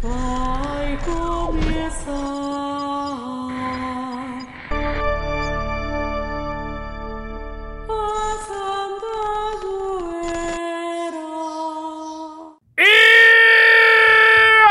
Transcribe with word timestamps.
Vai 0.00 0.96
começar 1.04 2.12
a 7.88 8.36
Santa 8.46 9.16
Zoeira. 9.60 11.18
E 12.78 12.82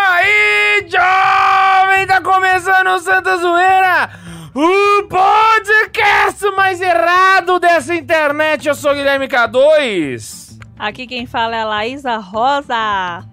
aí, 0.07 0.87
jovem, 0.87 2.07
tá 2.07 2.21
começando 2.21 2.87
o 2.87 2.99
Santa 2.99 3.37
Zoeira, 3.37 4.09
o 4.55 5.03
podcast 5.09 6.49
mais 6.55 6.79
errado 6.79 7.59
dessa 7.59 7.93
internet. 7.93 8.65
Eu 8.65 8.75
sou 8.75 8.91
o 8.91 8.95
Guilherme 8.95 9.27
K2. 9.27 10.57
Aqui 10.79 11.05
quem 11.05 11.25
fala 11.25 11.57
é 11.57 11.61
a 11.63 11.65
Laísa 11.65 12.15
Rosa. 12.15 13.25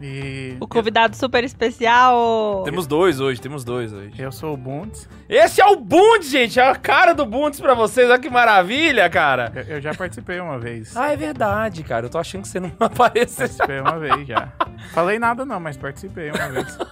E 0.00 0.56
O 0.60 0.66
convidado 0.68 1.16
super 1.16 1.42
especial. 1.44 2.62
Temos 2.64 2.86
dois 2.86 3.20
hoje, 3.20 3.40
temos 3.40 3.64
dois 3.64 3.92
hoje. 3.92 4.12
eu 4.18 4.30
sou 4.32 4.54
o 4.54 4.56
Bundes. 4.56 5.08
Esse 5.28 5.60
é 5.60 5.66
o 5.66 5.76
Bundes, 5.76 6.30
gente, 6.30 6.58
é 6.58 6.68
a 6.68 6.74
cara 6.74 7.12
do 7.12 7.24
Bundes 7.26 7.60
pra 7.60 7.74
vocês, 7.74 8.08
olha 8.08 8.18
que 8.18 8.30
maravilha, 8.30 9.08
cara. 9.10 9.52
Eu, 9.54 9.76
eu 9.76 9.80
já 9.80 9.94
participei 9.94 10.40
uma 10.40 10.58
vez. 10.58 10.96
Ah, 10.96 11.12
é 11.12 11.16
verdade, 11.16 11.82
cara, 11.82 12.06
eu 12.06 12.10
tô 12.10 12.18
achando 12.18 12.42
que 12.42 12.48
você 12.48 12.60
não 12.60 12.72
apareceu. 12.80 13.38
Participei 13.46 13.80
uma 13.80 13.98
vez 13.98 14.26
já. 14.26 14.48
Falei 14.92 15.18
nada 15.18 15.44
não, 15.44 15.58
mas 15.60 15.76
participei 15.76 16.30
uma 16.30 16.48
vez. 16.48 16.78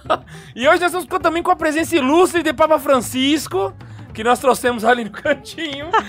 E 0.55 0.67
hoje 0.67 0.79
nós 0.79 0.87
estamos 0.91 1.07
com- 1.07 1.19
também 1.19 1.41
com 1.43 1.51
a 1.51 1.55
presença 1.55 1.95
ilustre 1.95 2.41
de 2.43 2.51
Papa 2.51 2.79
Francisco, 2.79 3.73
que 4.17 4.23
nós 4.23 4.39
trouxemos 4.39 4.83
ali 4.83 5.03
no 5.03 5.11
cantinho. 5.11 5.91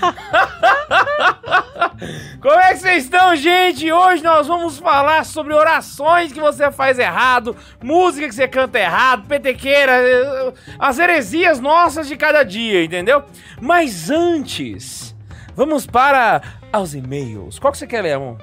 Como 2.41 2.59
é 2.59 2.73
que 2.73 2.79
vocês 2.79 3.05
estão, 3.05 3.37
gente? 3.37 3.93
Hoje 3.93 4.23
nós 4.23 4.47
vamos 4.47 4.79
falar 4.79 5.27
sobre 5.27 5.53
orações 5.53 6.33
que 6.33 6.41
você 6.41 6.73
faz 6.73 6.99
errado, 6.99 7.55
música 7.83 8.27
que 8.27 8.35
você 8.35 8.49
canta 8.49 8.79
errado, 8.79 9.29
petequeira, 9.29 9.93
eh, 9.93 10.55
as 10.79 10.99
heresias 10.99 11.61
nossas 11.61 12.09
de 12.09 12.17
cada 12.17 12.43
dia, 12.45 12.83
entendeu? 12.83 13.25
Mas 13.61 14.09
antes, 14.09 15.15
vamos 15.55 15.87
para 15.87 16.41
os 16.81 16.95
e-mails. 16.95 17.59
Qual 17.59 17.71
que 17.71 17.77
você 17.77 17.87
quer 17.87 18.01
ler, 18.01 18.15
amor? 18.15 18.39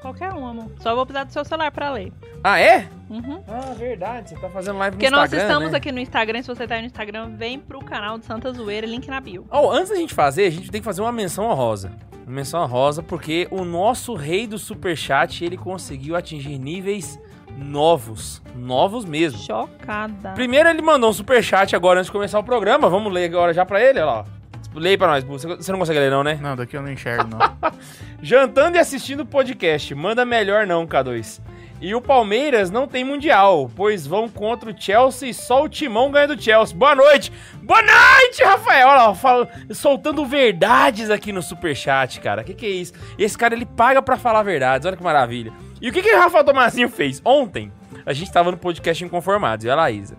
Qualquer 0.00 0.32
um, 0.32 0.46
amor. 0.46 0.70
Só 0.80 0.94
vou 0.94 1.04
precisar 1.04 1.24
do 1.24 1.32
seu 1.34 1.44
celular 1.44 1.70
pra 1.70 1.90
ler. 1.90 2.10
Ah, 2.42 2.58
é? 2.58 2.88
Uhum. 3.14 3.42
Ah, 3.46 3.74
verdade, 3.74 4.30
você 4.30 4.36
tá 4.36 4.48
fazendo 4.48 4.78
live 4.78 4.96
no 4.96 5.00
Porque 5.00 5.10
nós 5.10 5.24
Instagram, 5.24 5.46
estamos 5.46 5.70
né? 5.72 5.76
aqui 5.78 5.92
no 5.92 6.00
Instagram. 6.00 6.42
Se 6.42 6.48
você 6.48 6.66
tá 6.66 6.74
aí 6.74 6.80
no 6.80 6.86
Instagram, 6.86 7.30
vem 7.36 7.58
pro 7.60 7.78
canal 7.84 8.18
de 8.18 8.24
Santa 8.26 8.52
Zoeira, 8.52 8.86
link 8.86 9.06
na 9.08 9.20
bio. 9.20 9.46
Oh, 9.50 9.70
antes 9.70 9.90
da 9.90 9.96
gente 9.96 10.12
fazer, 10.12 10.46
a 10.46 10.50
gente 10.50 10.70
tem 10.70 10.80
que 10.80 10.84
fazer 10.84 11.00
uma 11.00 11.12
menção 11.12 11.44
honrosa. 11.44 11.92
Uma 12.26 12.34
menção 12.36 12.60
honrosa 12.62 13.02
porque 13.02 13.46
o 13.50 13.64
nosso 13.64 14.14
rei 14.14 14.46
do 14.46 14.58
superchat, 14.58 15.44
ele 15.44 15.56
conseguiu 15.56 16.16
atingir 16.16 16.58
níveis 16.58 17.18
novos. 17.56 18.42
Novos 18.56 19.04
mesmo. 19.04 19.38
Chocada. 19.38 20.30
Primeiro 20.32 20.68
ele 20.68 20.82
mandou 20.82 21.10
um 21.10 21.12
superchat 21.12 21.76
agora 21.76 22.00
antes 22.00 22.06
de 22.08 22.12
começar 22.12 22.38
o 22.38 22.44
programa. 22.44 22.88
Vamos 22.88 23.12
ler 23.12 23.26
agora 23.26 23.52
já 23.54 23.64
pra 23.64 23.80
ele, 23.80 24.00
olha 24.00 24.06
lá. 24.06 24.24
ó. 24.28 24.44
Leia 24.78 24.98
pra 24.98 25.06
nós, 25.06 25.22
Bu. 25.22 25.38
Você 25.38 25.70
não 25.70 25.78
consegue 25.78 26.00
ler 26.00 26.10
não, 26.10 26.24
né? 26.24 26.36
Não, 26.42 26.56
daqui 26.56 26.76
eu 26.76 26.82
não 26.82 26.90
enxergo 26.90 27.28
não. 27.30 27.38
Jantando 28.20 28.76
e 28.76 28.80
assistindo 28.80 29.20
o 29.20 29.26
podcast. 29.26 29.94
Manda 29.94 30.24
melhor 30.24 30.66
não, 30.66 30.84
K2. 30.84 31.40
E 31.86 31.94
o 31.94 32.00
Palmeiras 32.00 32.70
não 32.70 32.88
tem 32.88 33.04
mundial, 33.04 33.70
pois 33.76 34.06
vão 34.06 34.26
contra 34.26 34.70
o 34.70 34.74
Chelsea 34.74 35.28
e 35.28 35.34
só 35.34 35.64
o 35.64 35.68
Timão 35.68 36.10
ganha 36.10 36.28
do 36.28 36.42
Chelsea. 36.42 36.74
Boa 36.74 36.94
noite! 36.94 37.30
Boa 37.62 37.82
noite, 37.82 38.42
Rafael! 38.42 38.88
Olha 38.88 39.02
lá, 39.08 39.14
fala- 39.14 39.46
soltando 39.70 40.24
verdades 40.24 41.10
aqui 41.10 41.30
no 41.30 41.42
superchat, 41.42 42.22
cara. 42.22 42.42
Que 42.42 42.54
que 42.54 42.64
é 42.64 42.70
isso? 42.70 42.94
Esse 43.18 43.36
cara, 43.36 43.52
ele 43.54 43.66
paga 43.66 44.00
pra 44.00 44.16
falar 44.16 44.42
verdades, 44.42 44.86
olha 44.86 44.96
que 44.96 45.02
maravilha. 45.02 45.52
E 45.78 45.90
o 45.90 45.92
que 45.92 46.00
que 46.00 46.14
o 46.14 46.18
Rafael 46.18 46.42
Tomazinho 46.42 46.88
fez? 46.88 47.20
Ontem, 47.22 47.70
a 48.06 48.14
gente 48.14 48.32
tava 48.32 48.50
no 48.50 48.56
podcast 48.56 49.04
Inconformados, 49.04 49.66
e 49.66 49.70
a 49.70 49.74
Laísa. 49.74 50.16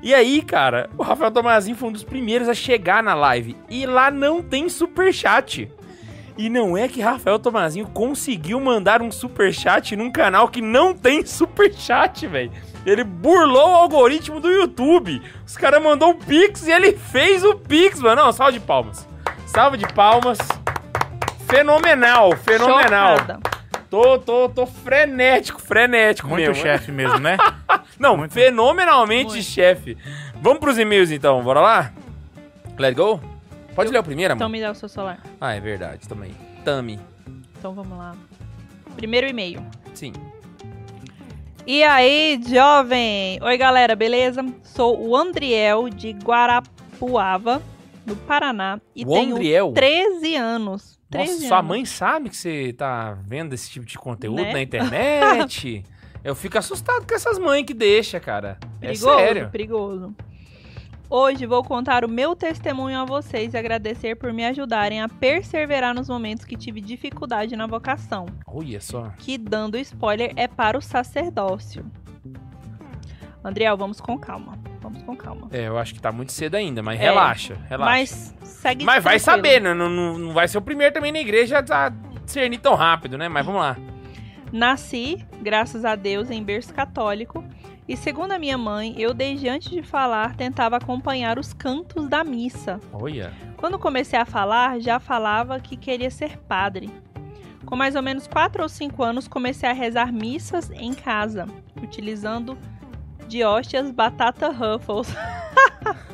E 0.00 0.14
aí, 0.14 0.40
cara, 0.42 0.88
o 0.96 1.02
Rafael 1.02 1.32
Tomazinho 1.32 1.76
foi 1.76 1.88
um 1.88 1.92
dos 1.92 2.04
primeiros 2.04 2.48
a 2.48 2.54
chegar 2.54 3.02
na 3.02 3.14
live. 3.14 3.56
E 3.68 3.84
lá 3.84 4.12
não 4.12 4.40
tem 4.44 4.68
superchat. 4.68 5.68
E 6.40 6.48
não 6.48 6.74
é 6.74 6.88
que 6.88 7.02
Rafael 7.02 7.38
Tomazinho 7.38 7.86
conseguiu 7.88 8.58
mandar 8.58 9.02
um 9.02 9.10
superchat 9.10 9.94
num 9.94 10.10
canal 10.10 10.48
que 10.48 10.62
não 10.62 10.94
tem 10.94 11.22
superchat, 11.26 12.26
velho. 12.26 12.50
Ele 12.86 13.04
burlou 13.04 13.68
o 13.68 13.74
algoritmo 13.74 14.40
do 14.40 14.50
YouTube. 14.50 15.20
Os 15.46 15.54
caras 15.58 15.82
mandou 15.82 16.12
um 16.12 16.14
Pix 16.16 16.66
e 16.66 16.72
ele 16.72 16.96
fez 16.96 17.44
o 17.44 17.56
Pix, 17.56 18.00
mano. 18.00 18.22
Não, 18.22 18.32
salve 18.32 18.54
de 18.54 18.60
palmas. 18.60 19.06
Salve 19.44 19.76
de 19.76 19.86
palmas. 19.92 20.38
Fenomenal, 21.46 22.34
fenomenal. 22.38 23.18
Chocada. 23.18 23.40
Tô, 23.90 24.18
tô, 24.18 24.48
tô 24.48 24.64
frenético, 24.64 25.60
frenético 25.60 26.26
Muito 26.26 26.46
mesmo. 26.46 26.54
chefe 26.54 26.90
mesmo, 26.90 27.18
né? 27.18 27.36
Não, 28.00 28.16
Muito. 28.16 28.32
fenomenalmente 28.32 29.32
Muito. 29.32 29.42
chefe. 29.42 29.94
Vamos 30.40 30.58
pros 30.58 30.78
e-mails 30.78 31.10
então, 31.10 31.42
bora 31.42 31.60
lá? 31.60 31.92
Let's 32.78 32.96
go? 32.96 33.20
Pode 33.80 33.92
ler 33.92 33.98
o 33.98 34.02
primeiro, 34.04 34.32
amor? 34.32 34.40
Então 34.40 34.48
me 34.48 34.60
dá 34.60 34.70
o 34.70 34.74
seu 34.74 34.88
celular. 34.88 35.22
Ah, 35.40 35.54
é 35.54 35.60
verdade, 35.60 36.06
também. 36.06 36.32
Tami. 36.64 37.00
Então 37.58 37.72
vamos 37.72 37.96
lá. 37.96 38.14
Primeiro 38.94 39.26
e-mail. 39.26 39.64
Sim. 39.94 40.12
E 41.66 41.82
aí, 41.82 42.38
jovem? 42.46 43.38
Oi, 43.42 43.56
galera, 43.56 43.96
beleza? 43.96 44.44
Sou 44.62 45.00
o 45.08 45.16
Andriel 45.16 45.88
de 45.88 46.10
Guarapuava, 46.12 47.62
no 48.04 48.16
Paraná. 48.16 48.80
E 48.94 49.04
O 49.04 49.08
tenho 49.08 49.36
Andriel? 49.36 49.72
13 49.72 50.36
anos. 50.36 50.98
13 51.10 51.32
Nossa, 51.34 51.48
sua 51.48 51.58
anos. 51.58 51.68
mãe 51.68 51.84
sabe 51.84 52.28
que 52.28 52.36
você 52.36 52.74
tá 52.76 53.16
vendo 53.26 53.54
esse 53.54 53.70
tipo 53.70 53.86
de 53.86 53.96
conteúdo 53.98 54.42
Né? 54.42 54.52
na 54.52 54.62
internet? 54.62 55.84
Eu 56.22 56.34
fico 56.34 56.58
assustado 56.58 57.06
com 57.06 57.14
essas 57.14 57.38
mães 57.38 57.64
que 57.64 57.72
deixa, 57.72 58.20
cara. 58.20 58.58
Perigoso, 58.78 59.08
É 59.10 59.16
sério. 59.26 59.48
perigoso. 59.50 60.14
Hoje 61.12 61.44
vou 61.44 61.64
contar 61.64 62.04
o 62.04 62.08
meu 62.08 62.36
testemunho 62.36 63.00
a 63.00 63.04
vocês 63.04 63.52
e 63.52 63.56
agradecer 63.58 64.14
por 64.14 64.32
me 64.32 64.44
ajudarem 64.44 65.02
a 65.02 65.08
perseverar 65.08 65.92
nos 65.92 66.08
momentos 66.08 66.44
que 66.44 66.56
tive 66.56 66.80
dificuldade 66.80 67.56
na 67.56 67.66
vocação, 67.66 68.26
Olha 68.46 68.80
só. 68.80 69.10
que 69.18 69.36
dando 69.36 69.76
spoiler 69.78 70.32
é 70.36 70.46
para 70.46 70.78
o 70.78 70.80
sacerdócio. 70.80 71.84
Andriel, 73.42 73.76
vamos 73.76 74.00
com 74.00 74.16
calma. 74.16 74.56
Vamos 74.80 75.02
com 75.02 75.16
calma. 75.16 75.48
É, 75.50 75.66
eu 75.66 75.78
acho 75.78 75.94
que 75.94 76.00
tá 76.00 76.12
muito 76.12 76.30
cedo 76.30 76.54
ainda, 76.54 76.82
mas 76.82 76.98
É. 77.00 77.02
relaxa, 77.02 77.56
relaxa. 77.68 77.90
Mas 77.90 78.34
segue 78.44 78.84
Mas 78.84 79.02
vai 79.02 79.18
tranquilo. 79.18 79.36
saber, 79.46 79.60
né? 79.60 79.74
Não, 79.74 79.88
não, 79.90 80.18
não 80.18 80.32
vai 80.32 80.46
ser 80.46 80.58
o 80.58 80.62
primeiro 80.62 80.94
também 80.94 81.10
na 81.10 81.18
igreja 81.20 81.58
a 81.58 81.88
discernir 82.24 82.58
tão 82.58 82.74
rápido, 82.74 83.18
né? 83.18 83.28
Mas 83.28 83.44
vamos 83.44 83.60
lá. 83.60 83.76
Nasci, 84.52 85.24
graças 85.42 85.84
a 85.84 85.94
Deus, 85.96 86.30
em 86.30 86.42
berço 86.42 86.72
católico. 86.74 87.44
E 87.90 87.96
segundo 87.96 88.30
a 88.30 88.38
minha 88.38 88.56
mãe, 88.56 88.94
eu 88.96 89.12
desde 89.12 89.48
antes 89.48 89.68
de 89.68 89.82
falar 89.82 90.36
tentava 90.36 90.76
acompanhar 90.76 91.40
os 91.40 91.52
cantos 91.52 92.08
da 92.08 92.22
missa. 92.22 92.78
Olha. 92.92 93.32
Quando 93.56 93.80
comecei 93.80 94.16
a 94.16 94.24
falar, 94.24 94.78
já 94.78 95.00
falava 95.00 95.58
que 95.58 95.76
queria 95.76 96.08
ser 96.08 96.38
padre. 96.38 96.88
Com 97.66 97.74
mais 97.74 97.96
ou 97.96 98.02
menos 98.02 98.28
4 98.28 98.62
ou 98.62 98.68
5 98.68 99.02
anos, 99.02 99.26
comecei 99.26 99.68
a 99.68 99.72
rezar 99.72 100.12
missas 100.12 100.70
em 100.70 100.94
casa, 100.94 101.48
utilizando 101.82 102.56
de 103.26 103.42
hóstias 103.42 103.90
batata 103.90 104.50
Ruffles. 104.50 105.12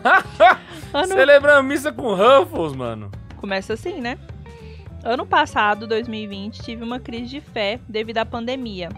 ano... 0.94 1.12
Celebrando 1.12 1.62
missa 1.62 1.92
com 1.92 2.14
Ruffles, 2.14 2.72
mano. 2.74 3.10
Começa 3.36 3.74
assim, 3.74 4.00
né? 4.00 4.16
Ano 5.04 5.26
passado, 5.26 5.86
2020, 5.86 6.62
tive 6.62 6.82
uma 6.82 6.98
crise 6.98 7.26
de 7.26 7.40
fé 7.42 7.78
devido 7.86 8.16
à 8.16 8.24
pandemia. 8.24 8.88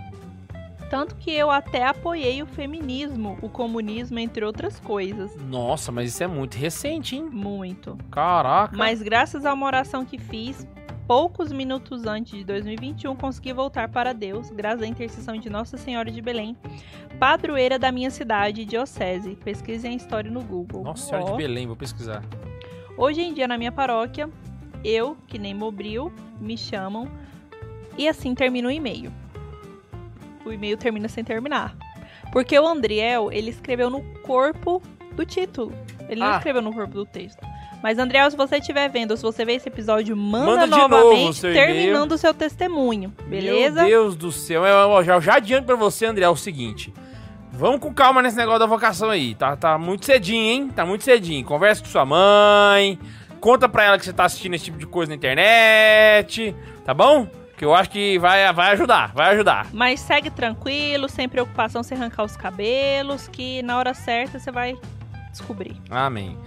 Tanto 0.91 1.17
que 1.17 1.31
eu 1.31 1.51
até 1.51 1.87
apoiei 1.87 2.43
o 2.43 2.47
feminismo, 2.47 3.39
o 3.43 3.49
comunismo, 3.49 4.19
entre 4.19 4.45
outras 4.45 4.81
coisas. 4.81 5.37
Nossa, 5.37 5.93
mas 5.93 6.11
isso 6.11 6.25
é 6.25 6.27
muito 6.27 6.57
recente, 6.57 7.17
hein? 7.17 7.29
Muito. 7.31 7.99
Caraca. 8.11 8.75
Mas 8.77 9.03
graças 9.03 9.45
a 9.45 9.53
uma 9.53 9.67
oração 9.67 10.05
que 10.05 10.19
fiz, 10.19 10.67
poucos 11.07 11.53
minutos 11.53 12.07
antes 12.07 12.39
de 12.39 12.45
2021, 12.45 13.17
consegui 13.17 13.53
voltar 13.53 13.89
para 13.89 14.15
Deus, 14.15 14.51
graças 14.51 14.83
à 14.83 14.87
intercessão 14.87 15.37
de 15.37 15.51
Nossa 15.51 15.77
Senhora 15.77 16.11
de 16.11 16.23
Belém, 16.23 16.57
padroeira 17.19 17.79
da 17.79 17.93
minha 17.93 18.11
cidade 18.11 18.63
e 18.63 18.65
diocese. 18.65 19.37
Pesquisem 19.37 19.93
a 19.93 19.97
história 19.97 20.31
no 20.31 20.43
Google. 20.43 20.85
Nossa 20.85 21.07
Senhora 21.07 21.27
Ó. 21.27 21.31
de 21.33 21.37
Belém, 21.37 21.67
vou 21.67 21.77
pesquisar. 21.77 22.23
Hoje 22.97 23.21
em 23.21 23.35
dia, 23.35 23.47
na 23.47 23.59
minha 23.59 23.73
paróquia, 23.73 24.29
eu, 24.83 25.17
que 25.27 25.39
nem 25.39 25.53
Mobril, 25.53 26.13
me 26.41 26.57
chamam. 26.57 27.09
E 27.97 28.09
assim 28.09 28.35
termina 28.35 28.69
o 28.69 28.71
e-mail. 28.71 29.13
O 30.49 30.53
e-mail 30.53 30.77
termina 30.77 31.09
sem 31.09 31.23
terminar. 31.25 31.75
Porque 32.33 32.59
o 32.59 32.67
Andriel, 32.67 33.31
ele 33.33 33.51
escreveu 33.51 33.89
no 33.91 34.03
corpo 34.23 34.83
do 35.13 35.25
título. 35.25 35.73
Ele 36.09 36.21
não 36.21 36.29
Ah. 36.29 36.37
escreveu 36.37 36.63
no 36.63 36.73
corpo 36.73 36.95
do 36.95 37.07
texto. 37.07 37.41
Mas, 37.83 37.97
Andriel, 37.99 38.29
se 38.31 38.37
você 38.37 38.57
estiver 38.57 38.89
vendo, 38.89 39.17
se 39.17 39.23
você 39.23 39.45
ver 39.45 39.55
esse 39.55 39.69
episódio, 39.69 40.17
manda, 40.17 40.47
Manda 40.47 40.67
novamente, 40.67 41.39
o 41.47 41.53
terminando 41.53 42.13
o 42.13 42.19
seu 42.19 42.35
testemunho. 42.35 43.15
Beleza? 43.29 43.83
Meu 43.83 43.89
Deus 43.89 44.17
do 44.17 44.33
céu. 44.33 44.65
Eu, 44.67 44.91
eu 44.97 45.05
já, 45.05 45.21
já 45.21 45.35
adianto 45.37 45.65
pra 45.67 45.77
você, 45.77 46.07
André, 46.07 46.25
é 46.25 46.29
o 46.29 46.35
seguinte. 46.37 46.93
Vamos 47.53 47.81
com 47.81 47.93
calma 47.95 48.21
nesse 48.21 48.37
negócio 48.37 48.59
da 48.61 48.67
vocação 48.67 49.11
aí. 49.11 49.35
Tá, 49.35 49.57
tá 49.57 49.79
muito 49.79 50.05
cedinho, 50.07 50.43
hein? 50.45 50.69
Tá 50.75 50.85
muito 50.85 51.05
cedinho. 51.05 51.45
Conversa 51.45 51.83
com 51.83 51.89
sua 51.89 52.05
mãe. 52.05 52.99
Conta 53.41 53.69
pra 53.69 53.85
ela 53.85 53.99
que 53.99 54.05
você 54.05 54.13
tá 54.13 54.25
assistindo 54.25 54.55
esse 54.55 54.65
tipo 54.67 54.79
de 54.79 54.87
coisa 54.87 55.11
na 55.11 55.17
internet. 55.17 56.55
Tá 56.85 56.93
bom? 56.93 57.29
Que 57.59 57.65
eu 57.65 57.75
acho 57.75 57.91
que 57.91 58.19
vai, 58.21 58.53
vai 58.53 58.73
ajudar, 58.73 59.13
vai 59.13 59.35
ajudar. 59.35 59.67
Mas 59.73 59.99
segue 59.99 60.31
tranquilo, 60.31 61.09
sem 61.09 61.29
preocupação, 61.29 61.83
sem 61.83 61.99
arrancar 61.99 62.23
os 62.23 62.37
cabelos, 62.37 63.27
que 63.27 63.61
na 63.63 63.77
hora 63.77 63.93
certa 63.95 64.39
você 64.39 64.53
vai 64.53 64.77
descobrir. 65.33 65.77
Amém. 65.91 66.39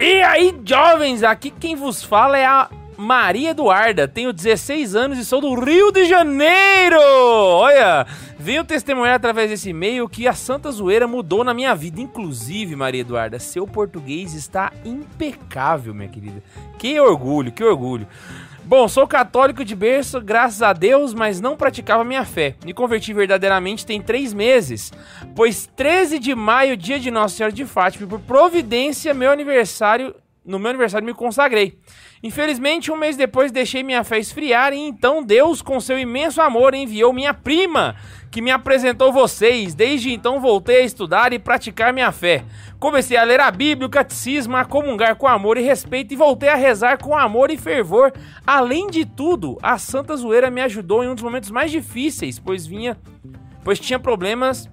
E 0.00 0.22
aí, 0.22 0.58
jovens, 0.64 1.22
aqui 1.22 1.50
quem 1.50 1.76
vos 1.76 2.02
fala 2.02 2.38
é 2.38 2.46
a 2.46 2.70
Maria 2.96 3.50
Eduarda. 3.50 4.08
Tenho 4.08 4.32
16 4.32 4.94
anos 4.94 5.18
e 5.18 5.24
sou 5.24 5.40
do 5.40 5.54
Rio 5.54 5.92
de 5.92 6.06
Janeiro. 6.06 6.98
Olha, 7.00 8.06
venho 8.38 8.64
testemunhar 8.64 9.14
através 9.14 9.50
desse 9.50 9.70
e-mail 9.70 10.08
que 10.08 10.26
a 10.26 10.32
Santa 10.32 10.70
Zoeira 10.70 11.06
mudou 11.06 11.44
na 11.44 11.52
minha 11.52 11.74
vida. 11.74 12.00
Inclusive, 12.00 12.74
Maria 12.74 13.02
Eduarda, 13.02 13.38
seu 13.38 13.66
português 13.66 14.32
está 14.32 14.72
impecável, 14.84 15.94
minha 15.94 16.08
querida. 16.08 16.42
Que 16.78 16.98
orgulho, 16.98 17.52
que 17.52 17.62
orgulho. 17.62 18.06
Bom, 18.66 18.88
sou 18.88 19.06
católico 19.06 19.64
de 19.64 19.76
berço, 19.76 20.20
graças 20.20 20.60
a 20.60 20.72
Deus, 20.72 21.14
mas 21.14 21.40
não 21.40 21.56
praticava 21.56 22.02
minha 22.02 22.24
fé. 22.24 22.56
Me 22.64 22.74
converti 22.74 23.12
verdadeiramente 23.12 23.86
tem 23.86 24.02
três 24.02 24.34
meses, 24.34 24.92
pois 25.36 25.70
13 25.76 26.18
de 26.18 26.34
maio, 26.34 26.76
dia 26.76 26.98
de 26.98 27.08
Nossa 27.08 27.36
Senhora 27.36 27.52
de 27.52 27.64
Fátima, 27.64 28.08
por 28.08 28.18
providência, 28.18 29.14
meu 29.14 29.30
aniversário, 29.30 30.16
no 30.44 30.58
meu 30.58 30.70
aniversário 30.70 31.06
me 31.06 31.14
consagrei. 31.14 31.78
Infelizmente, 32.22 32.90
um 32.90 32.96
mês 32.96 33.16
depois 33.16 33.52
deixei 33.52 33.82
minha 33.82 34.02
fé 34.02 34.18
esfriar 34.18 34.72
e 34.72 34.78
então 34.78 35.22
Deus, 35.22 35.60
com 35.60 35.78
seu 35.78 35.98
imenso 35.98 36.40
amor, 36.40 36.74
enviou 36.74 37.12
minha 37.12 37.34
prima, 37.34 37.94
que 38.30 38.40
me 38.40 38.50
apresentou 38.50 39.12
vocês. 39.12 39.74
Desde 39.74 40.12
então 40.12 40.40
voltei 40.40 40.78
a 40.78 40.84
estudar 40.84 41.32
e 41.32 41.38
praticar 41.38 41.92
minha 41.92 42.10
fé. 42.10 42.42
Comecei 42.78 43.16
a 43.16 43.24
ler 43.24 43.40
a 43.40 43.50
Bíblia, 43.50 43.86
o 43.86 43.90
catecismo, 43.90 44.56
a 44.56 44.64
comungar 44.64 45.16
com 45.16 45.26
amor 45.26 45.58
e 45.58 45.62
respeito 45.62 46.12
e 46.12 46.16
voltei 46.16 46.48
a 46.48 46.56
rezar 46.56 46.98
com 46.98 47.16
amor 47.16 47.50
e 47.50 47.56
fervor. 47.56 48.12
Além 48.46 48.88
de 48.88 49.04
tudo, 49.04 49.58
a 49.62 49.76
Santa 49.76 50.16
Zoeira 50.16 50.50
me 50.50 50.62
ajudou 50.62 51.04
em 51.04 51.08
um 51.08 51.14
dos 51.14 51.24
momentos 51.24 51.50
mais 51.50 51.70
difíceis, 51.70 52.38
pois 52.38 52.66
vinha, 52.66 52.98
pois 53.62 53.78
tinha 53.78 53.98
problemas 53.98 54.68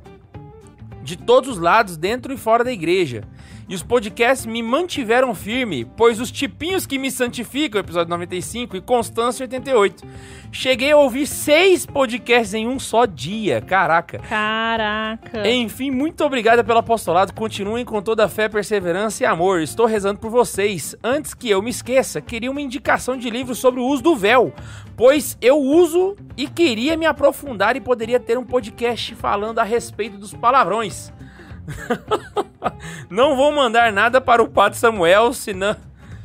de 1.04 1.18
todos 1.18 1.50
os 1.50 1.57
lados, 1.57 1.98
dentro 1.98 2.34
e 2.34 2.38
fora 2.38 2.63
da 2.63 2.72
igreja. 2.72 3.24
E 3.68 3.75
os 3.75 3.81
podcasts 3.81 4.45
me 4.45 4.62
mantiveram 4.62 5.33
firme, 5.33 5.86
pois 5.86 6.19
os 6.19 6.30
tipinhos 6.30 6.86
que 6.86 7.00
me 7.00 7.10
santificam, 7.10 7.80
episódio 7.80 8.10
95 8.10 8.75
e 8.75 8.81
Constância 8.81 9.44
88. 9.44 10.04
Cheguei 10.51 10.92
a 10.92 10.98
ouvir 10.98 11.25
seis 11.25 11.86
podcasts 11.86 12.54
em 12.54 12.68
um 12.68 12.77
só 12.77 13.06
dia, 13.06 13.62
caraca. 13.62 14.19
Caraca. 14.19 15.48
Enfim, 15.50 15.92
muito 15.92 16.24
obrigada 16.24 16.63
pelo 16.63 16.80
apostolado. 16.80 17.33
Continuem 17.33 17.86
com 17.86 18.01
toda 18.01 18.25
a 18.25 18.30
fé, 18.30 18.50
perseverança 18.50 19.24
e 19.24 19.25
amor. 19.25 19.62
Estou 19.62 19.86
rezando 19.86 20.19
por 20.19 20.30
vocês. 20.30 20.95
Antes 21.04 21.33
que 21.33 21.50
eu 21.50 21.62
me 21.62 21.69
esqueça, 21.69 22.21
queria 22.21 22.51
uma 22.51 22.62
indicação 22.62 23.18
de 23.18 23.30
livro 23.30 23.56
sobre 23.56 23.80
o 23.80 23.86
uso 23.86 24.04
do 24.04 24.15
véu, 24.15 24.54
pois 24.98 25.38
eu 25.42 25.57
uso 25.57 26.15
e 26.36 26.48
queria 26.48 26.98
me 26.98 27.06
aprofundar 27.06 27.75
e 27.75 27.81
poderia 27.81 28.19
ter 28.19 28.38
um 28.38 28.44
podcast 28.44 29.15
falando 29.15 29.60
a 29.60 29.63
respeito 29.63 30.18
dos 30.18 30.33
palavrões. 30.33 31.12
não 33.10 33.36
vou 33.36 33.51
mandar 33.51 33.92
nada 33.92 34.19
para 34.19 34.42
o 34.42 34.48
Padre 34.48 34.77
Samuel, 34.77 35.33
senão, 35.33 35.75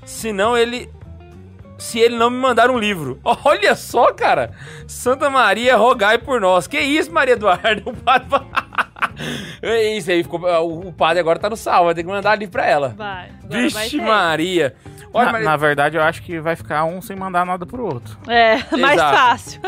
senão 0.05 0.56
ele 0.56 0.90
se 1.79 2.00
ele 2.00 2.17
não 2.17 2.29
me 2.29 2.37
mandar 2.37 2.70
um 2.70 2.79
livro. 2.79 3.20
Olha 3.44 3.75
só, 3.76 4.12
cara. 4.12 4.50
Santa 4.87 5.31
Maria, 5.31 5.76
rogai 5.76 6.19
por 6.19 6.40
nós. 6.40 6.67
Que 6.67 6.81
isso, 6.81 7.12
Maria 7.12 7.35
Eduarda? 7.35 7.82
O 7.87 7.94
padre... 7.94 8.29
É 9.62 9.96
isso 9.96 10.11
aí, 10.11 10.23
ficou... 10.23 10.40
o 10.40 10.93
padre 10.93 11.20
agora 11.20 11.38
tá 11.38 11.49
no 11.50 11.56
sal, 11.56 11.85
vai 11.85 11.94
ter 11.94 12.02
que 12.02 12.08
mandar 12.08 12.37
livro 12.37 12.52
pra 12.52 12.67
ela. 12.67 12.94
Vai. 12.96 13.31
Vixe. 13.49 13.96
Maria. 14.00 14.75
Olha, 15.12 15.26
Na, 15.26 15.32
Maria... 15.32 15.49
na 15.49 15.56
verdade, 15.56 15.96
eu 15.96 16.02
acho 16.02 16.23
que 16.23 16.40
vai 16.40 16.55
ficar 16.55 16.85
um 16.85 17.00
sem 17.00 17.17
mandar 17.17 17.44
nada 17.46 17.64
pro 17.64 17.85
outro. 17.85 18.19
É, 18.29 18.56
mais 18.76 18.94
Exato. 18.94 19.17
fácil. 19.17 19.61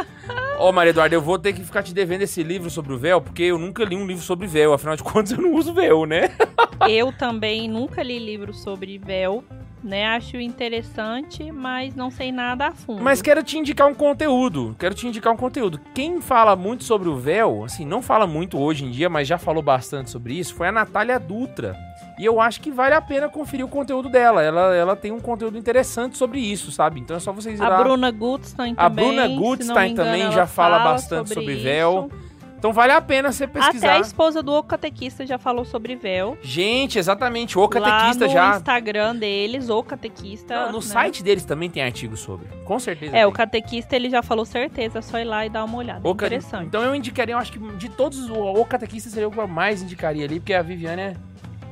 Ó, 0.60 0.70
Maria 0.72 0.90
Eduarda, 0.90 1.14
eu 1.14 1.22
vou 1.22 1.38
ter 1.38 1.54
que 1.54 1.64
ficar 1.64 1.82
te 1.82 1.94
devendo 1.94 2.20
esse 2.20 2.42
livro 2.42 2.68
sobre 2.68 2.92
o 2.92 2.98
véu, 2.98 3.18
porque 3.18 3.44
eu 3.44 3.56
nunca 3.56 3.82
li 3.82 3.96
um 3.96 4.06
livro 4.06 4.22
sobre 4.22 4.46
véu. 4.46 4.74
Afinal 4.74 4.94
de 4.94 5.02
contas, 5.02 5.32
eu 5.32 5.40
não 5.40 5.54
uso 5.54 5.72
véu, 5.72 6.04
né? 6.04 6.30
Eu 6.88 7.12
também 7.12 7.68
nunca 7.68 8.02
li 8.02 8.18
livro 8.18 8.54
sobre 8.54 8.96
véu, 8.96 9.44
né? 9.84 10.06
Acho 10.06 10.38
interessante, 10.38 11.52
mas 11.52 11.94
não 11.94 12.10
sei 12.10 12.32
nada 12.32 12.68
a 12.68 12.72
fundo. 12.72 13.02
Mas 13.02 13.20
quero 13.20 13.42
te 13.42 13.58
indicar 13.58 13.86
um 13.86 13.94
conteúdo. 13.94 14.74
Quero 14.78 14.94
te 14.94 15.06
indicar 15.06 15.30
um 15.32 15.36
conteúdo. 15.36 15.78
Quem 15.94 16.22
fala 16.22 16.56
muito 16.56 16.84
sobre 16.84 17.08
o 17.08 17.16
véu, 17.16 17.64
assim, 17.64 17.84
não 17.84 18.00
fala 18.00 18.26
muito 18.26 18.58
hoje 18.58 18.86
em 18.86 18.90
dia, 18.90 19.10
mas 19.10 19.28
já 19.28 19.36
falou 19.36 19.62
bastante 19.62 20.08
sobre 20.08 20.38
isso, 20.38 20.54
foi 20.54 20.68
a 20.68 20.72
Natália 20.72 21.18
Dutra. 21.18 21.76
E 22.20 22.24
eu 22.26 22.38
acho 22.38 22.60
que 22.60 22.70
vale 22.70 22.94
a 22.94 23.00
pena 23.00 23.30
conferir 23.30 23.64
o 23.64 23.68
conteúdo 23.68 24.10
dela. 24.10 24.42
Ela, 24.42 24.74
ela 24.76 24.94
tem 24.94 25.10
um 25.10 25.18
conteúdo 25.18 25.56
interessante 25.56 26.18
sobre 26.18 26.38
isso, 26.38 26.70
sabe? 26.70 27.00
Então 27.00 27.16
é 27.16 27.20
só 27.20 27.32
vocês 27.32 27.58
ir 27.58 27.62
A 27.62 27.68
lá. 27.68 27.82
Bruna 27.82 28.10
Gutstein 28.10 28.74
A 28.76 28.90
também. 28.90 29.06
Bruna 29.06 29.22
não 29.26 29.34
me 29.36 29.40
Gutstein 29.42 29.92
engano, 29.92 30.10
também 30.10 30.30
já 30.32 30.46
fala 30.46 30.80
bastante 30.80 31.32
sobre 31.32 31.56
véu. 31.56 32.10
isso. 32.12 32.30
Então 32.58 32.74
vale 32.74 32.92
a 32.92 33.00
pena 33.00 33.32
você 33.32 33.44
Até 33.44 33.58
pesquisar. 33.58 33.92
a 33.94 34.00
esposa 34.00 34.42
do 34.42 34.52
O 34.52 34.62
Catequista 34.62 35.24
já 35.24 35.38
falou 35.38 35.64
sobre 35.64 35.96
véu. 35.96 36.36
Gente, 36.42 36.98
exatamente. 36.98 37.58
O 37.58 37.66
catequista 37.66 38.26
lá 38.26 38.28
no 38.28 38.32
já. 38.34 38.56
Instagram 38.58 39.16
deles, 39.16 39.70
O 39.70 39.82
Catequista. 39.82 40.54
Não, 40.66 40.72
no 40.72 40.78
né? 40.80 40.82
site 40.84 41.22
deles 41.22 41.46
também 41.46 41.70
tem 41.70 41.82
artigo 41.82 42.18
sobre. 42.18 42.46
Com 42.66 42.78
certeza. 42.78 43.16
É, 43.16 43.26
o 43.26 43.30
tem. 43.30 43.36
Catequista 43.38 43.96
ele 43.96 44.10
já 44.10 44.22
falou 44.22 44.44
certeza, 44.44 44.98
é 44.98 45.00
só 45.00 45.18
ir 45.18 45.24
lá 45.24 45.46
e 45.46 45.48
dar 45.48 45.64
uma 45.64 45.78
olhada. 45.78 46.06
O 46.06 46.14
ca- 46.14 46.26
Interessante. 46.26 46.66
Então 46.66 46.82
eu 46.82 46.94
indicaria, 46.94 47.34
eu 47.34 47.38
acho 47.38 47.50
que 47.50 47.58
de 47.78 47.88
todos, 47.88 48.28
o, 48.28 48.34
o 48.38 48.64
catequista 48.66 49.08
seria 49.08 49.26
o 49.26 49.30
que 49.30 49.38
eu 49.40 49.48
mais 49.48 49.80
indicaria 49.82 50.26
ali, 50.26 50.38
porque 50.38 50.52
a 50.52 50.60
Viviane 50.60 51.00
é. 51.00 51.14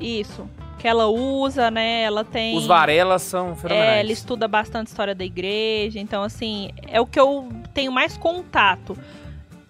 Isso. 0.00 0.48
Que 0.78 0.86
ela 0.86 1.06
usa, 1.08 1.70
né? 1.70 2.02
Ela 2.02 2.24
tem. 2.24 2.56
Os 2.56 2.66
Varelas 2.66 3.22
são 3.22 3.56
fenomenais. 3.56 3.96
É, 3.96 4.00
ela 4.00 4.12
estuda 4.12 4.46
bastante 4.46 4.86
história 4.86 5.14
da 5.14 5.24
igreja, 5.24 5.98
então 5.98 6.22
assim, 6.22 6.70
é 6.86 7.00
o 7.00 7.06
que 7.06 7.18
eu 7.18 7.48
tenho 7.74 7.90
mais 7.90 8.16
contato. 8.16 8.96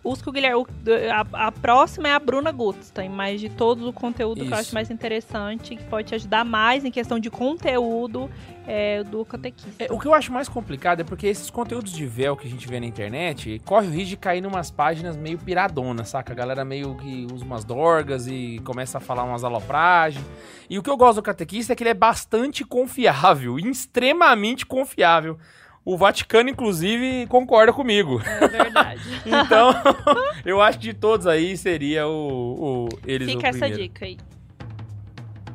Os 0.02 0.22
que 0.22 0.28
o 0.28 0.32
Guilherme. 0.32 0.64
A, 1.12 1.48
a 1.48 1.52
próxima 1.52 2.08
é 2.08 2.12
a 2.12 2.18
Bruna 2.18 2.52
Gutstein, 2.52 3.08
mas 3.08 3.40
de 3.40 3.48
todo 3.48 3.88
o 3.88 3.92
conteúdo 3.92 4.36
que 4.36 4.42
eu 4.42 4.46
Isso. 4.46 4.54
acho 4.54 4.74
mais 4.74 4.90
interessante, 4.90 5.76
que 5.76 5.84
pode 5.84 6.08
te 6.08 6.14
ajudar 6.14 6.44
mais 6.44 6.84
em 6.84 6.90
questão 6.90 7.18
de 7.18 7.30
conteúdo 7.30 8.30
é, 8.66 9.02
do 9.02 9.24
catequista. 9.24 9.84
É, 9.84 9.92
o 9.92 9.98
que 9.98 10.06
eu 10.06 10.14
acho 10.14 10.30
mais 10.32 10.48
complicado 10.48 11.00
é 11.00 11.04
porque 11.04 11.26
esses 11.26 11.50
conteúdos 11.50 11.92
de 11.92 12.06
véu 12.06 12.36
que 12.36 12.46
a 12.46 12.50
gente 12.50 12.68
vê 12.68 12.78
na 12.78 12.86
internet 12.86 13.60
corre 13.64 13.86
o 13.86 13.90
risco 13.90 14.10
de 14.10 14.16
cair 14.16 14.40
numas 14.40 14.70
páginas 14.70 15.16
meio 15.16 15.38
piradonas, 15.38 16.10
saca? 16.10 16.32
A 16.32 16.36
galera 16.36 16.64
meio 16.64 16.94
que 16.96 17.26
usa 17.32 17.44
umas 17.44 17.64
dorgas 17.64 18.26
e 18.26 18.60
começa 18.64 18.98
a 18.98 19.00
falar 19.00 19.24
umas 19.24 19.42
alopragens. 19.42 20.24
E 20.68 20.78
o 20.78 20.82
que 20.82 20.90
eu 20.90 20.96
gosto 20.96 21.16
do 21.16 21.22
catequista 21.22 21.72
é 21.72 21.76
que 21.76 21.82
ele 21.82 21.90
é 21.90 21.94
bastante 21.94 22.62
confiável, 22.62 23.58
extremamente 23.58 24.66
confiável. 24.66 25.38
O 25.88 25.96
Vaticano, 25.96 26.50
inclusive, 26.50 27.26
concorda 27.28 27.72
comigo. 27.72 28.20
É 28.22 28.46
verdade. 28.46 29.00
Então, 29.24 29.70
eu 30.44 30.60
acho 30.60 30.78
que 30.78 30.88
de 30.88 30.92
todos 30.92 31.26
aí 31.26 31.56
seria 31.56 32.06
o, 32.06 32.86
o 32.86 32.88
eles 33.06 33.28
o 33.28 33.30
Fica 33.30 33.48
essa 33.48 33.58
primeiro. 33.60 33.82
dica 33.84 34.04
aí. 34.04 34.18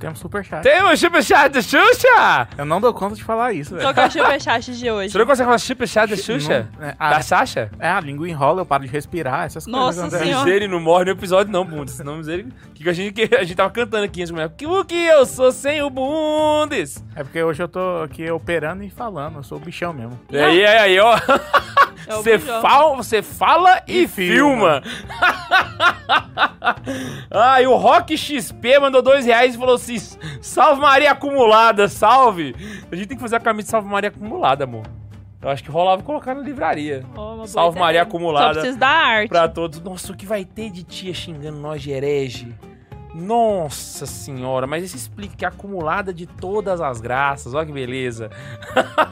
Temos 0.03 0.19
superchat. 0.19 0.63
Tem 0.63 0.83
o 0.83 0.97
superchat 0.97 1.49
da 1.49 1.61
Xuxa! 1.61 2.47
Eu 2.57 2.65
não 2.65 2.81
dou 2.81 2.93
conta 2.93 3.15
de 3.15 3.23
falar 3.23 3.53
isso, 3.53 3.71
velho. 3.71 3.83
Qual 3.83 3.93
que 3.93 3.99
é 4.01 4.05
o 4.07 4.11
superchat 4.11 4.73
de 4.75 4.91
hoje? 4.91 5.11
Você 5.11 5.17
não 5.17 5.25
consegue 5.25 5.45
falar 5.45 5.57
superchat 5.57 6.09
da 6.09 6.17
Xuxa? 6.17 6.69
Não- 6.77 6.87
é, 6.87 6.91
Da 6.93 7.17
a, 7.17 7.21
Sasha? 7.21 7.71
é, 7.79 7.89
a 7.89 7.99
língua 8.01 8.27
enrola, 8.27 8.61
eu 8.61 8.65
paro 8.65 8.83
de 8.83 8.89
respirar, 8.89 9.45
essas 9.45 9.65
Nossa 9.65 10.01
coisas. 10.01 10.13
André. 10.13 10.25
Senhora. 10.25 10.45
Miséria 10.45 10.67
não 10.67 10.81
morre 10.81 11.05
no 11.05 11.11
episódio 11.11 11.51
não, 11.53 11.63
Bundes. 11.65 11.93
Senão 11.93 12.17
miséria... 12.17 12.45
Que 12.75 12.89
a 12.89 12.93
gente, 12.93 13.13
que 13.13 13.33
a 13.33 13.43
gente 13.43 13.55
tava 13.55 13.69
cantando 13.69 14.03
aqui 14.03 14.21
antes 14.21 14.33
de 14.33 14.65
o 14.65 14.83
que 14.83 15.05
eu 15.05 15.25
sou 15.25 15.53
sem 15.53 15.81
o 15.81 15.89
Bundes? 15.89 17.01
É 17.15 17.23
porque 17.23 17.41
hoje 17.41 17.63
eu 17.63 17.67
tô 17.69 18.01
aqui 18.03 18.29
operando 18.29 18.83
e 18.83 18.89
falando, 18.89 19.37
eu 19.37 19.43
sou 19.43 19.57
o 19.57 19.61
bichão 19.61 19.93
mesmo. 19.93 20.19
E 20.29 20.37
aí, 20.37 20.65
aí, 20.65 20.77
aí, 20.77 20.99
ó. 20.99 21.15
É 22.07 22.15
Você 22.15 22.39
fala, 22.39 22.95
você 22.95 23.21
fala 23.21 23.81
e, 23.87 24.03
E 24.03 24.07
filma. 24.07 24.81
filma. 24.81 24.83
ah, 27.31 27.61
e 27.61 27.67
o 27.67 27.75
Rock 27.75 28.17
XP 28.17 28.79
mandou 28.79 29.01
dois 29.01 29.25
reais 29.25 29.55
e 29.55 29.57
falou 29.57 29.75
assim: 29.75 29.97
Salve 30.41 30.81
Maria 30.81 31.11
acumulada, 31.11 31.87
salve. 31.87 32.55
A 32.91 32.95
gente 32.95 33.07
tem 33.07 33.17
que 33.17 33.21
fazer 33.21 33.35
a 33.35 33.39
camisa 33.39 33.65
de 33.65 33.71
Salve 33.71 33.89
Maria 33.89 34.09
acumulada, 34.09 34.63
amor. 34.63 34.83
Eu 35.41 35.49
acho 35.49 35.61
que 35.63 35.69
rolava 35.69 36.01
colocar 36.03 36.33
na 36.33 36.41
livraria. 36.41 37.03
Boa 37.13 37.45
Salve 37.47 37.71
ideia. 37.75 37.85
Maria 37.85 38.01
Só 38.01 38.07
acumulada 38.07 38.53
precisa 38.53 38.77
da 38.77 38.87
arte. 38.87 39.29
pra 39.29 39.47
todos. 39.49 39.81
Nossa, 39.81 40.13
o 40.13 40.15
que 40.15 40.25
vai 40.25 40.45
ter 40.45 40.69
de 40.69 40.83
tia 40.83 41.13
xingando 41.13 41.59
nós 41.59 41.81
de 41.81 41.91
herege? 41.91 42.53
Nossa 43.13 44.07
senhora, 44.07 44.65
mas 44.65 44.83
isso 44.83 44.95
explica 44.95 45.35
que 45.35 45.45
é 45.45 45.47
acumulada 45.47 46.11
de 46.11 46.25
todas 46.25 46.81
as 46.81 46.99
graças. 46.99 47.53
Olha 47.53 47.65
que 47.65 47.71
beleza. 47.71 48.29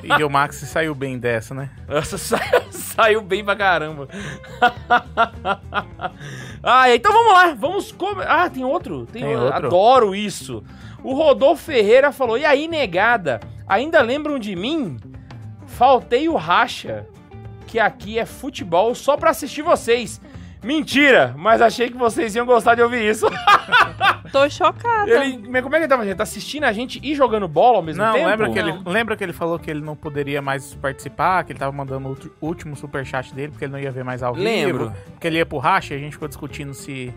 E 0.03 0.23
o 0.23 0.29
Max 0.31 0.55
saiu 0.55 0.95
bem 0.95 1.19
dessa, 1.19 1.53
né? 1.53 1.69
Nossa, 1.87 2.17
saiu, 2.17 2.61
saiu 2.71 3.21
bem 3.21 3.45
pra 3.45 3.55
caramba. 3.55 4.07
ah, 6.63 6.93
então 6.93 7.13
vamos 7.13 7.33
lá. 7.33 7.53
Vamos 7.53 7.91
comer. 7.91 8.27
Ah, 8.27 8.49
tem 8.49 8.65
outro? 8.65 9.05
Tem, 9.05 9.21
Tem 9.21 9.35
outro. 9.35 9.67
Adoro 9.67 10.15
isso. 10.15 10.63
O 11.03 11.13
Rodolfo 11.13 11.65
Ferreira 11.65 12.11
falou: 12.11 12.35
E 12.35 12.45
aí, 12.45 12.67
negada? 12.67 13.39
Ainda 13.67 14.01
lembram 14.01 14.39
de 14.39 14.55
mim? 14.55 14.97
Faltei 15.67 16.27
o 16.27 16.35
racha, 16.35 17.05
que 17.67 17.79
aqui 17.79 18.17
é 18.17 18.25
futebol 18.25 18.95
só 18.95 19.15
pra 19.15 19.29
assistir 19.29 19.61
vocês. 19.61 20.19
Mentira, 20.63 21.33
mas 21.37 21.61
achei 21.61 21.89
que 21.89 21.97
vocês 21.97 22.35
iam 22.35 22.45
gostar 22.45 22.75
de 22.75 22.81
ouvir 22.81 23.03
isso. 23.09 23.25
Tô 24.31 24.49
chocada. 24.49 25.09
Ele, 25.09 25.49
mas 25.49 25.61
como 25.63 25.75
é 25.75 25.79
que 25.79 25.83
ele 25.85 25.89
tava? 25.89 26.05
Ele 26.05 26.15
tá 26.15 26.23
assistindo 26.23 26.63
a 26.63 26.71
gente 26.71 26.99
e 27.03 27.15
jogando 27.15 27.47
bola 27.47 27.77
ao 27.77 27.83
mesmo 27.83 28.01
Não, 28.03 28.13
tempo? 28.13 28.27
lembra 28.27 28.49
que, 28.49 28.59
ele, 28.59 28.71
Não. 28.73 28.91
lembra 28.91 29.17
que 29.17 29.23
ele 29.23 29.33
falou 29.33 29.57
que 29.59 29.69
ele 29.69 29.81
não 29.81 29.95
poderia 29.95 30.41
mais 30.41 30.73
participar, 30.75 31.43
que 31.43 31.51
ele 31.51 31.59
tava 31.59 31.71
mandando 31.71 32.17
o 32.39 32.45
último 32.45 32.75
superchat 32.75 33.33
dele, 33.33 33.49
porque 33.51 33.65
ele 33.65 33.71
não 33.73 33.79
ia 33.79 33.91
ver 33.91 34.03
mais 34.03 34.21
ao 34.23 34.33
vivo. 34.33 34.45
Lembro. 34.45 34.93
Porque 35.11 35.27
ele 35.27 35.37
ia 35.37 35.45
pro 35.45 35.57
racha 35.57 35.93
e 35.93 35.97
a 35.97 35.99
gente 35.99 36.13
ficou 36.13 36.27
discutindo 36.27 36.73
se, 36.73 37.13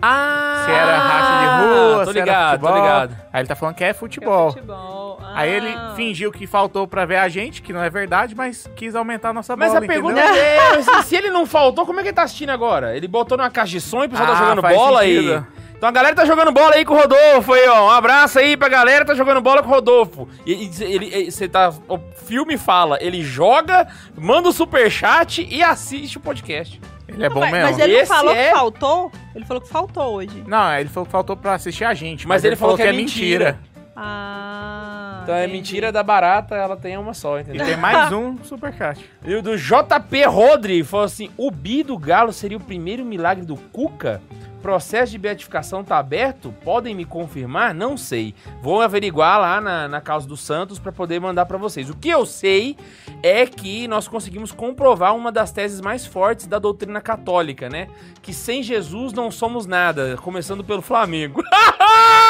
Ah! 0.00 0.62
se 0.66 0.70
era 0.72 0.98
racha 0.98 1.40
de 1.40 1.66
rua, 1.94 2.04
tô 2.04 2.12
se 2.12 2.18
ligado, 2.20 2.38
era 2.38 2.50
futebol. 2.58 2.70
tô 2.72 2.76
ligado. 2.80 3.16
Aí 3.32 3.40
ele 3.40 3.48
tá 3.48 3.54
falando 3.56 3.74
que 3.74 3.84
é 3.84 3.86
Que 3.86 3.90
é 3.90 3.94
futebol. 3.94 4.52
futebol. 4.52 5.20
Aí 5.34 5.50
ele 5.50 5.68
Ah. 5.68 5.92
fingiu 5.96 6.32
que 6.32 6.46
faltou 6.46 6.86
pra 6.86 7.04
ver 7.04 7.16
a 7.16 7.28
gente, 7.28 7.60
que 7.62 7.72
não 7.72 7.82
é 7.82 7.90
verdade, 7.90 8.34
mas 8.34 8.68
quis 8.76 8.94
aumentar 8.94 9.30
a 9.30 9.32
nossa 9.32 9.56
Mas 9.56 9.72
bola, 9.72 9.84
a 9.84 9.88
pergunta 9.88 10.20
entendeu? 10.20 10.42
é, 10.42 10.82
se, 10.82 11.02
se 11.08 11.16
ele 11.16 11.30
não 11.30 11.44
faltou, 11.46 11.84
como 11.86 12.00
é 12.00 12.02
que 12.02 12.08
ele 12.10 12.16
tá 12.16 12.22
assistindo 12.22 12.50
agora? 12.50 12.96
Ele 12.96 13.06
botou 13.08 13.36
numa 13.36 13.50
caixa 13.50 13.72
de 13.72 13.80
som 13.80 14.02
e 14.02 14.06
o 14.06 14.10
pessoal 14.10 14.26
tá 14.28 14.34
Ah, 14.34 14.36
jogando 14.36 14.62
faz 14.62 14.76
bola 14.76 15.00
aí. 15.00 15.16
sentido. 15.16 15.46
Então 15.76 15.90
a 15.90 15.92
galera 15.92 16.16
tá 16.16 16.24
jogando 16.24 16.50
bola 16.52 16.74
aí 16.74 16.86
com 16.86 16.94
o 16.94 16.96
Rodolfo 16.96 17.52
aí, 17.52 17.68
ó. 17.68 17.88
Um 17.88 17.90
abraço 17.90 18.38
aí 18.38 18.56
pra 18.56 18.66
galera 18.66 19.04
que 19.04 19.10
tá 19.10 19.14
jogando 19.14 19.42
bola 19.42 19.62
com 19.62 19.68
o 19.68 19.72
Rodolfo. 19.72 20.26
E 20.46 20.70
e 20.70 20.82
ele, 20.84 21.30
você 21.30 21.46
tá. 21.46 21.70
O 21.86 21.98
filme 22.24 22.56
fala, 22.56 22.96
ele 22.98 23.22
joga, 23.22 23.86
manda 24.16 24.48
o 24.48 24.52
superchat 24.52 25.46
e 25.50 25.62
assiste 25.62 26.16
o 26.16 26.20
podcast. 26.20 26.80
Ele 27.08 27.24
é 27.24 27.28
bom 27.28 27.40
mas, 27.40 27.52
mesmo. 27.52 27.66
mas 27.70 27.78
ele 27.78 27.92
Esse 27.94 28.06
falou 28.08 28.34
é- 28.34 28.48
que 28.48 28.54
faltou? 28.54 29.12
Ele 29.34 29.44
falou 29.44 29.60
que 29.62 29.68
faltou 29.68 30.14
hoje. 30.14 30.44
Não, 30.46 30.72
ele 30.74 30.88
falou 30.88 31.06
que 31.06 31.12
faltou 31.12 31.36
pra 31.36 31.54
assistir 31.54 31.84
a 31.84 31.94
gente. 31.94 32.26
Mas 32.26 32.44
ele 32.44 32.56
falou 32.56 32.76
que 32.76 32.82
é 32.82 32.92
mentira. 32.92 33.58
Ah. 33.94 35.20
Então 35.22 35.34
é 35.34 35.44
entendi. 35.44 35.56
mentira 35.56 35.90
da 35.92 36.02
barata, 36.02 36.54
ela 36.54 36.76
tem 36.76 36.96
uma 36.98 37.14
só, 37.14 37.38
E 37.38 37.42
entendeu? 37.42 37.66
tem 37.66 37.76
mais 37.76 38.12
um 38.12 38.36
superchat. 38.44 39.04
E 39.24 39.34
o 39.34 39.42
do 39.42 39.56
JP 39.56 40.24
Rodri 40.26 40.84
falou 40.84 41.06
assim: 41.06 41.30
o 41.36 41.50
bi 41.50 41.82
do 41.82 41.96
Galo 41.98 42.32
seria 42.32 42.56
o 42.56 42.60
primeiro 42.60 43.04
milagre 43.04 43.44
do 43.44 43.56
Cuca? 43.56 44.20
Processo 44.66 45.12
de 45.12 45.18
beatificação 45.18 45.84
tá 45.84 45.96
aberto? 45.96 46.52
Podem 46.64 46.92
me 46.92 47.04
confirmar? 47.04 47.72
Não 47.72 47.96
sei. 47.96 48.34
Vou 48.60 48.80
averiguar 48.80 49.40
lá 49.40 49.60
na, 49.60 49.86
na 49.86 50.00
causa 50.00 50.26
do 50.26 50.36
Santos 50.36 50.80
pra 50.80 50.90
poder 50.90 51.20
mandar 51.20 51.46
pra 51.46 51.56
vocês. 51.56 51.88
O 51.88 51.96
que 51.96 52.08
eu 52.08 52.26
sei 52.26 52.76
é 53.22 53.46
que 53.46 53.86
nós 53.86 54.08
conseguimos 54.08 54.50
comprovar 54.50 55.14
uma 55.14 55.30
das 55.30 55.52
teses 55.52 55.80
mais 55.80 56.04
fortes 56.04 56.48
da 56.48 56.58
doutrina 56.58 57.00
católica, 57.00 57.68
né? 57.68 57.86
Que 58.20 58.32
sem 58.32 58.60
Jesus 58.60 59.12
não 59.12 59.30
somos 59.30 59.66
nada, 59.66 60.16
começando 60.16 60.64
pelo 60.64 60.82
Flamengo. 60.82 61.44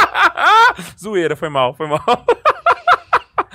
Zoeira, 1.01 1.35
foi 1.35 1.49
mal, 1.49 1.73
foi 1.73 1.89
mal. 1.89 2.05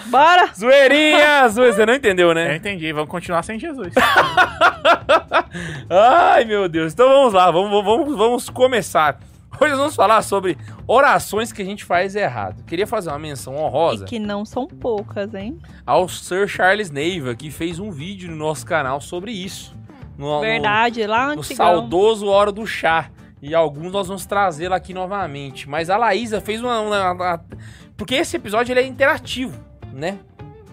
Bora! 0.08 0.50
Zoeirinha! 0.58 1.48
Você 1.50 1.86
não 1.86 1.94
entendeu, 1.96 2.30
Eu 2.30 2.34
né? 2.36 2.56
entendi, 2.56 2.92
vamos 2.94 3.10
continuar 3.10 3.44
sem 3.44 3.60
Jesus. 3.60 3.94
Ai, 5.90 6.46
meu 6.46 6.68
Deus. 6.70 6.94
Então 6.94 7.08
vamos 7.10 7.34
lá, 7.34 7.50
vamos, 7.52 7.84
vamos, 7.84 8.18
vamos 8.18 8.50
começar. 8.50 9.20
Hoje 9.60 9.72
nós 9.72 9.80
vamos 9.80 9.96
falar 9.96 10.22
sobre 10.24 10.58
orações 10.88 11.52
que 11.52 11.62
a 11.62 11.66
gente 11.66 11.84
faz 11.86 12.16
errado. 12.16 12.64
Queria 12.66 12.88
fazer 12.88 13.10
uma 13.10 13.20
menção 13.20 13.56
honrosa 13.56 14.06
E 14.06 14.08
que 14.08 14.18
não 14.20 14.44
são 14.46 14.66
poucas, 14.66 15.34
hein? 15.36 15.60
ao 15.86 16.08
Sir 16.10 16.48
Charles 16.48 16.90
Neiva, 16.90 17.36
que 17.36 17.52
fez 17.52 17.78
um 17.78 17.92
vídeo 17.92 18.30
no 18.32 18.38
nosso 18.38 18.66
canal 18.66 19.00
sobre 19.02 19.32
isso. 19.32 19.76
No, 20.18 20.36
no- 20.36 20.42
Verdade, 20.42 21.06
lá 21.06 21.28
no 21.28 21.40
antigão. 21.42 21.56
saudoso 21.68 22.28
Hora 22.28 22.52
do 22.52 22.66
Chá. 22.66 23.10
E 23.42 23.54
alguns 23.56 23.92
nós 23.92 24.08
vamos 24.08 24.26
trazê-la 24.26 24.76
aqui 24.78 24.94
novamente. 24.94 25.68
Mas 25.70 25.90
a 25.90 25.98
Laísa 25.98 26.40
fez 26.42 26.62
uma, 26.62 26.80
uma- 26.80 27.12
uma- 27.12 27.42
Porque 27.98 28.16
esse 28.16 28.38
episódio 28.38 28.72
ele 28.74 28.80
é 28.80 28.86
interativo, 28.86 29.60
né? 29.94 30.20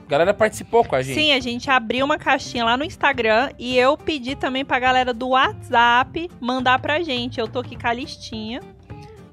A 0.06 0.08
galera 0.08 0.32
participou 0.32 0.84
com 0.84 0.96
a 0.96 1.02
gente. 1.02 1.14
Sim, 1.20 1.32
a 1.32 1.40
gente 1.40 1.70
abriu 1.70 2.04
uma 2.04 2.16
caixinha 2.16 2.64
lá 2.64 2.76
no 2.76 2.84
Instagram 2.84 3.50
e 3.58 3.76
eu 3.76 3.96
pedi 3.96 4.34
também 4.34 4.64
pra 4.64 4.78
galera 4.78 5.12
do 5.12 5.28
WhatsApp 5.28 6.30
mandar 6.40 6.78
pra 6.78 7.02
gente. 7.02 7.38
Eu 7.38 7.46
tô 7.46 7.58
aqui 7.58 7.76
com 7.76 7.86
a 7.86 7.92
listinha 7.92 8.60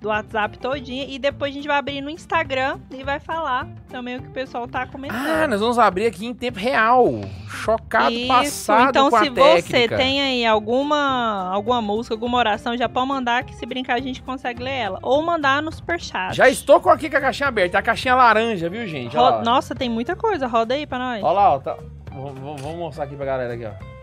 do 0.05 0.09
WhatsApp 0.09 0.59
todinha 0.59 1.05
e 1.09 1.17
depois 1.17 1.51
a 1.51 1.55
gente 1.55 1.67
vai 1.67 1.77
abrir 1.77 1.99
no 1.99 2.11
Instagram 2.11 2.77
e 2.91 3.03
vai 3.03 3.19
falar 3.19 3.67
também 3.89 4.17
o 4.17 4.21
que 4.21 4.27
o 4.27 4.31
pessoal 4.31 4.67
tá 4.67 4.85
comentando. 4.85 5.17
Ah, 5.17 5.47
nós 5.47 5.59
vamos 5.59 5.79
abrir 5.79 6.05
aqui 6.05 6.27
em 6.27 6.33
tempo 6.33 6.59
real. 6.59 7.21
Chocado, 7.47 8.11
Isso, 8.11 8.27
passado 8.27 8.89
então 8.89 9.09
com 9.09 9.15
a 9.15 9.23
se 9.23 9.29
você 9.31 9.61
técnica. 9.63 9.97
tem 9.97 10.21
aí 10.21 10.45
alguma, 10.45 11.49
alguma 11.51 11.81
música, 11.81 12.13
alguma 12.13 12.37
oração, 12.37 12.77
já 12.77 12.87
pode 12.87 13.07
mandar 13.07 13.43
que 13.43 13.55
se 13.55 13.65
brincar 13.65 13.95
a 13.95 13.99
gente 13.99 14.21
consegue 14.21 14.61
ler 14.61 14.75
ela. 14.75 14.99
Ou 15.01 15.23
mandar 15.23 15.63
no 15.63 15.71
superchat. 15.71 16.35
Já 16.35 16.47
estou 16.47 16.79
com 16.79 16.91
aqui 16.91 17.09
com 17.09 17.17
a 17.17 17.21
caixinha 17.21 17.49
aberta. 17.49 17.79
A 17.79 17.81
caixinha 17.81 18.13
laranja, 18.13 18.69
viu, 18.69 18.85
gente? 18.85 19.17
Ro-. 19.17 19.41
Nossa, 19.41 19.73
tem 19.73 19.89
muita 19.89 20.15
coisa. 20.15 20.45
Roda 20.45 20.75
aí 20.75 20.85
pra 20.85 20.99
nós. 20.99 21.23
Olha 21.23 21.33
lá, 21.33 21.53
ó. 21.55 21.59
Tá... 21.59 21.75
Vou 22.11 22.77
mostrar 22.77 23.05
aqui 23.05 23.15
pra 23.15 23.25
galera 23.25 23.53
aqui, 23.55 23.65
ó. 23.65 23.94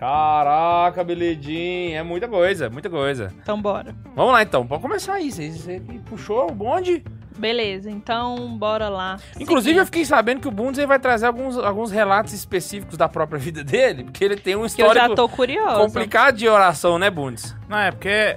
Caraca, 0.00 1.04
beledinho. 1.04 1.94
É 1.94 2.02
muita 2.02 2.26
coisa, 2.26 2.70
muita 2.70 2.88
coisa. 2.88 3.30
Então 3.42 3.60
bora. 3.60 3.94
Vamos 4.16 4.32
lá, 4.32 4.42
então. 4.42 4.66
Pode 4.66 4.80
começar 4.80 5.12
aí. 5.12 5.30
Você, 5.30 5.50
você 5.50 5.82
puxou 6.08 6.50
o 6.50 6.54
bonde. 6.54 7.04
Beleza, 7.36 7.90
então 7.90 8.56
bora 8.56 8.88
lá. 8.88 9.18
Inclusive, 9.38 9.78
eu 9.78 9.84
fiquei 9.84 10.06
sabendo 10.06 10.40
que 10.40 10.48
o 10.48 10.50
Bundes 10.50 10.82
vai 10.86 10.98
trazer 10.98 11.26
alguns, 11.26 11.56
alguns 11.58 11.90
relatos 11.90 12.32
específicos 12.32 12.96
da 12.96 13.10
própria 13.10 13.38
vida 13.40 13.62
dele, 13.62 14.04
porque 14.04 14.24
ele 14.24 14.36
tem 14.36 14.56
um 14.56 14.66
que 14.66 14.82
eu 14.82 14.86
já 14.86 14.92
histórico 14.92 15.16
tô 15.16 15.28
curiosa. 15.28 15.76
complicado 15.76 16.36
de 16.36 16.48
oração, 16.48 16.98
né, 16.98 17.10
Bundes? 17.10 17.54
Não, 17.68 17.78
é 17.78 17.90
porque 17.90 18.36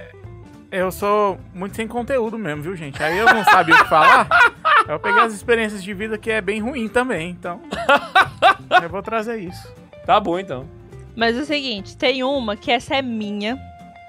eu 0.70 0.92
sou 0.92 1.38
muito 1.54 1.76
sem 1.76 1.88
conteúdo 1.88 2.38
mesmo, 2.38 2.62
viu, 2.62 2.76
gente? 2.76 3.02
Aí 3.02 3.16
eu 3.16 3.26
não 3.26 3.42
sabia 3.44 3.74
o 3.74 3.78
que 3.78 3.88
falar. 3.88 4.28
Eu 4.86 5.00
peguei 5.00 5.22
as 5.22 5.32
experiências 5.32 5.82
de 5.82 5.94
vida 5.94 6.18
que 6.18 6.30
é 6.30 6.42
bem 6.42 6.60
ruim 6.60 6.88
também, 6.88 7.30
então. 7.30 7.58
Eu 8.82 8.90
vou 8.90 9.02
trazer 9.02 9.38
isso. 9.38 9.72
Tá 10.04 10.20
bom, 10.20 10.38
então. 10.38 10.68
Mas 11.16 11.36
é 11.36 11.40
o 11.42 11.44
seguinte, 11.46 11.96
tem 11.96 12.22
uma 12.24 12.56
que 12.56 12.70
essa 12.70 12.96
é 12.96 13.02
minha, 13.02 13.58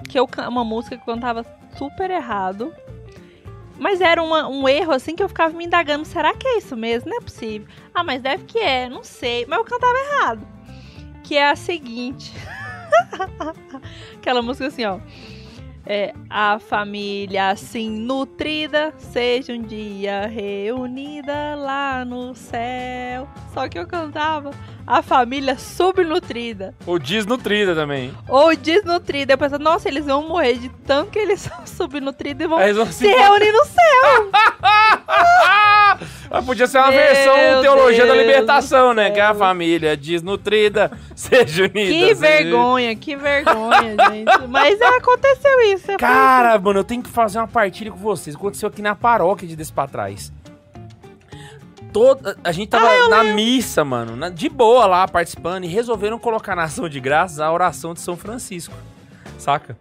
que 0.09 0.17
eu 0.19 0.27
uma 0.49 0.63
música 0.63 0.97
que 0.97 1.01
eu 1.09 1.13
cantava 1.13 1.45
super 1.77 2.09
errado. 2.09 2.73
Mas 3.77 3.99
era 4.01 4.23
uma- 4.23 4.47
um 4.47 4.67
erro 4.69 4.93
assim 4.93 5.15
que 5.15 5.21
eu 5.21 5.27
ficava 5.27 5.55
me 5.55 5.65
indagando, 5.65 6.05
será 6.05 6.33
que 6.33 6.47
é 6.47 6.57
isso 6.57 6.75
mesmo? 6.77 7.09
Não 7.09 7.17
é 7.17 7.21
possível. 7.21 7.67
Ah, 7.93 8.03
mas 8.03 8.21
deve 8.21 8.45
que 8.45 8.57
é, 8.57 8.87
não 8.89 9.03
sei. 9.03 9.45
Mas 9.47 9.59
eu 9.59 9.65
cantava 9.65 9.93
errado. 9.97 10.47
Que 11.23 11.35
é 11.35 11.49
a 11.49 11.55
seguinte. 11.55 12.31
Aquela 14.15 14.41
música 14.41 14.67
assim, 14.67 14.85
ó. 14.85 14.99
É, 15.85 16.13
a 16.29 16.57
família 16.57 17.49
assim 17.49 17.89
nutrida 17.91 18.93
seja 18.97 19.53
um 19.53 19.61
dia 19.61 20.25
reunida 20.25 21.55
lá 21.55 22.03
no 22.05 22.33
céu. 22.33 23.27
Só 23.55 23.67
que 23.69 23.79
eu 23.79 23.87
cantava 23.87 24.51
a 24.85 25.01
família 25.01 25.57
subnutrida 25.57 26.75
O 26.85 26.99
desnutrida 26.99 27.73
também. 27.73 28.13
ou 28.27 28.55
desnutrida. 28.55 29.33
Eu 29.33 29.37
pensava, 29.37 29.63
nossa, 29.63 29.87
eles 29.87 30.05
vão 30.05 30.27
morrer 30.27 30.55
de 30.59 30.69
tanto 30.85 31.09
que 31.11 31.17
eles 31.19 31.39
são 31.41 31.65
subnutridos 31.65 32.43
e 32.45 32.47
vão 32.47 32.59
vão 32.59 32.91
se 32.91 33.07
reunir 33.07 33.51
no 33.51 33.65
céu. 33.65 34.29
Ah, 36.31 36.41
podia 36.41 36.67
ser 36.67 36.79
uma 36.79 36.89
Meu 36.89 36.97
versão 36.99 37.61
teologia 37.61 38.05
da 38.05 38.13
Deus 38.13 38.25
libertação, 38.25 38.87
do 38.89 38.93
né? 38.95 39.05
céu. 39.05 39.13
Que 39.13 39.19
é 39.19 39.23
a 39.23 39.33
família 39.33 39.95
desnutrida 39.95 40.91
seja 41.15 41.63
unida. 41.63 41.73
Que 41.91 41.99
seja- 42.15 42.15
vergonha, 42.15 42.95
que 42.95 43.15
vergonha, 43.15 43.95
gente. 44.09 44.47
Mas 44.49 44.81
é, 44.81 44.85
aconteceu 44.85 45.61
isso. 45.73 45.91
é 45.91 45.97
Cara, 45.97 46.59
mano, 46.59 46.79
eu 46.79 46.83
tenho 46.83 47.01
que 47.01 47.09
fazer 47.09 47.37
uma 47.37 47.47
partilha 47.47 47.91
com 47.91 47.97
vocês. 47.97 48.35
Aconteceu 48.35 48.67
aqui 48.67 48.81
na 48.81 48.95
paróquia 48.95 49.47
de 49.47 49.55
desse 49.55 49.71
pra 49.71 49.87
trás. 49.87 50.33
A 52.43 52.51
gente 52.51 52.69
tava 52.69 52.87
Ah, 52.87 53.09
na 53.09 53.23
missa, 53.23 53.83
mano, 53.85 54.15
na- 54.15 54.29
de 54.29 54.49
boa 54.49 54.85
lá, 54.85 55.07
participando, 55.07 55.63
e 55.63 55.67
resolveram 55.67 56.19
colocar 56.19 56.55
na 56.55 56.63
ação 56.63 56.89
de 56.89 56.99
graças 56.99 57.39
a 57.39 57.51
oração 57.51 57.93
de 57.93 58.01
São 58.01 58.17
Francisco. 58.17 58.73
Saca? 59.37 59.77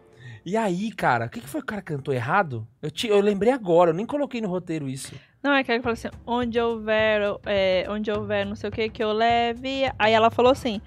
E 0.47 0.56
aí, 0.56 0.92
cara, 0.92 1.26
o 1.26 1.28
que, 1.30 1.40
que 1.40 1.49
foi 1.49 1.61
que 1.61 1.64
o 1.64 1.68
cara 1.68 1.83
cantou 1.83 2.12
errado? 2.12 2.66
Eu, 2.83 2.90
te, 2.90 3.09
eu 3.09 3.21
lembrei 3.21 3.52
agora, 3.52 3.90
eu 3.90 3.94
nem 3.94 4.04
coloquei 4.04 4.40
no 4.40 4.49
roteiro 4.49 4.88
isso. 4.88 5.14
Não, 5.42 5.52
é 5.52 5.64
que 5.64 5.73
ela 5.73 5.80
falou 5.83 5.92
assim, 5.94 6.09
onde 6.26 6.59
houver, 6.61 7.21
é, 7.47 7.87
onde 7.88 8.11
houver 8.11 8.44
não 8.47 8.54
sei 8.54 8.68
o 8.68 8.73
que 8.73 8.88
que 8.88 9.02
eu 9.02 9.12
leve. 9.12 9.90
Aí 9.99 10.12
ela 10.12 10.30
falou 10.30 10.52
assim, 10.52 10.80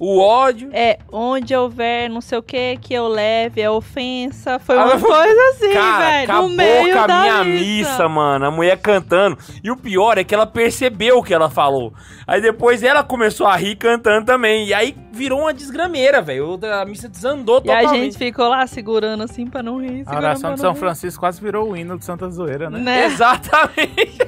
O 0.00 0.18
ódio. 0.18 0.70
é, 0.72 0.98
onde 1.12 1.54
houver 1.54 2.08
não 2.08 2.22
sei 2.22 2.38
o 2.38 2.42
que 2.42 2.78
que 2.78 2.94
eu 2.94 3.06
leve 3.06 3.60
é 3.60 3.70
ofensa. 3.70 4.58
Foi 4.58 4.74
Ah, 4.78 4.84
uma 4.86 4.94
mas- 4.94 5.02
coisa 5.02 5.40
assim, 5.50 5.72
Cara, 5.74 5.98
velho, 5.98 6.24
acabou 6.24 6.48
no 6.48 6.56
meio 6.56 6.92
com 6.94 6.98
a 7.00 7.06
da 7.06 7.20
minha 7.20 7.44
missa. 7.44 7.90
missa, 7.90 8.08
mano. 8.08 8.46
A 8.46 8.50
mulher 8.50 8.78
cantando. 8.78 9.36
E 9.62 9.70
o 9.70 9.76
pior 9.76 10.16
é 10.16 10.24
que 10.24 10.34
ela 10.34 10.46
percebeu 10.46 11.18
o 11.18 11.22
que 11.22 11.34
ela 11.34 11.50
falou. 11.50 11.92
Aí 12.26 12.40
depois 12.40 12.82
ela 12.82 13.04
começou 13.04 13.46
a 13.46 13.54
rir 13.56 13.76
cantando 13.76 14.24
também. 14.24 14.66
E 14.68 14.72
aí 14.72 14.96
virou 15.12 15.40
uma 15.40 15.52
desgrameira, 15.52 16.22
velho. 16.22 16.58
A 16.72 16.84
missa 16.86 17.06
desandou 17.06 17.60
E 17.62 17.70
a 17.70 17.76
totalmente. 17.80 18.04
gente 18.12 18.16
ficou 18.18 18.48
lá 18.48 18.66
segurando 18.66 19.22
assim 19.22 19.46
pra 19.46 19.62
não 19.62 19.78
rir. 19.82 20.04
A 20.06 20.16
oração 20.16 20.50
de 20.54 20.56
não 20.56 20.64
São 20.64 20.72
rir. 20.72 20.78
Francisco 20.78 21.20
quase 21.20 21.40
virou 21.42 21.70
o 21.72 21.76
hino 21.76 21.98
de 21.98 22.04
Santa 22.06 22.30
Zoeira, 22.30 22.70
né? 22.70 22.78
Né? 22.78 23.04
Exatamente. 23.04 24.18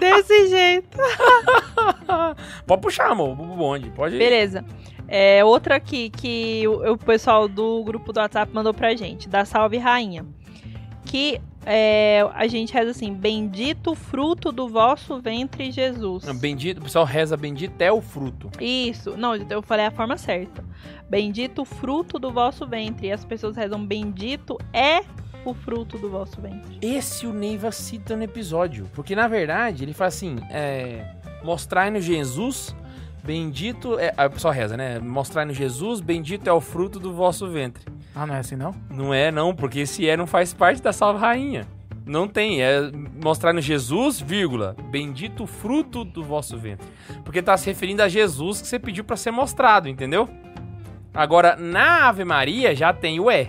Desse 0.00 0.48
jeito. 0.48 0.98
pode 2.66 2.82
puxar, 2.82 3.10
amor. 3.10 3.30
O 3.30 3.34
bonde. 3.56 3.90
Pode 3.90 4.16
ir. 4.16 4.18
Beleza. 4.18 4.64
É, 5.12 5.44
outra 5.44 5.74
aqui 5.74 6.08
que 6.08 6.62
o, 6.68 6.92
o 6.92 6.96
pessoal 6.96 7.48
do 7.48 7.82
grupo 7.82 8.12
do 8.12 8.20
WhatsApp 8.20 8.54
mandou 8.54 8.72
pra 8.72 8.94
gente, 8.94 9.28
da 9.28 9.44
Salve 9.44 9.76
Rainha. 9.76 10.24
Que 11.04 11.40
é, 11.66 12.24
a 12.32 12.46
gente 12.46 12.72
reza 12.72 12.92
assim: 12.92 13.12
Bendito 13.12 13.90
o 13.90 13.94
fruto 13.96 14.52
do 14.52 14.68
vosso 14.68 15.20
ventre, 15.20 15.72
Jesus. 15.72 16.24
Bendito, 16.38 16.78
o 16.78 16.82
pessoal 16.82 17.04
reza 17.04 17.36
bendito 17.36 17.80
é 17.80 17.90
o 17.90 18.00
fruto. 18.00 18.50
Isso, 18.60 19.16
não, 19.16 19.34
eu 19.34 19.60
falei 19.60 19.86
a 19.86 19.90
forma 19.90 20.16
certa. 20.16 20.64
Bendito 21.08 21.62
o 21.62 21.64
fruto 21.64 22.16
do 22.16 22.30
vosso 22.30 22.64
ventre. 22.66 23.08
E 23.08 23.12
as 23.12 23.24
pessoas 23.24 23.56
rezam: 23.56 23.84
Bendito 23.84 24.58
é 24.72 25.02
o 25.44 25.52
fruto 25.54 25.98
do 25.98 26.08
vosso 26.08 26.40
ventre. 26.40 26.78
Esse 26.80 27.26
o 27.26 27.32
Neiva 27.32 27.72
cita 27.72 28.16
no 28.16 28.22
episódio. 28.22 28.88
Porque, 28.94 29.16
na 29.16 29.26
verdade, 29.26 29.84
ele 29.84 29.92
fala 29.92 30.08
assim: 30.08 30.36
é, 30.50 31.04
mostrai-nos 31.42 32.04
Jesus, 32.04 32.74
bendito. 33.24 33.98
É, 33.98 34.12
aí 34.16 34.26
o 34.26 34.30
pessoal 34.30 34.52
reza, 34.54 34.76
né? 34.76 34.98
Mostrai-nos 34.98 35.56
Jesus, 35.56 36.00
bendito 36.00 36.48
é 36.48 36.52
o 36.52 36.60
fruto 36.60 36.98
do 36.98 37.12
vosso 37.12 37.46
ventre. 37.48 37.84
Ah, 38.14 38.26
não 38.26 38.34
é 38.34 38.38
assim 38.38 38.56
não? 38.56 38.74
Não 38.90 39.14
é, 39.14 39.30
não, 39.30 39.54
porque 39.54 39.86
se 39.86 40.08
é, 40.08 40.16
não 40.16 40.26
faz 40.26 40.52
parte 40.52 40.82
da 40.82 40.92
salva 40.92 41.18
rainha. 41.18 41.66
Não 42.06 42.26
tem, 42.26 42.60
é 42.60 42.90
mostrar 43.22 43.52
no 43.52 43.60
Jesus, 43.60 44.20
vírgula, 44.20 44.74
bendito 44.90 45.44
o 45.44 45.46
fruto 45.46 46.02
do 46.04 46.24
vosso 46.24 46.56
ventre. 46.58 46.88
Porque 47.24 47.40
tá 47.40 47.56
se 47.56 47.66
referindo 47.66 48.02
a 48.02 48.08
Jesus 48.08 48.60
que 48.60 48.66
você 48.66 48.78
pediu 48.78 49.04
pra 49.04 49.16
ser 49.16 49.30
mostrado, 49.30 49.88
entendeu? 49.88 50.28
Agora, 51.14 51.54
na 51.56 52.08
Ave 52.08 52.24
Maria 52.24 52.74
já 52.74 52.92
tem 52.92 53.20
o 53.20 53.30
é, 53.30 53.48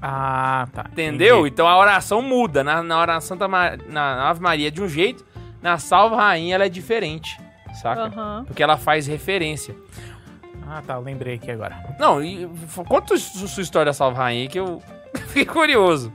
Ah, 0.00 0.66
tá. 0.72 0.86
entendeu? 0.92 1.36
entendi. 1.38 1.48
Então 1.54 1.66
a 1.66 1.78
oração 1.78 2.22
muda. 2.22 2.62
Na, 2.62 2.82
na 2.82 3.00
oração 3.00 3.28
Santa 3.36 3.48
Ma- 3.48 3.76
na 3.88 4.28
Ave 4.28 4.40
Maria 4.40 4.68
é 4.68 4.70
de 4.70 4.82
um 4.82 4.88
jeito, 4.88 5.24
na 5.62 5.78
Salva 5.78 6.16
Rainha 6.16 6.54
ela 6.54 6.66
é 6.66 6.68
diferente, 6.68 7.38
saca? 7.74 8.02
Aham. 8.04 8.44
Porque 8.46 8.62
ela 8.62 8.76
faz 8.76 9.06
referência. 9.06 9.74
Ah, 10.66 10.82
tá, 10.86 10.94
eu 10.94 11.00
lembrei 11.00 11.34
aqui 11.36 11.50
agora. 11.50 11.76
Não, 11.98 12.22
e 12.22 12.48
conta 12.86 13.16
su- 13.16 13.48
sua 13.48 13.62
história 13.62 13.86
da 13.86 13.92
Salva 13.94 14.18
Rainha 14.18 14.42
aí 14.42 14.48
que 14.48 14.58
eu 14.58 14.82
fiquei 15.28 15.46
curioso. 15.46 16.12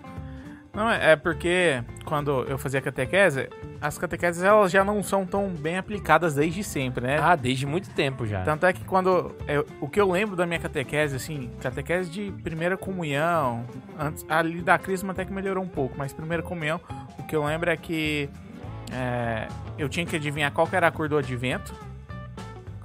Não, 0.74 0.90
é 0.90 1.12
é 1.12 1.16
porque 1.16 1.84
quando 2.04 2.44
eu 2.48 2.58
fazia 2.58 2.82
catequese, 2.82 3.48
as 3.80 3.96
catequeses 3.98 4.42
elas 4.44 4.72
já 4.72 4.84
não 4.84 5.04
são 5.04 5.24
tão 5.24 5.50
bem 5.50 5.78
aplicadas 5.78 6.34
desde 6.34 6.64
sempre, 6.64 7.06
né? 7.06 7.20
Ah, 7.22 7.36
desde 7.36 7.66
muito 7.68 7.90
tempo 7.92 8.26
já. 8.26 8.42
Tanto 8.42 8.66
é 8.66 8.74
que 8.74 8.84
quando. 8.84 9.36
eu- 9.48 9.66
o 9.80 9.88
que 9.88 10.02
eu 10.02 10.10
lembro 10.12 10.36
da 10.36 10.46
minha 10.48 10.60
catequese, 10.60 11.16
assim, 11.16 11.52
catequese 11.62 12.10
de 12.10 12.32
primeira 12.44 12.76
comunhão, 12.76 13.66
antes, 14.00 14.26
ali 14.28 14.62
da 14.62 14.78
crisma 14.80 15.14
até 15.14 15.24
que 15.26 15.32
melhorou 15.32 15.64
um 15.64 15.68
pouco, 15.68 15.96
mas 15.98 16.12
primeira 16.12 16.42
comunhão, 16.42 16.80
o 17.20 17.24
que 17.24 17.36
eu 17.36 17.44
lembro 17.46 17.70
é 17.70 17.78
que 17.78 18.28
é, 18.94 19.48
eu 19.78 19.90
tinha 19.90 20.06
que 20.06 20.16
adivinhar 20.16 20.52
qual 20.52 20.68
que 20.68 20.76
era 20.76 20.88
a 20.88 20.92
cor 20.92 21.10
do 21.10 21.18
advento. 21.18 21.74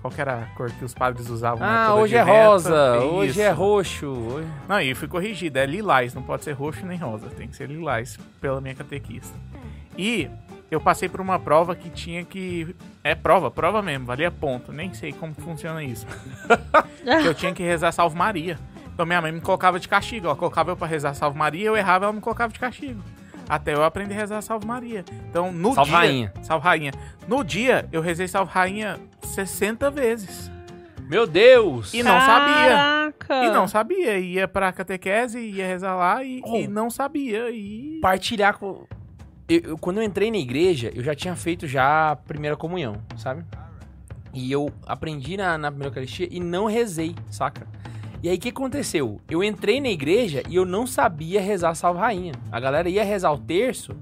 Qual 0.00 0.12
que 0.12 0.20
era 0.20 0.42
a 0.42 0.46
cor 0.56 0.70
que 0.70 0.84
os 0.84 0.94
padres 0.94 1.28
usavam 1.28 1.66
Ah, 1.66 1.92
hoje 1.94 2.14
é 2.14 2.22
rosa, 2.22 2.98
hoje 3.00 3.40
é 3.40 3.50
roxo. 3.50 4.06
hoje- 4.06 4.46
Não, 4.68 4.80
e 4.80 4.94
fui 4.94 5.08
corrigido, 5.08 5.58
é 5.58 5.66
lilás, 5.66 6.14
não 6.14 6.22
pode 6.22 6.44
ser 6.44 6.52
roxo 6.52 6.86
nem 6.86 6.96
rosa, 6.96 7.28
tem 7.30 7.48
que 7.48 7.56
ser 7.56 7.68
lilás 7.68 8.16
pela 8.40 8.60
minha 8.60 8.76
catequista. 8.76 9.36
E 9.98 10.30
eu 10.70 10.80
passei 10.80 11.08
por 11.08 11.20
uma 11.20 11.38
prova 11.40 11.74
que 11.74 11.90
tinha 11.90 12.24
que. 12.24 12.76
É 13.02 13.14
prova, 13.16 13.50
prova 13.50 13.82
mesmo, 13.82 14.06
valia 14.06 14.30
ponto, 14.30 14.72
nem 14.72 14.94
sei 14.94 15.12
como 15.12 15.34
funciona 15.34 15.82
isso. 15.82 16.06
eu 17.24 17.34
tinha 17.34 17.52
que 17.52 17.62
rezar 17.64 17.90
Salve 17.90 18.16
Maria. 18.16 18.56
Então 18.94 19.04
minha 19.04 19.20
mãe 19.20 19.32
me 19.32 19.40
colocava 19.40 19.80
de 19.80 19.88
castigo, 19.88 20.26
ela 20.26 20.36
colocava 20.36 20.70
eu 20.70 20.76
pra 20.76 20.86
rezar 20.86 21.14
Salve 21.14 21.36
Maria, 21.36 21.66
eu 21.66 21.76
errava, 21.76 22.04
ela 22.04 22.12
me 22.12 22.20
colocava 22.20 22.52
de 22.52 22.58
castigo. 22.60 23.02
Até 23.48 23.74
eu 23.74 23.82
aprender 23.82 24.14
a 24.14 24.18
rezar 24.18 24.42
Salve 24.42 24.66
Maria. 24.66 25.04
Então 25.30 25.50
no 25.52 25.72
Salve 25.74 25.90
dia. 25.90 25.98
Rainha. 25.98 26.32
Salve 26.42 26.64
Rainha. 26.64 26.92
No 27.26 27.42
dia, 27.42 27.88
eu 27.90 28.00
rezei 28.02 28.28
Salve 28.28 28.52
Rainha 28.52 28.98
60 29.22 29.90
vezes. 29.90 30.50
Meu 31.08 31.26
Deus! 31.26 31.94
E 31.94 32.02
não 32.02 32.20
sabia. 32.20 32.68
Caraca! 32.68 33.44
E 33.46 33.50
não 33.50 33.66
sabia, 33.66 34.18
ia 34.18 34.46
pra 34.46 34.70
catequese, 34.72 35.38
ia 35.40 35.66
rezar 35.66 35.96
lá 35.96 36.22
e, 36.22 36.42
Oh. 36.44 36.56
e 36.56 36.68
não 36.68 36.90
sabia. 36.90 37.50
E. 37.50 37.98
Partilhar 38.02 38.58
com. 38.58 38.84
Eu- 39.48 39.60
eu- 39.64 39.78
quando 39.78 39.96
eu 39.96 40.02
entrei 40.02 40.30
na 40.30 40.36
igreja, 40.36 40.92
eu 40.94 41.02
já 41.02 41.14
tinha 41.14 41.34
feito 41.34 41.66
já 41.66 42.10
a 42.10 42.16
primeira 42.16 42.54
comunhão, 42.56 42.96
sabe? 43.16 43.42
E 44.34 44.52
eu 44.52 44.70
aprendi 44.86 45.38
na, 45.38 45.56
na 45.56 45.70
primeira 45.70 45.88
Eucaristia 45.88 46.28
e 46.30 46.38
não 46.38 46.66
rezei, 46.66 47.14
saca? 47.30 47.66
E 48.22 48.28
aí 48.28 48.36
o 48.36 48.40
que 48.40 48.48
aconteceu? 48.48 49.20
Eu 49.30 49.44
entrei 49.44 49.80
na 49.80 49.88
igreja 49.88 50.42
e 50.48 50.56
eu 50.56 50.64
não 50.64 50.86
sabia 50.86 51.40
rezar 51.40 51.74
Salve 51.74 52.00
Rainha. 52.00 52.32
A 52.50 52.58
galera 52.58 52.88
ia 52.88 53.04
rezar 53.04 53.30
o 53.32 53.38
terço 53.38 53.92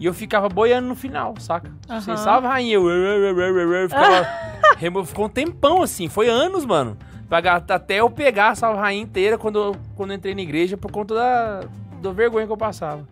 e 0.00 0.04
eu 0.06 0.12
ficava 0.12 0.48
boiando 0.48 0.88
no 0.88 0.96
final, 0.96 1.34
saca? 1.38 1.70
Assim, 1.88 2.10
Aham. 2.10 2.16
Salve 2.18 2.46
Rainha, 2.48 2.74
eu, 2.74 2.88
eu, 2.90 2.96
eu, 2.96 3.38
eu, 3.38 3.58
eu, 3.58 3.72
eu, 3.82 3.88
ficava, 3.88 4.26
remo- 4.76 5.04
ficou 5.04 5.26
um 5.26 5.28
tempão 5.28 5.80
assim, 5.82 6.08
foi 6.08 6.28
anos, 6.28 6.64
mano. 6.64 6.96
Pra 7.28 7.38
Até 7.68 8.00
eu 8.00 8.10
pegar 8.10 8.48
a 8.50 8.54
Salve 8.54 8.80
Rainha 8.80 9.02
inteira 9.02 9.38
quando 9.38 9.58
eu, 9.58 9.76
quando 9.96 10.10
eu 10.10 10.16
entrei 10.16 10.34
na 10.34 10.42
igreja 10.42 10.76
por 10.76 10.90
conta 10.90 11.14
da, 11.14 11.60
da 12.02 12.12
vergonha 12.12 12.46
que 12.46 12.52
eu 12.52 12.56
passava. 12.56 13.06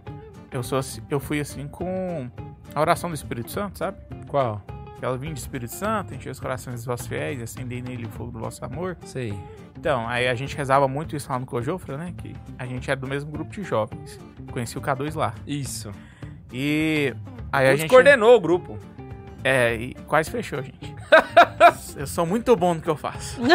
Eu, 0.50 0.62
sou, 0.64 0.78
assim- 0.78 1.00
eu 1.08 1.20
fui 1.20 1.38
assim 1.38 1.68
com 1.68 2.28
a 2.74 2.80
oração 2.80 3.08
do 3.08 3.14
Espírito 3.14 3.50
Santo, 3.52 3.78
sabe? 3.78 3.96
Qual? 4.26 4.60
Que 5.00 5.06
ela 5.06 5.16
vinha 5.16 5.32
de 5.32 5.40
Espírito 5.40 5.72
Santo, 5.72 6.14
encheu 6.14 6.30
os 6.30 6.38
corações 6.38 6.76
dos 6.76 6.84
vossos 6.84 7.06
fiéis, 7.06 7.40
acendei 7.40 7.80
nele 7.80 8.04
o 8.04 8.10
fogo 8.10 8.32
do 8.32 8.38
vosso 8.38 8.62
amor. 8.62 8.98
Sei. 9.06 9.34
Então, 9.74 10.06
aí 10.06 10.28
a 10.28 10.34
gente 10.34 10.54
rezava 10.54 10.86
muito 10.86 11.16
isso 11.16 11.32
lá 11.32 11.38
no 11.38 11.46
Cojofra, 11.46 11.96
né? 11.96 12.12
Que 12.18 12.36
a 12.58 12.66
gente 12.66 12.90
era 12.90 13.00
do 13.00 13.06
mesmo 13.06 13.32
grupo 13.32 13.50
de 13.50 13.62
jovens. 13.62 14.20
Conheci 14.52 14.76
o 14.76 14.80
K2 14.82 15.16
lá. 15.16 15.34
Isso. 15.46 15.90
E 16.52 17.14
aí 17.50 17.68
a 17.68 17.76
gente. 17.76 17.88
coordenou 17.88 18.36
o 18.36 18.40
grupo. 18.40 18.78
É, 19.42 19.74
e 19.74 19.94
quase 20.06 20.30
fechou, 20.30 20.62
gente. 20.62 20.94
eu 21.96 22.06
sou 22.06 22.26
muito 22.26 22.54
bom 22.54 22.74
no 22.74 22.82
que 22.82 22.90
eu 22.90 22.96
faço. 22.96 23.40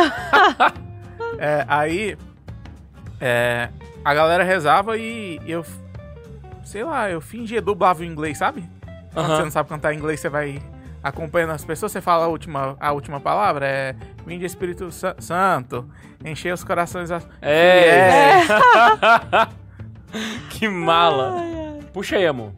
É, 1.38 1.66
aí 1.68 2.18
é, 3.20 3.70
a 4.06 4.14
galera 4.14 4.42
rezava 4.42 4.98
e 4.98 5.38
eu, 5.46 5.66
sei 6.64 6.82
lá, 6.82 7.10
eu 7.10 7.20
fingia, 7.20 7.62
dublava 7.62 8.02
o 8.02 8.06
inglês, 8.06 8.38
sabe? 8.38 8.64
Quando 9.14 9.26
Aham. 9.26 9.36
você 9.36 9.44
não 9.44 9.52
sabe 9.52 9.68
cantar 9.68 9.94
inglês, 9.94 10.22
você 10.22 10.30
vai 10.30 10.62
acompanhando 11.08 11.52
as 11.52 11.64
pessoas, 11.64 11.92
você 11.92 12.02
fala 12.02 12.26
a 12.26 12.28
última, 12.28 12.76
a 12.80 12.92
última 12.92 13.20
palavra, 13.20 13.68
é 13.68 13.96
Vinde 14.26 14.46
Espírito 14.46 14.92
Sa- 14.92 15.16
Santo, 15.20 15.88
encher 16.24 16.54
os 16.54 16.64
corações. 16.64 17.12
a- 17.12 17.22
É. 17.42 18.42
que 20.50 20.68
mala. 20.68 21.36
Ai, 21.38 21.56
ai. 21.56 21.80
Puxa 21.94 22.18
aí, 22.18 22.26
amor. 22.28 22.52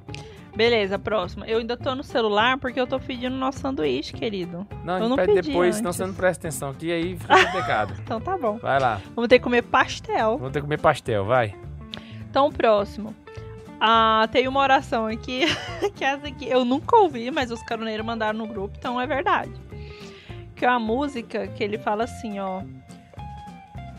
Beleza, 0.55 0.97
próxima. 0.97 1.45
Eu 1.45 1.59
ainda 1.59 1.77
tô 1.77 1.93
no 1.93 2.03
celular 2.03 2.57
porque 2.57 2.79
eu 2.81 2.87
tô 2.87 2.99
pedindo 2.99 3.35
nosso 3.35 3.59
sanduíche, 3.59 4.13
querido. 4.13 4.65
Não, 4.83 4.97
Eu 4.97 5.09
não 5.09 5.15
pede 5.15 5.33
pedi 5.33 5.49
depois, 5.49 5.75
senão 5.75 5.89
antes. 5.89 5.97
você 5.97 6.05
não 6.07 6.13
presta 6.15 6.47
atenção 6.47 6.69
aqui, 6.71 6.91
aí 6.91 7.15
fica 7.15 7.45
complicado. 7.45 7.93
Então 8.01 8.19
tá 8.19 8.35
bom. 8.37 8.57
Vai 8.57 8.79
lá. 8.79 8.99
Vamos 9.15 9.27
ter 9.27 9.37
que 9.37 9.43
comer 9.43 9.61
pastel. 9.61 10.37
Vamos 10.37 10.51
ter 10.53 10.59
que 10.59 10.65
comer 10.65 10.79
pastel, 10.79 11.25
vai. 11.25 11.53
Então, 12.29 12.51
próximo. 12.51 13.15
Ah, 13.79 14.27
tem 14.31 14.47
uma 14.47 14.59
oração 14.59 15.05
aqui, 15.05 15.41
que 15.95 16.03
essa 16.03 16.27
aqui 16.27 16.49
eu 16.49 16.65
nunca 16.65 16.95
ouvi, 16.97 17.29
mas 17.29 17.51
os 17.51 17.61
caroneiros 17.63 18.05
mandaram 18.05 18.39
no 18.39 18.47
grupo, 18.47 18.75
então 18.77 18.99
é 18.99 19.05
verdade. 19.05 19.51
Que 20.55 20.65
é 20.65 20.69
uma 20.69 20.79
música 20.79 21.47
que 21.47 21.63
ele 21.63 21.77
fala 21.77 22.05
assim, 22.05 22.39
ó. 22.39 22.63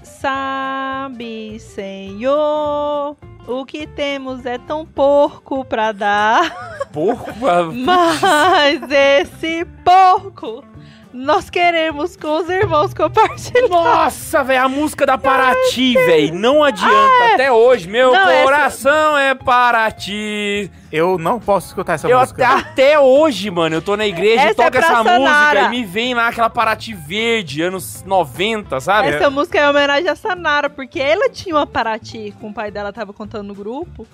Sabe, 0.03 1.61
Senhor, 1.61 3.17
o 3.47 3.65
que 3.65 3.87
temos 3.87 4.45
é 4.45 4.59
tão 4.59 4.85
porco 4.85 5.65
pra 5.65 5.93
dar, 5.93 6.69
Porco. 6.93 7.31
mas 7.75 8.83
esse 8.91 9.65
porco 9.85 10.65
nós 11.13 11.49
queremos 11.51 12.17
com 12.17 12.39
os 12.39 12.49
irmãos 12.49 12.93
compartilhar. 12.95 13.69
Nossa, 13.69 14.45
velho, 14.45 14.63
a 14.65 14.69
música 14.69 15.07
da 15.07 15.17
Paraty, 15.19 15.95
velho. 15.95 16.35
Não 16.35 16.63
adianta. 16.63 17.35
Até 17.35 17.51
hoje, 17.51 17.89
meu 17.89 18.13
Não, 18.13 18.29
essa- 18.29 18.43
coração 18.45 19.19
é 19.19 19.35
Paraty. 19.35 20.71
Eu 20.91 21.19
não 21.19 21.39
posso 21.39 21.69
escutar 21.69 21.95
essa 21.95 22.09
Eu 22.09 22.19
música. 22.19 22.47
até, 22.49 22.61
até 22.61 22.99
hoje, 23.01 23.51
mano, 23.51 23.77
eu 23.77 23.83
tô 23.83 23.97
na 23.97 24.07
igreja 24.07 24.35
e 24.35 24.39
Essa 24.39 24.51
é 24.51 24.55
toca 24.55 24.71
pra 24.71 24.81
essa 24.81 25.05
música 25.05 25.61
e 25.63 25.69
me 25.69 25.85
vem 25.85 26.15
lá 26.15 26.29
aquela 26.29 26.49
Paraty 26.51 26.95
verde, 26.95 27.63
anos 27.63 28.03
90, 28.05 28.81
sabe? 28.81 29.09
Essa 29.09 29.29
música 29.31 29.59
é 29.59 29.65
em 29.65 29.69
homenagem 29.69 30.09
a 30.09 30.17
Sanara, 30.17 30.71
porque 30.71 30.99
ela 31.01 31.29
tinha 31.29 31.55
uma 31.55 31.67
Paraty 31.67 32.35
com 32.41 32.49
o 32.49 32.55
pai 32.55 32.71
dela 32.71 32.93
tava 32.93 33.13
contando 33.13 33.49
no 33.49 33.55
grupo. 33.55 34.07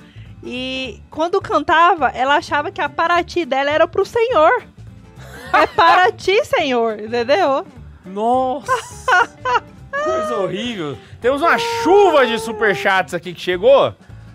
E 0.42 1.00
quando 1.10 1.40
cantava, 1.40 2.08
ela 2.08 2.36
achava 2.36 2.70
que 2.70 2.80
a 2.80 2.88
Paraty 2.88 3.44
dela 3.44 3.70
era 3.70 3.86
pro 3.86 4.04
Senhor. 4.04 4.62
É 5.56 5.66
para 5.66 6.12
ti, 6.12 6.44
Senhor, 6.44 6.98
entendeu? 6.98 7.66
Nossa! 8.04 8.72
Coisa 9.90 10.36
horrível. 10.36 10.98
Temos 11.20 11.40
uma 11.40 11.56
chuva 11.58 12.26
de 12.26 12.38
superchats 12.38 13.14
aqui 13.14 13.32
que 13.32 13.40
chegou. 13.40 13.94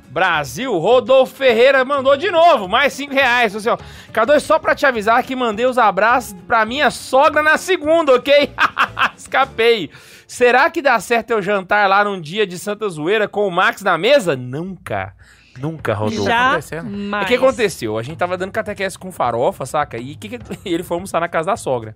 Brasil, 0.10 0.75
Rodolfo 0.77 1.36
Ferreira 1.36 1.86
mandou 1.86 2.17
de 2.17 2.32
novo, 2.32 2.67
mais 2.67 2.93
5 2.93 3.13
reais. 3.13 3.55
Assim, 3.55 3.69
ó, 3.69 3.77
K2, 4.12 4.39
só 4.39 4.58
pra 4.58 4.73
te 4.73 4.86
avisar 4.86 5.21
que 5.23 5.36
mandei 5.36 5.67
os 5.67 5.77
abraços 5.77 6.36
pra 6.47 6.65
minha 6.65 6.89
sogra 6.89 7.43
na 7.43 7.58
segunda, 7.58 8.15
ok? 8.15 8.51
Escapei. 9.15 9.91
Será 10.27 10.69
que 10.69 10.82
dá 10.82 10.99
certo 10.99 11.32
eu 11.32 11.41
jantar 11.41 11.88
lá 11.88 12.03
num 12.03 12.19
dia 12.19 12.45
de 12.47 12.58
Santa 12.58 12.89
Zoeira 12.89 13.27
com 13.27 13.47
o 13.47 13.51
Max 13.51 13.82
na 13.84 13.97
mesa? 13.97 14.36
Nunca. 14.36 15.13
Nunca, 15.59 15.93
Rodolfo. 15.93 16.23
Já? 16.23 16.59
O 16.81 16.85
mas... 16.85 17.27
que 17.27 17.35
aconteceu? 17.35 17.97
A 17.97 18.03
gente 18.03 18.17
tava 18.17 18.37
dando 18.37 18.51
catequese 18.51 18.97
com 18.97 19.11
farofa, 19.11 19.65
saca? 19.65 19.97
E 19.97 20.15
que 20.15 20.29
que- 20.29 20.39
ele 20.65 20.83
foi 20.83 20.95
almoçar 20.95 21.19
na 21.19 21.27
casa 21.27 21.47
da 21.47 21.57
sogra. 21.57 21.95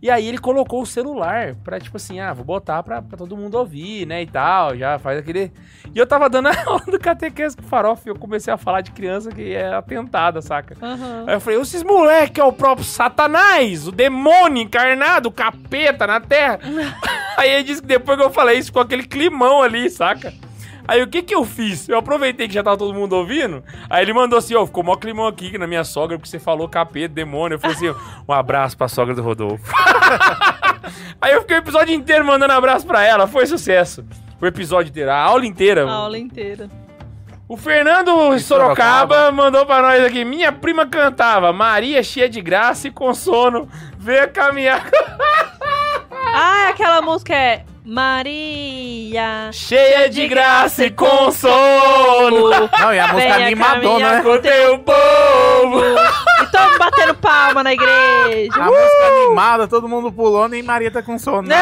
E 0.00 0.10
aí 0.10 0.28
ele 0.28 0.38
colocou 0.38 0.82
o 0.82 0.86
celular 0.86 1.54
pra, 1.64 1.80
tipo 1.80 1.96
assim, 1.96 2.20
ah, 2.20 2.32
vou 2.32 2.44
botar 2.44 2.82
pra, 2.82 3.00
pra 3.00 3.16
todo 3.16 3.36
mundo 3.36 3.56
ouvir, 3.56 4.06
né, 4.06 4.22
e 4.22 4.26
tal, 4.26 4.76
já 4.76 4.98
faz 4.98 5.18
aquele... 5.18 5.50
E 5.94 5.98
eu 5.98 6.06
tava 6.06 6.28
dando 6.28 6.48
a 6.48 6.52
aula 6.66 6.84
do 6.86 6.98
catequese 6.98 7.56
com 7.56 7.62
farofa 7.62 8.02
e 8.06 8.10
eu 8.10 8.16
comecei 8.16 8.52
a 8.52 8.58
falar 8.58 8.82
de 8.82 8.90
criança 8.90 9.30
que 9.30 9.54
é 9.54 9.74
atentada, 9.74 10.42
saca? 10.42 10.76
Aham. 10.80 11.24
Aí 11.26 11.34
eu 11.34 11.40
falei, 11.40 11.60
esses 11.60 11.82
moleque 11.82 12.40
é 12.40 12.44
o 12.44 12.52
próprio 12.52 12.84
satanás, 12.86 13.88
o 13.88 13.92
demônio 13.92 14.62
encarnado, 14.62 15.28
o 15.28 15.32
capeta 15.32 16.06
na 16.06 16.20
terra. 16.20 16.60
aí 17.36 17.50
ele 17.50 17.64
disse 17.64 17.80
que 17.80 17.88
depois 17.88 18.18
que 18.18 18.24
eu 18.24 18.30
falei 18.30 18.58
isso, 18.58 18.68
ficou 18.68 18.82
aquele 18.82 19.04
climão 19.04 19.62
ali, 19.62 19.88
saca? 19.88 20.32
Aí 20.88 21.02
o 21.02 21.06
que 21.06 21.22
que 21.22 21.34
eu 21.34 21.44
fiz? 21.44 21.88
Eu 21.88 21.98
aproveitei 21.98 22.46
que 22.48 22.54
já 22.54 22.62
tava 22.62 22.76
todo 22.76 22.94
mundo 22.94 23.14
ouvindo. 23.14 23.62
Aí 23.90 24.02
ele 24.02 24.12
mandou 24.12 24.38
assim, 24.38 24.54
ó, 24.54 24.64
ficou 24.66 24.84
mó 24.84 24.96
climão 24.96 25.26
aqui 25.26 25.50
que 25.50 25.58
na 25.58 25.66
minha 25.66 25.84
sogra, 25.84 26.16
porque 26.16 26.28
você 26.28 26.38
falou 26.38 26.68
capeta, 26.68 27.14
demônio. 27.14 27.56
Eu 27.56 27.58
falei 27.58 27.76
assim, 27.76 27.94
um 28.28 28.32
abraço 28.32 28.76
pra 28.76 28.88
sogra 28.88 29.14
do 29.14 29.22
Rodolfo. 29.22 29.64
Aí 31.20 31.32
eu 31.32 31.40
fiquei 31.40 31.56
o 31.56 31.58
episódio 31.58 31.94
inteiro 31.94 32.24
mandando 32.24 32.52
abraço 32.52 32.86
pra 32.86 33.04
ela, 33.04 33.26
foi 33.26 33.46
sucesso. 33.46 34.04
O 34.40 34.46
episódio 34.46 34.90
inteiro, 34.90 35.10
a 35.10 35.18
aula 35.18 35.46
inteira. 35.46 35.88
A 35.88 35.92
aula 35.92 36.18
inteira. 36.18 36.68
O 37.48 37.56
Fernando 37.56 38.10
Sorocaba, 38.40 39.14
Sorocaba. 39.14 39.32
mandou 39.32 39.64
pra 39.64 39.80
nós 39.80 40.04
aqui. 40.04 40.24
Minha 40.24 40.50
prima 40.52 40.84
cantava, 40.86 41.52
Maria 41.52 42.02
cheia 42.02 42.28
de 42.28 42.40
graça 42.40 42.88
e 42.88 42.90
com 42.90 43.14
sono, 43.14 43.68
veio 43.98 44.28
caminhar 44.32 44.84
Ah, 46.34 46.68
aquela 46.70 47.00
música 47.00 47.34
é 47.34 47.64
Maria. 47.88 49.48
cheia 49.52 50.10
de 50.10 50.26
graça 50.26 50.86
e 50.86 50.90
com 50.90 51.30
sono. 51.30 52.50
Não, 52.80 52.92
e 52.92 52.98
a 52.98 53.06
música 53.12 53.34
Venha 53.34 53.46
animadona, 53.46 53.80
caminhar 53.80 54.14
né? 54.16 54.22
Com 54.22 54.38
teu 54.40 54.78
povo. 54.80 55.80
E 56.42 56.46
todo 56.50 56.64
mundo 56.64 56.78
batendo 56.80 57.14
palma 57.14 57.62
na 57.62 57.72
igreja. 57.72 58.60
A 58.60 58.64
música 58.64 59.06
animada, 59.06 59.68
todo 59.68 59.88
mundo 59.88 60.10
pulando 60.10 60.56
e 60.56 60.62
Maria 60.64 60.90
tá 60.90 61.00
com 61.00 61.16
sono. 61.16 61.46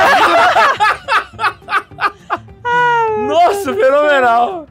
Nossa, 3.28 3.74
fenomenal. 3.74 4.66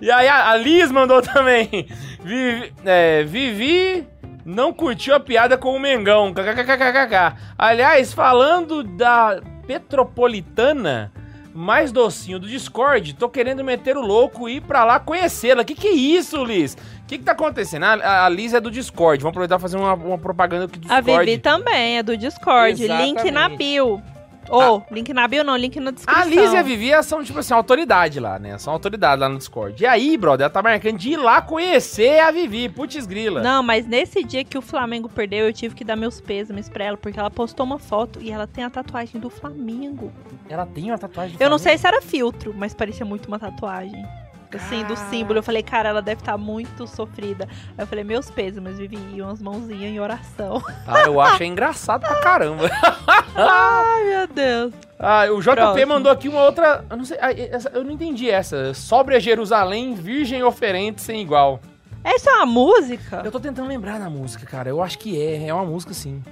e 0.00 0.08
aí 0.08 0.28
a, 0.28 0.50
a 0.50 0.56
Liz 0.56 0.92
mandou 0.92 1.20
também. 1.20 1.88
Vivi, 2.22 2.72
é, 2.84 3.24
Vivi 3.24 4.06
não 4.44 4.72
curtiu 4.72 5.16
a 5.16 5.20
piada 5.20 5.58
com 5.58 5.74
o 5.74 5.80
Mengão. 5.80 6.32
KKKKK. 6.32 7.34
Aliás, 7.58 8.12
falando 8.12 8.84
da 8.84 9.40
Petropolitana 9.70 11.12
mais 11.54 11.92
docinho 11.92 12.38
do 12.38 12.48
Discord, 12.48 13.14
tô 13.14 13.28
querendo 13.28 13.62
meter 13.62 13.96
o 13.96 14.00
louco 14.00 14.48
e 14.48 14.56
ir 14.56 14.60
pra 14.60 14.84
lá 14.84 14.98
conhecê-la. 14.98 15.64
Que 15.64 15.74
que 15.74 15.88
é 15.88 15.92
isso, 15.92 16.44
Liz? 16.44 16.74
O 16.74 17.06
que 17.06 17.18
que 17.18 17.24
tá 17.24 17.32
acontecendo? 17.32 17.84
A, 17.84 18.24
a 18.24 18.28
Liz 18.28 18.54
é 18.54 18.60
do 18.60 18.70
Discord. 18.70 19.22
Vamos 19.22 19.32
aproveitar 19.32 19.58
e 19.58 19.60
fazer 19.60 19.76
uma, 19.76 19.94
uma 19.94 20.18
propaganda 20.18 20.66
aqui 20.66 20.78
do 20.78 20.90
A 20.90 21.00
Discord. 21.00 21.26
Vivi 21.26 21.38
também, 21.38 21.98
é 21.98 22.02
do 22.02 22.16
Discord. 22.16 22.80
Link 22.80 23.16
na 23.16 23.46
Exatamente. 23.46 23.58
bio. 23.58 24.02
Ou, 24.48 24.84
link 24.90 25.12
na 25.12 25.28
bio 25.28 25.44
não, 25.44 25.56
link 25.56 25.78
na 25.78 25.90
descrição. 25.90 26.22
A 26.22 26.24
Liz 26.24 26.52
e 26.52 26.56
a 26.56 26.62
Vivi 26.62 26.90
são, 27.02 27.22
tipo 27.22 27.38
assim, 27.38 27.54
autoridade 27.54 28.18
lá, 28.18 28.38
né? 28.38 28.58
São 28.58 28.72
autoridade 28.72 29.20
lá 29.20 29.28
no 29.28 29.38
Discord. 29.38 29.82
E 29.82 29.86
aí, 29.86 30.16
brother, 30.16 30.44
ela 30.44 30.50
tá 30.52 30.62
marcando 30.62 30.98
de 30.98 31.10
ir 31.10 31.16
lá 31.16 31.40
conhecer 31.42 32.20
a 32.20 32.30
Vivi. 32.30 32.68
Putz 32.68 33.06
grila. 33.06 33.42
Não, 33.42 33.62
mas 33.62 33.86
nesse 33.86 34.24
dia 34.24 34.42
que 34.44 34.58
o 34.58 34.62
Flamengo 34.62 35.08
perdeu, 35.08 35.46
eu 35.46 35.52
tive 35.52 35.74
que 35.74 35.84
dar 35.84 35.96
meus 35.96 36.20
pêsames 36.20 36.68
pra 36.68 36.84
ela, 36.84 36.96
porque 36.96 37.18
ela 37.18 37.30
postou 37.30 37.64
uma 37.64 37.78
foto 37.78 38.20
e 38.20 38.30
ela 38.30 38.46
tem 38.46 38.64
a 38.64 38.70
tatuagem 38.70 39.20
do 39.20 39.30
Flamengo. 39.30 40.12
Ela 40.48 40.66
tem 40.66 40.90
uma 40.90 40.98
tatuagem 40.98 41.36
do 41.36 41.42
Eu 41.42 41.50
não 41.50 41.58
sei 41.58 41.78
Flamengo? 41.78 41.80
se 41.80 41.86
era 41.86 42.02
filtro, 42.02 42.54
mas 42.56 42.74
parecia 42.74 43.04
muito 43.06 43.26
uma 43.26 43.38
tatuagem. 43.38 44.04
Assim, 44.52 44.82
do 44.84 44.94
Cara. 44.94 45.08
símbolo. 45.10 45.38
Eu 45.38 45.42
falei, 45.42 45.62
cara, 45.62 45.88
ela 45.90 46.02
deve 46.02 46.20
estar 46.22 46.36
muito 46.36 46.86
sofrida. 46.86 47.48
Aí 47.78 47.84
eu 47.84 47.86
falei, 47.86 48.02
meus 48.04 48.30
pêsames, 48.30 48.78
Vivi, 48.78 48.98
e 49.14 49.22
umas 49.22 49.40
mãozinhas 49.40 49.92
em 49.92 50.00
oração. 50.00 50.62
Ah, 50.86 51.02
eu 51.02 51.20
acho 51.20 51.44
engraçado 51.44 52.00
pra 52.00 52.16
caramba. 52.16 52.68
Ai, 53.36 54.04
meu 54.04 54.26
Deus. 54.26 54.72
Ah, 54.98 55.24
o 55.30 55.40
JP 55.40 55.54
Próximo. 55.54 55.86
mandou 55.86 56.10
aqui 56.12 56.28
uma 56.28 56.42
outra. 56.42 56.84
Eu 56.90 56.96
não 56.96 57.04
sei. 57.04 57.16
ah, 57.20 57.32
essa- 57.32 57.70
eu 57.70 57.84
não 57.84 57.92
entendi 57.92 58.28
essa. 58.28 58.74
Sobre 58.74 59.18
Jerusalém, 59.20 59.94
virgem 59.94 60.42
oferente 60.42 61.00
sem 61.00 61.20
igual. 61.22 61.60
Essa 62.02 62.30
é 62.30 62.34
uma 62.34 62.46
música? 62.46 63.22
Eu 63.24 63.30
tô 63.30 63.38
tentando 63.38 63.68
lembrar 63.68 63.98
da 64.00 64.10
música, 64.10 64.44
cara. 64.46 64.68
Eu 64.68 64.82
acho 64.82 64.98
que 64.98 65.20
é. 65.20 65.46
É 65.46 65.54
uma 65.54 65.64
música 65.64 65.94
sim. 65.94 66.22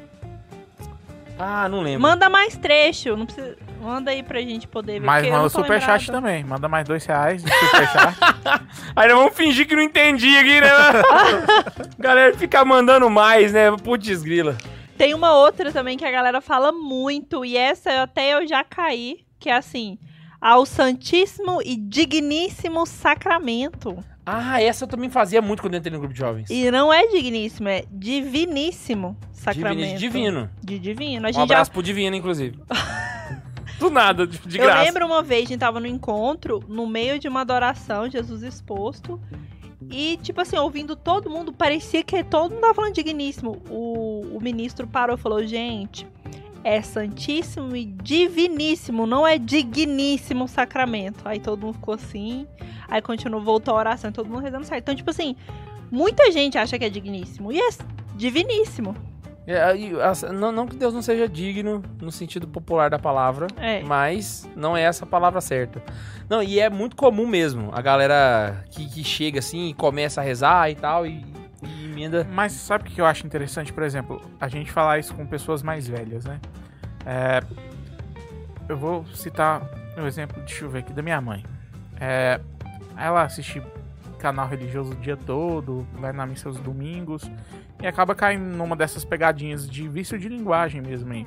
Ah, 1.38 1.68
não 1.68 1.80
lembro. 1.82 2.00
Manda 2.02 2.28
mais 2.28 2.56
trecho. 2.56 3.16
Não 3.16 3.26
precisa... 3.26 3.56
Manda 3.80 4.10
aí 4.10 4.22
pra 4.22 4.40
gente 4.40 4.66
poder 4.66 5.00
ver. 5.00 5.06
Mas 5.06 5.28
manda 5.28 5.48
superchat 5.48 6.10
também. 6.10 6.44
Manda 6.44 6.68
mais 6.68 6.86
dois 6.86 7.04
reais 7.06 7.42
de 7.42 7.50
superchat. 7.50 8.16
Aí 8.96 9.08
nós 9.08 9.16
vamos 9.18 9.34
fingir 9.36 9.66
que 9.68 9.76
não 9.76 9.82
entendi 9.82 10.36
aqui, 10.36 10.60
né? 10.60 10.68
Galera 11.98 12.36
fica 12.36 12.64
mandando 12.64 13.08
mais, 13.08 13.52
né? 13.52 13.70
Putz 13.82 14.22
grila. 14.22 14.56
Tem 14.96 15.14
uma 15.14 15.32
outra 15.36 15.70
também 15.72 15.96
que 15.96 16.04
a 16.04 16.10
galera 16.10 16.40
fala 16.40 16.72
muito, 16.72 17.44
e 17.44 17.56
essa 17.56 18.02
até 18.02 18.34
eu 18.34 18.48
já 18.48 18.64
caí, 18.64 19.20
que 19.38 19.48
é 19.48 19.54
assim, 19.56 19.96
ao 20.40 20.66
Santíssimo 20.66 21.62
e 21.64 21.76
Digníssimo 21.76 22.84
Sacramento. 22.84 23.96
Ah, 24.26 24.60
essa 24.60 24.84
eu 24.84 24.88
também 24.88 25.08
fazia 25.08 25.40
muito 25.40 25.62
quando 25.62 25.74
eu 25.74 25.78
entrei 25.78 25.92
no 25.92 26.00
grupo 26.00 26.12
de 26.12 26.18
jovens. 26.20 26.50
E 26.50 26.70
não 26.70 26.92
é 26.92 27.06
digníssimo, 27.06 27.68
é 27.68 27.84
diviníssimo 27.90 29.16
Sacramento. 29.32 29.98
Divino. 29.98 29.98
Divino. 29.98 30.50
De 30.62 30.78
divino. 30.78 31.26
A 31.26 31.30
Um 31.30 31.32
gente 31.32 31.42
abraço 31.44 31.70
pro 31.70 31.82
Divino, 31.82 32.16
inclusive. 32.16 32.58
Do 33.78 33.90
nada, 33.90 34.26
de, 34.26 34.38
de 34.38 34.56
já... 34.56 34.62
Eu 34.62 34.66
graça. 34.66 34.82
lembro 34.82 35.06
uma 35.06 35.22
vez, 35.22 35.44
a 35.44 35.48
gente 35.48 35.60
tava 35.60 35.78
no 35.78 35.86
encontro, 35.86 36.62
no 36.68 36.86
meio 36.86 37.18
de 37.18 37.28
uma 37.28 37.42
adoração, 37.42 38.10
Jesus 38.10 38.42
exposto. 38.42 39.20
E, 39.90 40.18
tipo 40.22 40.40
assim, 40.40 40.56
ouvindo 40.56 40.96
todo 40.96 41.30
mundo, 41.30 41.52
parecia 41.52 42.02
que 42.02 42.22
todo 42.24 42.50
mundo 42.50 42.60
tava 42.60 42.74
falando 42.74 42.94
digníssimo. 42.94 43.62
O, 43.70 44.36
o 44.36 44.40
ministro 44.40 44.86
parou 44.86 45.16
e 45.16 45.18
falou, 45.18 45.46
gente, 45.46 46.06
é 46.64 46.82
santíssimo 46.82 47.74
e 47.74 47.84
diviníssimo, 47.84 49.06
não 49.06 49.26
é 49.26 49.38
digníssimo 49.38 50.48
sacramento. 50.48 51.20
Aí 51.24 51.38
todo 51.38 51.64
mundo 51.64 51.74
ficou 51.74 51.94
assim, 51.94 52.46
aí 52.88 53.00
continuou, 53.00 53.42
voltou 53.42 53.74
a 53.74 53.78
oração, 53.78 54.10
e 54.10 54.12
todo 54.12 54.28
mundo 54.28 54.42
rezando 54.42 54.66
certo. 54.66 54.82
Então, 54.82 54.94
tipo 54.94 55.10
assim, 55.10 55.36
muita 55.90 56.30
gente 56.30 56.58
acha 56.58 56.78
que 56.78 56.84
é 56.84 56.90
digníssimo, 56.90 57.52
e 57.52 57.58
é 57.58 57.68
diviníssimo. 58.16 58.94
É, 59.50 60.30
não, 60.30 60.52
não 60.52 60.66
que 60.66 60.76
Deus 60.76 60.92
não 60.92 61.00
seja 61.00 61.26
digno 61.26 61.82
no 62.02 62.12
sentido 62.12 62.46
popular 62.46 62.90
da 62.90 62.98
palavra, 62.98 63.46
É. 63.56 63.82
mas 63.82 64.46
não 64.54 64.76
é 64.76 64.82
essa 64.82 65.06
a 65.06 65.08
palavra 65.08 65.40
certa. 65.40 65.82
Não, 66.28 66.42
e 66.42 66.60
é 66.60 66.68
muito 66.68 66.94
comum 66.94 67.26
mesmo 67.26 67.70
a 67.72 67.80
galera 67.80 68.62
que, 68.70 68.86
que 68.86 69.02
chega 69.02 69.38
assim 69.38 69.70
e 69.70 69.74
começa 69.74 70.20
a 70.20 70.24
rezar 70.24 70.70
e 70.70 70.74
tal 70.74 71.06
e, 71.06 71.24
e 71.62 71.84
emenda. 71.86 72.26
Mas 72.30 72.52
sabe 72.52 72.84
o 72.84 72.92
que 72.92 73.00
eu 73.00 73.06
acho 73.06 73.24
interessante, 73.26 73.72
por 73.72 73.82
exemplo, 73.84 74.20
a 74.38 74.48
gente 74.48 74.70
falar 74.70 74.98
isso 74.98 75.14
com 75.14 75.26
pessoas 75.26 75.62
mais 75.62 75.88
velhas, 75.88 76.26
né? 76.26 76.38
É, 77.06 77.40
eu 78.68 78.76
vou 78.76 79.06
citar 79.14 79.62
um 79.96 80.06
exemplo, 80.06 80.36
deixa 80.42 80.66
eu 80.66 80.68
ver 80.68 80.80
aqui, 80.80 80.92
da 80.92 81.00
minha 81.00 81.22
mãe. 81.22 81.42
É, 81.98 82.38
ela 82.98 83.22
assiste 83.22 83.62
canal 84.18 84.46
religioso 84.46 84.92
o 84.92 84.96
dia 84.96 85.16
todo, 85.16 85.86
vai 85.94 86.12
na 86.12 86.26
missa 86.26 86.50
aos 86.50 86.58
domingos 86.60 87.30
e 87.82 87.86
acaba 87.86 88.14
caindo 88.14 88.44
numa 88.44 88.74
dessas 88.76 89.04
pegadinhas 89.04 89.68
de 89.68 89.88
vício 89.88 90.18
de 90.18 90.28
linguagem 90.28 90.80
mesmo 90.80 91.12
aí. 91.12 91.24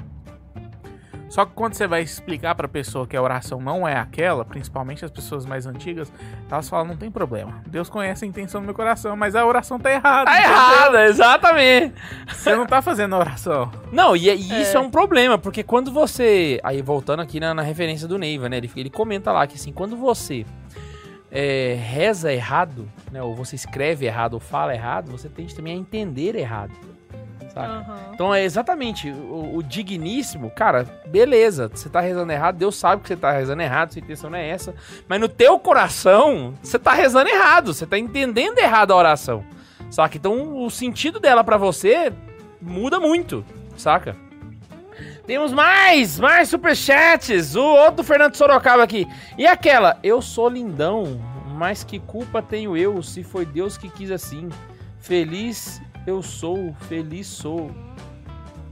Só 1.29 1.45
que 1.45 1.53
quando 1.53 1.75
você 1.75 1.87
vai 1.87 2.01
explicar 2.01 2.53
pra 2.55 2.67
pessoa 2.67 3.07
que 3.07 3.15
a 3.15 3.21
oração 3.21 3.61
não 3.61 3.87
é 3.87 3.95
aquela, 3.95 4.43
principalmente 4.43 5.05
as 5.05 5.11
pessoas 5.11 5.45
mais 5.45 5.65
antigas, 5.65 6.11
elas 6.51 6.67
falam, 6.67 6.87
não 6.87 6.97
tem 6.97 7.09
problema. 7.09 7.61
Deus 7.67 7.89
conhece 7.89 8.25
a 8.25 8.27
intenção 8.27 8.59
do 8.59 8.65
meu 8.65 8.73
coração, 8.73 9.15
mas 9.15 9.33
a 9.33 9.45
oração 9.45 9.79
tá 9.79 9.89
errada. 9.89 10.25
Tá 10.29 10.37
entendeu? 10.37 10.51
errada, 10.57 11.05
exatamente. 11.05 11.95
Você 12.27 12.53
não 12.53 12.65
tá 12.65 12.81
fazendo 12.81 13.15
a 13.15 13.19
oração. 13.19 13.71
Não, 13.93 14.13
e, 14.13 14.25
e 14.25 14.51
É. 14.51 14.61
isso 14.61 14.75
é 14.75 14.79
um 14.81 14.91
problema, 14.91 15.37
porque 15.37 15.63
quando 15.63 15.89
você. 15.89 16.59
Aí 16.65 16.81
voltando 16.81 17.21
aqui 17.21 17.39
na, 17.39 17.53
na 17.53 17.61
referência 17.61 18.09
do 18.09 18.17
Neiva, 18.17 18.49
né? 18.49 18.57
Ele, 18.57 18.69
ele 18.75 18.89
comenta 18.89 19.31
lá 19.31 19.47
que 19.47 19.55
assim, 19.55 19.71
quando 19.71 19.95
você 19.95 20.45
é, 21.31 21.77
reza 21.81 22.31
errado, 22.33 22.87
né? 23.11 23.23
Ou 23.23 23.33
você 23.33 23.55
escreve 23.55 24.05
errado 24.05 24.33
ou 24.33 24.39
fala 24.39 24.73
errado, 24.73 25.11
você 25.11 25.29
tende 25.29 25.55
também 25.55 25.73
a 25.73 25.77
entender 25.77 26.35
errado. 26.35 26.73
Aham. 27.55 28.11
Então 28.13 28.33
é 28.33 28.43
exatamente 28.43 29.09
o, 29.09 29.57
o 29.57 29.63
digníssimo, 29.63 30.49
cara, 30.51 30.85
beleza, 31.07 31.69
você 31.73 31.89
tá 31.89 31.99
rezando 31.99 32.31
errado, 32.31 32.57
Deus 32.57 32.75
sabe 32.77 33.01
que 33.01 33.09
você 33.09 33.17
tá 33.17 33.31
rezando 33.31 33.61
errado, 33.61 33.91
sua 33.91 33.99
intenção 33.99 34.29
não 34.29 34.37
é 34.37 34.47
essa, 34.47 34.73
mas 35.07 35.19
no 35.19 35.27
teu 35.27 35.59
coração, 35.59 36.53
você 36.61 36.79
tá 36.79 36.93
rezando 36.93 37.29
errado, 37.29 37.73
você 37.73 37.85
tá 37.85 37.97
entendendo 37.97 38.57
errado 38.57 38.91
a 38.91 38.95
oração, 38.95 39.43
saca? 39.89 40.15
Então 40.15 40.63
o 40.63 40.69
sentido 40.69 41.19
dela 41.19 41.43
pra 41.43 41.57
você 41.57 42.13
muda 42.61 42.99
muito, 42.99 43.43
saca? 43.75 44.15
Temos 45.25 45.53
mais, 45.53 46.19
mais 46.19 46.49
superchats, 46.49 47.55
o 47.55 47.61
outro 47.63 48.03
Fernando 48.03 48.35
Sorocaba 48.35 48.83
aqui, 48.83 49.07
e 49.37 49.45
aquela, 49.45 49.97
eu 50.03 50.21
sou 50.21 50.49
lindão, 50.49 51.21
mas 51.55 51.83
que 51.83 51.99
culpa 51.99 52.41
tenho 52.41 52.75
eu 52.75 53.01
se 53.03 53.23
foi 53.23 53.45
Deus 53.45 53.77
que 53.77 53.87
quis 53.89 54.11
assim, 54.11 54.49
feliz 54.99 55.81
eu 56.07 56.21
sou, 56.23 56.73
feliz 56.87 57.27
sou. 57.27 57.69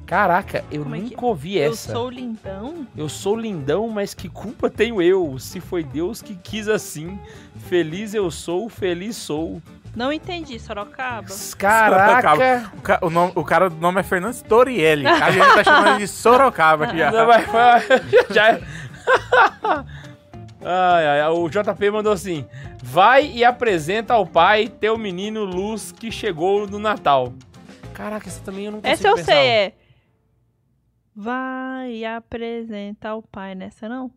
Caraca, 0.07 0.65
eu 0.71 0.81
Como 0.81 0.95
é 0.95 0.99
que- 1.01 1.11
nunca 1.11 1.25
ouvi 1.27 1.57
Eu 1.59 1.71
essa. 1.71 1.91
sou 1.93 2.09
lindão? 2.09 2.87
Eu 2.97 3.07
sou 3.07 3.35
lindão, 3.35 3.87
mas 3.89 4.15
que 4.15 4.27
culpa 4.27 4.67
tenho 4.67 4.99
eu? 5.03 5.37
Se 5.37 5.59
foi 5.59 5.83
Deus 5.83 6.19
que 6.19 6.33
quis 6.35 6.67
assim. 6.67 7.19
Feliz 7.67 8.15
eu 8.15 8.31
sou, 8.31 8.67
feliz 8.69 9.15
sou. 9.15 9.61
Não 9.95 10.13
entendi, 10.13 10.59
Sorocaba. 10.59 11.27
Caraca! 11.57 12.71
O, 12.77 12.81
ca- 12.81 12.99
o 13.01 13.09
nome- 13.09 13.33
o 13.35 13.43
cara 13.43 13.69
do 13.69 13.75
nome 13.77 13.99
é 13.99 14.03
Fernandes 14.03 14.41
Torielli. 14.41 15.05
A 15.07 15.31
gente 15.31 15.53
tá 15.55 15.63
chamando 15.63 15.97
de 15.97 16.07
Sorocaba 16.07 16.85
aqui. 16.85 16.97
Não, 16.97 17.25
vai- 17.25 17.45
já 18.31 18.49
é. 18.53 18.61
ai, 20.63 21.21
ai, 21.21 21.27
o 21.29 21.49
JP 21.49 21.91
mandou 21.91 22.13
assim: 22.13 22.45
Vai 22.83 23.25
e 23.31 23.43
apresenta 23.43 24.13
ao 24.13 24.25
pai 24.25 24.67
teu 24.67 24.97
menino 24.97 25.43
Luz 25.43 25.91
que 25.91 26.11
chegou 26.11 26.67
no 26.67 26.79
Natal. 26.79 27.33
Caraca, 27.93 28.27
essa 28.29 28.39
também 28.41 28.65
eu 28.65 28.71
não 28.71 28.79
consigo 28.81 28.93
Essa 28.93 29.07
eu 29.09 29.15
pensar. 29.15 29.31
sei, 29.33 29.47
é. 29.47 29.73
Vai 31.15 32.05
apresentar 32.05 33.15
o 33.15 33.21
pai 33.21 33.53
nessa, 33.55 33.89
não? 33.89 34.09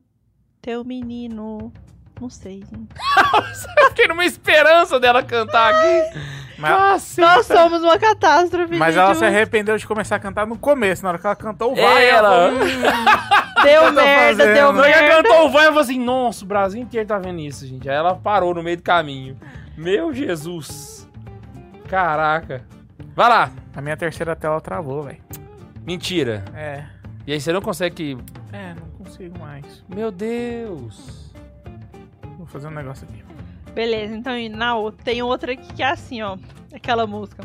Teu 0.60 0.84
menino 0.84 1.72
Não 2.22 2.30
sei, 2.30 2.60
gente. 2.60 2.88
Eu 3.78 3.88
fiquei 3.88 4.06
numa 4.06 4.24
esperança 4.24 5.00
dela 5.00 5.22
cantar 5.24 5.74
aqui. 5.74 6.18
Mas, 6.56 6.70
Nossa, 6.70 7.20
Nós 7.20 7.46
somos 7.46 7.82
uma 7.82 7.98
catástrofe, 7.98 8.76
mas 8.76 8.96
ela 8.96 9.12
se 9.16 9.24
arrependeu 9.24 9.76
de 9.76 9.84
começar 9.84 10.14
a 10.16 10.18
cantar 10.20 10.46
no 10.46 10.56
começo, 10.56 11.02
na 11.02 11.08
hora 11.08 11.18
que 11.18 11.26
ela 11.26 11.34
cantou 11.34 11.72
o 11.72 11.74
vai. 11.74 12.08
ela- 12.08 12.28
falou, 12.30 12.52
"Hum, 12.52 12.58
Deu 13.64 13.82
tá 13.82 13.90
merda, 13.92 14.44
deu 14.54 14.72
Não, 14.72 14.84
ela 14.84 15.00
merda. 15.00 15.22
cantou 15.28 15.46
o 15.46 15.50
vai 15.50 15.62
e 15.64 15.66
falou 15.66 15.80
assim: 15.80 15.98
Nossa, 15.98 16.44
o 16.44 16.48
Brasil 16.48 16.80
inteiro 16.80 17.06
tá 17.08 17.18
vendo 17.18 17.40
isso, 17.40 17.66
gente. 17.66 17.88
Aí 17.90 17.94
ela 17.96 18.14
parou 18.14 18.54
no 18.54 18.62
meio 18.62 18.76
do 18.76 18.82
caminho. 18.84 19.36
Meu 19.76 20.12
Jesus. 20.14 21.08
Caraca. 21.88 22.62
Vai 23.14 23.28
lá. 23.28 23.50
A 23.74 23.80
minha 23.80 23.96
terceira 23.96 24.34
tela 24.36 24.60
travou, 24.60 25.02
velho. 25.02 25.18
Mentira. 25.84 26.44
É. 26.54 26.84
E 27.26 27.32
aí 27.32 27.40
você 27.40 27.52
não 27.52 27.60
consegue. 27.60 28.16
É, 28.52 28.74
não 28.74 29.04
consigo 29.04 29.38
mais. 29.38 29.84
Meu 29.88 30.10
Deus. 30.10 31.21
Fazer 32.52 32.68
um 32.68 32.72
negócio 32.72 33.08
aqui. 33.08 33.24
Beleza, 33.72 34.14
então 34.14 34.36
e 34.36 34.50
na 34.50 34.76
outra, 34.76 35.02
tem 35.02 35.22
outra 35.22 35.52
aqui 35.52 35.72
que 35.72 35.82
é 35.82 35.86
assim, 35.86 36.20
ó. 36.20 36.36
Aquela 36.74 37.06
música. 37.06 37.42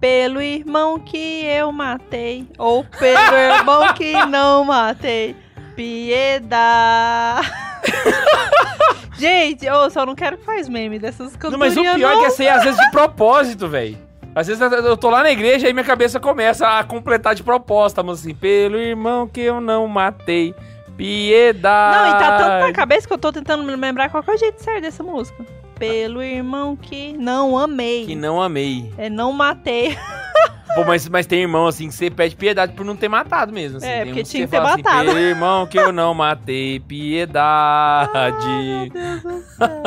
Pelo 0.00 0.40
irmão 0.40 0.98
que 0.98 1.44
eu 1.44 1.70
matei, 1.70 2.48
ou 2.58 2.82
pelo 2.84 3.36
irmão 3.36 3.92
que 3.92 4.14
não 4.26 4.64
matei, 4.64 5.36
piedade. 5.76 7.46
Gente, 9.18 9.66
eu 9.66 9.88
só 9.90 10.04
não 10.04 10.14
quero 10.14 10.38
que 10.38 10.44
faz 10.44 10.68
meme 10.68 10.98
dessas 10.98 11.32
Não, 11.32 11.38
cantorias, 11.38 11.76
mas 11.76 11.94
o 11.94 11.94
pior 11.94 12.12
é 12.12 12.18
que 12.18 12.24
essa 12.24 12.42
aí 12.42 12.48
às 12.48 12.64
vezes 12.64 12.80
de 12.80 12.90
propósito, 12.90 13.68
velho. 13.68 13.98
Às 14.34 14.46
vezes 14.46 14.62
eu 14.62 14.96
tô 14.96 15.10
lá 15.10 15.22
na 15.22 15.30
igreja 15.30 15.68
e 15.68 15.72
minha 15.74 15.84
cabeça 15.84 16.18
começa 16.18 16.66
a 16.66 16.82
completar 16.82 17.34
de 17.34 17.42
proposta, 17.42 18.02
mas 18.02 18.20
assim, 18.20 18.34
pelo 18.34 18.78
irmão 18.78 19.28
que 19.28 19.42
eu 19.42 19.60
não 19.60 19.86
matei, 19.86 20.54
piedade. 21.02 21.98
Não, 21.98 22.08
e 22.16 22.18
tá 22.20 22.38
tanto 22.38 22.66
na 22.66 22.72
cabeça 22.72 23.06
que 23.08 23.12
eu 23.12 23.18
tô 23.18 23.32
tentando 23.32 23.64
me 23.64 23.74
lembrar 23.74 24.08
qual 24.08 24.22
que 24.22 24.30
é 24.30 24.34
o 24.34 24.38
jeito 24.38 24.62
certo 24.62 24.82
dessa 24.82 25.02
música. 25.02 25.44
Pelo 25.76 26.22
irmão 26.22 26.76
que 26.76 27.12
não 27.14 27.58
amei. 27.58 28.06
Que 28.06 28.14
não 28.14 28.40
amei. 28.40 28.92
É, 28.96 29.10
não 29.10 29.32
matei. 29.32 29.98
Pô, 30.76 30.84
mas, 30.84 31.06
mas 31.08 31.26
tem 31.26 31.42
irmão 31.42 31.66
assim 31.66 31.88
que 31.88 31.94
você 31.94 32.08
pede 32.10 32.34
piedade 32.34 32.72
por 32.72 32.86
não 32.86 32.96
ter 32.96 33.08
matado 33.08 33.52
mesmo. 33.52 33.76
Assim. 33.78 33.86
É, 33.86 34.04
Tem 34.04 34.06
porque 34.06 34.22
tinha 34.22 34.46
você 34.46 34.46
que 34.46 34.50
ter 34.50 34.56
fala 34.56 34.70
assim, 34.70 34.82
matado. 34.82 35.04
Pelo 35.06 35.18
irmão 35.18 35.66
que 35.66 35.78
eu 35.78 35.92
não 35.92 36.14
matei, 36.14 36.80
piedade. 36.80 38.08
Ai, 38.14 38.90
meu 38.94 39.20
Deus 39.20 39.22
do 39.22 39.42
céu. 39.58 39.82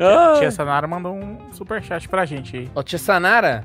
Ah. 0.00 0.34
Tia 0.38 0.50
Sanara 0.50 0.86
mandou 0.86 1.14
um 1.14 1.52
superchat 1.52 2.08
pra 2.08 2.24
gente 2.24 2.56
aí. 2.56 2.70
Ó, 2.74 2.82
tia 2.82 2.98
Sanara. 2.98 3.64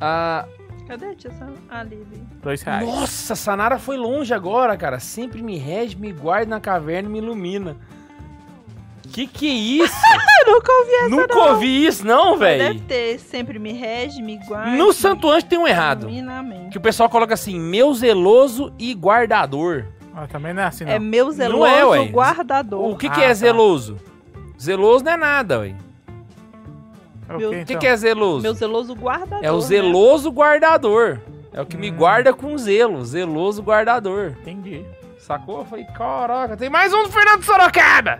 a 0.00 0.46
Cadê 0.88 1.06
a 1.06 1.14
tia 1.14 1.30
ali. 1.68 2.02
Dois 2.42 2.62
reais. 2.62 2.86
Nossa, 2.88 3.36
Sanara 3.36 3.78
foi 3.78 3.96
longe 3.98 4.32
agora, 4.32 4.74
cara. 4.76 4.98
Sempre 4.98 5.42
me 5.42 5.58
rege, 5.58 5.94
me 5.96 6.10
guarda 6.12 6.48
na 6.48 6.60
caverna 6.60 7.08
e 7.08 7.12
me 7.12 7.18
ilumina. 7.18 7.76
Que 9.12 9.26
que 9.26 9.46
é 9.46 9.52
isso? 9.84 9.94
Nunca 10.46 10.72
ouvi 10.72 10.92
essa, 10.94 11.08
Nunca 11.08 11.34
não. 11.34 11.48
ouvi 11.52 11.86
isso, 11.86 12.06
não, 12.06 12.38
Deve 12.38 12.58
velho. 12.68 12.80
ter. 12.80 13.18
Sempre 13.20 13.58
me 13.58 13.72
rege, 13.72 14.22
me 14.22 14.38
guarda. 14.46 14.70
No 14.76 14.92
Santo 14.92 15.30
Anjo 15.30 15.44
tem 15.46 15.58
um 15.58 15.66
errado. 15.68 16.08
ilumina. 16.08 16.68
Que 16.70 16.78
o 16.78 16.80
pessoal 16.80 17.08
coloca 17.10 17.34
assim, 17.34 17.58
meu 17.58 17.92
zeloso 17.94 18.72
e 18.78 18.94
guardador. 18.94 19.84
Ah, 20.14 20.26
também 20.26 20.52
não 20.54 20.62
é 20.62 20.66
assim, 20.66 20.84
não. 20.84 20.92
É 20.92 20.98
meu 20.98 21.30
zeloso 21.30 21.66
é, 21.66 21.84
ué. 21.86 22.06
guardador. 22.08 22.88
O 22.90 22.96
que, 22.96 23.06
Ah, 23.06 23.10
que 23.10 23.20
é 23.20 23.28
tá. 23.28 23.34
zeloso? 23.34 23.96
Zeloso 24.60 25.04
não 25.04 25.12
é 25.12 25.16
nada, 25.16 25.60
ué. 25.60 25.74
É 27.28 27.34
o 27.34 27.38
meu- 27.38 27.50
que, 27.50 27.56
então? 27.58 27.78
que 27.78 27.86
é 27.86 27.96
zeloso? 27.96 28.42
Meu 28.42 28.54
zeloso 28.54 28.94
guardador. 28.94 29.44
É 29.44 29.52
o 29.52 29.56
né? 29.56 29.60
zeloso 29.62 30.30
guardador. 30.30 31.20
É 31.52 31.60
o 31.60 31.66
que 31.66 31.76
me 31.76 31.90
Hum. 31.90 31.96
guarda 31.96 32.32
com 32.32 32.56
zelo. 32.56 33.04
Zeloso 33.04 33.62
guardador. 33.62 34.34
Entendi. 34.40 34.84
Sacou? 35.18 35.58
Eu 35.58 35.64
falei, 35.66 35.84
caraca, 35.86 36.56
tem 36.56 36.70
mais 36.70 36.92
um 36.94 37.02
do 37.02 37.10
Fernando 37.10 37.42
Sorocaba. 37.42 38.18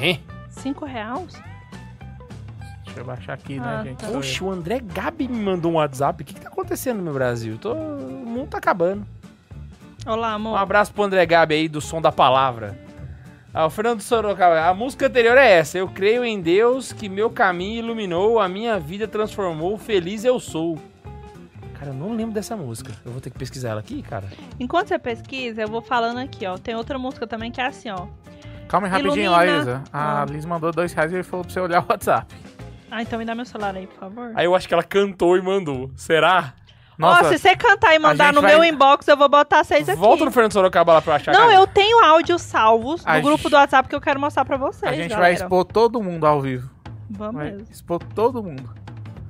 Hein? 0.00 0.22
Cinco 0.50 0.84
reais? 0.84 1.32
Deixa 2.84 3.00
eu 3.00 3.04
baixar 3.04 3.34
aqui, 3.34 3.58
né, 3.60 3.78
Ah, 3.80 3.84
gente? 3.84 3.98
tá. 3.98 4.08
Oxe, 4.18 4.42
o 4.42 4.50
André 4.50 4.80
Gabi 4.80 5.28
me 5.28 5.38
mandou 5.42 5.72
um 5.72 5.74
WhatsApp. 5.76 6.22
O 6.22 6.26
que, 6.26 6.34
que 6.34 6.40
tá 6.40 6.48
acontecendo 6.48 6.96
no 6.98 7.02
meu 7.04 7.12
Brasil? 7.14 7.58
Tô... 7.58 7.72
O 7.74 8.24
mundo 8.26 8.48
tá 8.48 8.58
acabando. 8.58 9.06
Olá, 10.06 10.32
Um 10.32 10.36
amor. 10.36 10.58
abraço 10.58 10.92
pro 10.92 11.02
André 11.04 11.24
Gabi 11.26 11.54
aí 11.54 11.68
do 11.68 11.80
Som 11.80 12.00
da 12.00 12.10
Palavra. 12.12 12.78
Ah, 13.54 13.66
o 13.66 13.70
Fernando 13.70 14.00
Sorocaba. 14.02 14.60
A 14.68 14.74
música 14.74 15.06
anterior 15.06 15.36
é 15.38 15.50
essa. 15.50 15.78
Eu 15.78 15.88
creio 15.88 16.24
em 16.24 16.40
Deus 16.40 16.92
que 16.92 17.08
meu 17.08 17.30
caminho 17.30 17.78
iluminou, 17.84 18.38
a 18.38 18.48
minha 18.48 18.78
vida 18.78 19.08
transformou, 19.08 19.78
feliz 19.78 20.24
eu 20.24 20.38
sou. 20.38 20.78
Cara, 21.78 21.90
eu 21.90 21.94
não 21.94 22.14
lembro 22.14 22.32
dessa 22.34 22.56
música. 22.56 22.92
Eu 23.04 23.12
vou 23.12 23.20
ter 23.20 23.30
que 23.30 23.38
pesquisar 23.38 23.70
ela 23.70 23.80
aqui, 23.80 24.02
cara. 24.02 24.26
Enquanto 24.60 24.88
você 24.88 24.98
pesquisa, 24.98 25.62
eu 25.62 25.68
vou 25.68 25.80
falando 25.80 26.18
aqui, 26.18 26.46
ó. 26.46 26.58
Tem 26.58 26.74
outra 26.74 26.98
música 26.98 27.26
também 27.26 27.50
que 27.50 27.60
é 27.60 27.66
assim, 27.66 27.90
ó. 27.90 28.06
Calma 28.68 28.88
aí 28.88 28.92
rapidinho 28.92 29.32
Ilumina. 29.32 29.58
Isa. 29.60 29.84
A 29.92 30.22
Ah. 30.22 30.24
Liz 30.26 30.44
mandou 30.44 30.72
dois 30.72 30.92
reais 30.92 31.12
e 31.12 31.14
ele 31.16 31.22
falou 31.22 31.44
pra 31.44 31.52
você 31.54 31.60
olhar 31.60 31.82
o 31.82 31.86
WhatsApp. 31.88 32.34
Ah, 32.90 33.02
então 33.02 33.18
me 33.18 33.24
dá 33.24 33.34
meu 33.34 33.44
celular 33.44 33.74
aí, 33.74 33.86
por 33.86 33.96
favor. 33.98 34.32
Aí 34.34 34.44
eu 34.44 34.54
acho 34.54 34.66
que 34.68 34.74
ela 34.74 34.82
cantou 34.82 35.36
e 35.36 35.42
mandou. 35.42 35.90
Será? 35.96 36.52
Ó, 37.00 37.24
se 37.24 37.38
você 37.38 37.54
cantar 37.56 37.94
e 37.94 37.98
mandar 37.98 38.32
no 38.32 38.40
vai- 38.40 38.52
meu 38.54 38.64
inbox, 38.64 39.06
eu 39.08 39.16
vou 39.16 39.28
botar 39.28 39.64
seis 39.64 39.88
aqui. 39.88 39.98
Volta 40.00 40.24
no 40.24 40.30
Fernando 40.30 40.52
Sorocaba 40.52 40.94
lá 40.94 41.02
pra 41.02 41.16
achar. 41.16 41.32
Não, 41.32 41.50
eu 41.52 41.66
tenho 41.66 42.02
áudios 42.04 42.40
salvos 42.42 43.04
no 43.04 43.10
A 43.10 43.20
grupo 43.20 43.38
gente- 43.42 43.50
do 43.50 43.56
WhatsApp 43.56 43.88
que 43.88 43.94
eu 43.94 44.00
quero 44.00 44.18
mostrar 44.20 44.44
pra 44.44 44.56
vocês, 44.56 44.90
a 44.90 44.94
gente 44.94 45.10
galera. 45.10 45.20
vai 45.20 45.32
expor 45.34 45.64
todo 45.64 46.02
mundo 46.02 46.26
ao 46.26 46.40
vivo. 46.40 46.70
Vamos 47.10 47.34
Vai 47.36 47.50
mesmo. 47.52 47.66
expor 47.70 48.02
todo 48.14 48.42
mundo. 48.42 48.74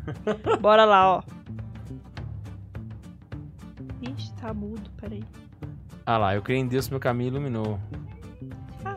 Bora 0.61 0.85
lá, 0.85 1.17
ó. 1.17 1.23
Ixi, 4.03 4.33
tá 4.35 4.55
mudo, 4.55 4.89
peraí. 5.01 5.25
Ah 6.05 6.19
lá, 6.19 6.35
eu 6.37 6.43
creio 6.43 6.61
em 6.61 6.69
Deus 6.69 6.89
meu 6.89 7.01
caminho 7.01 7.29
iluminou. 7.29 7.81
Ah. 8.85 8.95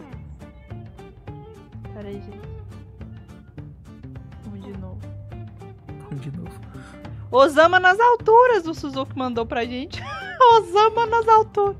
Peraí, 1.96 2.22
gente. 2.22 2.39
Osama 7.32 7.80
nas 7.80 8.00
alturas, 8.00 8.66
o 8.66 8.74
Suzuki 8.74 9.18
mandou 9.18 9.46
pra 9.46 9.64
gente. 9.66 10.02
Osama 10.58 11.06
nas 11.06 11.28
alturas. 11.28 11.76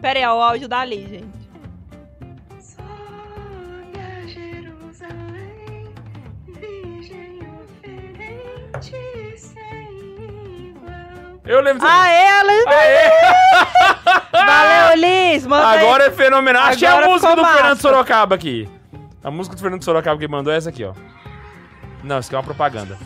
Pera 0.00 0.18
aí, 0.18 0.26
ó, 0.26 0.38
o 0.38 0.42
áudio 0.42 0.68
da 0.68 0.78
Ali, 0.80 1.06
gente. 1.06 1.36
Sobe 2.60 3.98
a 3.98 4.26
Jerusalém, 4.26 5.88
virgem 6.46 7.40
oferente 7.64 9.38
sem 9.38 10.68
igual. 10.70 11.40
Eu 11.44 11.60
lembro. 11.60 11.86
Aê! 11.86 12.26
Aê! 12.66 13.10
Valeu, 14.46 14.96
Liz! 14.96 15.46
Manda 15.46 15.68
aí. 15.68 15.78
Agora 15.86 16.04
é 16.06 16.10
fenomenal. 16.10 16.62
Achei 16.64 16.86
a 16.86 16.92
Agora 16.92 17.06
música 17.06 17.28
ficou 17.28 17.36
do 17.36 17.42
massa. 17.42 17.56
Fernando 17.58 17.80
Sorocaba 17.80 18.34
aqui. 18.34 18.68
A 19.24 19.30
música 19.30 19.56
do 19.56 19.62
Fernando 19.62 19.82
Sorocaba 19.82 20.18
que 20.18 20.28
mandou 20.28 20.52
é 20.52 20.56
essa 20.56 20.68
aqui, 20.70 20.84
ó. 20.84 20.92
Não, 22.04 22.18
isso 22.18 22.28
aqui 22.28 22.36
é 22.36 22.38
uma 22.38 22.44
propaganda. 22.44 22.96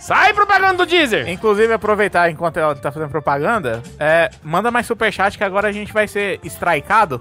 Sai 0.00 0.32
propaganda 0.32 0.74
do 0.78 0.86
Deezer! 0.86 1.28
Inclusive, 1.28 1.72
aproveitar 1.72 2.30
enquanto 2.30 2.56
ela 2.58 2.74
tá 2.74 2.90
fazendo 2.92 3.10
propaganda, 3.10 3.82
é, 3.98 4.30
manda 4.42 4.70
mais 4.70 4.86
superchat 4.86 5.36
que 5.36 5.44
agora 5.44 5.68
a 5.68 5.72
gente 5.72 5.92
vai 5.92 6.06
ser 6.06 6.40
strikeado. 6.44 7.20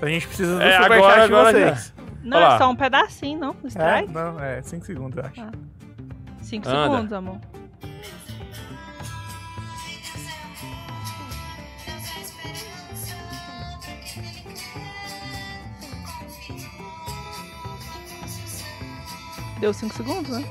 A 0.00 0.06
gente 0.06 0.26
precisa 0.26 0.56
do 0.56 0.62
É, 0.62 0.72
superchat 0.82 0.92
agora- 0.98 1.26
de 1.26 1.34
agora 1.34 1.52
vocês. 1.74 1.94
Não, 2.22 2.38
Olha 2.38 2.48
lá. 2.48 2.54
é 2.54 2.58
só 2.58 2.70
um 2.70 2.76
pedacinho, 2.76 3.38
não? 3.38 3.56
É, 3.64 3.68
Strike? 3.68 4.12
não, 4.12 4.40
é 4.42 4.62
5 4.62 4.84
segundos, 4.84 5.16
eu 5.18 5.24
acho. 5.24 5.40
Ah. 5.42 5.52
Cinco 6.42 6.68
Anda. 6.68 6.82
segundos, 6.82 7.12
amor. 7.12 7.38
Deu 19.60 19.72
cinco 19.72 19.94
segundos, 19.94 20.30
né? 20.30 20.44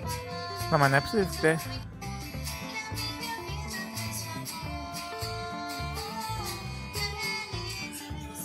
Não, 0.72 0.80
mas 0.80 0.92
não 0.92 0.98
é 0.98 1.02
possível 1.02 1.28
ter. 1.42 1.60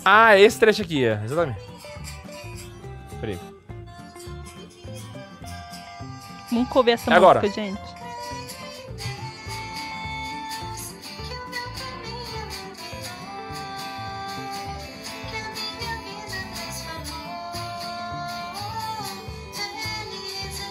Ah, 0.04 0.38
esse 0.38 0.58
trecho 0.58 0.82
aqui, 0.82 1.04
é. 1.04 1.20
Exatamente. 1.24 1.60
Peraí. 3.20 3.38
Nunca 6.50 6.78
ouvi 6.78 6.90
essa 6.92 7.10
É 7.12 7.14
agora. 7.14 7.40
música, 7.40 7.60
gente. 7.62 7.99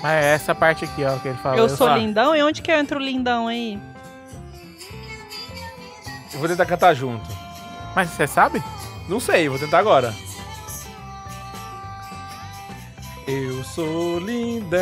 É 0.04 0.34
essa 0.34 0.56
parte 0.56 0.86
aqui, 0.86 1.04
ó, 1.04 1.18
que 1.18 1.28
ele 1.28 1.38
falou. 1.38 1.58
eu 1.58 1.70
sou 1.70 1.88
lá. 1.88 1.98
lindão? 1.98 2.36
E 2.36 2.44
onde 2.44 2.62
que 2.62 2.72
eu 2.72 2.76
entro 2.76 3.00
lindão 3.00 3.48
aí? 3.48 3.80
Eu 6.34 6.40
vou 6.40 6.48
tentar 6.48 6.66
cantar 6.66 6.94
junto. 6.94 7.28
Mas 7.96 8.10
você 8.10 8.28
sabe? 8.28 8.64
Não 9.08 9.20
sei, 9.20 9.50
vou 9.50 9.60
tentar 9.60 9.80
agora. 9.80 10.14
Eu 13.28 13.64
sou 13.64 14.20
lindão, 14.20 14.80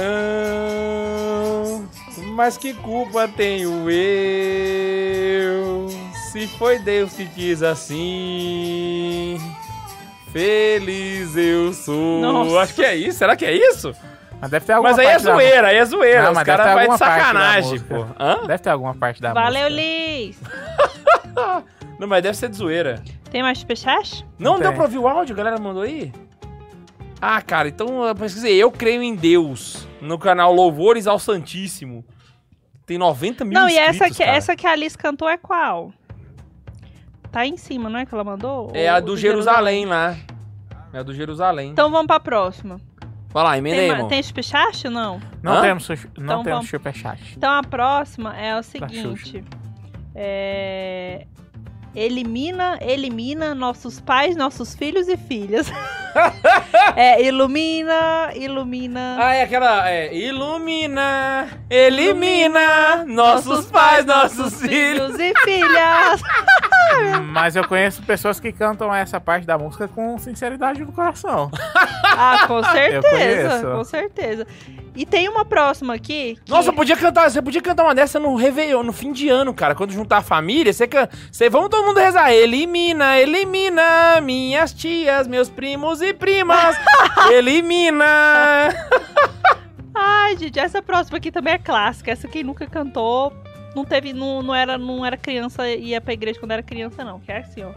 mas 2.35 2.55
que 2.57 2.73
culpa 2.73 3.27
tenho 3.27 3.89
eu? 3.89 5.87
Se 6.31 6.47
foi 6.47 6.79
Deus 6.79 7.11
que 7.11 7.25
quis 7.25 7.61
assim, 7.61 9.37
Feliz 10.31 11.35
eu 11.35 11.73
sou. 11.73 12.21
Nossa. 12.21 12.59
Acho 12.59 12.73
que 12.75 12.83
é 12.83 12.95
isso. 12.95 13.17
Será 13.17 13.35
que 13.35 13.43
é 13.45 13.53
isso? 13.53 13.93
Mas 14.39 14.51
deve 14.51 14.65
ter 14.65 14.73
alguma 14.73 14.91
Mas 14.91 14.99
aí 14.99 15.05
é 15.07 15.11
parte 15.11 15.23
da 15.25 15.33
zoeira, 15.33 15.67
aí 15.67 15.77
é 15.77 15.85
zoeira. 15.85 16.23
Não, 16.23 16.31
Os 16.31 16.43
caras 16.43 16.73
fazem 16.73 16.91
de 16.91 16.97
sacanagem, 16.97 17.79
pô. 17.79 18.05
Hã? 18.19 18.45
Deve 18.45 18.59
ter 18.59 18.69
alguma 18.69 18.93
parte 18.93 19.21
da 19.21 19.33
Valeu, 19.33 19.63
música. 19.63 19.81
Liz! 19.81 20.39
Não, 21.99 22.07
mas 22.07 22.21
deve 22.21 22.37
ser 22.37 22.49
de 22.49 22.55
zoeira. 22.55 23.01
Tem 23.31 23.41
mais 23.41 23.57
superchat? 23.57 24.25
Não, 24.37 24.53
Não 24.53 24.59
deu 24.59 24.73
pra 24.73 24.83
ouvir 24.83 24.99
o 24.99 25.07
áudio? 25.07 25.33
A 25.33 25.37
galera 25.37 25.59
mandou 25.59 25.81
aí? 25.81 26.13
Ah, 27.19 27.41
cara, 27.41 27.67
então 27.67 28.03
eu 28.05 28.15
pesquisei. 28.15 28.55
Eu 28.61 28.71
creio 28.71 29.01
em 29.01 29.15
Deus. 29.15 29.87
No 29.99 30.19
canal 30.19 30.53
Louvores 30.53 31.07
ao 31.07 31.17
Santíssimo. 31.17 32.05
Tem 32.85 32.97
90 32.97 33.43
mil 33.43 33.59
não, 33.59 33.67
e 33.67 33.75
essa 33.77 33.91
inscritos, 33.91 34.17
que, 34.17 34.23
cara. 34.23 34.37
essa 34.37 34.55
que 34.55 34.67
a 34.67 34.71
Alice 34.71 34.97
cantou 34.97 35.27
é 35.27 35.37
qual? 35.37 35.91
Tá 37.31 37.45
em 37.45 37.57
cima, 37.57 37.89
não 37.89 37.99
é 37.99 38.05
que 38.05 38.13
ela 38.13 38.23
mandou? 38.23 38.71
É 38.73 38.89
Ou 38.89 38.97
a 38.97 38.99
do 38.99 39.17
Jerusalém 39.17 39.85
lá. 39.85 40.15
É 40.93 40.99
a 40.99 41.03
do 41.03 41.13
Jerusalém. 41.13 41.71
Então 41.71 41.91
vamos 41.91 42.07
pra 42.07 42.19
próxima. 42.19 42.79
Vai 43.37 43.43
lá, 43.43 43.55
emenda 43.55 43.75
aí, 43.75 43.81
Tem, 43.81 43.87
ma- 43.89 43.93
irmão. 43.97 44.07
tem 44.09 44.23
superchat 44.23 44.87
ou 44.87 44.91
não? 44.91 45.21
Não 45.43 45.51
Hã? 45.53 45.61
temos, 45.61 45.87
não 45.87 45.95
Então 45.95 46.25
temos 46.25 46.43
vamos- 46.45 46.69
superchat. 46.71 47.21
Então 47.37 47.53
a 47.53 47.61
próxima 47.61 48.35
é 48.35 48.57
o 48.59 48.63
seguinte. 48.63 49.43
É... 50.15 51.27
Elimina, 51.97 52.77
elimina 52.79 53.55
nossos 53.55 53.99
pais, 53.99 54.35
nossos 54.35 54.75
filhos 54.75 55.07
e 55.07 55.17
filhas. 55.17 55.65
é, 56.95 57.23
ilumina, 57.23 58.29
ilumina. 58.35 59.17
Ah, 59.19 59.33
é 59.33 59.41
aquela. 59.41 59.89
É, 59.89 60.13
ilumina, 60.15 61.47
elimina 61.67 63.03
nossos 63.03 63.65
pais, 63.65 64.05
nossos 64.05 64.61
filhos. 64.61 65.17
e 65.19 65.33
filhas. 65.43 66.21
Mas 67.31 67.55
eu 67.55 67.67
conheço 67.67 68.03
pessoas 68.03 68.39
que 68.39 68.51
cantam 68.51 68.93
essa 68.93 69.19
parte 69.19 69.47
da 69.47 69.57
música 69.57 69.87
com 69.87 70.19
sinceridade 70.19 70.81
no 70.85 70.91
coração. 70.91 71.49
Ah, 72.19 72.47
com 72.47 72.63
certeza, 72.63 73.61
com 73.75 73.83
certeza. 73.83 74.47
E 74.95 75.05
tem 75.05 75.29
uma 75.29 75.45
próxima 75.45 75.93
aqui. 75.93 76.35
que- 76.43 76.51
Nossa, 76.51 76.73
podia 76.73 76.97
cantar, 76.97 77.29
você 77.29 77.39
podia 77.39 77.61
cantar 77.61 77.83
uma 77.83 77.93
dessa 77.93 78.19
no 78.19 78.33
Réveillon, 78.35 78.81
no 78.81 78.91
fim 78.91 79.11
de 79.11 79.29
ano, 79.29 79.53
cara. 79.53 79.75
Quando 79.75 79.91
juntar 79.91 80.17
a 80.17 80.21
família, 80.23 80.73
você 80.73 80.87
can... 80.87 81.07
você 81.31 81.47
Vamos 81.47 81.69
todo 81.69 81.85
mundo 81.87 81.99
rezar. 81.99 82.31
Elimina, 82.31 83.17
elimina 83.19 84.21
minhas 84.21 84.73
tias, 84.73 85.27
meus 85.27 85.49
primos 85.49 86.01
e 86.01 86.13
primas. 86.13 86.75
elimina. 87.31 88.69
Ai, 89.95 90.37
gente, 90.37 90.59
essa 90.59 90.81
próxima 90.81 91.17
aqui 91.17 91.31
também 91.31 91.53
é 91.53 91.57
clássica. 91.57 92.11
Essa 92.11 92.27
quem 92.27 92.43
nunca 92.43 92.67
cantou, 92.67 93.33
não 93.75 93.83
teve, 93.83 94.13
não, 94.13 94.41
não 94.41 94.53
era, 94.53 94.77
não 94.77 95.05
era 95.05 95.17
criança 95.17 95.67
e 95.67 95.87
ia 95.87 96.01
pra 96.01 96.13
igreja 96.13 96.39
quando 96.39 96.51
era 96.51 96.63
criança, 96.63 97.03
não. 97.03 97.19
Que 97.19 97.31
é 97.31 97.39
assim, 97.39 97.63
ó. 97.63 97.71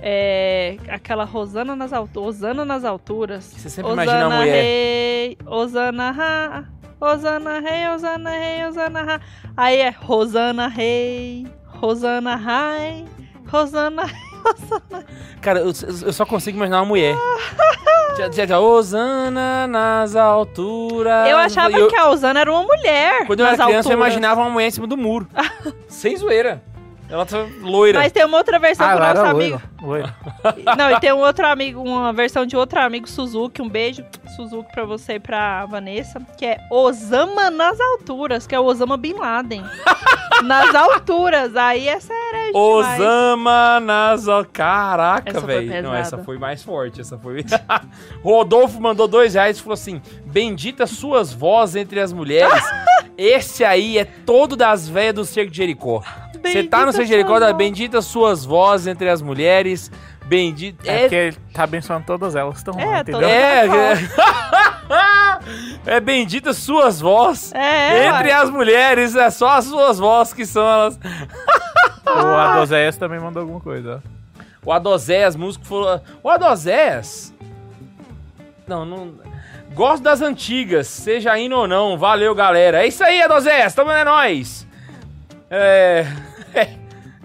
É. 0.00 0.76
Aquela 0.88 1.24
Rosana 1.24 1.74
nas 1.74 1.92
alturas. 1.92 2.36
Osana 2.36 2.64
nas 2.64 2.84
alturas. 2.84 3.44
Você 3.44 3.70
sempre 3.70 3.92
imagina 3.92 4.26
a 4.26 4.30
mulher. 4.30 4.62
Rei, 4.62 5.38
Osana 5.46 6.10
Ra. 6.10 6.64
Osana 7.00 7.60
Rei, 7.60 7.88
Osana 7.88 8.30
Rei, 8.30 8.64
Osana 8.66 9.02
Ra. 9.02 9.20
Aí 9.56 9.78
é 9.78 9.90
Rosana 9.90 10.68
Rei, 10.68 11.46
Rosana 11.76 12.36
Rai, 12.36 13.04
Rosana 13.48 14.04
Cara, 15.40 15.60
eu, 15.60 15.66
eu 16.04 16.12
só 16.12 16.24
consigo 16.24 16.56
imaginar 16.56 16.78
uma 16.80 16.86
mulher. 16.86 17.16
Já- 18.16 18.30
já- 18.30 18.46
já, 18.46 18.60
Osana 18.60 19.66
nas 19.66 20.16
alturas. 20.16 21.28
Eu 21.28 21.36
achava 21.36 21.76
eu- 21.78 21.88
que 21.88 21.96
a 21.96 22.08
Osana 22.10 22.40
era 22.40 22.50
uma 22.52 22.62
mulher. 22.62 23.26
Quando 23.26 23.40
eu 23.40 23.46
era 23.46 23.54
criança, 23.56 23.72
eu 23.72 23.76
alturas. 23.76 23.98
imaginava 23.98 24.40
uma 24.40 24.50
mulher 24.50 24.68
em 24.68 24.70
cima 24.70 24.86
do 24.86 24.96
muro. 24.96 25.28
Sem 25.88 26.16
zoeira. 26.16 26.62
Ela 27.08 27.24
tá 27.24 27.46
loira. 27.60 28.00
Mas 28.00 28.10
tem 28.12 28.24
uma 28.24 28.36
outra 28.38 28.58
versão 28.58 28.84
Ah, 28.86 28.92
com 28.94 28.98
o 29.00 29.04
ela 29.04 29.14
nosso 29.14 29.26
amigo. 29.36 29.62
loira. 29.80 30.14
loira. 30.42 30.76
Não, 30.76 30.90
e 30.90 31.00
tem 31.00 31.12
um 31.12 31.18
outro 31.20 31.46
amigo, 31.46 31.80
uma 31.82 32.12
versão 32.12 32.44
de 32.44 32.56
outro 32.56 32.80
amigo, 32.80 33.08
Suzuki. 33.08 33.62
Um 33.62 33.68
beijo, 33.68 34.04
Suzuki, 34.34 34.72
pra 34.72 34.84
você 34.84 35.14
e 35.14 35.20
pra 35.20 35.64
Vanessa. 35.66 36.20
Que 36.36 36.46
é 36.46 36.58
Osama 36.70 37.48
nas 37.50 37.78
alturas, 37.80 38.46
que 38.46 38.54
é 38.54 38.60
o 38.60 38.64
Osama 38.64 38.96
Bin 38.96 39.14
Laden. 39.14 39.62
nas 40.44 40.74
alturas. 40.74 41.54
Aí 41.56 41.86
essa 41.88 42.12
era 42.12 42.46
demais. 42.48 42.54
Osama 42.54 43.80
nas... 43.80 44.28
al- 44.28 44.44
Caraca, 44.44 45.40
velho. 45.40 45.82
Não, 45.82 45.94
essa 45.94 46.18
foi 46.18 46.38
mais 46.38 46.62
forte. 46.62 47.00
Essa 47.00 47.16
foi... 47.16 47.44
Rodolfo 48.22 48.80
mandou 48.80 49.06
dois 49.06 49.34
reais 49.34 49.58
e 49.58 49.62
falou 49.62 49.74
assim, 49.74 50.00
bendita 50.24 50.86
suas 50.86 51.32
vozes 51.32 51.76
entre 51.76 52.00
as 52.00 52.12
mulheres. 52.12 52.64
Esse 53.16 53.64
aí 53.64 53.96
é 53.96 54.04
todo 54.04 54.56
das 54.56 54.86
velhas 54.86 55.14
do 55.14 55.24
Cerco 55.24 55.50
de 55.50 55.56
Jericó. 55.56 56.02
Você 56.52 56.62
tá 56.64 56.78
no 56.84 56.92
voz. 57.46 57.56
bendita 57.56 58.00
suas 58.02 58.44
vozes 58.44 58.86
entre 58.86 59.08
as 59.08 59.20
mulheres. 59.22 59.90
Bendita... 60.24 60.90
É, 60.90 61.00
porque 61.02 61.14
ele 61.14 61.36
tá 61.52 61.62
abençoando 61.64 62.04
todas 62.04 62.34
elas, 62.34 62.56
estão 62.56 62.74
É, 62.78 63.00
entendeu? 63.00 63.20
todas- 63.20 63.30
É, 63.30 63.66
é 65.96 66.00
bendita 66.00 66.52
suas 66.52 67.00
vozes. 67.00 67.52
É, 67.54 68.08
Entre 68.08 68.32
as 68.32 68.50
mulheres, 68.50 69.14
é 69.14 69.30
só 69.30 69.50
as 69.50 69.64
suas 69.66 69.98
vozes 69.98 70.32
que 70.32 70.44
são 70.44 70.66
elas. 70.66 70.98
O 72.04 72.10
Adozéias 72.36 72.96
também 72.96 73.20
mandou 73.20 73.40
alguma 73.42 73.60
coisa. 73.60 74.02
ó. 74.04 74.40
O 74.64 74.72
Adozés, 74.72 75.36
músico 75.36 75.64
falou. 75.64 76.00
O 76.24 76.28
Adozés. 76.28 77.32
Não, 78.66 78.84
não. 78.84 79.14
Gosto 79.74 80.02
das 80.02 80.20
antigas, 80.22 80.88
seja 80.88 81.38
indo 81.38 81.54
ou 81.54 81.68
não. 81.68 81.96
Valeu, 81.96 82.34
galera. 82.34 82.82
É 82.82 82.88
isso 82.88 83.04
aí, 83.04 83.22
Adozés. 83.22 83.72
Tamo 83.74 83.92
é 83.92 84.04
nóis. 84.04 84.66
É. 85.48 86.04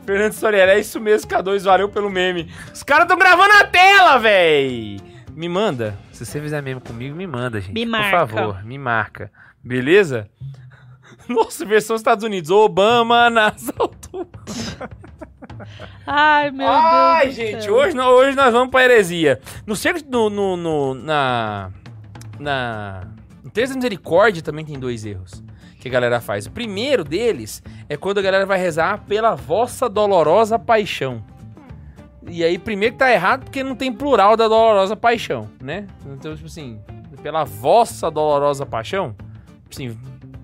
Fernando 0.06 0.34
Soriano, 0.34 0.72
é 0.72 0.80
isso 0.80 1.00
mesmo, 1.00 1.30
K2, 1.30 1.64
valeu 1.64 1.88
pelo 1.90 2.10
meme. 2.10 2.52
Os 2.74 2.82
caras 2.84 3.08
tão 3.08 3.18
gravando 3.18 3.54
a 3.54 3.66
tela, 3.66 4.18
véi! 4.18 5.00
Me 5.34 5.48
manda. 5.48 5.96
Se 6.12 6.26
você 6.26 6.42
fizer 6.42 6.62
meme 6.62 6.82
comigo, 6.82 7.16
me 7.16 7.26
manda, 7.28 7.62
gente. 7.62 7.74
Me 7.74 7.86
Por 7.86 7.92
marca. 7.92 8.28
favor, 8.28 8.64
me 8.66 8.78
marca. 8.78 9.32
Beleza? 9.64 10.28
Nossa, 11.30 11.66
versão 11.66 11.96
Estados 11.96 12.24
Unidos. 12.24 12.50
Obama 12.52 13.30
nas 13.30 13.70
alturas. 13.80 14.78
Ai, 16.06 16.52
meu 16.52 16.68
Ai, 16.68 17.26
Deus. 17.28 17.36
do 17.36 17.42
gente, 17.42 17.70
hoje, 17.70 17.98
hoje 18.00 18.36
nós 18.36 18.52
vamos 18.52 18.72
pra 18.72 18.84
heresia. 18.84 19.40
No 19.66 19.76
cerco, 19.76 20.02
no, 20.10 20.30
no, 20.30 20.58
no- 20.58 20.94
na, 20.96 21.72
na, 22.40 23.08
no 23.44 23.50
Terça 23.52 23.76
Misericórdia 23.76 24.42
também 24.42 24.66
tem 24.66 24.80
dois 24.80 25.06
erros 25.06 25.44
que 25.82 25.88
a 25.88 25.92
galera 25.92 26.22
faz. 26.22 26.46
O 26.46 26.52
primeiro 26.52 27.04
deles 27.04 27.62
é 27.90 27.98
quando 27.98 28.20
a 28.20 28.22
galera 28.22 28.46
vai 28.46 28.60
rezar 28.60 29.04
pela 29.08 29.34
vossa 29.34 29.90
dolorosa 29.90 30.60
paixão. 30.60 31.24
E 32.30 32.44
aí, 32.44 32.60
primeiro 32.60 32.94
que 32.94 33.00
tá 33.00 33.12
errado 33.12 33.46
porque 33.46 33.64
não 33.64 33.76
tem 33.76 33.92
plural 33.92 34.38
da 34.38 34.48
dolorosa 34.48 34.96
paixão, 34.96 35.50
né? 35.60 35.88
Então, 36.06 36.36
tipo 36.36 36.46
assim, 36.46 36.80
pela 37.24 37.44
vossa 37.44 38.12
dolorosa 38.12 38.64
paixão, 38.64 39.16
assim, 39.72 39.98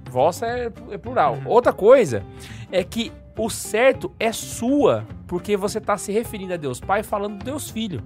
vossa 0.10 0.48
é, 0.48 0.72
é 0.90 0.98
plural. 0.98 1.36
Uhum. 1.36 1.48
Outra 1.52 1.72
coisa 1.72 2.24
é 2.72 2.84
que 2.84 3.12
o 3.38 3.48
certo 3.48 4.12
é 4.20 4.32
sua, 4.32 5.06
porque 5.28 5.56
você 5.56 5.80
tá 5.80 6.00
se 6.00 6.12
referindo 6.12 6.56
a 6.56 6.58
Deus 6.58 6.80
Pai 6.80 7.04
falando 7.04 7.38
do 7.38 7.46
Deus 7.46 7.70
Filho. 7.70 8.02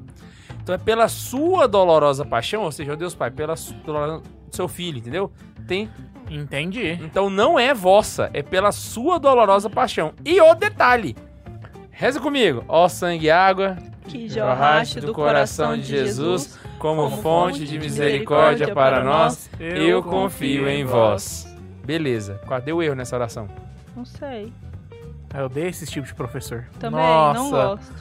Então 0.61 0.75
é 0.75 0.77
pela 0.77 1.07
sua 1.07 1.65
dolorosa 1.65 2.25
paixão, 2.25 2.63
ou 2.63 2.71
seja, 2.73 2.91
o 2.91 2.97
Deus 2.97 3.15
Pai, 3.15 3.31
pela 3.31 3.55
dolorosa 3.85 4.19
do 4.19 4.55
seu 4.55 4.67
filho, 4.67 4.97
entendeu? 4.97 5.31
Tem, 5.65 5.89
Entendi. 6.31 6.97
então 7.03 7.29
não 7.29 7.59
é 7.59 7.73
vossa, 7.73 8.29
é 8.33 8.41
pela 8.41 8.71
sua 8.71 9.19
dolorosa 9.19 9.69
paixão. 9.69 10.13
E 10.23 10.39
o 10.39 10.55
detalhe, 10.55 11.15
reza 11.91 12.19
comigo, 12.19 12.63
ó 12.67 12.87
sangue 12.87 13.25
e 13.25 13.31
água, 13.31 13.77
Que 14.07 14.29
jorraste 14.29 14.99
do 15.01 15.13
coração 15.13 15.77
de 15.77 15.83
Jesus, 15.83 16.57
como, 16.79 17.03
como 17.09 17.21
fonte 17.21 17.65
de 17.65 17.77
misericórdia 17.77 18.73
para 18.73 19.03
nós, 19.03 19.49
eu 19.59 20.01
confio 20.01 20.67
em 20.67 20.85
vós. 20.85 21.47
Beleza, 21.83 22.39
qual 22.47 22.61
deu 22.61 22.81
erro 22.81 22.95
nessa 22.95 23.15
oração? 23.15 23.47
Não 23.95 24.05
sei. 24.05 24.53
Eu 25.33 25.45
odeio 25.45 25.67
esse 25.67 25.85
tipo 25.85 26.05
de 26.07 26.13
professor. 26.13 26.65
Também 26.79 26.99
Nossa. 26.99 27.39
não 27.39 27.51
gosto. 27.51 27.93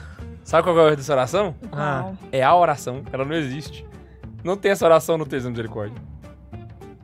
Sabe 0.43 0.63
qual 0.63 0.77
é 0.77 0.81
o 0.81 0.87
erro 0.87 0.95
dessa 0.97 1.13
oração? 1.13 1.55
Ah. 1.71 2.01
Não. 2.01 2.17
É 2.31 2.43
a 2.43 2.53
oração, 2.55 3.03
ela 3.11 3.23
não 3.23 3.35
existe. 3.35 3.85
Não 4.43 4.57
tem 4.57 4.71
essa 4.71 4.85
oração 4.85 5.17
no 5.17 5.25
texto 5.25 5.45
da 5.45 5.49
misericórdia. 5.51 5.95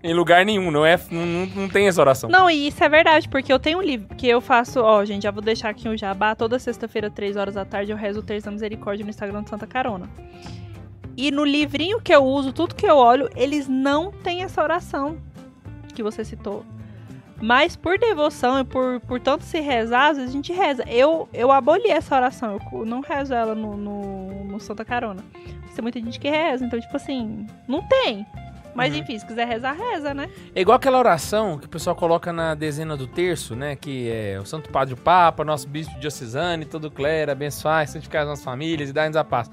Em 0.08 0.14
lugar 0.14 0.46
nenhum, 0.46 0.72
não, 0.72 0.86
é, 0.86 0.98
não, 1.12 1.46
não, 1.48 1.68
tem 1.68 1.90
essa 1.90 2.00
oração. 2.00 2.30
Não, 2.30 2.50
e 2.50 2.68
isso 2.68 2.82
é 2.82 2.88
verdade, 2.88 3.28
porque 3.28 3.52
eu 3.52 3.60
tenho 3.60 3.80
um 3.80 3.82
livro 3.82 4.16
que 4.16 4.26
eu 4.26 4.40
faço, 4.40 4.80
ó, 4.80 5.04
gente, 5.04 5.24
já 5.24 5.32
vou 5.32 5.42
deixar 5.42 5.68
aqui 5.68 5.90
um 5.90 5.98
jabá. 5.98 6.34
Toda 6.34 6.58
sexta-feira, 6.58 7.12
três 7.12 7.36
horas 7.36 7.56
da 7.56 7.66
tarde, 7.66 7.92
eu 7.92 7.98
rezo 7.98 8.22
o 8.22 8.24
Terço 8.24 8.46
da 8.46 8.52
Misericórdia 8.52 9.04
no 9.04 9.10
Instagram 9.10 9.44
do 9.44 9.50
Santa 9.50 9.68
Carona. 9.68 10.10
E 11.18 11.30
no 11.30 11.44
livrinho 11.44 12.00
que 12.00 12.16
eu 12.16 12.24
uso, 12.24 12.54
tudo 12.54 12.74
que 12.74 12.86
eu 12.86 12.96
olho, 12.96 13.30
eles 13.36 13.68
não 13.68 14.10
têm 14.10 14.44
essa 14.44 14.64
oração 14.64 15.18
que 15.94 16.02
você 16.02 16.24
citou. 16.24 16.64
Mas 17.42 17.76
por 17.76 18.00
devoção 18.00 18.60
e 18.62 18.64
por, 18.64 19.02
por 19.02 19.20
tanto 19.20 19.44
se 19.44 19.60
rezar, 19.60 20.12
às 20.12 20.18
vezes 20.18 20.32
a 20.32 20.34
gente 20.34 20.54
reza. 20.54 20.86
Eu, 20.88 21.28
eu 21.34 21.52
aboli 21.52 21.90
essa 21.90 22.16
oração, 22.16 22.58
eu 22.72 22.86
não 22.86 23.02
rezo 23.02 23.34
ela 23.34 23.54
no, 23.54 23.76
no, 23.76 24.44
no 24.46 24.60
Santa 24.62 24.86
Carona. 24.86 25.22
Tem 25.76 25.84
muita 25.84 26.00
gente 26.00 26.20
que 26.20 26.28
reza, 26.28 26.66
então, 26.66 26.80
tipo 26.80 26.96
assim, 26.96 27.46
não 27.68 27.84
tem. 27.84 28.26
Mas 28.78 28.94
Uhum. 28.94 29.00
enfim, 29.00 29.18
se 29.18 29.26
quiser 29.26 29.48
rezar, 29.48 29.74
reza, 29.76 30.14
né? 30.14 30.30
É 30.54 30.62
igual 30.62 30.76
aquela 30.76 31.00
oração 31.00 31.58
que 31.58 31.66
o 31.66 31.70
pessoal 31.70 31.96
coloca 31.96 32.32
na 32.32 32.54
dezena 32.54 32.96
do 32.96 33.08
terço, 33.08 33.56
né? 33.56 33.76
Que 33.76 34.08
é 34.12 34.40
o 34.40 34.46
Santo 34.46 34.70
Padre 34.70 34.94
o 34.94 34.98
Papa, 34.98 35.44
nosso 35.44 35.68
bispo 35.68 36.00
diocesano 36.00 36.62
e 36.62 36.66
todo 36.68 36.92
clero, 36.92 37.32
abençoai, 37.32 37.88
santificar 37.88 38.22
as 38.22 38.28
nossas 38.28 38.46
famílias 38.46 38.92
e 38.92 38.94
dar-nos 38.94 39.18
a 39.18 39.24
paz. 39.24 39.50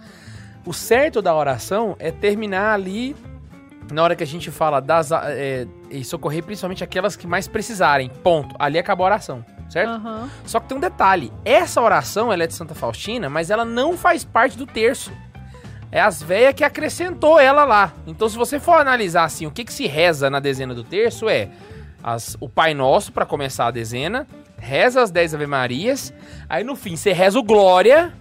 O 0.66 0.74
certo 0.74 1.22
da 1.22 1.34
oração 1.34 1.96
é 1.98 2.10
terminar 2.10 2.74
ali 2.74 3.16
na 3.90 4.02
hora 4.02 4.14
que 4.14 4.22
a 4.22 4.26
gente 4.26 4.50
fala 4.50 4.78
das 4.78 5.10
é, 5.10 5.66
e 5.90 6.04
socorrer 6.04 6.42
principalmente 6.42 6.84
aquelas 6.84 7.16
que 7.16 7.26
mais 7.26 7.48
precisarem. 7.48 8.10
Ponto. 8.22 8.54
Ali 8.58 8.78
acabou 8.78 9.06
a 9.06 9.08
oração, 9.10 9.42
certo? 9.70 9.88
Aham. 9.90 10.28
Só 10.44 10.60
que 10.60 10.68
tem 10.68 10.76
um 10.76 10.80
detalhe. 10.80 11.32
Essa 11.46 11.80
oração 11.80 12.30
ela 12.30 12.44
é 12.44 12.46
de 12.46 12.52
Santa 12.54 12.74
Faustina, 12.74 13.30
mas 13.30 13.50
ela 13.50 13.64
não 13.64 13.96
faz 13.96 14.22
parte 14.22 14.58
do 14.58 14.66
terço. 14.66 15.10
É 15.94 16.00
as 16.00 16.20
velhas 16.20 16.54
que 16.54 16.64
acrescentou 16.64 17.38
ela 17.38 17.64
lá. 17.64 17.92
Então, 18.04 18.28
se 18.28 18.36
você 18.36 18.58
for 18.58 18.74
analisar 18.74 19.22
assim, 19.24 19.46
o 19.46 19.50
que, 19.52 19.64
que 19.64 19.72
se 19.72 19.86
reza 19.86 20.28
na 20.28 20.40
dezena 20.40 20.74
do 20.74 20.82
terço 20.82 21.28
é 21.28 21.48
as- 22.02 22.36
o 22.40 22.48
Pai 22.48 22.74
Nosso 22.74 23.12
para 23.12 23.24
começar 23.24 23.68
a 23.68 23.70
dezena, 23.70 24.26
reza 24.58 25.00
as 25.00 25.12
10 25.12 25.34
Ave 25.36 25.46
Marias, 25.46 26.12
aí 26.48 26.64
no 26.64 26.74
fim 26.74 26.96
você 26.96 27.12
reza 27.12 27.38
o 27.38 27.44
Glória, 27.44 28.12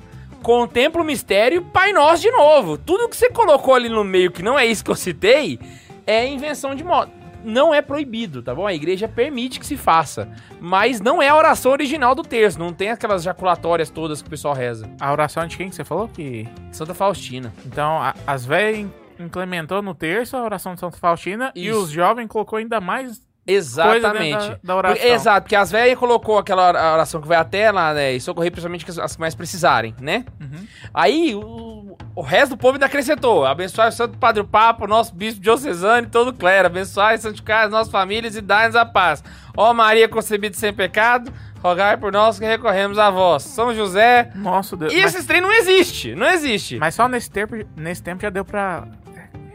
contempla 0.43 1.01
o 1.01 1.05
mistério 1.05 1.57
e 1.61 1.61
Pai 1.71 1.91
Nosso 1.93 2.21
de 2.21 2.30
novo. 2.30 2.78
Tudo 2.78 3.09
que 3.09 3.17
você 3.17 3.32
colocou 3.32 3.74
ali 3.74 3.89
no 3.89 4.03
meio 4.03 4.30
que 4.32 4.43
não 4.43 4.57
é 4.59 4.65
isso 4.67 4.84
que 4.86 4.91
eu 4.91 4.95
citei 4.95 5.59
é 6.05 6.28
invenção 6.28 6.76
de 6.76 6.84
moda. 6.84 7.11
Não 7.43 7.73
é 7.73 7.81
proibido, 7.81 8.41
tá 8.41 8.53
bom? 8.55 8.65
A 8.65 8.73
igreja 8.73 9.07
permite 9.07 9.59
que 9.59 9.65
se 9.65 9.75
faça. 9.77 10.29
Mas 10.61 11.01
não 11.01 11.21
é 11.21 11.29
a 11.29 11.35
oração 11.35 11.71
original 11.71 12.15
do 12.15 12.21
terço. 12.23 12.57
Não 12.57 12.71
tem 12.73 12.89
aquelas 12.89 13.23
jaculatórias 13.23 13.89
todas 13.89 14.21
que 14.21 14.27
o 14.27 14.29
pessoal 14.29 14.53
reza. 14.53 14.89
A 14.99 15.11
oração 15.11 15.45
de 15.45 15.57
quem 15.57 15.69
que 15.69 15.75
você 15.75 15.83
falou? 15.83 16.07
Que... 16.07 16.47
Santa 16.71 16.93
Faustina. 16.93 17.53
Então, 17.65 18.01
a- 18.01 18.15
as 18.25 18.45
velhas 18.45 18.87
implementou 19.19 19.81
no 19.81 19.93
terço 19.93 20.35
a 20.35 20.43
oração 20.43 20.73
de 20.73 20.79
Santa 20.79 20.97
Faustina 20.97 21.51
e 21.55 21.67
Isso. 21.67 21.79
os 21.83 21.89
jovens 21.91 22.27
colocou 22.27 22.57
ainda 22.57 22.79
mais 22.81 23.21
Exatamente. 23.45 24.49
da, 24.49 24.59
da 24.63 24.75
oração. 24.75 25.05
Exato, 25.07 25.41
porque 25.43 25.55
as 25.55 25.69
velhas 25.71 25.97
colocou 25.99 26.37
aquela 26.37 26.67
ora- 26.69 26.93
oração 26.93 27.21
que 27.21 27.27
vai 27.27 27.37
até 27.37 27.71
lá, 27.71 27.93
né? 27.93 28.13
E 28.13 28.21
socorrer 28.21 28.51
principalmente 28.51 28.85
as- 29.01 29.15
que 29.15 29.21
mais 29.21 29.35
precisarem, 29.35 29.93
né? 29.99 30.23
Uhum. 30.39 30.65
Aí 30.93 31.35
o, 31.35 31.97
o 32.15 32.21
resto 32.21 32.51
do 32.51 32.57
povo 32.57 32.73
ainda 32.75 32.85
acrescentou: 32.85 33.45
abençoai 33.45 33.89
o 33.89 33.91
Santo 33.91 34.17
Padre 34.17 34.41
o 34.41 34.45
Papa, 34.47 34.85
o 34.85 34.87
nosso 34.87 35.13
bispo 35.13 35.41
diocesano 35.41 36.07
e 36.07 36.09
todo 36.09 36.29
o 36.29 36.33
clero. 36.33 36.67
Abençoai 36.67 37.17
santificai 37.17 37.65
as 37.65 37.71
nossas 37.71 37.91
famílias 37.91 38.35
e 38.35 38.41
dai-nos 38.41 38.75
a 38.75 38.85
paz. 38.85 39.23
Ó 39.57 39.73
Maria 39.73 40.07
concebida 40.07 40.55
sem 40.55 40.73
pecado, 40.73 41.31
rogai 41.61 41.97
por 41.97 42.11
nós 42.13 42.39
que 42.39 42.45
recorremos 42.45 42.97
a 42.97 43.09
vós. 43.09 43.43
São 43.43 43.73
José. 43.75 44.31
Nossa 44.35 44.75
Deus. 44.77 44.93
E 44.93 45.01
mas, 45.01 45.13
esses 45.13 45.25
trem 45.27 45.41
não 45.41 45.51
existe, 45.51 46.15
não 46.15 46.27
existe. 46.27 46.77
mas 46.77 46.95
só 46.95 47.07
nesse 47.07 47.29
tempo, 47.29 47.55
nesse 47.75 48.01
tempo 48.01 48.21
já 48.21 48.29
deu 48.29 48.45
pra 48.45 48.85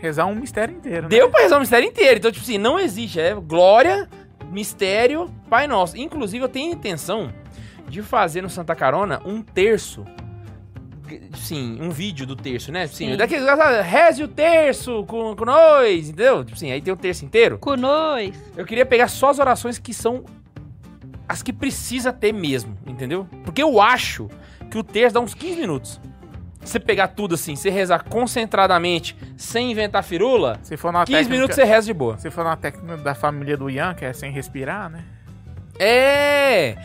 rezar 0.01 0.26
um 0.26 0.34
mistério 0.34 0.74
inteiro, 0.74 1.03
né? 1.03 1.09
Deu 1.09 1.30
pra 1.30 1.42
rezar 1.42 1.57
o 1.57 1.61
mistério 1.61 1.88
inteiro. 1.88 2.18
Então, 2.18 2.30
tipo 2.30 2.44
assim, 2.44 2.59
não 2.59 2.78
existe. 2.78 3.20
É 3.20 3.34
glória, 3.34 4.09
mistério, 4.51 5.30
Pai 5.49 5.66
Nosso. 5.66 5.96
Inclusive, 5.96 6.44
eu 6.44 6.49
tenho 6.49 6.70
a 6.70 6.74
intenção 6.74 7.32
de 7.88 8.03
fazer 8.03 8.42
no 8.42 8.51
Santa 8.51 8.74
Carona 8.74 9.20
um 9.24 9.42
terço. 9.42 10.05
Sim, 11.34 11.78
um 11.80 11.88
vídeo 11.88 12.26
do 12.26 12.36
terço, 12.36 12.70
né? 12.70 12.86
Sim, 12.86 13.12
Sim. 13.12 13.16
daqueles 13.16 13.46
reze 13.82 14.22
o 14.22 14.28
terço 14.28 15.05
com, 15.07 15.34
com 15.34 15.44
nós, 15.46 16.11
entendeu? 16.11 16.44
Tipo 16.44 16.57
assim, 16.57 16.70
aí 16.70 16.82
tem 16.82 16.92
o 16.92 16.96
terço 16.96 17.24
inteiro. 17.24 17.59
Com 17.59 17.76
nós. 17.76 18.34
Eu 18.57 18.66
queria 18.66 18.84
pegar 18.84 19.09
só 19.09 19.30
as 19.30 19.38
orações 19.38 19.78
que 19.78 19.94
são 19.94 20.24
as 21.26 21.42
que 21.42 21.53
precisa 21.53 22.12
ter 22.12 22.32
mesmo, 22.32 22.76
entendeu? 22.86 23.26
Porque 23.44 23.62
eu 23.62 23.80
acho 23.80 24.28
que 24.70 24.78
o 24.78 24.82
terço 24.82 25.14
dá 25.14 25.20
uns 25.20 25.34
15 25.34 25.61
minutos. 25.61 26.01
Você 26.69 26.79
pegar 26.79 27.09
tudo 27.09 27.35
assim, 27.35 27.57
você 27.57 27.71
rezar 27.71 28.05
concentradamente, 28.05 29.16
sem 29.39 29.71
inventar 29.71 30.05
firula, 30.05 30.59
Se 30.62 30.77
for 30.77 30.93
na 30.93 31.05
15 31.05 31.12
técnica, 31.12 31.35
minutos 31.35 31.57
você 31.57 31.64
reza 31.64 31.87
de 31.87 31.95
boa. 31.95 32.19
Se 32.19 32.31
for 32.31 32.45
na 32.45 32.57
técnica 32.57 32.99
da 32.99 33.14
família 33.14 33.57
do 33.57 33.71
Ian, 33.71 33.95
que 33.95 34.05
é 34.05 34.12
sem 34.12 34.31
respirar, 34.31 34.91
né? 34.91 35.03
É! 35.79 36.77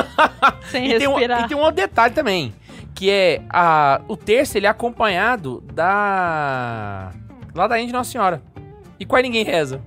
Sem 0.70 0.92
E 0.92 0.98
tem, 0.98 1.08
um, 1.08 1.14
respirar. 1.16 1.44
e 1.44 1.48
tem 1.48 1.56
um 1.56 1.60
outro 1.60 1.76
detalhe 1.76 2.14
também, 2.14 2.54
que 2.94 3.10
é 3.10 3.42
a, 3.50 4.00
o 4.06 4.16
terço 4.16 4.56
ele 4.56 4.66
é 4.66 4.68
acompanhado 4.70 5.60
da 5.72 7.10
ladainha 7.54 7.86
de 7.86 7.92
Nossa 7.92 8.10
Senhora. 8.12 8.40
E 8.98 9.04
quase 9.04 9.24
ninguém 9.24 9.44
reza. 9.44 9.80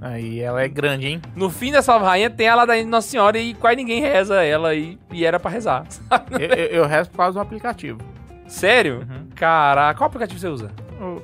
Aí 0.00 0.40
ela 0.40 0.62
é 0.62 0.68
grande, 0.68 1.06
hein? 1.08 1.20
No 1.36 1.50
fim 1.50 1.70
da 1.70 1.82
Salve 1.82 2.06
Rainha 2.06 2.30
tem 2.30 2.48
a 2.48 2.54
ladainha 2.54 2.84
de 2.84 2.90
Nossa 2.90 3.08
Senhora 3.08 3.38
e 3.38 3.52
quase 3.52 3.76
ninguém 3.76 4.00
reza 4.00 4.42
ela 4.42 4.74
e, 4.74 4.98
e 5.12 5.24
era 5.26 5.38
pra 5.38 5.50
rezar. 5.50 5.84
eu, 6.30 6.38
eu, 6.40 6.66
eu 6.82 6.86
rezo 6.86 7.10
por 7.10 7.18
causa 7.18 7.34
do 7.34 7.40
aplicativo. 7.40 8.00
Sério? 8.50 9.06
Uhum. 9.08 9.28
Caraca, 9.34 9.96
qual 9.98 10.08
aplicativo 10.08 10.38
você 10.40 10.48
usa? 10.48 10.70
Oh, 11.00 11.20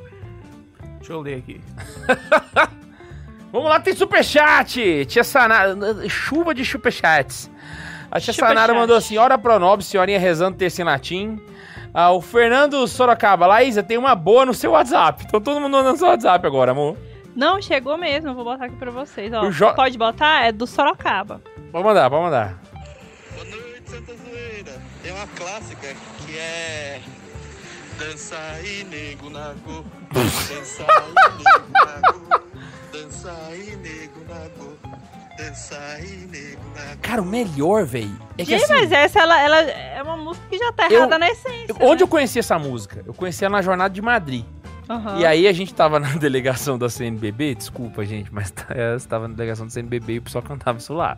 Deixa 0.99 1.13
eu 1.13 1.21
ler 1.21 1.39
aqui. 1.39 1.61
Vamos 3.53 3.69
lá, 3.69 3.81
tem 3.81 3.95
superchat! 3.95 5.05
Tia 5.07 5.25
Sanara, 5.25 5.75
chuva 6.09 6.55
de 6.55 6.65
superchats. 6.65 7.51
A 8.11 8.21
tia 8.21 8.33
Superchat. 8.33 8.37
Sanara 8.57 8.75
mandou 8.75 8.97
assim, 8.97 9.17
ora 9.19 9.37
pro 9.39 9.59
nobre, 9.59 9.85
senhorinha 9.85 10.19
rezando 10.19 10.57
terço 10.57 10.81
em 10.81 10.85
latim. 10.85 11.41
Ah, 11.95 12.11
o 12.13 12.21
Fernando 12.21 12.87
Sorocaba, 12.87 13.47
Laísa, 13.47 13.83
tem 13.83 13.97
uma 13.97 14.15
boa 14.15 14.45
no 14.45 14.53
seu 14.53 14.73
WhatsApp. 14.73 15.25
Então 15.27 15.41
todo 15.41 15.61
mundo 15.61 15.73
mandando 15.73 15.99
seu 15.99 16.09
WhatsApp 16.09 16.47
agora, 16.47 16.73
amor. 16.73 16.97
Não, 17.35 17.61
chegou 17.63 17.97
mesmo. 17.97 18.35
Vou 18.35 18.45
botar 18.45 18.67
aqui 18.67 18.77
pra 18.77 18.91
vocês. 18.91 19.33
Ó, 19.33 19.43
O 19.47 19.51
Jo- 19.53 19.75
Pode 19.75 19.97
botar? 19.97 20.45
É 20.47 20.53
do 20.53 20.67
Sorocaba. 20.67 21.41
Pode 21.73 21.85
mandar, 21.85 22.11
pode 22.11 22.23
mandar. 22.25 22.59
Boa 23.35 23.45
noite, 23.47 23.83
Santa 23.91 24.13
Zoeira. 24.17 24.83
Tem 25.03 25.13
uma 25.13 25.27
clássica 25.29 25.89
que 26.27 26.37
é. 26.39 27.01
Dança 27.99 28.37
aí, 28.55 28.85
nego 28.85 29.31
na 29.31 29.55
go. 29.65 29.85
Dança 30.13 30.85
aí, 30.89 31.15
nego 31.35 31.73
na 31.73 32.13
go. 32.13 32.43
Dança 32.93 33.33
aí, 33.49 33.77
nego 33.77 34.21
na 34.29 34.49
go. 34.59 34.77
Dança 35.39 35.79
aí, 35.97 36.29
nego 36.31 36.63
na 36.75 36.95
go. 36.95 37.01
Cara, 37.03 37.23
o 37.23 37.25
melhor, 37.27 37.85
velho, 37.85 38.17
é 38.37 38.45
que 38.45 38.51
Gente, 38.51 38.65
assim... 38.65 38.73
mas 38.75 38.93
essa 38.93 39.21
ela, 39.21 39.41
ela 39.41 39.57
é 39.61 40.03
uma 40.03 40.17
música 40.17 40.47
que 40.49 40.59
já 40.59 40.73
tá 40.73 40.87
Eu- 40.89 40.99
errada 40.99 41.19
na 41.19 41.29
essência. 41.31 41.67
eu- 41.73 41.77
Onde 41.87 41.97
né? 41.97 42.03
eu 42.03 42.09
conheci 42.09 42.39
essa 42.39 42.59
música? 42.59 43.03
Eu 43.07 43.15
conheci 43.15 43.45
ela 43.45 43.57
na 43.57 43.63
Jornada 43.63 43.93
de 43.93 44.03
Madrid. 44.03 44.45
Aham. 44.89 45.19
E 45.19 45.27
aí 45.27 45.49
a 45.49 45.53
gente 45.53 45.75
tava 45.75 45.99
na 45.99 46.09
delegação 46.17 46.79
da 46.79 46.89
CNBB, 46.89 47.55
desculpa, 47.55 48.05
gente, 48.05 48.33
mas 48.33 48.53
eu 48.75 48.97
estava 48.97 49.27
na 49.27 49.35
delegação 49.35 49.67
da 49.67 49.73
CNBB 49.73 50.15
e 50.15 50.19
o 50.19 50.23
pessoal 50.23 50.43
cantava 50.45 50.79
isso 50.79 50.93
lá. 50.95 51.17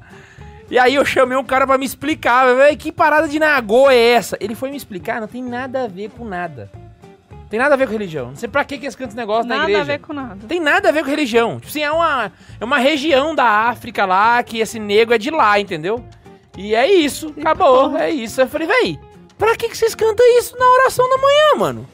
E 0.70 0.78
aí 0.78 0.94
eu 0.94 1.04
chamei 1.04 1.36
um 1.36 1.44
cara 1.44 1.66
pra 1.66 1.78
me 1.78 1.86
explicar, 1.86 2.54
velho, 2.54 2.76
que 2.76 2.92
parada 2.92 3.26
de 3.26 3.38
nagô 3.38 3.88
é 3.90 3.96
essa? 3.96 4.36
Ele 4.40 4.54
foi 4.54 4.70
me 4.70 4.76
explicar, 4.76 5.20
não 5.20 5.28
tem 5.28 5.42
nada 5.42 5.84
a 5.84 5.88
ver 5.88 6.10
com 6.10 6.24
nada. 6.24 6.70
Tem 7.48 7.58
nada 7.58 7.72
a 7.74 7.78
ver 7.78 7.86
com 7.86 7.92
religião. 7.94 8.28
Não 8.28 8.36
sei 8.36 8.46
pra 8.48 8.62
que 8.62 8.76
que 8.76 8.84
eles 8.84 8.94
cantam 8.94 9.08
esse 9.08 9.16
negócio 9.16 9.48
na 9.48 9.56
Nada 9.56 9.70
igreja. 9.70 9.80
a 9.80 9.84
ver 9.96 9.98
com 10.00 10.12
nada. 10.12 10.46
Tem 10.46 10.60
nada 10.60 10.90
a 10.90 10.92
ver 10.92 11.02
com 11.02 11.08
religião. 11.08 11.56
Tipo 11.56 11.68
assim, 11.68 11.82
é 11.82 11.90
uma, 11.90 12.30
é 12.60 12.64
uma 12.64 12.76
região 12.78 13.34
da 13.34 13.44
África 13.44 14.04
lá, 14.04 14.42
que 14.42 14.58
esse 14.58 14.78
nego 14.78 15.14
é 15.14 15.18
de 15.18 15.30
lá, 15.30 15.58
entendeu? 15.58 16.04
E 16.58 16.74
é 16.74 16.86
isso, 16.92 17.32
acabou, 17.38 17.96
é 17.96 18.10
isso. 18.10 18.38
Eu 18.42 18.48
falei, 18.48 18.66
véi, 18.66 19.00
pra 19.38 19.56
que 19.56 19.68
que 19.70 19.78
vocês 19.78 19.94
cantam 19.94 20.26
isso 20.38 20.54
na 20.58 20.66
oração 20.66 21.08
da 21.08 21.16
manhã, 21.16 21.54
mano? 21.56 21.88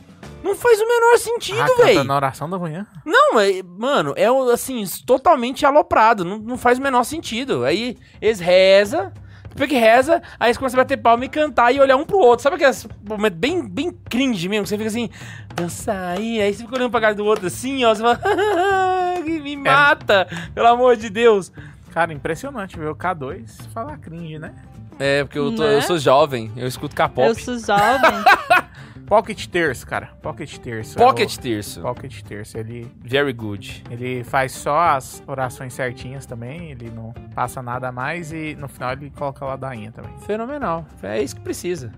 Não 0.45 0.55
faz 0.55 0.79
o 0.79 0.87
menor 0.87 1.19
sentido, 1.19 1.59
Ah, 1.59 1.83
véi. 1.85 2.05
na 2.05 2.15
oração 2.15 2.49
da 2.51 2.59
manhã. 2.59 2.87
Não, 3.05 3.41
é- 3.41 3.63
mano, 3.63 4.13
é 4.15 4.27
assim, 4.53 4.85
totalmente 5.07 5.65
aloprado. 5.65 6.25
Não, 6.25 6.39
não 6.39 6.59
faz 6.59 6.79
o 6.79 6.83
menor 6.83 7.03
sentido. 7.05 7.65
Aí 7.65 7.97
eles 8.21 8.41
reza, 8.41 9.11
depois 9.49 9.71
que 9.71 9.77
reza, 9.77 10.23
aí 10.39 10.49
eles 10.49 10.59
começam 10.59 10.79
a 10.79 10.83
bater 10.85 10.99
palma 10.99 11.25
e 11.25 11.29
cantar 11.31 11.73
e 11.75 11.81
olhar 11.81 11.97
um 11.97 12.05
pro 12.05 12.19
outro. 12.19 12.43
Sabe 12.43 12.57
aqueles 12.57 12.87
momentos 13.09 13.39
bem, 13.39 13.67
bem 13.67 13.91
cringe 14.11 14.47
mesmo? 14.49 14.65
que 14.65 14.69
Você 14.69 14.77
fica 14.77 14.89
assim, 14.91 15.09
dançar 15.55 16.19
aí, 16.19 16.41
aí 16.43 16.53
você 16.53 16.63
fica 16.63 16.77
olhando 16.77 16.91
pra 16.91 17.01
cara 17.01 17.15
do 17.15 17.25
outro 17.25 17.47
assim, 17.47 17.83
ó. 17.85 17.95
Você 17.95 18.03
fala, 18.03 18.21
me 19.25 19.57
mata, 19.57 20.29
pelo 20.55 20.67
amor 20.69 20.97
de 20.97 21.09
Deus. 21.09 21.51
Cara, 21.91 22.13
impressionante 22.13 22.79
ver 22.79 22.89
o 22.89 22.95
K2 22.95 23.51
falar 23.73 23.97
cringe, 23.99 24.39
né? 24.39 24.53
É, 24.99 25.25
porque 25.25 25.39
eu, 25.39 25.55
tô- 25.57 25.63
Né? 25.63 25.77
eu 25.77 25.83
sou 25.83 25.97
jovem, 25.99 26.53
eu 26.57 26.67
escuto 26.69 26.95
K-pop. 26.95 27.27
Eu 27.29 27.35
sou 27.35 27.59
jovem. 27.59 28.13
Pocket 29.07 29.47
Terço, 29.47 29.87
cara. 29.87 30.11
Pocket 30.23 30.57
Terço. 30.59 30.97
Pocket 30.97 31.37
É 31.39 31.41
Terço. 31.41 31.81
o... 31.81 31.83
Pocket 31.83 32.23
Terço. 32.23 32.57
Ele, 32.59 32.91
Very 33.03 33.33
good. 33.33 33.85
ele 33.91 34.25
faz 34.25 34.53
só 34.53 34.79
as 34.79 35.23
orações 35.27 35.75
certinhas 35.75 36.25
também. 36.27 36.71
Ele 36.71 36.91
não 36.91 37.13
passa 37.35 37.63
nada 37.63 37.89
a 37.89 37.93
mais 37.93 38.33
e 38.33 38.57
no 38.59 38.67
final 38.69 38.93
ele 38.93 39.11
coloca 39.11 39.45
a 39.45 39.49
ladainha 39.49 39.93
também. 39.93 40.13
Fenomenal. 40.21 40.87
É 41.03 41.23
isso 41.23 41.37
que 41.37 41.43
precisa. 41.43 41.93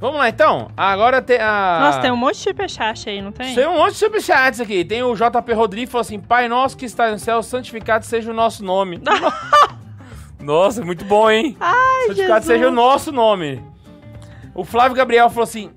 Vamos 0.00 0.16
lá 0.18 0.28
então. 0.28 0.68
Agora 0.76 1.22
tem 1.22 1.38
a. 1.38 1.78
Nossa, 1.80 2.00
tem 2.00 2.10
um 2.10 2.16
monte 2.16 2.34
de 2.34 2.40
superchat 2.42 3.08
aí, 3.08 3.22
não 3.22 3.30
tem? 3.30 3.54
Tem 3.54 3.66
um 3.68 3.76
monte 3.76 3.92
de 3.92 3.98
superchats 3.98 4.58
aqui. 4.60 4.84
Tem 4.84 5.00
o 5.04 5.14
JP 5.14 5.52
Rodrigues 5.52 5.88
que 5.90 5.92
falou 5.92 6.02
assim: 6.02 6.18
Pai 6.18 6.48
nosso 6.48 6.76
que 6.76 6.84
está 6.84 7.08
no 7.12 7.20
céu, 7.20 7.40
santificado 7.40 8.04
seja 8.04 8.32
o 8.32 8.34
nosso 8.34 8.64
nome. 8.64 9.00
Nossa, 10.40 10.84
muito 10.84 11.04
bom, 11.04 11.30
hein? 11.30 11.56
Ai, 11.60 12.06
santificado 12.08 12.40
Jesus. 12.40 12.46
seja 12.46 12.68
o 12.68 12.72
nosso 12.72 13.12
nome. 13.12 13.62
O 14.52 14.64
Flávio 14.64 14.96
Gabriel 14.96 15.30
falou 15.30 15.44
assim: 15.44 15.70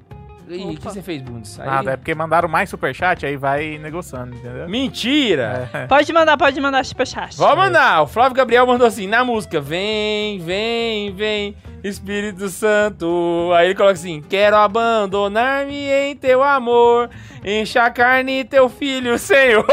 Ih, 0.48 0.64
o 0.64 0.76
que 0.76 0.84
você 0.84 1.02
fez, 1.02 1.22
Bundes? 1.22 1.60
Aí- 1.60 1.66
Nada, 1.66 1.92
é 1.92 1.98
porque 1.98 2.14
mandaram 2.14 2.48
mais 2.48 2.70
superchat, 2.70 3.26
aí 3.26 3.36
vai 3.36 3.78
negociando, 3.80 4.36
entendeu? 4.36 4.68
Mentira! 4.70 5.70
É. 5.74 5.86
Pode 5.88 6.12
mandar, 6.14 6.38
pode 6.38 6.60
mandar 6.62 6.86
superchat. 6.86 7.36
Vamos 7.38 7.56
mandar. 7.58 8.02
O 8.04 8.08
Flávio 8.08 8.36
Gabriel 8.36 8.66
mandou 8.68 8.86
assim, 8.88 9.08
na 9.08 9.24
música, 9.24 9.60
vem, 9.60 10.40
vem, 10.40 11.14
vem, 11.16 11.56
Espírito 11.84 12.48
Santo. 12.50 13.52
Aí 13.56 13.68
ele 13.68 13.76
coloca 13.76 13.94
assim, 13.94 14.22
quero 14.30 14.56
abandonar-me 14.56 15.90
em 15.90 16.16
teu 16.16 16.44
amor, 16.44 17.10
encha 17.44 17.84
a 17.84 17.90
carne 17.90 18.44
teu 18.44 18.70
filho, 18.70 19.18
Senhor. 19.20 19.66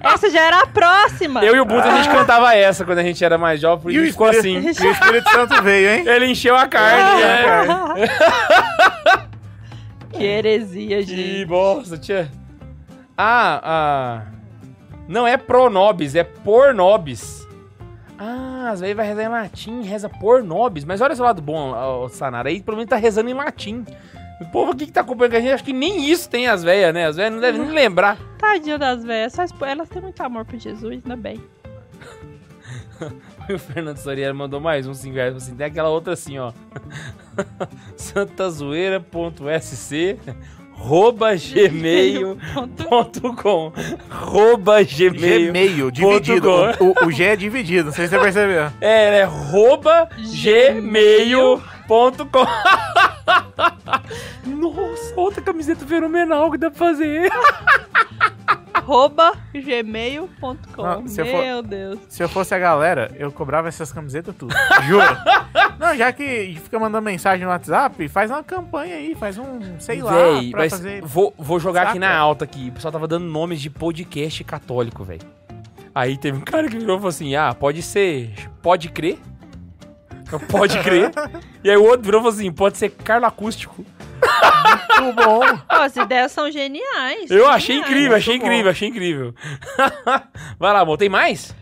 Essa 0.00 0.30
já 0.30 0.40
era 0.42 0.60
a 0.62 0.66
próxima. 0.66 1.44
Eu 1.44 1.56
e 1.56 1.60
o 1.60 1.64
Bundes, 1.64 1.86
a 1.86 1.96
gente 1.96 2.08
cantava 2.08 2.54
essa 2.54 2.84
quando 2.84 2.98
a 2.98 3.02
gente 3.02 3.22
era 3.24 3.36
mais 3.36 3.60
jovem, 3.60 3.82
por 3.82 3.92
E 3.92 4.10
ficou 4.10 4.28
assim. 4.28 4.56
Espírito- 4.58 4.84
E 4.84 4.86
o 4.88 4.92
Espírito 4.92 5.30
Santo 5.30 5.62
veio, 5.62 5.90
hein? 5.90 6.04
Ele 6.06 6.26
encheu 6.26 6.56
a 6.56 6.66
carne, 6.66 7.20
né? 7.22 8.08
Que 10.12 10.24
heresia, 10.24 10.98
Que 10.98 11.16
gente. 11.16 11.44
bosta, 11.46 11.98
tia. 11.98 12.30
Ah, 13.16 13.60
ah. 13.62 14.26
Não 15.06 15.26
é 15.26 15.36
pronobis, 15.36 16.14
é 16.14 16.24
pornobis. 16.24 17.46
Ah, 18.18 18.70
às 18.72 18.80
vezes 18.80 18.96
vai 18.96 19.06
rezar 19.06 19.22
em 19.24 19.28
latim, 19.28 19.82
reza 19.82 20.08
pornobis. 20.08 20.84
Mas 20.84 21.00
olha 21.00 21.12
esse 21.12 21.22
lado 21.22 21.40
bom, 21.40 21.72
ó, 21.74 22.08
Sanara. 22.08 22.48
Aí 22.48 22.60
pelo 22.62 22.76
menos 22.76 22.90
tá 22.90 22.96
rezando 22.96 23.30
em 23.30 23.34
latim. 23.34 23.84
O 24.40 24.44
povo 24.46 24.72
aqui 24.72 24.86
que 24.86 24.92
tá 24.92 25.00
acompanhando 25.00 25.32
com 25.32 25.36
a 25.38 25.40
gente, 25.40 25.52
acho 25.52 25.64
que 25.64 25.72
nem 25.72 26.08
isso 26.08 26.28
tem 26.30 26.46
as 26.46 26.62
velhas, 26.62 26.94
né? 26.94 27.06
As 27.06 27.16
velhas 27.16 27.32
não 27.32 27.40
devem 27.40 27.60
nem 27.60 27.70
lembrar. 27.70 28.16
Tadinha 28.38 28.78
das 28.78 29.02
velhas. 29.02 29.34
Elas 29.38 29.88
têm 29.88 30.02
muito 30.02 30.20
amor 30.22 30.44
por 30.44 30.58
Jesus, 30.58 30.92
ainda 31.04 31.16
bem. 31.16 31.40
O 33.48 33.58
Fernando 33.58 33.96
Soriano 33.96 34.38
mandou 34.38 34.60
mais 34.60 34.86
um 34.86 34.92
sim, 34.92 35.10
velho. 35.10 35.36
Assim, 35.36 35.54
tem 35.54 35.66
aquela 35.68 35.88
outra 35.88 36.12
assim, 36.12 36.36
ó. 36.38 36.52
santazoeira.sc 37.96 40.16
arroba 40.78 41.34
gmail.com 41.36 42.38
arroba 44.08 44.82
gmail 44.84 45.46
Gmail, 45.52 45.90
dividido. 45.90 46.48
O, 46.78 47.06
o- 47.06 47.10
G 47.10 47.24
é 47.24 47.34
dividido, 47.36 47.86
não 47.86 47.92
sei 47.92 48.06
se 48.06 48.10
você 48.14 48.20
percebeu. 48.20 48.70
É, 48.80 49.18
é 49.18 49.22
arroba 49.24 50.08
gmail.com 50.16 51.58
Nossa, 54.46 55.12
outra 55.16 55.42
camiseta 55.42 55.84
fenomenal 55.84 56.48
que 56.52 56.58
dá 56.58 56.70
pra 56.70 56.78
fazer. 56.78 57.28
Arroba 58.88 59.32
gmail.com. 59.52 60.82
Não, 60.82 61.02
Meu 61.02 61.26
for- 61.26 61.62
Deus. 61.62 61.98
Se 62.08 62.22
eu 62.22 62.28
fosse 62.28 62.54
a 62.54 62.58
galera, 62.58 63.14
eu 63.18 63.30
cobrava 63.30 63.68
essas 63.68 63.92
camisetas 63.92 64.34
tudo. 64.34 64.54
Juro. 64.88 65.04
Não, 65.78 65.94
já 65.94 66.10
que 66.10 66.58
fica 66.64 66.78
mandando 66.78 67.04
mensagem 67.04 67.44
no 67.44 67.50
WhatsApp, 67.50 68.08
faz 68.08 68.30
uma 68.30 68.42
campanha 68.42 68.96
aí, 68.96 69.14
faz 69.14 69.36
um, 69.36 69.78
sei 69.78 70.00
lá, 70.00 70.12
Véi, 70.12 70.50
pra 70.50 70.60
mas 70.60 70.72
fazer. 70.72 71.02
vou, 71.04 71.34
vou 71.36 71.60
jogar 71.60 71.82
aqui 71.82 71.88
Saca? 71.94 72.00
na 72.00 72.16
alta 72.16 72.44
aqui. 72.46 72.68
O 72.70 72.72
pessoal 72.72 72.90
tava 72.90 73.06
dando 73.06 73.26
nomes 73.26 73.60
de 73.60 73.68
podcast 73.68 74.42
católico, 74.44 75.04
velho. 75.04 75.20
Aí 75.94 76.16
teve 76.16 76.38
um 76.38 76.42
cara 76.42 76.66
que 76.66 76.78
virou 76.78 76.96
e 76.96 76.98
falou 76.98 77.08
assim: 77.10 77.36
ah, 77.36 77.54
pode 77.54 77.82
ser. 77.82 78.32
Pode 78.62 78.88
crer? 78.88 79.18
Pode 80.50 80.78
crer. 80.82 81.10
e 81.62 81.70
aí 81.70 81.76
o 81.76 81.82
outro 81.84 82.02
virou 82.02 82.20
e 82.20 82.22
falou 82.24 82.34
assim: 82.34 82.50
pode 82.50 82.78
ser 82.78 82.88
Carlo 82.90 83.26
Acústico. 83.26 83.84
Muito 85.00 85.16
bom. 85.16 85.40
Pô, 85.68 85.76
as 85.76 85.96
ideias 85.96 86.32
são 86.32 86.50
geniais. 86.50 87.30
Eu 87.30 87.48
achei 87.48 87.76
geniais. 87.76 87.90
incrível, 87.90 88.16
achei 88.16 88.32
muito 88.34 88.42
bom. 88.42 88.46
incrível, 88.48 88.70
achei 88.70 88.88
incrível. 88.88 89.34
Vai 90.58 90.72
lá, 90.72 90.80
amor, 90.80 90.96
tem 90.96 91.08
mais? 91.08 91.54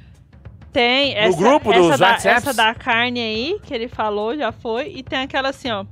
Tem 0.73 1.17
essa, 1.17 1.37
grupo 1.39 1.73
essa 1.73 1.81
dos 1.81 1.99
da, 1.99 2.11
WhatsApps? 2.11 2.47
essa 2.49 2.55
da 2.55 2.75
carne 2.75 3.21
aí, 3.21 3.61
que 3.63 3.73
ele 3.73 3.89
falou, 3.89 4.37
já 4.37 4.53
foi. 4.53 4.93
E 4.95 5.03
tem 5.03 5.21
aquela 5.21 5.49
assim, 5.49 5.71
ó. 5.71 5.85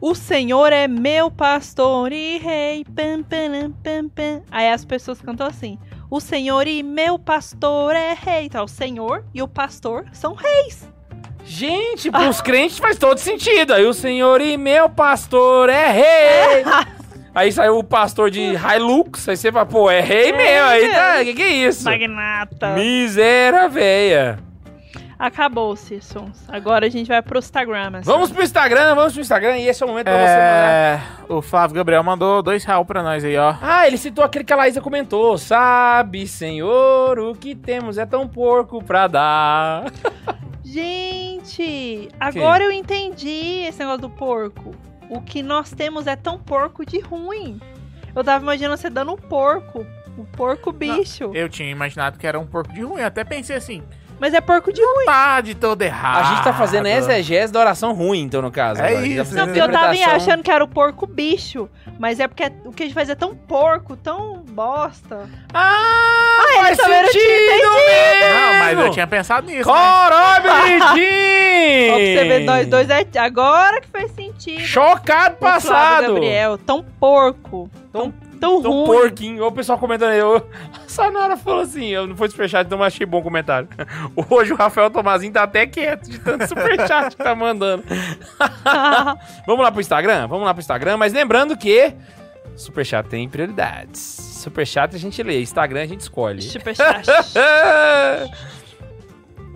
O 0.00 0.14
Senhor 0.14 0.72
é 0.72 0.86
meu 0.86 1.30
pastor 1.30 2.12
e 2.12 2.38
rei. 2.38 2.84
Pam, 2.84 3.22
pam, 3.22 3.72
pam, 3.82 4.08
pam. 4.08 4.42
Aí 4.50 4.70
as 4.70 4.84
pessoas 4.84 5.20
cantam 5.20 5.46
assim. 5.46 5.78
O 6.10 6.20
Senhor 6.20 6.66
e 6.66 6.82
meu 6.82 7.18
pastor 7.18 7.96
é 7.96 8.14
rei. 8.14 8.44
Então, 8.44 8.64
o 8.64 8.68
Senhor 8.68 9.24
e 9.34 9.42
o 9.42 9.48
pastor 9.48 10.06
são 10.12 10.34
reis. 10.34 10.86
Gente, 11.46 12.10
pros 12.10 12.40
crentes 12.42 12.78
faz 12.78 12.98
todo 12.98 13.18
sentido. 13.18 13.72
Aí 13.72 13.86
o 13.86 13.94
senhor 13.94 14.40
e 14.40 14.56
meu 14.56 14.88
pastor 14.90 15.70
é 15.70 15.90
rei. 15.92 16.64
Aí 17.34 17.52
saiu 17.52 17.78
o 17.78 17.84
pastor 17.84 18.30
de 18.30 18.40
Hilux, 18.40 19.28
aí 19.28 19.36
você 19.36 19.52
fala, 19.52 19.66
pô, 19.66 19.90
é 19.90 20.00
rei 20.00 20.32
mesmo. 20.32 20.68
Aí 20.68 20.88
tá, 20.90 21.22
que 21.22 21.34
que 21.34 21.42
é 21.42 21.48
isso? 21.68 21.84
Magnata. 21.84 22.68
Miséria 22.68 23.68
véia. 23.68 24.38
Acabou-se, 25.18 26.00
Sons. 26.00 26.44
Agora 26.48 26.86
a 26.86 26.88
gente 26.88 27.08
vai 27.08 27.20
pro 27.20 27.38
Instagram. 27.38 27.90
assim. 27.94 28.10
Vamos 28.10 28.30
pro 28.30 28.42
Instagram, 28.42 28.94
vamos 28.94 29.12
pro 29.12 29.20
Instagram. 29.20 29.58
E 29.58 29.68
esse 29.68 29.82
é 29.82 29.86
o 29.86 29.88
momento 29.90 30.06
pra 30.06 30.14
você 30.14 30.22
mandar. 30.22 30.72
É, 30.72 31.00
o 31.28 31.42
Flávio 31.42 31.76
Gabriel 31.76 32.02
mandou 32.02 32.42
dois 32.42 32.64
real 32.64 32.86
pra 32.86 33.02
nós 33.02 33.22
aí, 33.22 33.36
ó. 33.36 33.54
Ah, 33.60 33.86
ele 33.86 33.98
citou 33.98 34.24
aquele 34.24 34.44
que 34.44 34.52
a 34.54 34.56
Laísa 34.56 34.80
comentou. 34.80 35.36
Sabe, 35.36 36.26
senhor, 36.26 37.18
o 37.18 37.34
que 37.34 37.54
temos 37.54 37.98
é 37.98 38.06
tão 38.06 38.26
porco 38.26 38.82
pra 38.82 39.06
dar. 39.06 39.84
Gente, 40.68 42.08
agora 42.18 42.64
eu 42.64 42.72
entendi 42.72 43.62
esse 43.68 43.78
negócio 43.78 44.00
do 44.00 44.10
porco. 44.10 44.74
O 45.08 45.22
que 45.22 45.40
nós 45.40 45.70
temos 45.70 46.08
é 46.08 46.16
tão 46.16 46.40
porco 46.40 46.84
de 46.84 46.98
ruim. 46.98 47.60
Eu 48.12 48.24
tava 48.24 48.42
imaginando 48.42 48.76
você 48.76 48.90
dando 48.90 49.12
um 49.12 49.16
porco. 49.16 49.86
Um 50.18 50.24
porco 50.24 50.72
bicho. 50.72 51.30
Eu 51.32 51.48
tinha 51.48 51.70
imaginado 51.70 52.18
que 52.18 52.26
era 52.26 52.36
um 52.36 52.46
porco 52.46 52.72
de 52.72 52.82
ruim, 52.82 53.00
até 53.00 53.22
pensei 53.22 53.54
assim, 53.54 53.80
Mas 54.18 54.32
é 54.32 54.40
porco 54.40 54.72
de 54.72 54.80
ruim. 54.82 55.04
tá 55.04 55.40
de 55.40 55.54
todo 55.54 55.82
errado. 55.82 56.20
A 56.20 56.34
gente 56.34 56.44
tá 56.44 56.52
fazendo 56.52 56.86
exegese 56.86 57.52
da 57.52 57.60
oração 57.60 57.92
ruim, 57.92 58.20
então, 58.22 58.40
no 58.40 58.50
caso. 58.50 58.80
É 58.80 58.88
agora. 58.88 59.00
Tá 59.02 59.06
isso, 59.06 59.34
Não, 59.34 59.44
porque 59.46 59.60
eu 59.60 59.70
tava 59.70 59.90
achando 59.90 60.42
que 60.42 60.50
era 60.50 60.64
o 60.64 60.68
porco 60.68 61.06
bicho. 61.06 61.68
Mas 61.98 62.18
é 62.20 62.26
porque 62.28 62.50
o 62.64 62.72
que 62.72 62.82
a 62.82 62.86
gente 62.86 62.94
faz 62.94 63.08
é 63.08 63.14
tão 63.14 63.34
porco, 63.34 63.96
tão 63.96 64.42
bosta. 64.48 65.28
Ah, 65.52 66.44
ele 66.48 66.76
faz 66.76 66.78
tinha 66.78 67.02
sentido 67.02 67.72
mesmo! 67.74 68.34
Não, 68.34 68.58
mas 68.58 68.78
eu 68.78 68.90
tinha 68.90 69.06
pensado 69.06 69.46
nisso, 69.46 69.68
né? 69.68 69.74
Caralho, 69.74 70.42
bonitinho! 70.44 70.86
Ó, 71.92 71.96
pra 71.96 72.04
você 72.04 72.24
ver, 72.28 72.38
nós 72.40 72.66
dois 72.66 72.90
é. 72.90 73.06
Agora 73.18 73.80
que 73.80 73.88
faz 73.88 74.10
sentido. 74.12 74.60
Chocado 74.60 75.34
O 75.36 75.38
passado! 75.38 76.08
Gabriel, 76.08 76.58
tão 76.58 76.82
porco. 76.82 77.70
Tão- 77.92 78.02
Tão, 78.10 78.14
tão 78.36 78.62
Tão 78.62 78.70
ruim. 78.72 78.86
porquinho. 78.86 79.38
Olha 79.42 79.48
o 79.48 79.52
pessoal 79.52 79.78
comentando 79.78 80.10
aí. 80.10 80.18
eu- 80.18 80.36
A 80.36 80.88
Sanara 80.88 81.36
falou 81.36 81.60
assim, 81.62 81.86
eu 81.86 82.06
não 82.06 82.16
fui 82.16 82.28
superchat, 82.28 82.66
então 82.66 82.78
mas 82.78 82.94
achei 82.94 83.04
bom 83.06 83.18
o 83.18 83.22
comentário. 83.22 83.68
Hoje 84.30 84.52
o 84.52 84.56
Rafael 84.56 84.90
Tomazinho 84.90 85.32
tá 85.32 85.42
até 85.42 85.66
quieto 85.66 86.08
de 86.10 86.18
tanto 86.18 86.46
superchat 86.46 87.16
que 87.16 87.22
tá 87.22 87.34
mandando. 87.34 87.82
Vamos 89.46 89.62
lá 89.64 89.72
pro 89.72 89.80
Instagram? 89.80 90.26
Vamos 90.26 90.44
lá 90.44 90.54
pro 90.54 90.60
Instagram, 90.60 90.96
mas 90.96 91.12
lembrando 91.12 91.56
que 91.56 91.92
superchat 92.56 93.08
tem 93.08 93.28
prioridades. 93.28 94.00
Superchat 94.00 94.94
a 94.94 94.98
gente 94.98 95.22
lê, 95.22 95.40
Instagram 95.42 95.82
a 95.82 95.86
gente 95.86 96.00
escolhe. 96.00 96.40
Superchat. 96.42 97.06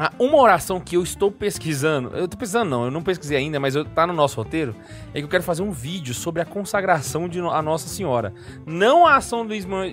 Ah, 0.02 0.10
Uma 0.18 0.38
oração 0.38 0.80
que 0.80 0.96
eu 0.96 1.02
estou 1.02 1.30
pesquisando, 1.30 2.10
eu 2.16 2.26
tô 2.26 2.36
pesquisando 2.38 2.70
não, 2.70 2.84
eu 2.86 2.90
não 2.90 3.02
pesquisei 3.02 3.36
ainda, 3.36 3.60
mas 3.60 3.74
eu, 3.76 3.84
tá 3.84 4.06
no 4.06 4.14
nosso 4.14 4.36
roteiro, 4.36 4.74
é 5.12 5.18
que 5.18 5.24
eu 5.24 5.28
quero 5.28 5.42
fazer 5.42 5.60
um 5.62 5.70
vídeo 5.70 6.14
sobre 6.14 6.40
a 6.40 6.44
consagração 6.46 7.28
de 7.28 7.38
a 7.40 7.60
Nossa 7.60 7.86
Senhora. 7.86 8.32
Não 8.64 9.06
a 9.06 9.16
ação 9.16 9.42
Luís, 9.42 9.66
Mo- 9.66 9.92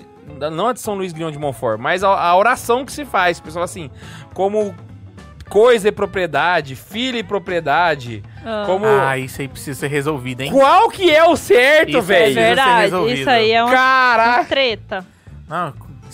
não 0.51 0.67
a 0.69 0.73
de 0.73 0.79
São 0.79 0.95
Luís 0.95 1.11
Guilhom 1.11 1.29
de 1.29 1.37
Montfort, 1.37 1.77
mas 1.79 2.05
a, 2.05 2.07
a 2.09 2.37
oração 2.37 2.85
que 2.85 2.91
se 2.93 3.03
faz, 3.03 3.41
pessoal, 3.41 3.65
assim, 3.65 3.89
como 4.33 4.73
coisa 5.49 5.89
e 5.89 5.91
propriedade, 5.91 6.75
filho 6.75 7.17
e 7.17 7.23
propriedade, 7.23 8.23
Ah. 8.45 8.63
como... 8.65 8.85
Ah, 8.85 9.17
isso 9.17 9.41
aí 9.41 9.47
precisa 9.49 9.77
ser 9.79 9.87
resolvido, 9.87 10.39
hein? 10.41 10.51
Qual 10.53 10.89
que 10.89 11.09
é 11.13 11.23
o 11.25 11.35
certo, 11.35 11.89
Isso 11.89 11.97
É 11.97 12.01
velho? 12.01 12.33
ser 12.33 12.39
verdade, 12.41 13.13
isso 13.13 13.29
aí 13.29 13.51
é 13.51 13.61
uma, 13.61 13.71
uma 13.71 13.77
Caraca! 13.77 14.45
treta. 14.45 15.05
Não, 15.49 15.73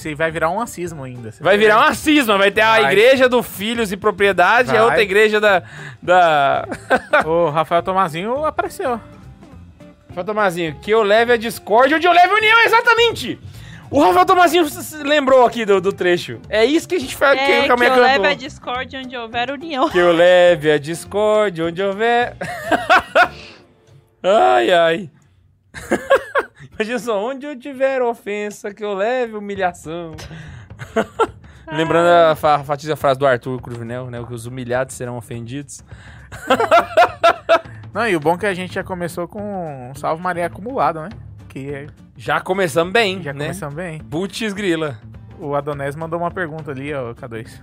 aí 0.09 0.15
vai 0.15 0.31
virar 0.31 0.49
um 0.49 0.57
racismo 0.59 1.03
ainda. 1.03 1.31
Você 1.31 1.43
Vai 1.43 1.57
virar 1.57 1.77
uma 1.79 1.93
cisma, 1.93 2.37
vai 2.37 2.51
ter 2.51 2.61
a 2.61 2.81
Vai. 2.81 2.85
igreja 2.91 3.27
do 3.29 3.41
Filhos 3.43 3.91
e 3.91 3.97
Propriedade 3.97 4.69
e 4.69 4.71
a 4.71 4.79
Vai. 4.79 4.83
outra 4.83 5.01
igreja 5.01 5.39
da... 5.39 5.63
da... 6.01 6.67
O 7.25 7.49
Rafael 7.49 7.83
Tomazinho 7.83 8.45
apareceu. 8.45 8.99
Rafael 10.09 10.25
Tomazinho, 10.25 10.75
que 10.81 10.91
eu 10.91 11.01
leve 11.03 11.33
a 11.33 11.37
discórdia 11.37 11.97
onde 11.97 12.05
eu 12.07 12.11
leve 12.11 12.31
a 12.31 12.35
união, 12.35 12.59
exatamente! 12.65 13.39
O 13.89 14.01
Rafael 14.01 14.25
Tomazinho 14.25 14.65
lembrou 15.03 15.45
aqui 15.45 15.65
do, 15.65 15.79
do 15.79 15.93
trecho. 15.93 16.39
É 16.49 16.65
isso 16.65 16.87
que 16.87 16.95
a 16.95 16.99
gente 16.99 17.15
faz, 17.15 17.39
que, 17.39 17.45
É, 17.45 17.61
que 17.63 17.71
eu 17.71 17.77
cantou. 17.77 18.01
leve 18.01 18.27
a 18.27 18.33
discórdia 18.33 18.99
onde 18.99 19.15
houver 19.15 19.51
união. 19.51 19.89
Que 19.89 19.99
eu 19.99 20.11
leve 20.15 20.71
a 20.71 20.79
discórdia 20.79 21.65
onde 21.65 21.81
houver... 21.81 22.35
ai, 24.23 24.71
ai. 24.71 25.09
Imagina 26.75 26.99
só, 26.99 27.23
onde 27.23 27.45
eu 27.45 27.57
tiver 27.57 28.01
ofensa, 28.01 28.73
que 28.73 28.83
eu 28.83 28.93
leve 28.93 29.35
humilhação. 29.35 30.15
Lembrando 31.71 32.07
a, 32.07 32.35
fa 32.35 32.55
a 32.55 32.95
frase 32.95 33.17
do 33.17 33.25
Arthur 33.25 33.61
Cruvinel, 33.61 34.09
né? 34.09 34.23
Que 34.25 34.33
os 34.33 34.45
humilhados 34.45 34.95
serão 34.95 35.17
ofendidos. 35.17 35.83
Não, 37.93 38.07
e 38.07 38.15
o 38.15 38.19
bom 38.19 38.33
é 38.33 38.37
que 38.37 38.45
a 38.47 38.53
gente 38.53 38.73
já 38.73 38.83
começou 38.83 39.27
com 39.27 39.91
um 39.91 39.95
Salve 39.95 40.21
Maria 40.21 40.47
acumulado, 40.47 41.01
né? 41.01 41.09
Que 41.47 41.69
é- 41.69 41.87
Já 42.17 42.41
começamos 42.41 42.91
bem, 42.91 43.21
já 43.21 43.31
né? 43.31 43.45
começamos 43.45 43.75
bem. 43.75 43.99
Putz 43.99 44.51
grila. 44.51 44.99
O 45.39 45.53
Adonés 45.55 45.95
mandou 45.95 46.19
uma 46.19 46.31
pergunta 46.31 46.71
ali, 46.71 46.93
ó, 46.93 47.13
K2. 47.13 47.61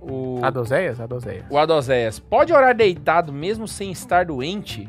O... 0.00 0.40
Adozeias? 0.42 1.00
Adozeias. 1.00 1.44
O 1.48 1.58
Adozéias, 1.58 2.18
pode 2.18 2.52
orar 2.52 2.74
deitado 2.74 3.32
mesmo 3.32 3.66
sem 3.66 3.90
estar 3.90 4.26
doente? 4.26 4.88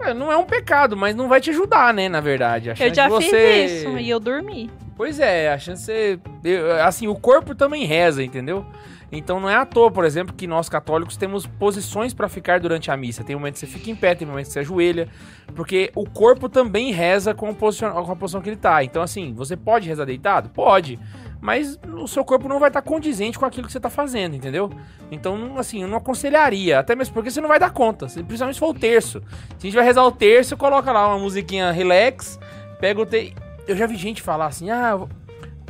É, 0.00 0.14
não 0.14 0.30
é 0.30 0.36
um 0.36 0.44
pecado, 0.44 0.96
mas 0.96 1.14
não 1.14 1.28
vai 1.28 1.40
te 1.40 1.50
ajudar, 1.50 1.92
né, 1.92 2.08
na 2.08 2.20
verdade. 2.20 2.70
A 2.70 2.74
Eu 2.78 2.94
já 2.94 3.08
você... 3.08 3.28
fiz 3.28 3.72
isso 3.82 3.98
e 3.98 4.08
eu 4.08 4.20
dormi. 4.20 4.70
Pois 4.96 5.20
é, 5.20 5.52
a 5.52 5.58
chance... 5.58 6.18
Assim, 6.84 7.06
o 7.06 7.14
corpo 7.14 7.54
também 7.54 7.84
reza, 7.84 8.22
entendeu? 8.22 8.64
Então 9.12 9.38
não 9.38 9.48
é 9.48 9.54
à 9.54 9.64
toa, 9.64 9.90
por 9.90 10.04
exemplo, 10.04 10.34
que 10.34 10.46
nós 10.46 10.68
católicos 10.68 11.16
temos 11.16 11.46
posições 11.46 12.12
pra 12.12 12.28
ficar 12.28 12.58
durante 12.58 12.90
a 12.90 12.96
missa. 12.96 13.22
Tem 13.22 13.36
momento 13.36 13.54
que 13.54 13.60
você 13.60 13.66
fica 13.66 13.90
em 13.90 13.94
pé, 13.94 14.14
tem 14.14 14.26
momento 14.26 14.46
que 14.46 14.52
você 14.52 14.58
ajoelha, 14.60 15.08
porque 15.54 15.92
o 15.94 16.08
corpo 16.08 16.48
também 16.48 16.92
reza 16.92 17.32
com, 17.32 17.54
posicion- 17.54 17.92
com 17.92 18.12
a 18.12 18.16
posição 18.16 18.40
que 18.40 18.48
ele 18.48 18.56
tá. 18.56 18.82
Então 18.82 19.00
assim, 19.02 19.32
você 19.32 19.56
pode 19.56 19.88
rezar 19.88 20.04
deitado? 20.04 20.48
Pode. 20.50 20.98
Mas 21.40 21.78
o 21.94 22.08
seu 22.08 22.24
corpo 22.24 22.48
não 22.48 22.58
vai 22.58 22.70
estar 22.70 22.82
condizente 22.82 23.38
com 23.38 23.44
aquilo 23.44 23.66
que 23.66 23.72
você 23.72 23.78
tá 23.78 23.90
fazendo, 23.90 24.34
entendeu? 24.34 24.70
Então, 25.12 25.56
assim, 25.58 25.82
eu 25.82 25.86
não 25.86 25.98
aconselharia. 25.98 26.80
Até 26.80 26.96
mesmo 26.96 27.14
porque 27.14 27.30
você 27.30 27.40
não 27.40 27.48
vai 27.48 27.60
dar 27.60 27.70
conta. 27.70 28.06
Principalmente 28.06 28.54
se 28.54 28.58
for 28.58 28.70
o 28.70 28.74
terço. 28.74 29.22
Se 29.50 29.54
a 29.58 29.66
gente 29.66 29.74
vai 29.74 29.84
rezar 29.84 30.02
o 30.02 30.10
terço, 30.10 30.56
coloca 30.56 30.90
lá 30.90 31.06
uma 31.06 31.18
musiquinha 31.18 31.70
relax, 31.70 32.40
pega 32.80 33.00
o 33.00 33.06
te... 33.06 33.34
Eu 33.68 33.76
já 33.76 33.86
vi 33.86 33.96
gente 33.96 34.22
falar 34.22 34.46
assim, 34.46 34.70
ah, 34.70 34.98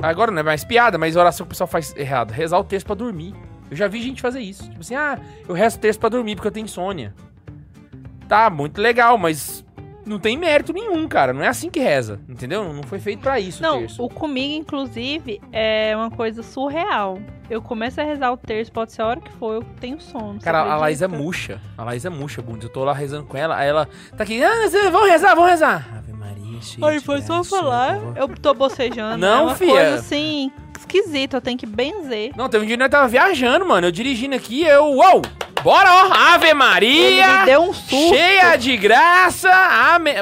agora 0.03 0.31
não 0.31 0.41
é 0.41 0.43
mais 0.43 0.65
piada, 0.65 0.99
mas 0.99 1.17
oração 1.17 1.45
que 1.45 1.49
o 1.49 1.51
pessoal 1.55 1.69
faz 1.69 1.95
errado. 1.97 2.31
Rezar 2.33 2.59
o 2.59 2.65
terço 2.65 2.87
pra 2.87 2.95
dormir. 2.95 3.35
Eu 3.71 3.77
já 3.77 3.89
vi 3.89 4.01
gente 4.01 4.23
fazer 4.23 4.41
isso. 4.41 4.65
Tipo 4.65 4.81
assim, 4.81 4.95
ah, 4.95 5.19
eu 5.49 5.55
rezo 5.55 5.77
o 5.77 5.81
terço 5.81 5.99
pra 5.99 6.09
dormir 6.09 6.37
porque 6.37 6.49
eu 6.49 6.53
tenho 6.53 6.65
insônia. 6.65 7.15
Tá, 8.29 8.51
muito 8.51 8.81
legal, 8.81 9.17
mas 9.19 9.65
não 10.05 10.19
tem 10.19 10.37
mérito 10.37 10.73
nenhum, 10.73 11.07
cara. 11.09 11.33
Não 11.33 11.43
é 11.43 11.49
assim 11.49 11.69
que 11.71 11.81
reza, 11.81 12.21
entendeu? 12.29 12.73
Não 12.73 12.83
foi 12.85 12.99
feito 12.99 13.21
pra 13.21 13.41
isso 13.41 13.59
o 13.61 13.63
Não, 13.63 13.79
terço. 13.81 14.05
o 14.05 14.09
comigo, 14.09 14.55
inclusive, 14.55 15.41
é 15.53 15.97
uma 15.97 16.11
coisa 16.11 16.43
surreal. 16.43 17.19
Eu 17.49 17.63
começo 17.63 18.01
a 18.01 18.05
rezar 18.05 18.33
o 18.33 18.37
terço, 18.37 18.73
pode 18.73 18.93
ser 18.93 19.03
a 19.03 19.07
hora 19.07 19.21
que 19.21 19.31
for, 19.33 19.55
eu 19.55 19.63
tenho 19.81 20.01
sono. 20.01 20.41
Cara, 20.41 20.61
a 20.63 20.77
Laís 20.77 21.03
é 21.03 21.09
murcha. 21.09 21.61
A 21.79 21.85
Laís 21.85 22.05
é 22.05 22.09
murcha, 22.11 22.43
Bundes. 22.43 22.65
Eu 22.65 22.71
tô 22.73 22.85
lá 22.85 22.93
rezando 22.93 23.25
com 23.27 23.37
ela, 23.37 23.57
aí 23.57 23.69
ela 23.69 23.89
tá 24.17 24.25
aqui, 24.25 24.43
ah, 24.43 24.91
vão 24.91 25.05
rezar, 25.05 25.35
vão 25.35 25.45
rezar. 25.45 26.05
De 26.59 27.01
foi 27.01 27.21
só 27.23 27.43
falar. 27.45 27.99
Eu 28.17 28.29
tô 28.29 28.53
bocejando. 28.55 29.19
Não, 29.19 29.39
é 29.39 29.43
uma 29.43 29.55
fia. 29.55 29.69
coisa 29.69 29.95
assim, 29.97 30.51
esquisita, 30.79 31.37
eu 31.37 31.41
tenho 31.41 31.59
que 31.59 31.67
benzer. 31.67 32.33
Não, 32.37 32.49
teve 32.49 32.65
um 32.65 32.67
dia 32.67 32.77
que 32.77 32.83
nós 32.83 32.91
tava 32.91 33.09
viajando, 33.09 33.67
mano. 33.67 33.87
Eu 33.87 33.93
dirigindo 33.93 34.35
aqui, 34.35 34.63
eu, 34.63 34.85
uou, 34.85 35.23
bora, 35.63 35.89
ó, 35.91 36.13
Ave 36.35 36.47
Ele 36.47 36.55
Maria, 36.55 37.39
me 37.41 37.47
deu 37.47 37.63
um 37.63 37.73
susto. 37.73 38.15
cheia 38.15 38.57
de 38.57 38.77
graça. 38.77 39.49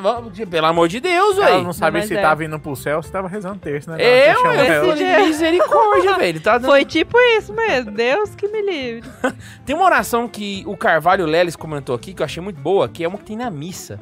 Vamos, 0.03 0.39
Pelo 0.39 0.67
amor 0.67 0.89
de 0.89 1.01
Deus, 1.01 1.37
Ela 1.37 1.47
velho. 1.47 1.63
não 1.65 1.73
sabia 1.73 2.03
se 2.03 2.17
é. 2.17 2.21
tava 2.21 2.45
indo 2.45 2.59
pro 2.59 2.75
céu 2.77 2.99
ou 2.99 3.03
se 3.03 3.11
tava 3.13 3.29
rezando 3.29 3.59
terço, 3.59 3.91
né? 3.91 3.97
Eu, 3.99 4.07
Ela 4.07 4.35
chamou 4.37 4.53
eu 4.55 4.65
ela. 4.65 4.87
falei, 4.89 5.05
dia. 5.05 5.27
misericórdia, 5.27 6.15
velho. 6.19 6.41
Tá 6.41 6.59
dando- 6.59 6.71
Foi 6.71 6.85
tipo 6.85 7.19
isso 7.39 7.53
mesmo, 7.53 7.91
Deus 7.91 8.35
que 8.35 8.49
me 8.49 8.63
livre. 8.63 9.11
Tem 9.67 9.75
uma 9.75 9.85
oração 9.85 10.27
que 10.29 10.63
o 10.67 10.77
Carvalho 10.77 11.27
Leles 11.27 11.57
comentou 11.57 11.95
aqui, 11.95 12.15
que 12.15 12.23
eu 12.23 12.25
achei 12.25 12.43
muito 12.43 12.61
boa, 12.61 12.89
que 12.89 13.05
é 13.05 13.09
uma 13.09 13.19
que 13.19 13.25
tem 13.25 13.37
na 13.37 13.51
missa. 13.51 13.99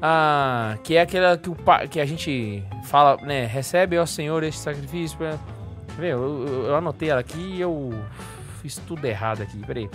Ah, 0.00 0.76
que 0.84 0.96
é 0.96 1.00
aquela 1.00 1.36
que, 1.36 1.50
o, 1.50 1.56
que 1.90 2.00
a 2.00 2.04
gente 2.06 2.62
fala, 2.84 3.16
né? 3.22 3.46
Recebe, 3.46 3.98
ó 3.98 4.06
Senhor, 4.06 4.42
este 4.44 4.60
sacrifício. 4.60 5.18
Pra... 5.18 5.36
Ver? 5.98 6.12
Eu, 6.12 6.46
eu- 6.68 6.76
anotei 6.76 7.10
ela 7.10 7.20
aqui 7.20 7.38
e 7.38 7.60
eu 7.60 7.92
fiz 8.62 8.76
tudo 8.86 9.04
errado 9.04 9.42
aqui. 9.42 9.58
Peraí. 9.66 9.90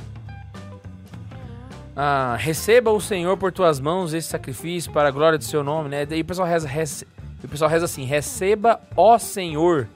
Ah, 1.95 2.35
receba 2.39 2.91
o 2.91 2.99
Senhor 2.99 3.37
por 3.37 3.51
tuas 3.51 3.79
mãos 3.79 4.13
esse 4.13 4.27
sacrifício 4.27 4.91
para 4.91 5.07
a 5.09 5.11
glória 5.11 5.37
do 5.37 5.43
seu 5.43 5.63
nome, 5.63 5.89
né? 5.89 6.05
Daí 6.05 6.21
o 6.21 6.25
pessoal 6.25 6.47
reza, 6.47 6.67
rece- 6.67 7.07
o 7.43 7.47
pessoal 7.47 7.69
reza 7.69 7.85
assim: 7.85 8.03
receba, 8.03 8.81
ó 8.97 9.17
Senhor. 9.17 9.87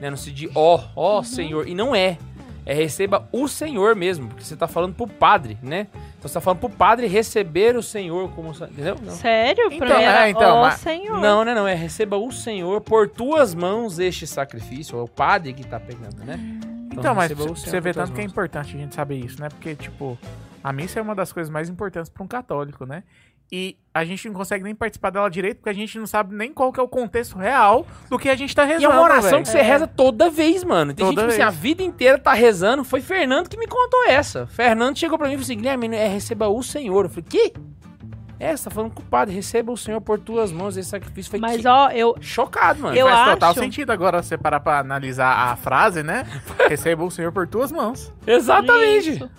Né? 0.00 0.10
No 0.10 0.16
sentido 0.16 0.36
de 0.36 0.50
ó, 0.54 0.82
ó 0.94 1.22
Senhor. 1.22 1.66
E 1.68 1.74
não 1.74 1.94
é. 1.94 2.18
É 2.66 2.74
receba 2.74 3.28
o 3.30 3.46
Senhor 3.46 3.94
mesmo, 3.94 4.26
porque 4.28 4.42
você 4.42 4.56
tá 4.56 4.66
falando 4.66 4.94
pro 4.94 5.06
padre, 5.06 5.56
né? 5.62 5.86
Então 6.26 6.28
você 6.28 6.34
tá 6.34 6.40
falando 6.40 6.58
pro 6.60 6.68
padre 6.68 7.06
receber 7.06 7.76
o 7.76 7.82
Senhor 7.82 8.28
como. 8.32 8.50
Entendeu? 8.50 8.96
Não. 9.00 9.12
Sério? 9.14 9.68
Pra 9.68 9.76
Então, 9.76 9.96
mim 9.98 10.02
era, 10.02 10.26
é, 10.26 10.30
então, 10.30 10.60
mas- 10.60 10.74
Senhor. 10.80 11.20
Não, 11.20 11.44
né? 11.44 11.54
Não, 11.54 11.66
é 11.68 11.74
receba 11.74 12.16
o 12.16 12.30
Senhor 12.32 12.80
por 12.80 13.08
tuas 13.08 13.54
mãos 13.54 13.98
este 13.98 14.26
sacrifício. 14.26 14.98
É 14.98 15.02
o 15.02 15.08
padre 15.08 15.52
que 15.52 15.64
tá 15.64 15.78
pegando, 15.78 16.24
né? 16.24 16.38
Então, 16.92 17.14
mas 17.14 17.30
receba 17.30 17.50
o 17.50 17.56
você 17.56 17.80
vê 17.80 17.92
tanto 17.92 18.12
que 18.12 18.20
é 18.20 18.24
importante 18.24 18.74
a 18.74 18.78
gente 18.78 18.94
saber 18.94 19.16
isso, 19.16 19.40
né? 19.40 19.48
Porque, 19.48 19.74
tipo, 19.74 20.18
a 20.64 20.72
missa 20.72 20.98
é 20.98 21.02
uma 21.02 21.14
das 21.14 21.32
coisas 21.32 21.50
mais 21.50 21.68
importantes 21.68 22.10
pra 22.10 22.24
um 22.24 22.26
católico, 22.26 22.84
né? 22.84 23.02
E 23.50 23.76
a 23.94 24.04
gente 24.04 24.26
não 24.28 24.34
consegue 24.34 24.64
nem 24.64 24.74
participar 24.74 25.10
dela 25.10 25.30
direito 25.30 25.58
porque 25.58 25.70
a 25.70 25.72
gente 25.72 25.96
não 25.98 26.06
sabe 26.06 26.34
nem 26.34 26.52
qual 26.52 26.72
que 26.72 26.80
é 26.80 26.82
o 26.82 26.88
contexto 26.88 27.38
real 27.38 27.86
do 28.10 28.18
que 28.18 28.28
a 28.28 28.34
gente 28.34 28.54
tá 28.54 28.64
rezando. 28.64 28.82
E 28.82 28.84
é 28.84 28.88
uma 28.88 29.00
oração 29.02 29.30
velho. 29.30 29.42
que 29.44 29.48
você 29.48 29.62
reza 29.62 29.86
toda 29.86 30.28
vez, 30.28 30.64
mano. 30.64 30.92
Tem 30.92 31.06
Toda 31.06 31.22
gente 31.22 31.36
que 31.36 31.42
assim, 31.42 31.42
a 31.42 31.50
vida 31.50 31.82
inteira 31.82 32.18
tá 32.18 32.32
rezando. 32.32 32.82
Foi 32.82 33.00
Fernando 33.00 33.48
que 33.48 33.56
me 33.56 33.68
contou 33.68 34.04
essa. 34.08 34.46
Fernando 34.48 34.98
chegou 34.98 35.16
pra 35.16 35.28
mim 35.28 35.34
e 35.34 35.36
falou 35.36 35.44
assim: 35.44 35.56
Guilherme, 35.56 35.94
é 35.96 36.08
receba 36.08 36.48
o 36.48 36.60
Senhor. 36.62 37.04
Eu 37.04 37.08
falei: 37.08 37.24
Que? 37.28 37.52
É, 38.38 38.54
você 38.54 38.64
tá 38.64 38.70
falando 38.70 38.92
com 38.92 39.00
o 39.00 39.04
padre, 39.06 39.34
receba 39.34 39.72
o 39.72 39.76
Senhor 39.78 39.98
por 40.00 40.18
tuas 40.18 40.52
mãos 40.52 40.76
esse 40.76 40.90
sacrifício. 40.90 41.30
Falei, 41.30 41.40
Mas 41.52 41.62
"Que?" 41.62 41.68
ó, 41.68 41.88
eu, 41.90 42.14
Chocado, 42.20 42.82
mano. 42.82 42.94
Eu 42.94 43.06
Faz 43.08 43.30
total 43.30 43.50
acho- 43.52 43.60
sentido 43.60 43.90
agora 43.92 44.22
você 44.22 44.36
parar 44.36 44.60
pra 44.60 44.78
analisar 44.80 45.32
a 45.52 45.56
frase, 45.56 46.02
né? 46.02 46.26
Receba 46.68 47.02
o 47.02 47.10
Senhor 47.10 47.32
por 47.32 47.46
tuas 47.46 47.72
mãos. 47.72 48.12
Exatamente. 48.26 49.10
Isso. 49.12 49.30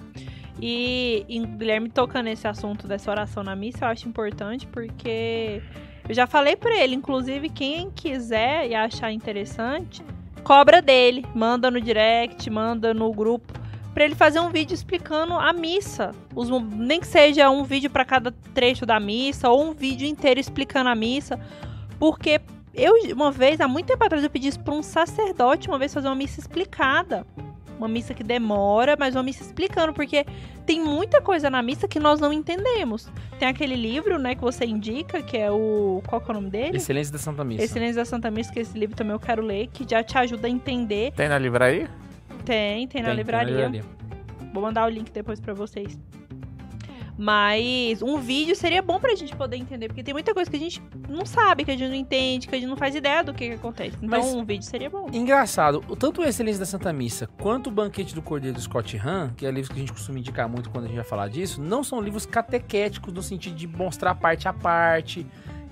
E, 0.60 1.26
e 1.28 1.40
Guilherme 1.46 1.90
tocando 1.90 2.26
nesse 2.26 2.48
assunto 2.48 2.88
dessa 2.88 3.12
oração 3.12 3.44
na 3.44 3.56
missa, 3.56 3.86
eu 3.86 3.90
acho 3.90 4.08
importante 4.08 4.66
porque 4.68 5.62
eu 6.08 6.16
já 6.16 6.26
falei 6.26 6.56
pra 6.56 6.76
ele, 6.76 6.96
inclusive 6.96 7.50
quem 7.50 7.92
quiser 7.92 8.68
e 8.68 8.74
achar 8.74 9.12
interessante, 9.12 10.04
cobra 10.44 10.82
dele, 10.82 11.26
manda 11.36 11.70
no 11.70 11.80
direct, 11.80 12.50
manda 12.50 12.94
no 12.94 13.12
grupo 13.12 13.54
pra 13.94 14.06
ele 14.06 14.16
fazer 14.16 14.40
um 14.40 14.50
vídeo 14.50 14.76
explicando 14.76 15.34
a 15.34 15.52
missa, 15.52 16.12
Os 16.36 16.50
nem 16.50 17.00
que 17.00 17.08
seja 17.08 17.50
um 17.50 17.64
vídeo 17.64 17.90
pra 17.90 18.06
cada 18.06 18.32
trecho 18.54 18.86
da 18.86 19.00
missa 19.00 19.50
ou 19.50 19.64
um 19.64 19.74
vídeo 19.74 20.08
inteiro 20.08 20.40
explicando 20.40 20.88
a 20.90 20.96
missa, 20.96 21.40
porque 22.00 22.40
eu 22.76 22.94
uma 23.14 23.32
vez 23.32 23.60
há 23.60 23.68
muito 23.68 23.88
tempo 23.88 24.04
atrás 24.04 24.24
eu 24.24 24.30
pedi 24.30 24.50
isso 24.50 24.60
pra 24.60 24.74
um 24.74 24.84
sacerdote 24.84 25.68
uma 25.68 25.80
vez 25.80 25.92
fazer 25.92 26.08
uma 26.08 26.16
missa 26.16 26.40
explicada 26.40 27.26
uma 27.78 27.88
missa 27.88 28.14
que 28.14 28.24
demora, 28.24 28.96
mas 28.98 29.16
uma 29.16 29.24
missa 29.24 29.44
explicando, 29.44 29.94
porque 29.94 30.26
tem 30.66 30.82
muita 30.82 31.22
coisa 31.22 31.50
na 31.50 31.62
missa 31.62 31.88
que 31.88 32.00
nós 32.00 32.20
não 32.20 32.34
entendemos. 32.34 33.10
Tem 33.40 33.48
aquele 33.48 33.76
livro, 33.76 34.18
né, 34.18 34.36
que 34.36 34.42
você 34.42 34.66
indica, 34.66 35.22
que 35.22 35.38
é 35.38 35.52
o. 35.52 36.02
Qual 36.08 36.20
que 36.20 36.30
é 36.30 36.32
o 36.32 36.34
nome 36.36 36.50
dele? 36.50 36.78
Excelência 36.78 37.14
da 37.14 37.20
Santa 37.20 37.44
Missa. 37.44 37.64
Excelência 37.64 37.96
da 37.96 38.06
Santa 38.06 38.32
Missa, 38.32 38.52
que 38.52 38.60
esse 38.60 38.78
livro 38.78 38.96
também 38.96 39.14
eu 39.14 39.20
quero 39.20 39.42
ler, 39.42 39.68
que 39.68 39.86
já 39.90 40.04
te 40.04 40.18
ajuda 40.18 40.48
a 40.48 40.50
entender. 40.50 41.12
Tem 41.14 41.30
na 41.30 41.38
livraria? 41.38 41.90
Tem, 42.44 42.88
tem 42.88 43.02
na, 43.02 43.10
Tem, 43.10 43.18
livraria. 43.18 43.84
Vou 44.54 44.64
mandar 44.64 44.86
o 44.86 44.90
link 44.90 45.12
depois 45.12 45.40
pra 45.40 45.54
vocês. 45.54 46.00
Mas 47.18 48.02
um 48.02 48.18
vídeo 48.20 48.56
seria 48.56 48.82
bom 48.82 49.00
pra 49.00 49.16
gente 49.16 49.36
poder 49.36 49.58
entender, 49.58 49.88
porque 49.88 50.04
tem 50.04 50.14
muita 50.14 50.34
coisa 50.34 50.50
que 50.50 50.56
a 50.56 50.60
gente 50.60 50.82
não 51.10 51.26
sabe, 51.26 51.66
que 51.66 51.72
a 51.72 51.76
gente 51.76 51.90
não 51.90 51.96
entende, 51.96 52.48
que 52.48 52.56
a 52.56 52.60
gente 52.60 52.70
não 52.70 52.78
faz 52.78 52.94
ideia 52.94 53.24
do 53.24 53.34
que, 53.34 53.50
que 53.50 53.56
acontece. 53.56 53.98
Então 54.02 54.20
Mas- 54.22 54.34
um 54.34 54.46
vídeo 54.46 54.64
seria 54.64 54.90
bom. 54.90 55.10
Engraçado, 55.12 55.84
o- 55.88 55.96
tanto 55.96 56.22
o 56.22 56.24
Excelência 56.24 56.60
da 56.60 56.66
Santa 56.66 56.94
Missa 56.94 57.28
quanto 57.42 57.68
o 57.68 57.72
Banquete 57.72 58.14
do 58.14 58.22
Cordeiro 58.22 58.56
do 58.56 58.62
Scott 58.62 58.96
Hahn, 58.98 59.30
que 59.36 59.46
é 59.46 59.50
livros 59.50 59.70
que 59.70 59.76
a 59.76 59.80
gente 59.80 59.92
costuma 59.92 60.20
indicar 60.20 60.48
muito 60.48 60.70
quando 60.70 60.86
a 60.86 60.88
gente 60.88 60.98
vai 60.98 61.06
falar 61.06 61.28
disso, 61.28 61.62
não 61.62 61.84
são 61.84 62.00
livros 62.00 62.26
catequéticos 62.26 63.12
no 63.12 63.24
sentido 63.24 63.56
de 63.56 63.68
mostrar 63.68 64.14
parte 64.16 64.48
a 64.48 64.54
parte, 64.54 65.26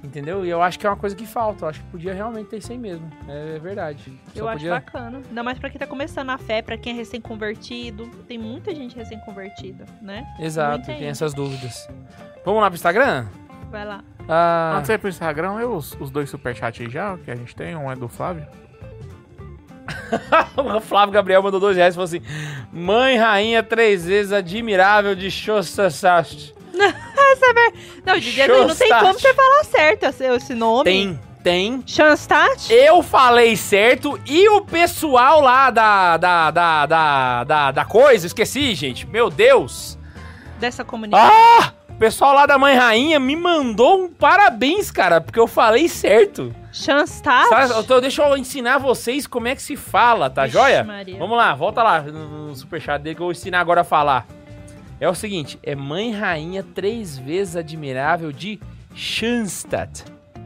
entendeu? 0.06 0.46
E 0.46 0.50
eu 0.50 0.62
acho 0.62 0.80
que 0.80 0.86
é 0.86 0.90
uma 0.90 0.96
coisa 0.96 1.16
que 1.16 1.26
falta, 1.26 1.66
eu 1.66 1.70
acho 1.70 1.80
que 1.82 1.88
podia 1.88 2.14
realmente 2.14 2.48
ter 2.48 2.58
isso 2.58 2.72
aí 2.72 2.78
mesmo, 2.78 3.10
é 3.28 3.60
verdade. 3.60 4.14
Só 4.34 4.40
Eu 4.40 4.48
acho 4.48 4.58
podia... 4.58 4.72
bacana. 4.72 5.22
Ainda 5.28 5.44
mais 5.44 5.60
pra 5.60 5.70
quem 5.70 5.80
tá 5.80 5.88
começando 5.88 6.30
a 6.30 6.38
fé, 6.38 6.62
pra 6.62 6.78
quem 6.78 6.94
é 6.94 6.96
recém-convertido. 6.96 8.08
Tem 8.28 8.38
muita 8.38 8.74
gente 8.74 8.96
recém-convertida, 8.96 9.86
né? 10.02 10.26
Exato, 10.40 10.86
tem 10.86 11.08
essas 11.08 11.34
dúvidas. 11.34 11.88
Vamos 12.46 12.62
lá 12.62 12.70
pro 12.70 12.76
Instagram? 12.76 13.28
Vai 13.72 13.86
lá. 13.86 14.04
Ah, 14.28 14.76
Antes 14.78 14.88
de 14.88 14.94
ir 14.94 14.98
pro 14.98 15.10
Instagram, 15.10 15.60
eu 15.60 15.76
os, 15.76 15.94
os 16.00 16.10
dois 16.10 16.30
superchats 16.30 16.86
aí 16.86 16.92
já, 16.92 17.18
que 17.18 17.30
a 17.30 17.36
gente 17.36 17.56
tem, 17.56 17.76
um 17.76 17.92
é 17.92 17.96
do 17.96 18.08
Flávio. 18.08 18.46
o 20.58 20.80
Flávio 20.82 21.14
Gabriel 21.14 21.44
mandou 21.44 21.60
dois 21.60 21.78
reais 21.78 21.94
e 21.94 21.96
falou 21.96 22.06
assim: 22.06 22.22
Mãe 22.72 23.18
rainha 23.18 23.62
três 23.62 24.06
vezes 24.06 24.32
admirável 24.32 25.16
de 25.16 25.30
Shostasashi. 27.36 28.02
Não, 28.06 28.20
DJ, 28.20 28.48
não 28.48 28.68
tem 28.68 28.88
Shostat. 28.88 29.00
como 29.02 29.14
você 29.20 29.34
falar 29.34 29.64
certo 29.66 30.06
esse, 30.06 30.54
nome. 30.56 30.84
Tem, 30.84 31.20
tem. 31.44 31.84
Chanstat? 31.86 32.72
Eu 32.74 33.04
falei 33.04 33.56
certo 33.56 34.20
e 34.26 34.48
o 34.50 34.62
pessoal 34.62 35.42
lá 35.42 35.70
da, 35.70 36.18
da, 36.18 36.52
da, 36.52 36.86
da, 36.86 37.44
da, 37.44 37.72
da 37.72 37.86
coisa, 37.86 38.26
esqueci, 38.28 38.74
gente. 38.76 39.06
Meu 39.08 39.30
Deus. 39.30 39.98
Dessa 40.60 40.84
comunidade. 40.84 41.32
Ah! 41.34 41.74
O 41.90 41.98
pessoal 41.98 42.34
lá 42.34 42.46
da 42.46 42.58
Mãe 42.58 42.76
Rainha 42.76 43.18
me 43.22 43.38
mandou 43.38 44.04
um 44.04 44.10
parabéns, 44.10 44.92
cara, 44.92 45.22
porque 45.22 45.40
eu 45.40 45.48
falei 45.48 45.88
certo. 45.88 46.54
Chanstat? 46.74 47.48
Tô- 47.88 48.02
deixa 48.02 48.22
eu 48.22 48.36
ensinar 48.36 48.80
vocês 48.80 49.26
como 49.26 49.48
é 49.48 49.56
que 49.56 49.62
se 49.62 49.78
fala, 49.78 50.30
tá 50.30 50.44
Vixe, 50.44 50.58
joia? 50.58 50.84
Maria. 50.84 51.18
Vamos 51.18 51.38
lá, 51.38 51.56
volta 51.56 51.82
lá 51.82 52.02
no, 52.02 52.48
no 52.50 52.56
superchat 52.56 53.02
dele 53.02 53.16
que 53.16 53.22
eu 53.22 53.28
vou 53.28 53.32
ensinar 53.32 53.62
agora 53.62 53.80
a 53.80 53.84
falar. 53.86 54.28
É 55.00 55.10
o 55.10 55.16
seguinte, 55.16 55.60
é 55.62 55.76
Mãe 55.76 56.12
Rainha 56.12 56.64
três 56.64 57.18
vezes 57.18 57.56
admirável 57.56 58.32
de 58.32 58.60
Schanstatt. 58.94 60.06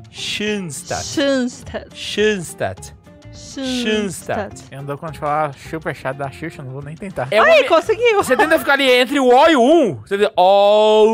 Schanstatt. 0.09 1.05
Chanstat. 1.05 1.95
Schanstatt. 1.95 2.95
Schanstatt. 3.31 4.63
E 4.71 4.75
andou 4.75 4.97
quando 4.97 5.11
a 5.11 5.13
gente 5.13 5.19
falar 5.19 5.53
superchat 5.53 6.17
da 6.17 6.31
Xuxa, 6.31 6.63
não 6.63 6.71
vou 6.71 6.81
nem 6.81 6.95
tentar. 6.95 7.27
É 7.29 7.41
uma, 7.41 7.53
Aí, 7.53 7.63
conseguiu. 7.65 8.15
você 8.15 8.35
tenta 8.35 8.57
ficar 8.57 8.73
ali 8.73 8.89
entre 8.89 9.19
o 9.19 9.27
O 9.27 9.47
e 9.47 9.55
o 9.55 9.61
1. 9.61 9.95
Você 10.01 10.17
tenta. 10.17 10.33
O. 10.35 11.07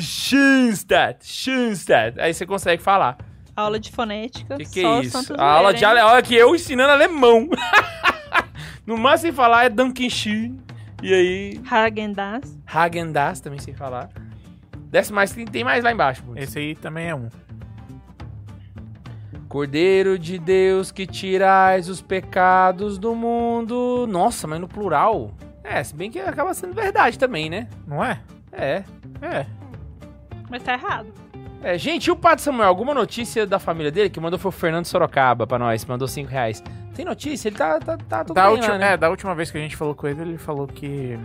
Schanstatt. 0.00 1.24
Schanstatt. 1.24 2.20
Aí 2.20 2.34
você 2.34 2.44
consegue 2.44 2.82
falar. 2.82 3.18
Aula 3.54 3.78
de 3.78 3.90
fonética. 3.92 4.54
O 4.54 4.58
que, 4.58 4.64
que 4.66 4.82
só 4.82 4.98
é 4.98 5.00
isso? 5.02 5.34
A 5.36 5.44
aula 5.44 5.72
de 5.72 5.84
ale... 5.84 6.00
Olha 6.00 6.22
que 6.22 6.34
eu 6.34 6.54
ensinando 6.54 6.92
alemão. 6.92 7.48
No 8.86 8.96
mais 8.96 9.20
sem 9.20 9.30
falar 9.30 9.66
é 9.66 9.68
Dunkin' 9.68 10.08
E 11.02 11.14
aí, 11.14 11.60
Hagen-Dazs. 11.70 12.58
Hagen 12.66 13.12
Dazs 13.12 13.40
também 13.40 13.58
sem 13.60 13.74
falar. 13.74 14.08
Desce 14.90 15.12
mais, 15.12 15.32
tem, 15.32 15.44
tem 15.44 15.62
mais 15.62 15.84
lá 15.84 15.92
embaixo. 15.92 16.22
putz. 16.22 16.42
Esse 16.42 16.58
aí 16.58 16.74
também 16.74 17.08
é 17.08 17.14
um. 17.14 17.28
Cordeiro 19.48 20.18
de 20.18 20.38
Deus 20.38 20.90
que 20.90 21.06
tirais 21.06 21.88
os 21.88 22.02
pecados 22.02 22.98
do 22.98 23.14
mundo. 23.14 24.06
Nossa, 24.08 24.46
mas 24.46 24.60
no 24.60 24.68
plural. 24.68 25.30
É, 25.64 25.82
se 25.82 25.94
bem 25.94 26.10
que 26.10 26.18
acaba 26.18 26.52
sendo 26.52 26.74
verdade 26.74 27.18
também, 27.18 27.48
né? 27.48 27.68
Não 27.86 28.04
é? 28.04 28.20
É. 28.52 28.84
É. 29.22 29.46
Mas 30.50 30.62
tá 30.62 30.72
errado. 30.74 31.12
É, 31.62 31.76
gente, 31.76 32.06
e 32.06 32.10
o 32.10 32.16
Padre 32.16 32.42
Samuel, 32.42 32.68
alguma 32.68 32.94
notícia 32.94 33.44
da 33.46 33.58
família 33.58 33.90
dele? 33.90 34.08
Que 34.08 34.20
mandou 34.20 34.38
foi 34.38 34.50
o 34.50 34.52
Fernando 34.52 34.84
Sorocaba 34.84 35.46
pra 35.46 35.58
nós, 35.58 35.84
mandou 35.84 36.06
5 36.06 36.30
reais. 36.30 36.62
Tem 36.94 37.04
notícia? 37.04 37.48
Ele 37.48 37.56
tá, 37.56 37.80
tá, 37.80 37.96
tá 37.96 38.24
tudo 38.24 38.34
Da, 38.34 38.44
bem 38.46 38.54
ulti- 38.56 38.68
lá, 38.68 38.78
né? 38.78 38.92
é, 38.92 38.96
da 38.96 39.10
última 39.10 39.34
vez 39.34 39.50
que 39.50 39.58
a 39.58 39.60
gente 39.60 39.76
falou 39.76 39.94
com 39.94 40.06
ele, 40.06 40.20
ele 40.22 40.38
falou 40.38 40.68
que 40.68 41.18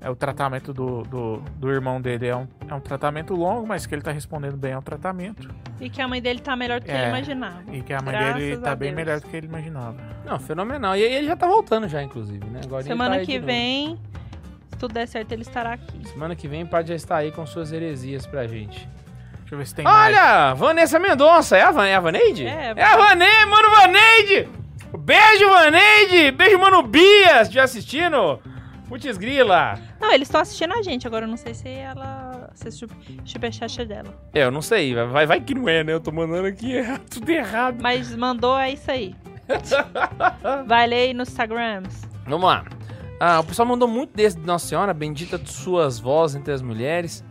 é 0.00 0.10
o 0.10 0.16
tratamento 0.16 0.72
do, 0.74 1.02
do, 1.02 1.36
do 1.58 1.70
irmão 1.70 2.00
dele 2.00 2.26
é 2.26 2.36
um, 2.36 2.46
é 2.68 2.74
um 2.74 2.80
tratamento 2.80 3.34
longo, 3.34 3.66
mas 3.66 3.86
que 3.86 3.94
ele 3.94 4.02
tá 4.02 4.10
respondendo 4.10 4.56
bem 4.56 4.72
ao 4.72 4.82
tratamento. 4.82 5.48
E 5.80 5.88
que 5.88 6.02
a 6.02 6.08
mãe 6.08 6.20
dele 6.20 6.40
tá 6.40 6.56
melhor 6.56 6.80
do 6.80 6.86
que 6.86 6.90
É. 6.92 6.98
ele 7.02 7.08
imaginava. 7.08 7.62
E 7.72 7.82
que 7.82 7.92
a 7.92 8.00
mãe 8.02 8.14
Graças 8.16 8.34
dele 8.34 8.54
a 8.54 8.60
tá 8.60 8.74
bem 8.76 8.88
Deus. 8.94 8.96
melhor 8.96 9.20
do 9.20 9.28
que 9.28 9.36
ele 9.36 9.46
imaginava. 9.46 9.96
Não, 10.24 10.38
fenomenal. 10.40 10.96
E 10.96 11.04
aí 11.04 11.14
ele 11.14 11.26
já 11.28 11.36
tá 11.36 11.46
voltando 11.46 11.88
já, 11.88 12.02
inclusive, 12.02 12.44
né? 12.46 12.60
Agora 12.64 12.82
ele 12.82 12.88
Semana 12.88 13.14
tá 13.14 13.20
aí 13.20 13.26
que 13.26 13.32
de 13.32 13.38
novo. 13.38 13.46
vem, 13.46 13.96
se 14.70 14.78
tudo 14.78 14.92
der 14.92 15.06
certo, 15.06 15.30
ele 15.32 15.42
estará 15.42 15.72
aqui. 15.74 16.08
Semana 16.08 16.34
que 16.34 16.48
vem 16.48 16.64
o 16.64 16.66
Padre 16.68 16.88
já 16.88 16.94
está 16.96 17.16
aí 17.16 17.30
com 17.32 17.46
suas 17.46 17.72
heresias 17.72 18.26
pra 18.26 18.46
gente. 18.46 18.88
Deixa 19.46 19.54
eu 19.54 19.58
ver 19.58 19.66
se 19.68 19.74
tem 19.76 19.84
mais. 19.84 20.16
Olha, 20.16 20.54
Vanessa 20.54 20.98
Mendonça. 20.98 21.56
É 21.56 21.62
a, 21.62 21.70
Van, 21.70 21.86
é 21.86 21.94
a 21.94 22.00
Vaneide? 22.00 22.44
É, 22.44 22.74
é 22.74 22.82
a 22.82 22.96
Vaneide, 22.96 23.46
mano, 23.46 23.70
Vaneide! 23.70 24.48
Beijo, 24.98 25.48
Vaneide! 25.48 26.32
Beijo, 26.32 26.58
mano, 26.58 26.82
Bia, 26.82 27.36
se 27.36 27.42
estiver 27.42 27.62
assistindo. 27.62 28.40
Putz 28.88 29.16
grila. 29.16 29.78
Não, 30.00 30.12
eles 30.12 30.26
estão 30.26 30.40
assistindo 30.40 30.74
a 30.74 30.82
gente. 30.82 31.06
Agora 31.06 31.26
eu 31.26 31.28
não 31.28 31.36
sei 31.36 31.54
se 31.54 31.68
ela. 31.68 32.50
Se 32.54 32.66
esse 32.66 32.84
superchat 33.24 33.80
é 33.80 33.84
dela. 33.84 34.20
É, 34.34 34.42
eu 34.42 34.50
não 34.50 34.60
sei, 34.62 34.94
vai, 34.94 35.26
vai 35.26 35.40
que 35.40 35.54
não 35.54 35.68
é, 35.68 35.84
né? 35.84 35.92
Eu 35.92 36.00
tô 36.00 36.10
mandando 36.10 36.48
aqui 36.48 36.74
é 36.76 36.98
tudo 37.08 37.30
errado. 37.30 37.78
Mas 37.80 38.16
mandou, 38.16 38.58
é 38.58 38.72
isso 38.72 38.90
aí. 38.90 39.14
Vai 40.66 40.88
ler 40.88 40.96
aí 40.96 41.14
nos 41.14 41.28
Instagrams. 41.28 42.02
Vamos 42.26 42.46
lá. 42.46 42.64
Ah, 43.20 43.38
o 43.38 43.44
pessoal 43.44 43.66
mandou 43.66 43.86
muito 43.86 44.12
desse 44.12 44.36
de 44.36 44.44
Nossa 44.44 44.66
Senhora, 44.66 44.92
bendita 44.92 45.38
de 45.38 45.52
suas 45.52 46.00
vozes 46.00 46.36
entre 46.36 46.52
as 46.52 46.60
mulheres. 46.60 47.24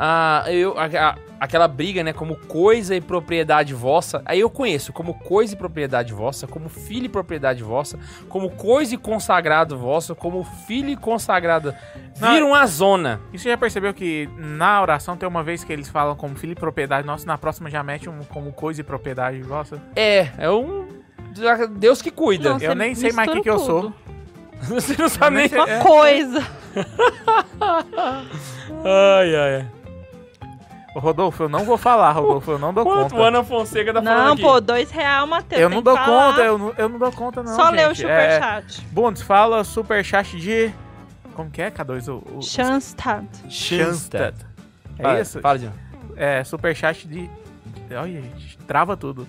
Ah, 0.00 0.44
eu, 0.46 0.78
a- 0.78 0.84
a- 0.86 1.14
aquela 1.40 1.66
briga, 1.66 2.04
né, 2.04 2.12
como 2.12 2.36
coisa 2.36 2.94
e 2.94 3.00
propriedade 3.00 3.74
vossa. 3.74 4.22
Aí 4.24 4.38
eu 4.40 4.48
conheço 4.48 4.92
como 4.92 5.12
coisa 5.14 5.54
e 5.54 5.56
propriedade 5.56 6.12
vossa, 6.12 6.46
como 6.46 6.68
filho 6.68 7.06
e 7.06 7.08
propriedade 7.08 7.62
vossa, 7.64 7.98
como 8.28 8.48
coisa 8.50 8.94
e 8.94 8.96
consagrado 8.96 9.76
vosso, 9.76 10.14
como 10.14 10.44
filho 10.66 10.90
e 10.90 10.96
consagrado. 10.96 11.74
Vira 12.14 12.44
uma 12.46 12.64
zona. 12.66 13.20
E 13.32 13.38
você 13.38 13.48
já 13.50 13.56
percebeu 13.58 13.92
que 13.92 14.28
na 14.36 14.80
oração 14.80 15.16
tem 15.16 15.28
uma 15.28 15.42
vez 15.42 15.64
que 15.64 15.72
eles 15.72 15.88
falam 15.88 16.14
como 16.14 16.36
filho 16.36 16.52
e 16.52 16.56
propriedade 16.56 17.04
nossa, 17.06 17.26
na 17.26 17.36
próxima 17.36 17.68
já 17.68 17.82
mete 17.82 18.08
um 18.08 18.20
como 18.24 18.52
coisa 18.52 18.80
e 18.80 18.84
propriedade 18.84 19.40
vossa? 19.42 19.82
É, 19.96 20.28
é 20.38 20.48
um. 20.50 20.86
Deus 21.76 22.00
que 22.00 22.10
cuida. 22.12 22.50
Não, 22.50 22.58
eu 22.60 22.74
nem 22.74 22.94
sei 22.94 23.12
mais 23.12 23.28
o 23.28 23.32
que, 23.34 23.42
que 23.42 23.50
eu 23.50 23.58
sou. 23.58 23.92
Você 24.62 24.96
não 25.00 25.08
sabe 25.08 25.36
nem. 25.36 25.48
Uma 25.48 25.70
É. 25.70 25.78
coisa. 25.80 26.46
Ai, 28.84 29.34
ai, 29.34 29.54
ai. 29.56 29.66
Rodolfo, 30.94 31.44
eu 31.44 31.48
não 31.48 31.64
vou 31.64 31.76
falar, 31.78 32.10
Rodolfo, 32.12 32.50
eu 32.52 32.58
não 32.58 32.72
dou 32.74 32.82
Quanto 32.86 33.10
conta. 33.10 33.16
o 33.16 33.22
Ana 33.22 33.44
Fonseca 33.44 33.92
tá 33.92 34.02
falando 34.02 34.24
Não, 34.24 34.32
aqui? 34.32 34.42
pô, 34.42 34.60
dois 34.60 34.90
real, 34.90 35.26
Matheus. 35.26 35.60
Eu 35.62 35.68
não 35.68 35.82
dou 35.82 35.94
falar. 35.96 36.06
conta, 36.30 36.40
eu 36.42 36.58
não, 36.58 36.74
eu 36.76 36.88
não 36.88 36.98
dou 36.98 37.12
conta 37.12 37.42
não, 37.42 37.54
Só 37.54 37.70
lê 37.70 37.86
o 37.86 37.94
gente. 37.94 38.10
É, 38.10 38.34
superchat. 38.34 38.86
Bundes, 38.90 39.22
fala 39.22 39.62
superchat 39.64 40.36
de... 40.38 40.72
Como 41.34 41.50
que 41.50 41.62
é, 41.62 41.70
K2? 41.70 42.08
O, 42.08 42.38
o... 42.38 42.42
Schanstatt. 42.42 43.26
Schanstatt. 43.48 44.34
É 44.98 45.02
Fala, 45.02 45.20
isso? 45.20 45.40
Fala, 45.40 45.58
John. 45.58 45.72
É, 46.16 46.42
superchat 46.42 47.06
de... 47.06 47.30
Olha, 47.90 48.20
gente, 48.20 48.58
trava 48.66 48.96
tudo. 48.96 49.26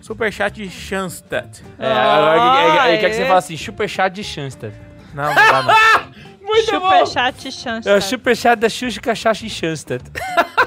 Superchat 0.00 0.54
de 0.62 0.70
Schanstatt. 0.70 1.62
É, 1.78 1.92
agora 1.92 2.88
ele 2.88 2.98
quer 2.98 3.10
que 3.10 3.16
você 3.16 3.22
Ah, 3.22 3.26
fale 3.26 3.38
assim, 3.38 3.56
superchat 3.56 4.14
de 4.14 4.24
Shanster. 4.24 4.72
Não, 5.14 5.24
não 5.24 5.34
dá 5.34 5.62
não. 5.62 6.12
Muito 6.42 6.64
Superchat 6.70 7.46
É 7.46 7.48
o 7.48 7.52
Schanstatt. 7.52 8.02
superchat 8.04 8.56
da 8.60 8.68
Xuxa 8.68 9.00
Cachaça 9.00 9.40
de 9.40 9.50
Shanster. 9.50 10.00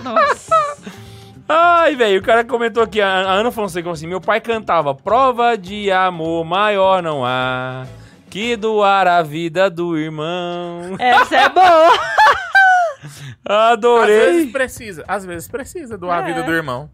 Nossa. 0.05 0.55
Ai, 1.47 1.95
velho, 1.95 2.19
o 2.19 2.23
cara 2.23 2.43
comentou 2.43 2.81
aqui, 2.81 2.99
a 3.01 3.07
a 3.07 3.31
Ana 3.33 3.51
Fonseca, 3.51 3.83
falou 3.83 3.93
assim, 3.93 4.07
meu 4.07 4.19
pai 4.21 4.41
cantava, 4.41 4.95
prova 4.95 5.55
de 5.57 5.91
amor 5.91 6.43
maior 6.43 7.03
não 7.03 7.23
há 7.23 7.85
que 8.31 8.55
doar 8.55 9.07
a 9.07 9.21
vida 9.21 9.69
do 9.69 9.95
irmão. 9.97 10.95
Essa 10.99 11.35
é 11.37 11.49
boa. 11.49 11.93
Às 13.47 13.73
Adorei. 13.73 14.19
vezes 14.19 14.51
precisa, 14.51 15.05
às 15.07 15.23
vezes 15.25 15.47
precisa 15.47 15.95
doar 15.97 16.19
a 16.19 16.21
É. 16.23 16.33
vida 16.33 16.41
do 16.43 16.51
irmão. 16.51 16.89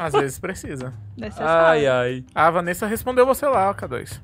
Às 0.00 0.12
vezes 0.12 0.38
precisa. 0.40 0.92
Ai, 1.38 1.86
ai. 1.86 2.24
A 2.34 2.50
Vanessa 2.50 2.86
respondeu 2.88 3.24
você 3.24 3.46
lá, 3.46 3.70
ó, 3.70 3.74
K2. 3.74 4.20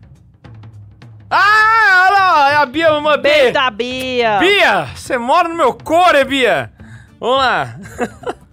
Ah, 1.30 2.06
olha 2.08 2.18
lá, 2.18 2.50
é 2.50 2.54
a 2.56 2.66
Bia, 2.66 2.92
uma 2.94 3.16
Beijo 3.16 3.42
Bia. 3.44 3.52
da 3.52 3.70
Bia. 3.70 4.38
Bia, 4.40 4.86
você 4.94 5.16
mora 5.16 5.48
no 5.48 5.54
meu 5.54 5.72
core, 5.72 6.24
Bia. 6.24 6.72
Vamos 7.20 7.36
lá. 7.38 7.78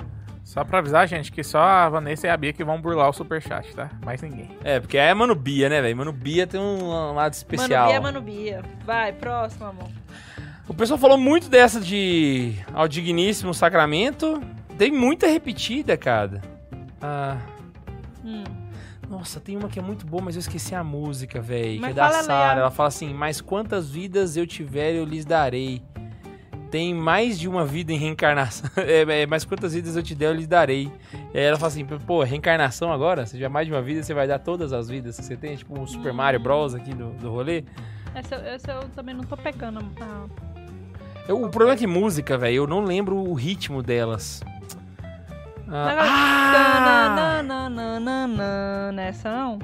Só 0.43 0.63
pra 0.63 0.79
avisar, 0.79 1.07
gente, 1.07 1.31
que 1.31 1.43
só 1.43 1.57
a 1.59 1.89
Vanessa 1.89 2.27
e 2.27 2.29
a 2.29 2.37
Bia 2.37 2.53
que 2.53 2.63
vão 2.63 2.79
burlar 2.79 3.09
o 3.09 3.13
superchat, 3.13 3.73
tá? 3.73 3.89
Mais 4.05 4.21
ninguém. 4.21 4.51
É, 4.63 4.79
porque 4.79 4.99
é 4.99 5.11
Mano 5.11 5.33
Bia, 5.33 5.67
né, 5.67 5.81
velho? 5.81 5.97
Mano 5.97 6.13
Bia 6.13 6.45
tem 6.45 6.59
um 6.61 7.11
lado 7.15 7.33
especial. 7.33 7.87
Mano 7.87 7.91
Bia, 7.91 8.01
Mano 8.01 8.21
Bia. 8.21 8.61
Vai, 8.85 9.11
próximo, 9.13 9.65
amor. 9.65 9.89
O 10.67 10.73
pessoal 10.75 10.99
falou 10.99 11.17
muito 11.17 11.49
dessa 11.49 11.79
de 11.81 12.53
ao 12.71 12.87
digníssimo 12.87 13.51
sacramento. 13.51 14.43
Tem 14.77 14.91
muita 14.91 15.25
repetida, 15.25 15.97
cara. 15.97 16.39
Ah, 17.01 17.37
Hum. 18.23 18.43
nossa, 19.09 19.39
tem 19.39 19.57
uma 19.57 19.67
que 19.69 19.79
é 19.79 19.81
muito 19.81 20.05
boa, 20.05 20.21
mas 20.23 20.35
eu 20.35 20.39
esqueci 20.39 20.75
a 20.75 20.83
música, 20.83 21.41
velho. 21.41 21.75
Que 21.75 21.79
Mas 21.81 21.91
é 21.91 21.93
da 21.95 22.09
fala, 22.11 22.23
Sara. 22.23 22.59
Ela 22.59 22.71
fala 22.71 22.89
assim: 22.89 23.11
Mas 23.11 23.41
quantas 23.41 23.89
vidas 23.89 24.37
eu 24.37 24.45
tiver, 24.45 24.93
eu 24.93 25.03
lhes 25.03 25.25
darei. 25.25 25.81
Tem 26.73 26.91
mais 26.91 27.37
de 27.37 27.47
uma 27.47 27.63
vida 27.63 27.93
em 27.93 27.97
reencarnação. 27.97 28.67
É, 28.81 29.21
é, 29.21 29.25
mas 29.27 29.45
quantas 29.45 29.75
vidas 29.75 29.95
eu 29.95 30.01
te 30.01 30.15
der, 30.15 30.25
eu 30.29 30.33
lhes 30.33 30.47
darei. 30.47 30.91
E 31.31 31.37
ela 31.39 31.55
fala 31.55 31.67
assim: 31.67 31.85
Pô, 31.85 32.23
reencarnação 32.23 32.91
agora? 32.91 33.27
Se 33.27 33.33
tiver 33.33 33.47
mais 33.47 33.67
de 33.67 33.71
uma 33.73 33.79
vida, 33.83 34.01
você 34.01 34.11
vai 34.11 34.27
dar 34.27 34.39
todas 34.39 34.73
as 34.73 34.89
vidas 34.89 35.15
que 35.19 35.23
você 35.23 35.37
tem? 35.37 35.55
Tipo 35.55 35.79
um 35.79 35.85
Super. 35.85 36.11
Mario 36.11 36.39
Bros. 36.39 36.73
aqui 36.73 36.91
do, 36.91 37.11
do 37.11 37.29
rolê. 37.29 37.63
Essa, 38.15 38.35
essa 38.37 38.71
eu 38.71 38.89
também 38.95 39.13
não 39.13 39.23
tô 39.23 39.37
pecando. 39.37 39.81
Ah, 40.01 40.25
Eu- 41.27 41.43
o 41.43 41.49
problema 41.49 41.75
é 41.75 41.77
que 41.77 41.85
música, 41.85 42.39
velho, 42.39 42.55
eu 42.55 42.65
não 42.67 42.83
lembro 42.83 43.17
o 43.17 43.35
ritmo 43.35 43.83
delas. 43.83 44.41
Ah, 45.67 47.43
ah! 47.43 48.91
Nessa 48.91 49.29
não? 49.31 49.59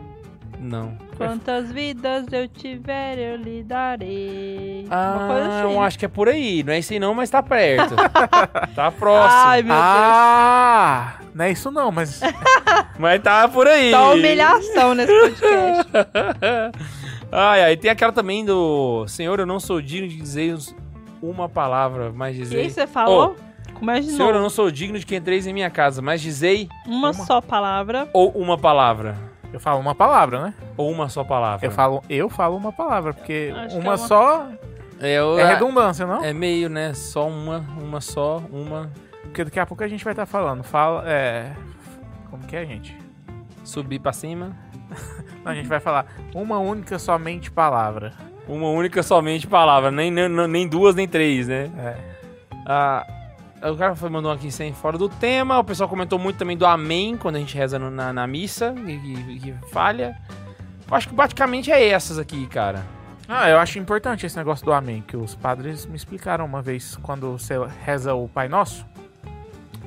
Não. 0.59 0.97
Quantas 1.15 1.71
vidas 1.71 2.25
eu 2.33 2.45
tiver, 2.47 3.17
eu 3.17 3.37
lhe 3.37 3.63
darei. 3.63 4.83
Uma 4.87 4.95
Ah, 4.95 5.27
coisa 5.27 5.47
assim. 5.49 5.73
eu 5.73 5.81
acho 5.81 5.97
que 5.99 6.05
é 6.05 6.07
por 6.09 6.27
aí. 6.27 6.63
Não 6.63 6.73
é 6.73 6.79
isso 6.79 6.91
aí 6.91 6.99
não, 6.99 7.13
mas 7.13 7.29
tá 7.29 7.41
perto. 7.41 7.95
tá 8.75 8.91
próximo. 8.91 9.33
Ai, 9.45 9.61
meu 9.63 9.73
ah, 9.75 11.13
não 11.33 11.45
é 11.45 11.51
isso 11.51 11.71
não, 11.71 11.91
mas... 11.91 12.19
Mas 12.99 13.21
tá 13.23 13.47
por 13.47 13.65
aí. 13.65 13.91
Deus. 13.91 14.03
Dá 14.03 14.09
humilhação 14.11 14.93
nesse 14.93 15.13
podcast. 15.21 15.89
ai, 17.31 17.63
ai. 17.63 17.77
Tem 17.77 17.89
aquela 17.89 18.11
também 18.11 18.43
do... 18.43 19.05
Senhor, 19.07 19.39
eu 19.39 19.45
não 19.45 19.57
sou 19.59 19.81
digno 19.81 20.07
de 20.09 20.17
dizer 20.17 20.57
uma 21.21 21.47
palavra, 21.47 22.11
mas 22.13 22.35
E 22.35 22.39
aí 22.41 22.43
dizei... 22.43 22.69
você 22.69 22.85
falou? 22.85 23.37
Como 23.73 23.93
de 23.93 24.11
Senhor, 24.11 24.35
eu 24.35 24.41
não 24.41 24.49
sou 24.49 24.69
digno 24.69 24.99
de 24.99 25.05
que 25.05 25.15
entreis 25.15 25.47
em 25.47 25.53
minha 25.53 25.69
casa, 25.69 26.01
mas 26.01 26.19
dizei 26.21 26.67
Uma, 26.85 27.13
só 27.13 27.39
palavra. 27.39 28.09
ou 28.13 28.29
uma 28.31 28.57
palavra. 28.57 29.15
Eu 29.51 29.59
falo 29.59 29.79
uma 29.79 29.95
palavra, 29.95 30.41
né? 30.43 30.53
Ou 30.77 30.91
uma 30.91 31.09
só 31.09 31.23
palavra. 31.23 31.65
Eu 31.65 31.71
falo, 31.71 32.03
eu 32.09 32.29
falo 32.29 32.55
uma 32.55 32.71
palavra, 32.71 33.13
porque 33.13 33.51
que 33.51 33.75
é 33.75 33.79
uma 33.79 33.89
uma- 33.89 33.97
só 33.97 34.47
É, 34.99 35.13
eu- 35.19 35.39
é 35.39 35.53
redundância, 35.53 36.05
não? 36.05 36.23
É 36.23 36.31
meio, 36.33 36.69
né? 36.69 36.93
Só 36.93 37.27
uma, 37.27 37.59
uma 37.81 37.99
só, 38.01 38.43
uma... 38.51 38.91
Porque 39.23 39.43
daqui 39.43 39.59
a 39.59 39.65
pouco 39.65 39.83
a 39.83 39.87
gente 39.87 40.03
vai 40.03 40.13
estar 40.13 40.25
falando. 40.25 40.63
Fala, 40.63 41.03
é... 41.07 41.51
Como 42.29 42.43
que 42.45 42.55
é, 42.55 42.65
gente? 42.65 42.95
Subir 43.63 43.99
pra 43.99 44.11
cima. 44.13 44.55
Não, 45.43 45.51
a 45.51 45.55
gente 45.55 45.67
vai 45.67 45.79
falar 45.79 46.05
uma 46.33 46.59
única 46.59 46.99
somente 46.99 47.49
palavra. 47.49 48.13
Uma 48.47 48.69
única 48.69 49.01
somente 49.03 49.45
palavra, 49.47 49.91
nem, 49.91 50.09
nem, 50.11 50.27
nem 50.47 50.67
duas 50.67 50.95
nem 50.95 51.07
três, 51.07 51.47
né? 51.47 51.69
É. 51.77 51.95
Ah, 52.65 53.05
o 53.63 53.75
cara 53.75 53.95
foi, 53.95 54.09
mandou 54.09 54.31
aqui 54.31 54.51
sem 54.51 54.73
fora 54.73 54.97
do 54.97 55.09
tema. 55.09 55.59
O 55.59 55.63
pessoal 55.63 55.89
comentou 55.89 56.17
muito 56.19 56.37
também 56.37 56.55
do 56.57 56.65
amém 56.65 57.17
quando 57.17 57.35
a 57.35 57.39
gente 57.39 57.55
reza 57.57 57.77
no- 57.79 57.91
na, 57.91 58.13
na 58.13 58.25
missa, 58.27 58.73
que, 58.73 59.39
que- 59.39 59.53
falha. 59.71 60.17
Eu 60.89 60.95
acho 60.95 61.07
que 61.09 61.13
praticamente 61.15 61.71
é 61.71 61.87
essas 61.89 62.17
aqui, 62.17 62.47
cara. 62.47 62.83
Ah, 63.27 63.47
eu 63.49 63.59
acho 63.59 63.77
importante 63.77 64.25
esse 64.25 64.35
negócio 64.37 64.65
do 64.65 64.73
amém, 64.73 65.01
que 65.07 65.15
os 65.15 65.35
padres 65.35 65.85
me 65.85 65.95
explicaram 65.95 66.45
uma 66.45 66.61
vez 66.63 66.95
quando 67.03 67.33
você 67.37 67.53
reza 67.85 68.13
o 68.15 68.27
Pai 68.27 68.47
Nosso. 68.47 68.83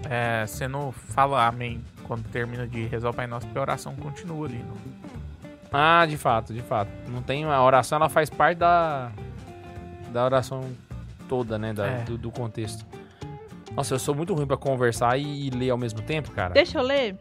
É, 0.08 0.44
você 0.46 0.68
não 0.68 0.92
fala 0.92 1.46
amém 1.46 1.82
quando 2.04 2.22
termina 2.28 2.66
de 2.66 2.84
rezar 2.86 3.10
o 3.10 3.14
Pai 3.14 3.26
Nosso, 3.26 3.46
porque 3.46 3.58
a 3.58 3.62
oração 3.62 3.94
continua 3.96 4.46
ali. 4.46 4.58
No... 4.58 4.74
Ah, 5.72 6.04
de 6.06 6.16
fato, 6.16 6.52
de 6.52 6.60
fato. 6.62 6.90
Não 7.08 7.22
tem 7.22 7.44
a 7.44 7.62
oração, 7.62 7.96
ela 7.96 8.08
faz 8.08 8.28
parte 8.30 8.58
da 8.58 9.10
da 10.12 10.24
oração 10.26 10.70
toda, 11.26 11.56
né, 11.58 11.72
da- 11.72 11.86
É. 11.86 11.98
do, 12.02 12.18
do 12.18 12.30
contexto. 12.30 12.84
Nossa, 13.76 13.94
eu 13.94 13.98
sou 13.98 14.14
muito 14.14 14.34
ruim 14.34 14.46
pra 14.46 14.56
conversar 14.56 15.18
e, 15.18 15.46
e 15.46 15.50
ler 15.50 15.70
ao 15.70 15.78
mesmo 15.78 16.02
tempo, 16.02 16.30
cara. 16.32 16.52
Deixa 16.52 16.78
eu 16.78 16.82
ler. 16.82 17.16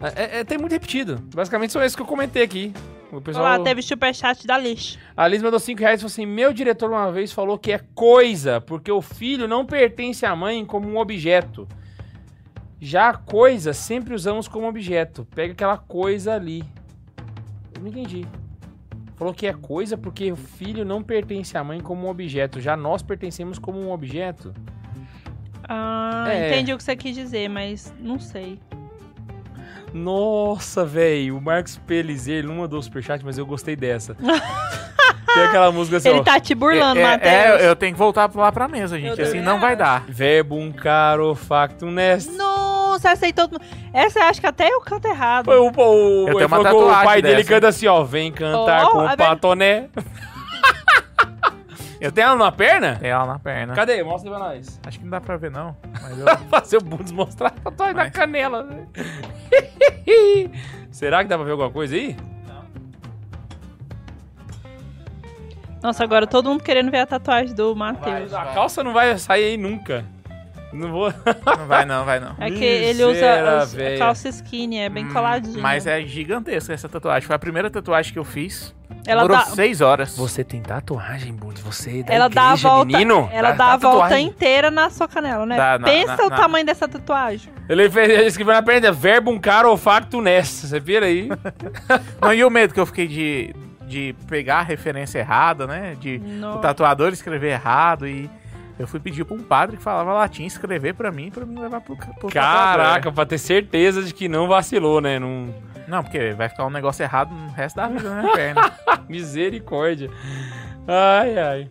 É, 0.00 0.40
é- 0.40 0.44
tem 0.44 0.58
muito 0.58 0.72
repetido. 0.72 1.18
Basicamente 1.34 1.72
são 1.72 1.82
esses 1.82 1.96
que 1.96 2.02
eu 2.02 2.06
comentei 2.06 2.42
aqui. 2.42 2.72
O 3.10 3.20
pessoal... 3.20 3.44
Olha 3.44 3.58
lá, 3.58 3.64
teve 3.64 3.82
superchat 3.82 4.46
da 4.46 4.58
Liz. 4.58 4.98
A 5.16 5.28
Liz 5.28 5.42
mandou 5.42 5.60
5 5.60 5.78
reais 5.80 6.00
e 6.00 6.02
falou 6.02 6.12
assim: 6.12 6.26
Meu 6.26 6.52
diretor 6.52 6.90
uma 6.90 7.12
vez 7.12 7.30
falou 7.30 7.58
que 7.58 7.70
é 7.72 7.78
coisa, 7.94 8.60
porque 8.60 8.90
o 8.90 9.02
filho 9.02 9.46
não 9.46 9.66
pertence 9.66 10.24
à 10.24 10.34
mãe 10.34 10.64
como 10.64 10.88
um 10.88 10.98
objeto. 10.98 11.68
Já 12.80 13.10
a 13.10 13.14
coisa 13.14 13.72
sempre 13.72 14.14
usamos 14.14 14.48
como 14.48 14.66
objeto. 14.66 15.26
Pega 15.34 15.52
aquela 15.52 15.78
coisa 15.78 16.34
ali. 16.34 16.64
Eu 17.74 17.82
não 17.82 17.88
entendi. 17.88 18.26
Falou 19.14 19.32
que 19.32 19.46
é 19.46 19.52
coisa 19.52 19.96
porque 19.96 20.32
o 20.32 20.36
filho 20.36 20.84
não 20.84 21.02
pertence 21.02 21.56
à 21.56 21.62
mãe 21.62 21.80
como 21.80 22.06
um 22.06 22.10
objeto. 22.10 22.60
Já 22.60 22.76
nós 22.76 23.02
pertencemos 23.02 23.58
como 23.58 23.78
um 23.78 23.92
objeto. 23.92 24.52
Ah, 25.68 26.24
É. 26.28 26.48
entendi 26.50 26.72
o 26.72 26.76
que 26.76 26.82
você 26.84 26.96
quis 26.96 27.14
dizer, 27.14 27.48
mas 27.48 27.92
não 28.00 28.18
sei. 28.18 28.58
Nossa, 29.92 30.84
velho. 30.84 31.36
O 31.36 31.40
Marcos 31.40 31.76
Pelizer, 31.76 32.38
ele 32.38 32.46
não 32.48 32.56
mandou 32.56 32.78
o 32.78 32.82
superchat, 32.82 33.24
mas 33.24 33.36
eu 33.38 33.44
gostei 33.46 33.76
dessa. 33.76 34.16
Tem 35.34 35.44
aquela 35.44 35.72
música 35.72 35.96
assim, 35.96 36.10
Ele 36.10 36.20
ó. 36.20 36.22
tá 36.22 36.38
te 36.38 36.54
burlando, 36.54 37.00
é, 37.00 37.02
Matheus. 37.02 37.32
é, 37.32 37.66
eu 37.68 37.74
tenho 37.74 37.92
que 37.94 37.98
voltar 37.98 38.30
lá 38.34 38.52
pra 38.52 38.68
mesa, 38.68 38.96
gente. 38.98 39.16
Meu 39.16 39.24
Assim 39.24 39.32
Deus. 39.34 39.44
não 39.44 39.58
vai 39.58 39.74
dar. 39.74 40.04
Verbum 40.06 40.70
caro 40.70 41.34
factum 41.34 41.90
nest. 41.90 42.30
Nossa, 42.32 43.10
essa 43.12 43.24
aí 43.24 43.32
todo 43.32 43.52
mundo. 43.52 43.62
Essa 43.94 44.18
eu 44.18 44.24
acho 44.24 44.40
que 44.42 44.46
até 44.46 44.68
eu 44.68 44.80
canto 44.82 45.06
errado. 45.08 45.48
O, 45.48 45.52
o, 45.70 46.28
Eu 46.28 46.38
ele 46.38 46.46
tenho 46.46 46.48
uma 46.48 46.58
o 46.74 47.04
pai 47.04 47.22
dele 47.22 47.36
dessa. 47.36 47.48
canta 47.48 47.68
assim, 47.68 47.86
ó. 47.86 48.04
Vem 48.04 48.30
cantar 48.30 48.84
Oh, 48.88 48.90
com 48.90 49.00
a 49.00 49.04
o 49.04 49.08
ver- 49.08 49.16
patoné. 49.16 49.88
Eu 52.02 52.12
tenho 52.12 52.26
ela 52.28 52.36
na 52.36 52.52
perna? 52.52 52.96
Tem 52.96 53.10
ela 53.10 53.26
na 53.26 53.38
perna. 53.38 53.74
Cadê? 53.74 54.02
Mostra 54.02 54.30
aí 54.30 54.36
pra 54.36 54.48
nós. 54.48 54.80
Acho 54.86 54.98
que 54.98 55.04
não 55.04 55.10
dá 55.10 55.20
pra 55.20 55.36
ver, 55.36 55.50
não. 55.50 55.76
Mas 56.02 56.18
eu... 56.18 56.26
Fazer 56.50 56.76
o 56.78 56.80
Bundes 56.80 57.12
mostrar 57.12 57.48
a 57.48 57.50
tatuagem 57.50 57.94
na 57.94 58.04
Mas- 58.04 58.12
canela. 58.12 58.62
né? 58.64 58.86
Será 60.90 61.22
que 61.22 61.28
dá 61.28 61.36
pra 61.36 61.44
ver 61.44 61.52
alguma 61.52 61.70
coisa 61.70 61.94
aí? 61.94 62.16
Nossa, 65.82 66.04
agora 66.04 66.26
todo 66.26 66.48
mundo 66.48 66.62
querendo 66.62 66.90
ver 66.90 66.98
a 66.98 67.06
tatuagem 67.06 67.54
do 67.54 67.74
Matheus. 67.74 68.32
A 68.32 68.46
calça 68.46 68.84
não 68.84 68.92
vai 68.92 69.18
sair 69.18 69.44
aí 69.44 69.56
nunca. 69.56 70.04
Não 70.72 70.90
vou. 70.90 71.12
não 71.58 71.66
vai 71.66 71.84
não, 71.84 72.04
vai 72.04 72.18
não. 72.20 72.34
É 72.38 72.50
que 72.50 72.64
ele 72.64 73.04
usa 73.04 73.62
os- 73.64 73.98
calça 73.98 74.28
skinny, 74.28 74.78
é 74.78 74.88
bem 74.88 75.04
Hum, 75.06 75.12
coladinho. 75.12 75.60
Mas 75.60 75.86
é 75.86 76.00
gigantesca 76.02 76.72
essa 76.72 76.88
tatuagem. 76.88 77.26
Foi 77.26 77.36
a 77.36 77.38
primeira 77.38 77.70
tatuagem 77.70 78.12
que 78.12 78.18
eu 78.18 78.24
fiz. 78.24 78.74
Ela 79.06 79.22
Demorou 79.22 79.44
dá, 79.44 79.50
seis 79.50 79.80
horas. 79.80 80.16
Você 80.16 80.44
tem 80.44 80.60
tatuagem, 80.62 81.32
Bundes? 81.32 81.62
Você 81.62 82.00
é 82.00 82.02
da 82.04 82.14
ela 82.14 82.28
dá 82.28 82.42
a 82.42 82.46
igreja, 82.50 82.68
volta, 82.68 82.84
menino? 82.86 83.28
ela 83.32 83.50
Dá- 83.50 83.56
dá, 83.56 83.64
a 83.72 83.76
volta 83.76 83.98
tatuagem. 84.02 84.26
inteira 84.28 84.70
na 84.70 84.90
sua 84.90 85.08
canela, 85.08 85.44
né? 85.44 85.56
Dá, 85.56 85.78
na- 85.78 85.86
Pensa 85.88 86.16
na- 86.16 86.24
o 86.26 86.30
na- 86.30 86.36
tamanho 86.36 86.64
dessa 86.66 86.86
tatuagem. 86.86 87.52
Ele, 87.68 87.90
fez, 87.90 88.08
ele 88.10 88.24
escreveu 88.26 88.54
na 88.54 88.62
perna, 88.62 88.92
verbum 88.92 89.38
caro 89.40 89.76
factum 89.76 90.20
nest. 90.20 90.66
Você 90.66 90.78
vira 90.78 91.06
aí? 91.06 91.28
Não, 92.20 92.32
e 92.32 92.44
o 92.44 92.50
medo 92.50 92.72
que 92.72 92.78
eu 92.80 92.86
fiquei 92.86 93.08
de, 93.08 93.54
de 93.86 94.14
pegar 94.28 94.58
a 94.58 94.62
referência 94.62 95.18
errada, 95.18 95.66
né? 95.66 95.96
De 95.98 96.18
No- 96.18 96.54
o 96.56 96.58
tatuador 96.58 97.12
escrever 97.12 97.52
errado 97.52 98.06
e 98.06 98.30
eu 98.82 98.88
fui 98.88 98.98
pedir 98.98 99.24
pra 99.24 99.36
um 99.36 99.42
padre 99.42 99.76
que 99.76 99.82
falava 99.82 100.12
latim 100.12 100.44
escrever 100.44 100.94
pra 100.94 101.12
mim, 101.12 101.30
pra 101.30 101.46
mim 101.46 101.56
levar 101.58 101.80
pro, 101.80 101.96
pro 101.96 102.28
Caraca, 102.28 103.12
pra 103.12 103.24
ter 103.24 103.38
certeza 103.38 104.02
de 104.02 104.12
que 104.12 104.28
não 104.28 104.48
vacilou, 104.48 105.00
né? 105.00 105.20
Não... 105.20 105.54
Não, 105.86 106.02
porque 106.02 106.32
vai 106.32 106.48
ficar 106.48 106.66
um 106.66 106.70
negócio 106.70 107.02
errado 107.02 107.32
no 107.32 107.50
resto 107.52 107.76
da 107.76 107.86
vida 107.86 108.10
na 108.10 108.22
minha 108.22 108.32
perna. 108.34 108.72
Misericórdia. 109.08 110.10
Ai, 110.88 111.38
ai. 111.38 111.70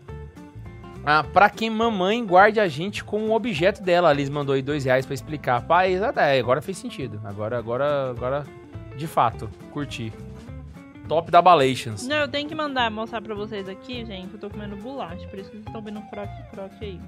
Ah, 1.06 1.24
pra 1.24 1.50
que 1.50 1.70
mamãe 1.70 2.26
guarde 2.26 2.60
a 2.60 2.68
gente 2.68 3.04
como 3.04 3.28
um 3.28 3.34
objeto 3.34 3.82
dela. 3.82 4.10
A 4.10 4.14
Liz 4.14 4.30
mandou 4.30 4.56
aí 4.56 4.62
dois 4.62 4.86
reais 4.86 5.06
pra 5.06 5.14
explicar. 5.14 5.62
Pai, 5.64 5.96
é, 5.96 6.40
agora 6.40 6.62
fez 6.62 6.78
sentido. 6.78 7.20
Agora, 7.26 7.58
agora, 7.58 8.12
agora, 8.12 8.44
de 8.96 9.08
fato, 9.08 9.50
curti. 9.72 10.14
Top 11.12 11.30
da 11.30 11.42
Balations. 11.42 12.08
Não, 12.08 12.16
eu 12.16 12.28
tenho 12.30 12.48
que 12.48 12.56
mandar, 12.56 12.90
mostrar 12.90 13.22
pra 13.22 13.36
vocês 13.36 13.68
aqui, 13.68 14.06
gente. 14.06 14.34
Eu 14.34 14.40
tô 14.40 14.50
comendo 14.50 14.78
bolacha, 14.78 15.28
por 15.28 15.40
isso 15.40 15.50
que 15.50 15.58
vocês 15.58 15.68
estão 15.68 15.82
vendo 15.82 16.00
um 16.00 16.08
croque-croque 16.08 16.86
aí. 16.86 17.02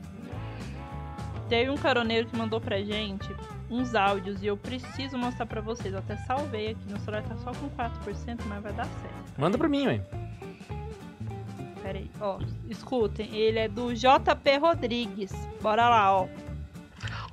Teve 1.47 1.71
um 1.71 1.77
caroneiro 1.77 2.27
que 2.27 2.35
mandou 2.35 2.59
pra 2.59 2.81
gente 2.81 3.33
uns 3.69 3.95
áudios 3.95 4.43
e 4.43 4.47
eu 4.47 4.57
preciso 4.57 5.17
mostrar 5.17 5.45
pra 5.45 5.61
vocês. 5.61 5.93
Eu 5.93 5.99
até 5.99 6.17
salvei 6.17 6.71
aqui. 6.71 6.81
Meu 6.85 6.99
celular 6.99 7.23
tá 7.23 7.37
só 7.37 7.53
com 7.53 7.69
4%, 7.69 8.41
mas 8.45 8.61
vai 8.61 8.73
dar 8.73 8.83
certo. 8.83 9.39
Manda 9.39 9.57
pra 9.57 9.69
mim, 9.69 9.87
ué. 9.87 10.01
Pera 11.81 11.97
aí, 11.97 12.11
ó. 12.19 12.39
Escutem, 12.69 13.33
ele 13.33 13.59
é 13.59 13.69
do 13.69 13.93
JP 13.93 14.57
Rodrigues. 14.59 15.31
Bora 15.61 15.87
lá, 15.87 16.11
ó. 16.11 16.27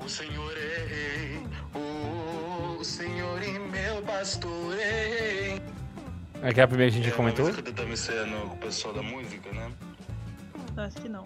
O 0.04 0.08
Senhor 0.08 0.52
é 0.56 0.86
rei, 0.86 1.42
o 1.74 2.84
Senhor 2.84 3.42
e 3.42 3.58
meu 3.58 4.00
pastor 4.02 4.78
é 4.78 5.08
rei. 5.08 5.79
É 6.42 6.52
que 6.52 6.60
é 6.60 6.62
a 6.62 6.68
primeira 6.68 6.90
que 6.90 6.98
a 6.98 7.02
gente 7.02 7.10
É 7.10 7.12
uma 7.12 7.16
comentou? 7.16 7.44
música 7.46 7.62
do 7.62 7.72
Damasceno 7.72 8.40
com 8.48 8.54
o 8.54 8.58
pessoal 8.58 8.94
da 8.94 9.02
música, 9.02 9.52
né? 9.52 9.70
Acho 10.76 10.96
que 11.02 11.08
não. 11.08 11.24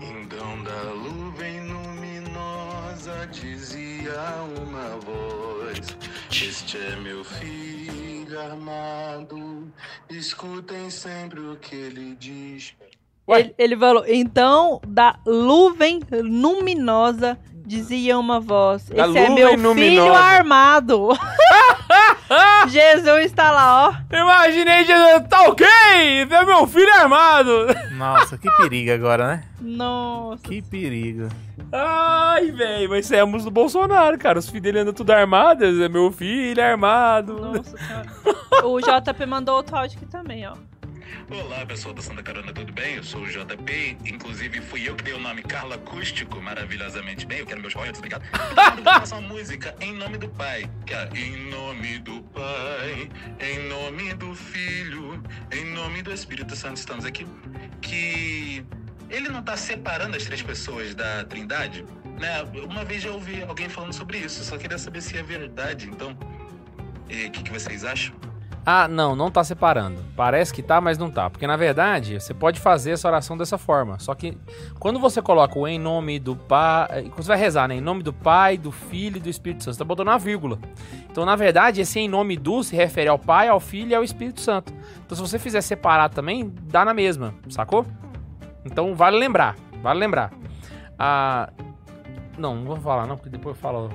Então 0.00 0.62
da 0.64 0.84
nuvem 0.94 1.60
luminosa 1.66 3.26
dizia 3.30 4.12
uma 4.60 4.98
voz 4.98 5.96
Este 6.30 6.76
é 6.76 6.96
meu 6.96 7.22
filho 7.24 8.40
amado 8.52 9.72
Escutem 10.10 10.90
sempre 10.90 11.40
o 11.40 11.56
que 11.56 11.74
ele 11.74 12.16
diz? 12.16 12.74
Ele, 13.28 13.54
ele 13.56 13.76
falou, 13.76 14.04
então, 14.06 14.80
da 14.86 15.18
nuvem 15.24 16.00
luminosa 16.10 17.38
dizia 17.72 18.18
uma 18.18 18.38
voz. 18.38 18.84
Da 18.90 19.08
Esse 19.08 19.18
é 19.18 19.28
meu 19.30 19.48
filho 19.50 19.62
luminosa." 19.68 20.18
armado. 20.18 21.08
Jesus 22.68 23.26
está 23.26 23.50
lá, 23.50 23.88
ó. 23.88 24.16
Imaginei, 24.16 24.84
Jesus, 24.84 25.28
tá 25.28 25.42
ok! 25.48 25.66
É 25.66 26.44
meu 26.44 26.66
filho 26.66 26.92
armado! 26.94 27.66
Nossa, 27.96 28.38
que 28.38 28.48
perigo 28.56 28.92
agora, 28.92 29.26
né? 29.26 29.44
Nossa. 29.60 30.42
Que 30.42 30.62
perigo. 30.62 31.28
Ai, 31.72 32.50
velho, 32.50 32.88
mas 32.90 33.04
isso 33.06 33.14
é 33.14 33.20
a 33.20 33.26
música 33.26 33.50
do 33.50 33.54
Bolsonaro, 33.54 34.18
cara. 34.18 34.38
Os 34.38 34.48
filhos 34.48 34.62
dele 34.62 34.80
andam 34.80 34.92
tudo 34.94 35.10
armados. 35.10 35.80
É 35.80 35.88
meu 35.88 36.10
filho 36.10 36.62
armado. 36.62 37.34
Nossa 37.38 37.76
senhora. 37.76 38.06
O 38.64 38.80
JP 38.80 39.26
mandou 39.26 39.56
outro 39.56 39.76
áudio 39.76 39.98
aqui 39.98 40.06
também, 40.06 40.46
ó. 40.46 40.52
Olá 41.30 41.64
pessoal 41.64 41.94
da 41.94 42.02
Santa 42.02 42.22
Carona, 42.22 42.52
tudo 42.52 42.72
bem? 42.72 42.96
Eu 42.96 43.04
sou 43.04 43.22
o 43.22 43.26
JP, 43.26 43.98
inclusive 44.04 44.60
fui 44.60 44.88
eu 44.88 44.94
que 44.94 45.04
dei 45.04 45.14
o 45.14 45.18
nome 45.18 45.42
Carla 45.42 45.76
Acústico, 45.76 46.40
maravilhosamente 46.40 47.24
bem, 47.24 47.38
eu 47.38 47.46
quero 47.46 47.60
meus 47.60 47.74
royalties, 47.74 47.98
obrigado. 47.98 48.22
Eu 48.76 49.06
vou 49.06 49.18
uma 49.18 49.28
música 49.28 49.74
em 49.80 49.92
nome 49.94 50.18
do 50.18 50.28
Pai, 50.28 50.68
que 50.86 50.94
é 50.94 51.08
Em 51.14 51.50
nome 51.50 51.98
do 52.00 52.22
Pai, 52.22 53.08
em 53.40 53.68
nome 53.68 54.14
do 54.14 54.34
Filho, 54.34 55.22
em 55.50 55.64
nome 55.72 56.02
do 56.02 56.12
Espírito 56.12 56.54
Santo, 56.54 56.76
estamos 56.76 57.04
aqui, 57.04 57.26
que 57.80 58.64
ele 59.08 59.28
não 59.28 59.40
está 59.40 59.56
separando 59.56 60.16
as 60.16 60.24
três 60.24 60.42
pessoas 60.42 60.94
da 60.94 61.24
Trindade, 61.24 61.84
né? 62.18 62.42
Uma 62.64 62.84
vez 62.84 63.02
já 63.02 63.10
ouvi 63.10 63.42
alguém 63.42 63.68
falando 63.68 63.92
sobre 63.92 64.18
isso, 64.18 64.44
só 64.44 64.58
queria 64.58 64.78
saber 64.78 65.00
se 65.00 65.16
é 65.16 65.22
verdade, 65.22 65.88
então, 65.88 66.16
e 67.08 67.26
o 67.26 67.30
que, 67.30 67.42
que 67.42 67.50
vocês 67.50 67.84
acham? 67.84 68.14
Ah, 68.64 68.86
não, 68.86 69.16
não 69.16 69.28
tá 69.28 69.42
separando. 69.42 70.04
Parece 70.16 70.54
que 70.54 70.62
tá, 70.62 70.80
mas 70.80 70.96
não 70.96 71.10
tá. 71.10 71.28
Porque 71.28 71.46
na 71.46 71.56
verdade, 71.56 72.20
você 72.20 72.32
pode 72.32 72.60
fazer 72.60 72.92
essa 72.92 73.08
oração 73.08 73.36
dessa 73.36 73.58
forma. 73.58 73.98
Só 73.98 74.14
que 74.14 74.38
quando 74.78 75.00
você 75.00 75.20
coloca 75.20 75.58
o 75.58 75.66
em 75.66 75.78
nome 75.78 76.20
do 76.20 76.36
Pai. 76.36 77.10
Quando 77.10 77.22
você 77.22 77.28
vai 77.28 77.38
rezar, 77.38 77.66
né? 77.66 77.74
Em 77.74 77.80
nome 77.80 78.04
do 78.04 78.12
Pai, 78.12 78.56
do 78.56 78.70
Filho 78.70 79.16
e 79.16 79.20
do 79.20 79.28
Espírito 79.28 79.64
Santo. 79.64 79.74
Você 79.74 79.78
tá 79.78 79.84
botando 79.84 80.08
uma 80.08 80.18
vírgula. 80.18 80.58
Então, 81.10 81.26
na 81.26 81.34
verdade, 81.34 81.80
esse 81.80 81.98
em 81.98 82.08
nome 82.08 82.36
do 82.36 82.62
se 82.62 82.76
refere 82.76 83.08
ao 83.08 83.18
Pai, 83.18 83.48
ao 83.48 83.58
Filho 83.58 83.90
e 83.90 83.94
ao 83.94 84.04
Espírito 84.04 84.40
Santo. 84.40 84.72
Então, 85.04 85.16
se 85.16 85.22
você 85.22 85.38
fizer 85.40 85.60
separado 85.60 86.14
também, 86.14 86.52
dá 86.62 86.84
na 86.84 86.94
mesma, 86.94 87.34
sacou? 87.48 87.84
Então, 88.64 88.94
vale 88.94 89.18
lembrar. 89.18 89.56
Vale 89.82 89.98
lembrar. 89.98 90.30
Ah. 90.96 91.50
Não, 92.38 92.54
não 92.56 92.64
vou 92.64 92.76
falar, 92.76 93.06
não, 93.06 93.16
porque 93.16 93.28
depois 93.28 93.56
eu 93.56 93.60
falo. 93.60 93.90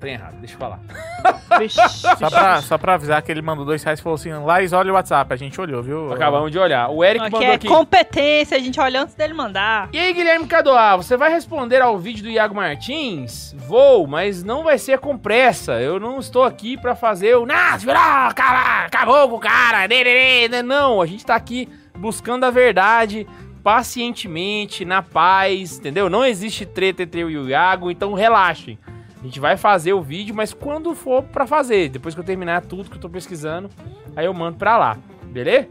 Tenho 0.00 0.14
errado, 0.14 0.34
deixa 0.38 0.54
eu 0.54 0.58
falar. 0.58 0.80
Só 2.18 2.28
pra, 2.28 2.60
só 2.62 2.76
pra 2.78 2.94
avisar 2.94 3.22
que 3.22 3.30
ele 3.32 3.40
mandou 3.40 3.64
dois 3.64 3.82
reais 3.82 3.98
e 3.98 4.02
falou 4.02 4.16
assim: 4.16 4.30
Laís, 4.32 4.72
olha 4.72 4.90
o 4.90 4.94
WhatsApp. 4.94 5.32
A 5.32 5.36
gente 5.36 5.58
olhou, 5.60 5.82
viu? 5.82 6.12
Acabamos 6.12 6.50
de 6.50 6.58
olhar. 6.58 6.88
O 6.90 7.02
Eric 7.02 7.24
Aqui 7.24 7.32
mandou 7.32 7.48
é 7.48 7.54
aqui. 7.54 7.66
competência, 7.66 8.56
a 8.56 8.60
gente 8.60 8.78
olha 8.78 9.02
antes 9.02 9.14
dele 9.14 9.32
mandar. 9.32 9.88
E 9.92 9.98
aí, 9.98 10.12
Guilherme 10.12 10.46
Cadoá, 10.46 10.96
você 10.96 11.16
vai 11.16 11.30
responder 11.30 11.80
ao 11.80 11.98
vídeo 11.98 12.24
do 12.24 12.28
Iago 12.30 12.54
Martins? 12.54 13.54
Vou, 13.66 14.06
mas 14.06 14.44
não 14.44 14.64
vai 14.64 14.76
ser 14.76 14.98
com 14.98 15.16
pressa. 15.16 15.80
Eu 15.80 15.98
não 15.98 16.18
estou 16.18 16.42
aqui 16.44 16.76
pra 16.76 16.94
fazer 16.94 17.36
o. 17.36 17.46
Nossa, 17.46 17.78
virou, 17.78 17.94
cara, 18.34 18.84
acabou 18.86 19.28
com 19.30 19.36
o 19.36 19.40
cara. 19.40 19.88
né, 19.88 20.04
né, 20.04 20.48
né." 20.48 20.62
Não, 20.62 21.00
a 21.00 21.06
gente 21.06 21.24
tá 21.24 21.34
aqui 21.36 21.68
buscando 21.96 22.44
a 22.44 22.50
verdade 22.50 23.26
pacientemente, 23.64 24.84
na 24.84 25.02
paz, 25.02 25.78
entendeu? 25.78 26.08
Não 26.08 26.24
existe 26.24 26.64
treta 26.64 27.02
entre 27.02 27.20
eu 27.22 27.30
e 27.30 27.36
o 27.36 27.48
Iago, 27.48 27.90
então 27.90 28.12
relaxem. 28.14 28.78
A 29.20 29.24
gente 29.24 29.40
vai 29.40 29.56
fazer 29.56 29.92
o 29.92 30.02
vídeo, 30.02 30.34
mas 30.34 30.52
quando 30.52 30.94
for 30.94 31.22
pra 31.22 31.46
fazer, 31.46 31.88
depois 31.88 32.14
que 32.14 32.20
eu 32.20 32.24
terminar 32.24 32.62
tudo 32.62 32.90
que 32.90 32.96
eu 32.96 33.00
tô 33.00 33.08
pesquisando, 33.08 33.70
aí 34.14 34.26
eu 34.26 34.34
mando 34.34 34.58
pra 34.58 34.76
lá, 34.76 34.96
beleza? 35.24 35.68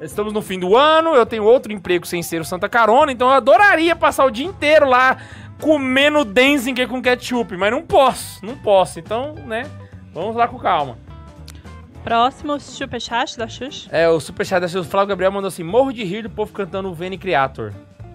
Estamos 0.00 0.32
no 0.32 0.40
fim 0.40 0.58
do 0.58 0.76
ano, 0.76 1.14
eu 1.14 1.26
tenho 1.26 1.44
outro 1.44 1.72
emprego 1.72 2.06
sem 2.06 2.22
ser 2.22 2.40
o 2.40 2.44
Santa 2.44 2.68
Carona, 2.68 3.12
então 3.12 3.28
eu 3.28 3.34
adoraria 3.34 3.94
passar 3.94 4.24
o 4.24 4.30
dia 4.30 4.46
inteiro 4.46 4.88
lá 4.88 5.18
comendo 5.60 6.24
Denzinger 6.24 6.88
com 6.88 7.02
ketchup, 7.02 7.56
mas 7.56 7.70
não 7.70 7.82
posso, 7.82 8.44
não 8.44 8.56
posso. 8.56 8.98
Então, 8.98 9.34
né, 9.34 9.70
vamos 10.12 10.34
lá 10.34 10.48
com 10.48 10.58
calma. 10.58 10.98
Próximo, 12.02 12.58
superchat 12.58 13.36
da 13.36 13.46
Xuxa. 13.46 13.90
É, 13.92 14.08
o 14.08 14.18
superchat 14.18 14.60
da 14.60 14.68
Silvio 14.68 14.90
Flávio 14.90 15.10
Gabriel 15.10 15.30
mandou 15.30 15.48
assim: 15.48 15.62
Morro 15.62 15.92
de 15.92 16.02
rir 16.02 16.22
do 16.22 16.30
povo 16.30 16.50
cantando 16.52 16.88
o 16.88 16.94
Veni 16.94 17.18
Creator. 17.18 17.72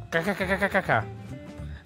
KKKKKK. 0.09 1.05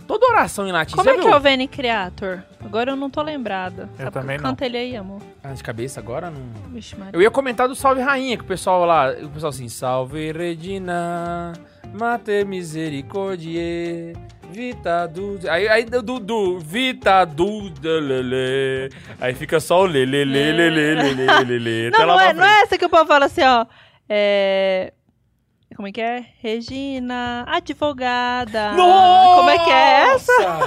Toda 0.10 0.26
oração 0.26 0.68
em 0.68 0.72
latim, 0.72 0.96
Como 0.96 1.08
é 1.08 1.20
que 1.20 1.28
é 1.28 1.36
o 1.36 1.40
Veni 1.40 1.68
Creator? 1.68 2.42
Agora 2.66 2.94
eu 2.94 2.96
não 2.96 3.12
tô 3.12 3.22
lembrada. 3.22 3.88
Eu 3.92 4.06
Sabe, 4.06 4.12
também 4.12 4.38
não. 4.38 4.44
Canta 4.44 4.66
ele 4.66 4.76
aí, 4.76 4.96
amor. 4.96 5.22
Ah, 5.44 5.54
de 5.54 5.62
cabeça 5.62 6.00
agora 6.00 6.32
não. 6.32 6.42
Vixe, 6.72 6.96
Maria. 6.96 7.16
Eu 7.16 7.22
ia 7.22 7.30
comentar 7.30 7.68
do 7.68 7.76
Salve 7.76 8.02
Rainha, 8.02 8.36
que 8.36 8.44
o 8.44 8.48
pessoal 8.48 8.86
lá, 8.86 9.12
o 9.12 9.30
pessoal 9.30 9.52
assim, 9.52 9.70
Salve 9.70 10.32
Regina, 10.32 11.54
Mater 11.94 12.44
Misericordiae, 12.44 14.16
Vita 14.52 15.08
do... 15.08 15.40
Aí, 15.48 15.68
aí 15.68 15.86
do, 15.86 16.20
do, 16.20 16.58
Vita 16.58 17.30
lelê. 17.38 18.90
Aí 19.22 19.36
fica 19.36 19.60
só 19.60 19.84
o 19.84 19.86
lê, 19.86 20.08
lê, 20.08 20.26
lê, 20.26 20.52
lê, 20.52 20.70
lê, 20.72 20.96
lê, 20.96 21.14
lê, 21.14 21.44
lê, 21.44 21.60
lê, 21.60 21.90
Não, 21.92 22.20
é, 22.20 22.34
não 22.34 22.44
é 22.44 22.62
essa 22.62 22.80
que 22.80 22.86
o 22.86 22.90
povo 22.90 23.06
fala 23.06 23.26
assim, 23.26 23.44
ó. 23.44 23.64
É. 24.10 24.92
Como 25.80 25.88
é 25.88 25.94
que 25.94 26.02
é? 26.02 26.26
Regina, 26.44 27.46
advogada. 27.48 28.74
Como 28.76 29.50
é 29.50 29.60
que 29.60 29.70
é 29.72 30.14
essa? 30.14 30.60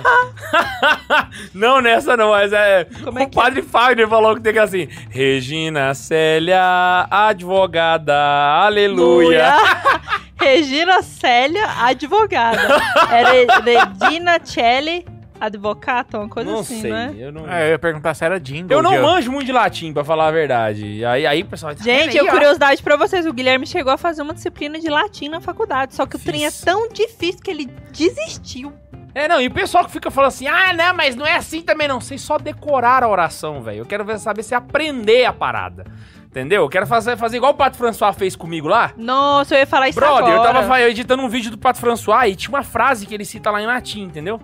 não, 1.53 1.83
nessa 1.83 2.17
não, 2.17 2.31
mas 2.31 2.51
é... 2.51 2.87
Como 3.05 3.19
é 3.19 3.25
o 3.25 3.29
que 3.29 3.39
é? 3.39 3.43
padre 3.43 3.61
Fagner 3.61 4.09
falou 4.09 4.35
que 4.35 4.41
tem 4.41 4.55
que 4.55 4.59
assim, 4.59 4.89
Regina 5.11 5.93
Célia, 5.93 7.07
advogada, 7.11 8.17
aleluia. 8.65 9.55
Regina 10.41 11.03
Célia, 11.03 11.69
advogada. 11.83 12.81
Era 13.11 13.33
Regina 13.33 14.41
Celli, 14.43 15.05
advogata, 15.47 16.19
uma 16.19 16.29
coisa 16.29 16.51
Não 16.51 16.61
assim, 16.61 16.81
sei, 16.81 16.91
né? 16.91 17.15
eu 17.19 17.33
não... 17.33 17.49
É, 17.51 17.67
eu 17.67 17.71
ia 17.73 17.79
perguntar 17.79 18.15
se 18.15 18.25
era 18.25 18.39
jingle. 18.39 18.77
Eu 18.77 18.83
não 18.83 19.01
manjo 19.03 19.31
muito 19.31 19.47
de 19.47 19.53
latim, 19.53 19.93
pra 19.93 20.05
falar 20.05 20.29
a 20.29 20.31
verdade. 20.31 21.05
Aí, 21.05 21.27
aí 21.27 21.43
o 21.43 21.47
pessoal... 21.47 21.75
tá 21.75 21.83
Gente, 21.83 22.17
eu 22.17 22.27
ó? 22.27 22.31
curiosidade 22.31 22.83
pra 22.83 22.97
vocês, 22.97 23.27
o 23.27 23.33
Guilherme 23.33 23.67
chegou 23.67 23.93
a 23.93 23.99
fazer 23.99 24.23
uma 24.23 24.35
disciplina 24.35 24.79
de 24.79 24.89
latim 24.89 25.29
na 25.29 25.41
faculdade, 25.41 25.95
só 25.95 26.07
que 26.07 26.17
o 26.17 26.19
trem 26.19 26.45
é 26.47 26.51
Fiz. 26.51 26.61
tão 26.63 26.89
difícil 26.89 27.41
que 27.43 27.51
ele 27.51 27.67
desistiu. 27.93 28.73
É, 29.15 29.29
não, 29.29 29.41
e 29.41 29.47
o 29.47 29.51
pessoal 29.51 29.85
que 29.85 29.91
fica 29.91 30.11
falando 30.11 30.29
assim, 30.29 30.47
ah, 30.47 30.73
não, 30.73 30.95
mas 30.95 31.15
não 31.15 31.27
é 31.27 31.37
assim 31.37 31.61
também 31.61 31.87
não. 31.87 32.01
Vocês 32.01 32.21
só 32.23 32.39
decorar 32.39 33.03
a 33.03 33.09
oração, 33.09 33.61
velho. 33.63 33.79
Eu 33.81 33.85
quero 33.87 34.19
saber 34.19 34.43
se 34.43 34.55
aprender 34.55 35.27
a 35.27 35.33
parada. 35.35 35.85
Entendeu? 36.25 36.63
Eu 36.63 36.69
quero 36.71 36.87
fazer, 36.87 37.15
fazer 37.19 37.37
igual 37.37 37.53
o 37.53 37.55
Pato 37.55 37.77
François 37.77 38.15
fez 38.17 38.35
comigo 38.35 38.67
lá. 38.67 38.93
Nossa, 38.97 39.55
eu 39.55 39.59
ia 39.59 39.67
falar 39.67 39.91
isso 39.91 40.01
Brother, 40.01 40.29
eu 40.33 40.41
agora. 40.41 40.53
tava 40.55 40.67
fa- 40.67 40.81
editando 40.81 41.23
um 41.23 41.29
vídeo 41.29 41.51
do 41.51 41.59
Pato 41.59 41.79
François 41.79 42.33
e 42.33 42.35
tinha 42.35 42.49
uma 42.49 42.63
frase 42.63 43.05
que 43.05 43.13
ele 43.15 43.27
cita 43.27 43.51
lá 43.51 43.61
em 43.61 43.67
latim, 43.67 44.01
entendeu? 44.05 44.41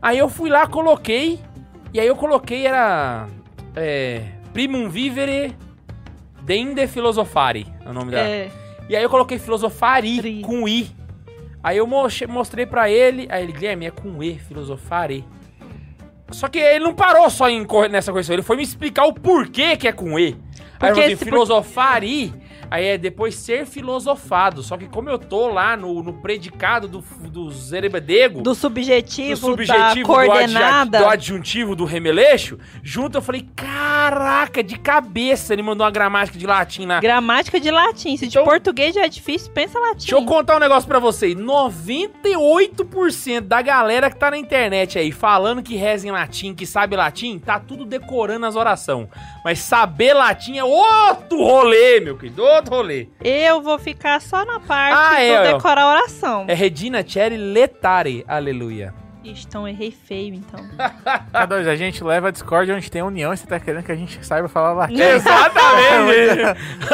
Aí 0.00 0.18
eu 0.18 0.28
fui 0.28 0.48
lá, 0.50 0.66
coloquei, 0.66 1.38
e 1.92 2.00
aí 2.00 2.06
eu 2.06 2.16
coloquei, 2.16 2.66
era... 2.66 3.26
É... 3.74 4.22
Primum 4.52 4.88
vivere 4.88 5.54
dende 6.42 6.86
filosofare, 6.86 7.66
é 7.84 7.88
o 7.90 7.92
nome 7.92 8.10
dela. 8.12 8.26
É, 8.28 8.50
E 8.88 8.96
aí 8.96 9.02
eu 9.02 9.10
coloquei 9.10 9.38
filosofari 9.38 10.16
Tri. 10.18 10.40
com 10.42 10.66
I. 10.66 10.90
Aí 11.62 11.76
eu 11.76 11.86
mo- 11.86 12.06
mostrei 12.28 12.64
pra 12.64 12.88
ele, 12.88 13.26
aí 13.28 13.42
ele, 13.42 13.52
Guilherme, 13.52 13.86
é 13.86 13.90
com 13.90 14.22
E, 14.22 14.38
filosofare. 14.38 15.24
Só 16.30 16.48
que 16.48 16.58
ele 16.58 16.84
não 16.84 16.94
parou 16.94 17.28
só 17.28 17.48
em 17.50 17.66
nessa 17.90 18.12
correção, 18.12 18.34
ele 18.34 18.42
foi 18.42 18.56
me 18.56 18.62
explicar 18.62 19.04
o 19.04 19.12
porquê 19.12 19.76
que 19.76 19.86
é 19.88 19.92
com 19.92 20.18
E. 20.18 20.36
Aí 20.80 20.90
eu 20.90 20.98
esse 21.00 21.16
por- 21.16 21.24
filosofari, 21.24 22.32
aí 22.70 22.86
é 22.86 22.98
depois 22.98 23.34
ser 23.34 23.66
filosofado. 23.66 24.62
Só 24.62 24.76
que 24.76 24.86
como 24.86 25.08
eu 25.08 25.18
tô 25.18 25.48
lá 25.48 25.76
no, 25.76 26.02
no 26.02 26.12
predicado 26.14 26.88
do, 26.88 27.04
do 27.30 27.50
zerebedego, 27.50 28.42
do 28.42 28.54
subjetivo, 28.54 29.30
do 29.30 29.36
subjetivo, 29.52 30.08
da 30.08 30.14
coordenada. 30.14 30.90
Do, 30.90 30.96
adja- 30.96 31.04
do 31.04 31.10
adjuntivo, 31.12 31.76
do 31.76 31.84
remeleixo, 31.84 32.58
junto 32.82 33.18
eu 33.18 33.22
falei, 33.22 33.46
caraca, 33.54 34.62
de 34.62 34.78
cabeça 34.78 35.52
ele 35.52 35.62
mandou 35.62 35.84
uma 35.84 35.90
gramática 35.90 36.38
de 36.38 36.46
latim 36.46 36.86
lá. 36.86 37.00
Gramática 37.00 37.58
de 37.58 37.70
latim. 37.70 38.16
Se 38.16 38.26
de 38.26 38.32
Então- 38.32 38.44
português 38.44 38.94
já 38.94 39.04
é 39.04 39.08
difícil, 39.08 39.50
pensa 39.52 39.78
latim. 39.78 39.98
Deixa 39.98 40.14
eu 40.14 40.24
contar 40.24 40.56
um 40.56 40.60
negócio 40.60 40.88
pra 40.88 40.98
vocês. 40.98 41.34
98% 41.34 43.40
da 43.46 43.62
galera 43.62 44.10
que 44.10 44.16
tá 44.16 44.30
na 44.30 44.38
internet 44.38 44.98
aí 44.98 45.12
falando 45.12 45.62
que 45.62 45.76
reza 45.76 46.06
em 46.06 46.10
latim, 46.10 46.54
que 46.54 46.66
sabe 46.66 46.96
latim, 46.96 47.38
tá 47.38 47.58
tudo 47.58 47.84
decorando 47.84 48.46
as 48.46 48.56
orações. 48.56 49.08
Mas 49.44 49.58
saber 49.60 50.12
latim 50.14 50.58
é 50.58 50.64
outro 50.68 51.38
rolê, 51.38 52.00
meu 52.00 52.16
querido. 52.16 52.42
Outro 52.44 52.74
rolê. 52.76 53.08
Eu 53.22 53.60
vou 53.62 53.78
ficar 53.78 54.20
só 54.20 54.44
na 54.44 54.60
parte 54.60 54.96
Ah, 54.96 55.10
do 55.16 55.20
é, 55.22 55.40
ó. 55.52 55.56
decorar 55.56 55.82
a 55.82 55.88
oração. 55.88 56.44
É 56.48 56.54
Regina 56.54 57.04
Cherry 57.06 57.36
Letare. 57.36 58.24
Aleluia. 58.28 58.92
Ixi, 59.24 59.44
então 59.48 59.66
errei 59.66 59.90
feio, 59.90 60.34
então. 60.34 60.60
K2, 61.34 61.66
a 61.68 61.74
gente 61.74 62.04
leva 62.04 62.28
a 62.28 62.30
Discord 62.30 62.70
onde 62.70 62.88
tem 62.88 63.02
união 63.02 63.34
e 63.34 63.36
você 63.36 63.44
tá 63.44 63.58
querendo 63.58 63.82
que 63.82 63.90
a 63.90 63.96
gente 63.96 64.24
saiba 64.24 64.46
falar 64.48 64.72
latim. 64.72 64.94
Exatamente. 65.02 66.40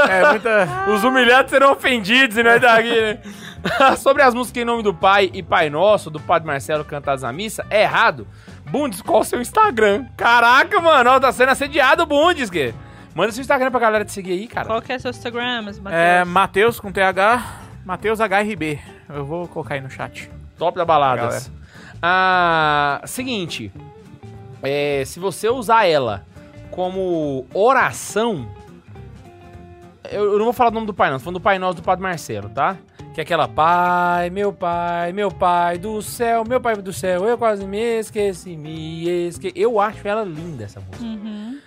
É 0.08 0.30
muita. 0.30 0.68
Os 0.94 1.04
humilhados 1.04 1.50
serão 1.50 1.72
ofendidos 1.72 2.36
e 2.38 2.42
nós 2.42 2.58
daqui, 2.60 2.88
né? 3.00 3.18
Sobre 3.98 4.22
as 4.22 4.32
músicas 4.34 4.62
em 4.62 4.64
nome 4.64 4.82
do 4.82 4.94
Pai 4.94 5.30
e 5.34 5.42
Pai 5.42 5.68
Nosso, 5.68 6.08
do 6.10 6.18
Padre 6.18 6.46
Marcelo 6.48 6.84
cantadas 6.86 7.20
na 7.22 7.32
missa, 7.32 7.66
é 7.68 7.82
errado. 7.82 8.26
Bundes, 8.70 9.02
qual 9.02 9.20
o 9.20 9.24
seu 9.24 9.40
Instagram? 9.40 10.06
Caraca, 10.16 10.80
mano, 10.80 11.10
ó, 11.10 11.20
tá 11.20 11.30
sendo 11.32 11.50
assediado 11.50 12.02
o 12.02 12.06
Bundes, 12.06 12.48
que? 12.48 12.72
Manda 13.14 13.32
seu 13.32 13.42
Instagram 13.42 13.70
pra 13.70 13.80
galera 13.80 14.04
te 14.04 14.12
seguir 14.12 14.32
aí, 14.32 14.46
cara. 14.46 14.66
Qual 14.66 14.80
que 14.80 14.92
é 14.92 14.98
seu 14.98 15.10
Instagram, 15.10 15.62
Matheus? 15.62 15.92
É 15.92 16.24
Matheus 16.24 16.80
com 16.80 16.90
TH, 16.90 17.60
Matheus 17.84 18.20
HRB. 18.20 18.80
Eu 19.08 19.24
vou 19.24 19.46
colocar 19.48 19.74
aí 19.74 19.80
no 19.80 19.90
chat. 19.90 20.30
Top 20.56 20.76
da 20.76 20.84
baladas. 20.84 21.50
Ah, 22.00 23.02
seguinte. 23.04 23.70
É, 24.62 25.02
se 25.04 25.20
você 25.20 25.48
usar 25.48 25.86
ela 25.86 26.24
como 26.70 27.46
oração. 27.52 28.48
Eu, 30.10 30.32
eu 30.32 30.38
não 30.38 30.44
vou 30.44 30.52
falar 30.52 30.70
o 30.70 30.74
nome 30.74 30.86
do 30.86 30.94
pai, 30.94 31.10
não. 31.10 31.18
Tô 31.18 31.24
falando 31.24 31.38
do 31.38 31.42
Pai 31.42 31.58
Nosso 31.58 31.76
do 31.76 31.82
Padre 31.82 32.02
Marcelo, 32.02 32.48
tá? 32.48 32.76
Que 33.14 33.20
é 33.20 33.22
aquela 33.22 33.46
Pai, 33.46 34.30
meu 34.30 34.52
pai, 34.52 35.12
meu 35.12 35.30
pai 35.30 35.78
do 35.78 36.00
céu, 36.00 36.44
meu 36.44 36.60
pai 36.60 36.76
do 36.76 36.92
céu, 36.92 37.26
eu 37.26 37.36
quase 37.36 37.66
me 37.66 38.00
esqueci, 38.00 38.56
me 38.56 39.06
esqueci. 39.28 39.52
Eu 39.54 39.78
acho 39.78 40.06
ela 40.08 40.24
linda, 40.24 40.64
essa 40.64 40.80
música. 40.80 41.04
Uhum. 41.04 41.58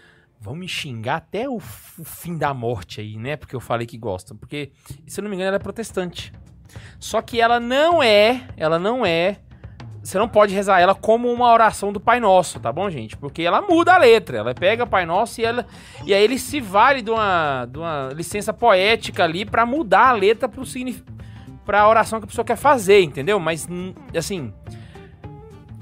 Vão 0.46 0.56
me 0.56 0.68
xingar 0.68 1.16
até 1.16 1.50
o, 1.50 1.56
o 1.56 2.04
fim 2.04 2.38
da 2.38 2.54
morte 2.54 3.02
aí, 3.02 3.18
né? 3.18 3.36
Porque 3.36 3.56
eu 3.56 3.60
falei 3.60 3.88
que 3.88 3.98
gostam. 3.98 4.38
Porque, 4.38 4.72
se 5.08 5.20
eu 5.20 5.24
não 5.24 5.30
me 5.30 5.36
engano, 5.36 5.48
ela 5.48 5.56
é 5.56 5.60
protestante. 5.60 6.32
Só 7.00 7.20
que 7.20 7.42
ela 7.42 7.60
não 7.60 8.04
é, 8.04 8.44
ela 8.56 8.78
não 8.78 9.04
é. 9.04 9.38
Você 10.04 10.20
não 10.20 10.30
pode 10.30 10.54
rezar 10.54 10.80
ela 10.80 10.94
como 10.94 11.32
uma 11.34 11.52
oração 11.52 11.92
do 11.92 12.00
Pai 12.00 12.20
Nosso, 12.20 12.60
tá 12.60 12.72
bom, 12.72 12.88
gente? 12.92 13.18
Porque 13.18 13.42
ela 13.42 13.60
muda 13.60 13.96
a 13.96 13.98
letra. 13.98 14.38
Ela 14.38 14.54
pega 14.54 14.86
Pai 14.86 15.04
Nosso 15.04 15.42
e 15.42 15.46
ela 15.46 15.66
e 16.06 16.14
aí 16.14 16.24
ele 16.24 16.38
se 16.38 16.62
vale 16.62 17.02
de 17.02 17.10
uma, 17.10 17.66
de 17.66 17.80
uma 17.80 18.12
licença 18.14 18.54
poética 18.54 19.24
ali 19.24 19.46
pra 19.46 19.66
mudar 19.66 20.10
a 20.10 20.14
letra 20.14 20.48
pro 20.48 20.64
signif- 20.64 21.04
pra 21.66 21.90
oração 21.90 22.20
que 22.20 22.26
a 22.26 22.28
pessoa 22.28 22.46
quer 22.46 22.56
fazer, 22.56 23.02
entendeu? 23.02 23.40
Mas 23.40 23.68
assim, 24.16 24.54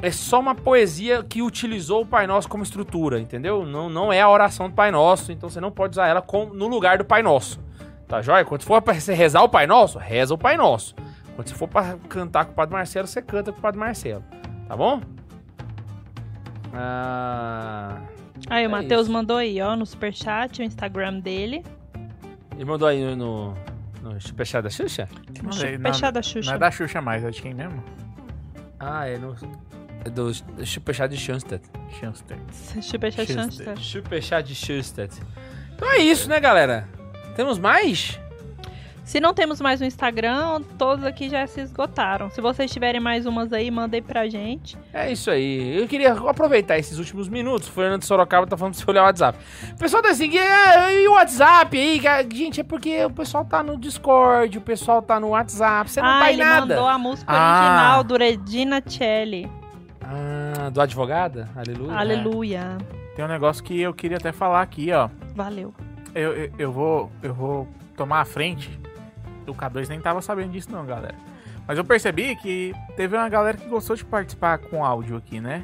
é 0.03 0.11
só 0.11 0.39
uma 0.39 0.53
poesia 0.53 1.23
que 1.23 1.41
utilizou 1.41 2.01
o 2.01 2.05
Pai 2.05 2.27
Nosso 2.27 2.47
como 2.49 2.61
estrutura, 2.61 3.19
entendeu? 3.19 3.65
Não, 3.65 3.89
não 3.89 4.13
é 4.13 4.21
a 4.21 4.29
oração 4.29 4.69
do 4.69 4.75
Pai 4.75 4.91
Nosso, 4.91 5.31
então 5.31 5.49
você 5.49 5.59
não 5.61 5.71
pode 5.71 5.93
usar 5.93 6.07
ela 6.07 6.21
como- 6.21 6.53
no 6.53 6.67
lugar 6.67 6.97
do 6.99 7.05
Pai 7.05 7.23
Nosso. 7.23 7.59
Tá 8.07 8.21
joia? 8.21 8.45
Quando 8.45 8.63
for 8.63 8.81
pra 8.81 8.93
você 8.93 9.13
rezar 9.13 9.41
o 9.41 9.49
Pai 9.49 9.65
Nosso, 9.65 9.97
reza 9.97 10.33
o 10.33 10.37
Pai 10.37 10.55
Nosso. 10.57 10.93
Quando 11.35 11.47
você 11.47 11.55
for 11.55 11.67
pra 11.67 11.95
cantar 12.09 12.45
com 12.45 12.51
o 12.51 12.55
Padre 12.55 12.73
Marcelo, 12.75 13.07
você 13.07 13.21
canta 13.21 13.51
com 13.51 13.57
o 13.57 13.61
Padre 13.61 13.79
Marcelo. 13.79 14.23
Tá 14.67 14.75
bom? 14.77 15.01
Ah, 16.73 17.97
Aí, 18.49 18.65
o 18.65 18.67
É 18.67 18.67
Matheus 18.67 19.03
isso. 19.03 19.11
mandou 19.11 19.37
aí, 19.37 19.61
ó, 19.61 19.75
no 19.75 19.85
superchat, 19.85 20.61
o 20.61 20.63
Instagram 20.65 21.19
dele. 21.19 21.63
ele 22.55 22.65
mandou 22.65 22.87
aí 22.87 23.01
no, 23.15 23.15
no, 23.15 23.53
no 24.13 24.21
Superchat 24.21 24.61
da 24.63 24.69
Xuxa? 24.69 25.07
Mandei, 25.41 25.75
Superchat 25.77 26.11
da 26.11 26.19
Não 26.19 26.23
Xuxa. 26.23 26.53
é 26.53 26.57
da 26.57 26.71
Xuxa 26.71 27.01
mais, 27.01 27.23
é 27.23 27.29
de 27.31 27.41
quem 27.41 27.53
mesmo? 27.53 27.81
Ah, 28.79 29.07
é 29.07 29.17
no. 29.17 29.33
É 30.05 30.09
do 30.09 30.31
Superchat 30.65 31.09
de 31.15 31.17
Schoenstatt. 31.21 31.63
Chanster. 31.99 32.37
Superchat 32.81 34.47
de 34.47 34.55
Schoenstatt. 34.55 35.21
Então 35.75 35.89
é 35.91 35.97
isso, 35.99 36.27
né, 36.29 36.39
galera? 36.39 36.87
Temos 37.35 37.57
mais? 37.57 38.19
Se 39.03 39.19
não 39.19 39.33
temos 39.33 39.59
mais 39.59 39.81
um 39.81 39.85
Instagram, 39.85 40.61
todos 40.77 41.03
aqui 41.03 41.29
já 41.29 41.45
se 41.45 41.59
esgotaram. 41.59 42.29
Se 42.29 42.39
vocês 42.39 42.71
tiverem 42.71 43.01
mais 43.01 43.25
umas 43.25 43.51
aí, 43.51 43.69
mandem 43.69 44.01
pra 44.01 44.29
gente. 44.29 44.77
É 44.93 45.11
isso 45.11 45.29
aí. 45.29 45.77
Eu 45.77 45.87
queria 45.89 46.13
aproveitar 46.13 46.77
esses 46.77 46.97
últimos 46.99 47.27
minutos. 47.27 47.67
O 47.67 47.71
Fernando 47.71 47.99
de 47.99 48.05
Sorocaba 48.05 48.47
tá 48.47 48.55
falando 48.55 48.75
pra 48.75 48.81
você 48.83 48.89
olhar 48.89 49.01
o 49.01 49.05
WhatsApp. 49.05 49.37
O 49.73 49.77
pessoal 49.77 50.01
tá 50.01 50.09
assim, 50.09 50.31
"Ah, 50.37 50.93
e 50.93 51.05
o 51.09 51.13
WhatsApp 51.13 51.77
aí? 51.77 51.99
cara?" 51.99 52.25
Gente, 52.33 52.61
é 52.61 52.63
porque 52.63 53.03
o 53.03 53.09
pessoal 53.09 53.43
tá 53.43 53.61
no 53.61 53.77
Discord, 53.77 54.57
o 54.57 54.61
pessoal 54.61 55.01
tá 55.01 55.19
no 55.19 55.29
WhatsApp, 55.29 55.91
você 55.91 56.01
não 56.01 56.07
ah, 56.09 56.19
tá 56.19 56.31
em 56.31 56.35
ele 56.35 56.43
nada. 56.45 56.65
mandou 56.65 56.87
a 56.87 56.97
música 56.97 57.29
Ah. 57.29 57.97
original 57.97 58.03
do 58.05 58.17
Regina 58.17 58.81
Celli. 58.87 59.51
Ah, 60.13 60.69
do 60.69 60.79
advogada? 60.79 61.49
Aleluia. 61.55 61.97
Aleluia. 61.97 62.77
Tem 63.15 63.25
um 63.25 63.27
negócio 63.27 63.63
que 63.63 63.81
eu 63.81 63.93
queria 63.93 64.17
até 64.17 64.31
falar 64.31 64.61
aqui, 64.61 64.91
ó. 64.91 65.09
Valeu. 65.35 65.73
Eu, 66.13 66.33
eu, 66.33 66.51
eu 66.59 66.71
vou 66.71 67.11
eu 67.23 67.33
vou 67.33 67.67
tomar 67.97 68.21
a 68.21 68.25
frente. 68.25 68.79
O 69.47 69.53
K2 69.53 69.89
nem 69.89 69.99
tava 69.99 70.21
sabendo 70.21 70.51
disso 70.51 70.71
não, 70.71 70.85
galera. 70.85 71.15
Mas 71.67 71.77
eu 71.77 71.83
percebi 71.83 72.35
que 72.35 72.73
teve 72.95 73.17
uma 73.17 73.27
galera 73.27 73.57
que 73.57 73.67
gostou 73.67 73.95
de 73.95 74.05
participar 74.05 74.59
com 74.59 74.85
áudio 74.85 75.17
aqui, 75.17 75.39
né? 75.39 75.63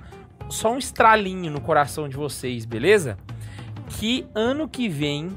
só 0.49 0.73
um 0.73 0.79
estralinho 0.79 1.53
no 1.53 1.61
coração 1.61 2.09
de 2.09 2.17
vocês, 2.17 2.65
beleza? 2.65 3.17
Que 4.01 4.27
ano 4.35 4.69
que 4.69 4.89
vem, 4.89 5.31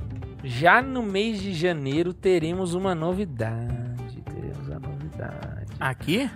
já 0.45 0.81
no 0.81 1.01
mês 1.03 1.41
de 1.41 1.53
janeiro, 1.53 2.13
teremos 2.13 2.73
uma 2.73 2.93
novidade. 2.95 4.21
Teremos 4.23 4.67
uma 4.67 4.79
novidade. 4.79 5.65
Aqui? 5.79 6.29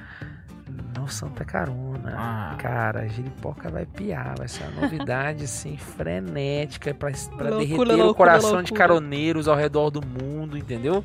No 0.97 1.07
Santa 1.07 1.45
Carona. 1.45 2.16
Ah. 2.18 2.55
Cara, 2.57 3.01
a 3.01 3.07
giripoca 3.07 3.70
vai 3.70 3.86
piar. 3.86 4.36
Vai 4.38 4.47
ser 4.47 4.64
uma 4.66 4.82
novidade, 4.82 5.43
assim, 5.45 5.78
frenética 5.78 6.93
pra, 6.93 7.12
pra 7.38 7.49
Loucura, 7.49 7.57
derreter 7.60 7.76
o 7.76 7.86
loucura, 8.05 8.14
coração 8.14 8.49
de 8.64 8.72
loucura. 8.72 8.78
caroneiros 8.80 9.47
ao 9.47 9.55
redor 9.55 9.89
do 9.89 10.01
mundo, 10.05 10.57
entendeu? 10.57 11.03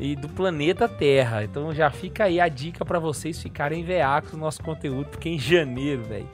E 0.00 0.16
do 0.16 0.28
planeta 0.28 0.88
Terra. 0.88 1.44
Então 1.44 1.72
já 1.72 1.90
fica 1.90 2.24
aí 2.24 2.40
a 2.40 2.48
dica 2.48 2.84
pra 2.84 2.98
vocês 2.98 3.40
ficarem 3.40 3.84
veacos 3.84 4.32
no 4.32 4.38
nosso 4.40 4.62
conteúdo, 4.62 5.10
porque 5.10 5.28
em 5.28 5.38
janeiro, 5.38 6.02
velho, 6.02 6.28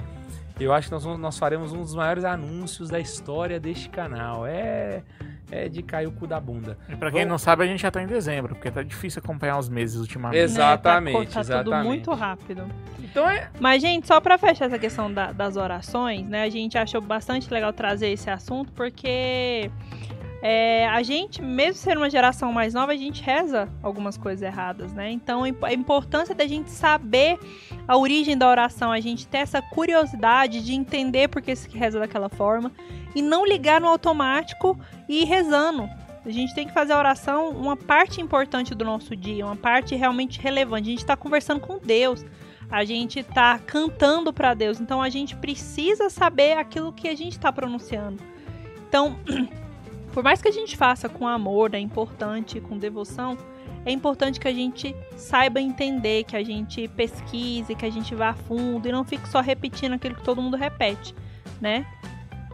eu 0.58 0.72
acho 0.72 0.88
que 0.88 0.94
nós, 0.94 1.04
vamos- 1.04 1.20
nós 1.20 1.36
faremos 1.38 1.72
um 1.72 1.82
dos 1.82 1.94
maiores 1.94 2.24
anúncios 2.24 2.88
da 2.88 2.98
história 2.98 3.60
deste 3.60 3.88
canal. 3.90 4.46
É, 4.46 5.02
é 5.50 5.68
de 5.68 5.82
cair 5.82 6.06
o 6.06 6.12
cu 6.12 6.26
da 6.26 6.38
bunda. 6.38 6.76
E 6.88 6.96
pra 6.96 7.10
quem 7.10 7.24
não 7.24 7.38
sabe, 7.38 7.64
a 7.64 7.66
gente 7.66 7.80
já 7.80 7.90
tá 7.90 8.02
em 8.02 8.06
dezembro, 8.06 8.54
porque 8.54 8.70
tá 8.70 8.82
difícil 8.82 9.20
acompanhar 9.24 9.58
os 9.58 9.68
meses 9.68 9.98
ultimamente. 10.00 10.40
Exatamente, 10.40 11.16
Né? 11.18 11.24
Tá, 11.24 11.30
tá 11.32 11.40
tudo 11.40 11.52
exatamente. 11.52 11.86
muito 11.86 12.12
rápido. 12.14 12.66
Então 13.00 13.28
é. 13.28 13.48
Mas, 13.58 13.80
gente, 13.80 14.06
só 14.06 14.20
pra 14.20 14.36
fechar 14.36 14.66
essa 14.66 14.78
questão 14.78 15.12
da- 15.12 15.32
das 15.32 15.56
orações, 15.56 16.26
né? 16.28 16.42
A 16.42 16.50
gente 16.50 16.76
achou 16.76 17.00
bastante 17.00 17.52
legal 17.52 17.72
trazer 17.72 18.08
esse 18.10 18.28
assunto, 18.28 18.70
porque 18.72 19.70
é, 20.40 20.86
a 20.88 21.02
gente, 21.02 21.42
mesmo 21.42 21.74
sendo 21.74 21.98
uma 21.98 22.10
geração 22.10 22.52
mais 22.52 22.72
nova, 22.74 22.92
a 22.92 22.96
gente 22.96 23.22
reza 23.22 23.68
algumas 23.82 24.16
coisas 24.16 24.42
erradas, 24.42 24.92
né? 24.92 25.10
Então, 25.10 25.42
a 25.42 25.48
imp- 25.48 25.64
a 25.64 25.72
importância 25.72 26.34
da 26.34 26.46
gente 26.46 26.70
saber 26.70 27.38
a 27.86 27.96
origem 27.96 28.36
da 28.36 28.48
oração, 28.48 28.92
a 28.92 29.00
gente 29.00 29.26
ter 29.26 29.38
essa 29.38 29.60
curiosidade 29.60 30.64
de 30.64 30.74
entender 30.74 31.28
por 31.28 31.42
que 31.42 31.54
se 31.56 31.68
reza 31.76 31.98
daquela 31.98 32.28
forma 32.28 32.70
e 33.14 33.22
não 33.22 33.44
ligar 33.44 33.80
no 33.80 33.88
automático 33.88 34.78
e 35.08 35.22
ir 35.22 35.24
rezando. 35.24 35.88
A 36.24 36.30
gente 36.30 36.54
tem 36.54 36.66
que 36.66 36.72
fazer 36.74 36.92
a 36.92 36.98
oração 36.98 37.50
uma 37.50 37.76
parte 37.76 38.20
importante 38.20 38.74
do 38.74 38.84
nosso 38.84 39.16
dia, 39.16 39.44
uma 39.46 39.56
parte 39.56 39.94
realmente 39.96 40.40
relevante. 40.40 40.88
A 40.88 40.90
gente 40.90 40.98
está 40.98 41.16
conversando 41.16 41.60
com 41.60 41.78
Deus 41.78 42.24
a 42.70 42.84
gente 42.84 43.22
tá 43.22 43.58
cantando 43.58 44.32
para 44.32 44.52
Deus. 44.54 44.80
Então 44.80 45.00
a 45.00 45.08
gente 45.08 45.34
precisa 45.36 46.10
saber 46.10 46.58
aquilo 46.58 46.92
que 46.92 47.08
a 47.08 47.16
gente 47.16 47.32
está 47.32 47.52
pronunciando. 47.52 48.22
Então, 48.86 49.18
por 50.18 50.24
mais 50.24 50.42
que 50.42 50.48
a 50.48 50.52
gente 50.52 50.76
faça 50.76 51.08
com 51.08 51.28
amor, 51.28 51.72
é 51.76 51.78
importante, 51.78 52.60
com 52.60 52.76
devoção, 52.76 53.38
é 53.86 53.92
importante 53.92 54.40
que 54.40 54.48
a 54.48 54.52
gente 54.52 54.92
saiba 55.16 55.60
entender, 55.60 56.24
que 56.24 56.36
a 56.36 56.42
gente 56.42 56.88
pesquise, 56.88 57.72
que 57.76 57.86
a 57.86 57.90
gente 57.90 58.16
vá 58.16 58.30
a 58.30 58.34
fundo 58.34 58.88
e 58.88 58.90
não 58.90 59.04
fique 59.04 59.28
só 59.28 59.40
repetindo 59.40 59.92
aquilo 59.92 60.16
que 60.16 60.24
todo 60.24 60.42
mundo 60.42 60.56
repete, 60.56 61.14
né? 61.60 61.86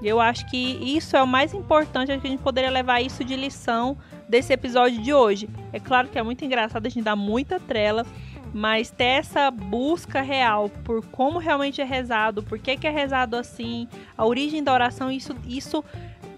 Eu 0.03 0.21
acho 0.21 0.45
que 0.51 0.59
isso 0.59 1.17
é 1.17 1.23
o 1.23 1.27
mais 1.27 1.55
importante, 1.55 2.13
acho 2.13 2.21
que 2.21 2.27
a 2.27 2.31
gente 2.31 2.43
poderia 2.43 2.69
levar 2.69 3.01
isso 3.01 3.25
de 3.25 3.35
lição 3.35 3.97
desse 4.29 4.53
episódio 4.53 5.01
de 5.01 5.15
hoje. 5.15 5.49
É 5.73 5.81
claro 5.81 6.09
que 6.09 6.19
é 6.19 6.23
muito 6.23 6.45
engraçado, 6.45 6.85
a 6.85 6.91
gente 6.91 7.03
dá 7.03 7.17
muita 7.17 7.59
trela, 7.59 8.05
mas 8.53 8.89
ter 8.89 9.05
essa 9.05 9.51
busca 9.51 10.21
real 10.21 10.69
por 10.85 11.05
como 11.07 11.41
realmente 11.41 11.81
é 11.81 11.85
rezado, 11.85 12.43
por 12.43 12.59
que, 12.59 12.77
que 12.77 12.87
é 12.87 12.91
rezado 12.91 13.37
assim, 13.37 13.89
a 14.19 14.27
origem 14.27 14.63
da 14.63 14.73
oração, 14.73 15.11
isso, 15.11 15.35
isso 15.49 15.83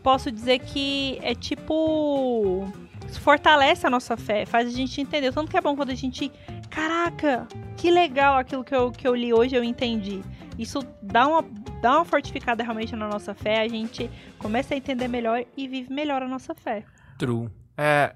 posso 0.06 0.30
dizer 0.30 0.60
que 0.60 1.18
é 1.20 1.34
tipo. 1.34 2.64
Isso 3.08 3.20
fortalece 3.20 3.84
a 3.88 3.90
nossa 3.90 4.16
fé, 4.16 4.46
faz 4.46 4.68
a 4.68 4.70
gente 4.70 5.00
entender. 5.00 5.32
Tanto 5.32 5.50
que 5.50 5.56
é 5.56 5.60
bom 5.60 5.74
quando 5.74 5.90
a 5.90 5.96
gente. 5.96 6.30
Caraca, 6.70 7.48
que 7.76 7.90
legal 7.90 8.36
aquilo 8.38 8.62
que 8.62 8.74
eu, 8.74 8.92
que 8.92 9.06
eu 9.06 9.16
li 9.16 9.34
hoje, 9.34 9.56
eu 9.56 9.64
entendi. 9.64 10.22
Isso 10.56 10.78
dá 11.02 11.26
uma, 11.26 11.42
dá 11.82 11.96
uma 11.96 12.04
fortificada 12.04 12.62
realmente 12.62 12.94
na 12.94 13.08
nossa 13.08 13.34
fé, 13.34 13.62
a 13.62 13.68
gente 13.68 14.08
começa 14.38 14.74
a 14.74 14.76
entender 14.76 15.08
melhor 15.08 15.44
e 15.56 15.66
vive 15.66 15.92
melhor 15.92 16.22
a 16.22 16.28
nossa 16.28 16.54
fé. 16.54 16.84
True. 17.18 17.50
É, 17.76 18.14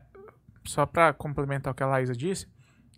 só 0.65 0.87
pra 0.87 1.13
complementar 1.13 1.73
o 1.73 1.75
que 1.75 1.83
a 1.83 1.87
Laísa 1.87 2.15
disse, 2.15 2.47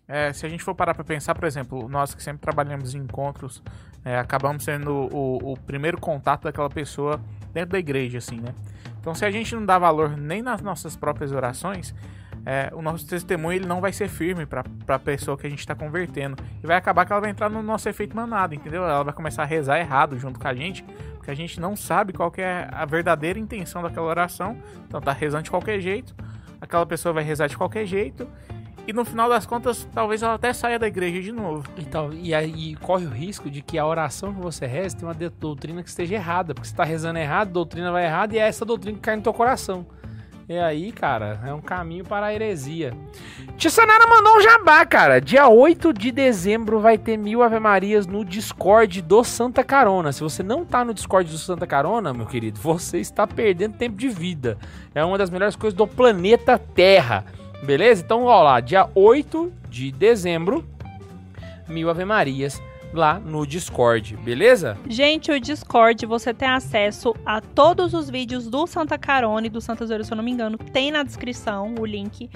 é, 0.07 0.31
se 0.33 0.45
a 0.45 0.49
gente 0.49 0.63
for 0.63 0.75
parar 0.75 0.93
pra 0.93 1.03
pensar, 1.03 1.33
por 1.33 1.45
exemplo, 1.45 1.89
nós 1.89 2.13
que 2.13 2.21
sempre 2.21 2.41
trabalhamos 2.41 2.93
em 2.93 2.99
encontros, 2.99 3.63
é, 4.05 4.17
acabamos 4.17 4.63
sendo 4.63 5.09
o, 5.11 5.53
o 5.53 5.57
primeiro 5.57 5.99
contato 5.99 6.43
daquela 6.43 6.69
pessoa 6.69 7.19
dentro 7.53 7.71
da 7.71 7.79
igreja, 7.79 8.17
assim, 8.17 8.39
né? 8.39 8.53
Então, 9.03 9.13
se 9.13 9.25
a 9.25 9.29
gente 9.29 9.53
não 9.53 9.65
dá 9.65 9.77
valor 9.77 10.15
nem 10.15 10.41
nas 10.41 10.61
nossas 10.61 10.95
próprias 10.95 11.33
orações, 11.33 11.93
é, 12.45 12.71
o 12.73 12.81
nosso 12.81 13.05
testemunho 13.05 13.57
ele 13.57 13.65
não 13.65 13.81
vai 13.81 13.91
ser 13.91 14.07
firme 14.07 14.45
pra, 14.45 14.63
pra 14.85 14.97
pessoa 14.97 15.37
que 15.37 15.45
a 15.45 15.49
gente 15.49 15.67
tá 15.67 15.75
convertendo. 15.75 16.41
E 16.63 16.65
vai 16.65 16.77
acabar 16.77 17.05
que 17.05 17.11
ela 17.11 17.19
vai 17.19 17.29
entrar 17.29 17.49
no 17.49 17.61
nosso 17.61 17.89
efeito 17.89 18.15
manada, 18.15 18.55
entendeu? 18.55 18.81
Ela 18.81 19.03
vai 19.03 19.13
começar 19.13 19.43
a 19.43 19.45
rezar 19.45 19.77
errado 19.77 20.17
junto 20.17 20.39
com 20.39 20.47
a 20.47 20.53
gente, 20.53 20.85
porque 21.17 21.29
a 21.29 21.35
gente 21.35 21.59
não 21.59 21.75
sabe 21.75 22.13
qual 22.13 22.31
é 22.37 22.69
a 22.71 22.85
verdadeira 22.85 23.37
intenção 23.37 23.81
daquela 23.81 24.07
oração. 24.07 24.57
Então, 24.87 25.01
tá 25.01 25.11
rezando 25.11 25.43
de 25.43 25.51
qualquer 25.51 25.81
jeito, 25.81 26.15
aquela 26.61 26.85
pessoa 26.85 27.11
vai 27.11 27.25
rezar 27.25 27.47
de 27.47 27.57
qualquer 27.57 27.85
jeito. 27.85 28.25
E 28.85 28.91
no 28.91 29.05
final 29.05 29.29
das 29.29 29.45
contas, 29.45 29.87
talvez 29.93 30.21
ela 30.21 30.33
até 30.33 30.51
saia 30.51 30.77
da 30.77 30.87
igreja 30.87 31.21
de 31.21 31.31
novo. 31.31 31.63
Então, 31.77 32.11
e 32.13 32.33
aí 32.33 32.75
corre 32.75 33.05
o 33.05 33.09
risco 33.09 33.49
de 33.49 33.61
que 33.61 33.77
a 33.77 33.85
oração 33.85 34.33
que 34.33 34.41
você 34.41 34.65
reza 34.65 34.97
tem 34.97 35.07
uma 35.07 35.13
doutrina 35.13 35.81
que 35.81 35.89
esteja 35.89 36.15
errada, 36.15 36.53
porque 36.53 36.67
você 36.67 36.73
está 36.73 36.83
rezando 36.83 37.17
errado, 37.17 37.49
a 37.49 37.53
doutrina 37.53 37.91
vai 37.91 38.05
errada 38.05 38.35
e 38.35 38.39
é 38.39 38.47
essa 38.47 38.65
doutrina 38.65 38.97
que 38.97 39.03
cai 39.03 39.15
no 39.15 39.21
teu 39.21 39.33
coração. 39.33 39.85
E 40.47 40.57
aí, 40.57 40.91
cara, 40.91 41.39
é 41.45 41.53
um 41.53 41.61
caminho 41.61 42.03
para 42.03 42.25
a 42.25 42.33
heresia. 42.33 42.93
Tia 43.55 43.69
Sanara 43.69 44.05
mandou 44.07 44.37
um 44.37 44.41
jabá, 44.41 44.85
cara. 44.85 45.21
Dia 45.21 45.47
8 45.47 45.93
de 45.93 46.11
dezembro 46.11 46.81
vai 46.81 46.97
ter 46.97 47.15
mil 47.15 47.41
Ave 47.41 47.59
Marias 47.59 48.05
no 48.05 48.25
Discord 48.25 49.01
do 49.01 49.23
Santa 49.23 49.63
Carona. 49.63 50.11
Se 50.11 50.21
você 50.21 50.43
não 50.43 50.65
tá 50.65 50.83
no 50.83 50.93
Discord 50.93 51.31
do 51.31 51.37
Santa 51.37 51.65
Carona, 51.65 52.13
meu 52.13 52.25
querido, 52.25 52.59
você 52.59 52.99
está 52.99 53.25
perdendo 53.25 53.77
tempo 53.77 53.95
de 53.95 54.09
vida. 54.09 54.57
É 54.93 55.03
uma 55.05 55.17
das 55.17 55.29
melhores 55.29 55.55
coisas 55.55 55.77
do 55.77 55.87
planeta 55.87 56.57
Terra. 56.57 57.23
Beleza? 57.63 58.03
Então, 58.03 58.25
ó 58.25 58.43
lá, 58.43 58.59
dia 58.59 58.89
8 58.93 59.51
de 59.69 59.91
dezembro, 59.91 60.65
mil 61.67 61.89
Ave 61.89 62.03
Marias 62.03 62.61
lá 62.93 63.17
no 63.19 63.47
Discord, 63.47 64.17
beleza? 64.17 64.77
Gente, 64.87 65.31
o 65.31 65.39
Discord, 65.39 66.05
você 66.05 66.33
tem 66.33 66.49
acesso 66.49 67.15
a 67.25 67.39
todos 67.39 67.93
os 67.93 68.09
vídeos 68.09 68.47
do 68.49 68.67
Santa 68.67 68.97
Carone 68.97 69.49
do 69.49 69.61
Santa 69.61 69.85
Zoeira, 69.85 70.03
se 70.03 70.11
eu 70.11 70.17
não 70.17 70.23
me 70.23 70.31
engano. 70.31 70.57
Tem 70.57 70.91
na 70.91 71.03
descrição 71.03 71.73
o 71.79 71.85
link. 71.85 72.29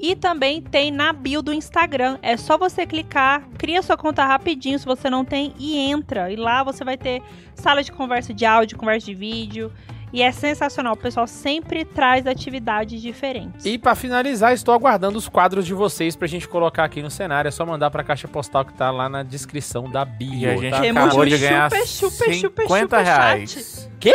E 0.00 0.16
também 0.16 0.62
tem 0.62 0.90
na 0.90 1.12
bio 1.12 1.42
do 1.42 1.52
Instagram. 1.52 2.18
É 2.22 2.34
só 2.38 2.56
você 2.56 2.86
clicar, 2.86 3.46
cria 3.58 3.82
sua 3.82 3.98
conta 3.98 4.24
rapidinho 4.24 4.78
se 4.78 4.86
você 4.86 5.10
não 5.10 5.26
tem 5.26 5.52
e 5.58 5.76
entra. 5.76 6.32
E 6.32 6.36
lá 6.36 6.64
você 6.64 6.82
vai 6.82 6.96
ter 6.96 7.22
sala 7.54 7.82
de 7.82 7.92
conversa 7.92 8.32
de 8.32 8.46
áudio, 8.46 8.78
conversa 8.78 9.06
de 9.06 9.14
vídeo. 9.14 9.70
E 10.12 10.22
é 10.22 10.32
sensacional, 10.32 10.94
o 10.94 10.96
pessoal 10.96 11.26
sempre 11.26 11.84
traz 11.84 12.26
atividades 12.26 13.00
diferentes. 13.00 13.64
E 13.64 13.78
pra 13.78 13.94
finalizar, 13.94 14.52
estou 14.52 14.74
aguardando 14.74 15.16
os 15.16 15.28
quadros 15.28 15.64
de 15.64 15.72
vocês 15.74 16.16
pra 16.16 16.26
gente 16.26 16.48
colocar 16.48 16.84
aqui 16.84 17.00
no 17.00 17.10
cenário. 17.10 17.48
É 17.48 17.52
só 17.52 17.64
mandar 17.64 17.90
pra 17.90 18.02
caixa 18.02 18.26
postal 18.26 18.64
que 18.64 18.72
tá 18.72 18.90
lá 18.90 19.08
na 19.08 19.22
descrição 19.22 19.90
da 19.90 20.04
bio. 20.04 20.34
E 20.34 20.46
a 20.46 20.56
gente 20.56 20.70
tá? 20.70 21.02
Acabou 21.02 21.24
de 21.24 21.38
ganhar 21.38 21.70
chupa, 21.70 22.32
chupa, 22.32 22.62
50 22.62 22.80
chupa 22.80 23.02
reais. 23.02 23.90
Quê? 24.00 24.12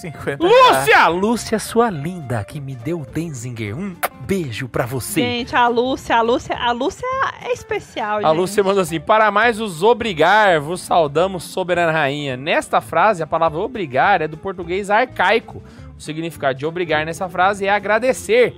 50 0.00 0.46
reais. 0.46 0.78
Lúcia! 0.78 1.08
Lúcia, 1.08 1.58
sua 1.58 1.90
linda, 1.90 2.42
que 2.44 2.60
me 2.60 2.74
deu 2.74 3.00
o 3.00 3.06
Denzinger. 3.06 3.76
Um 3.76 3.96
beijo 4.22 4.68
pra 4.68 4.86
você. 4.86 5.20
Gente, 5.20 5.54
a 5.54 5.68
Lúcia, 5.68 6.16
a 6.16 6.22
Lúcia, 6.22 6.56
a 6.56 6.72
Lúcia 6.72 7.06
é 7.42 7.52
especial, 7.52 8.18
A 8.18 8.22
gente. 8.22 8.36
Lúcia 8.36 8.64
mandou 8.64 8.82
assim: 8.82 9.00
Para 9.00 9.30
mais 9.30 9.60
os 9.60 9.82
obrigar, 9.82 10.60
vos 10.60 10.80
saudamos, 10.80 11.44
soberana 11.44 11.92
rainha. 11.92 12.36
Nesta 12.36 12.80
frase, 12.80 13.22
a 13.22 13.26
palavra 13.26 13.58
obrigar 13.58 14.22
é 14.22 14.28
do 14.28 14.36
português 14.36 14.90
arcaico. 14.90 15.62
O 15.96 16.00
significado 16.00 16.58
de 16.58 16.64
obrigar 16.64 17.04
nessa 17.04 17.28
frase 17.28 17.66
é 17.66 17.70
agradecer. 17.70 18.54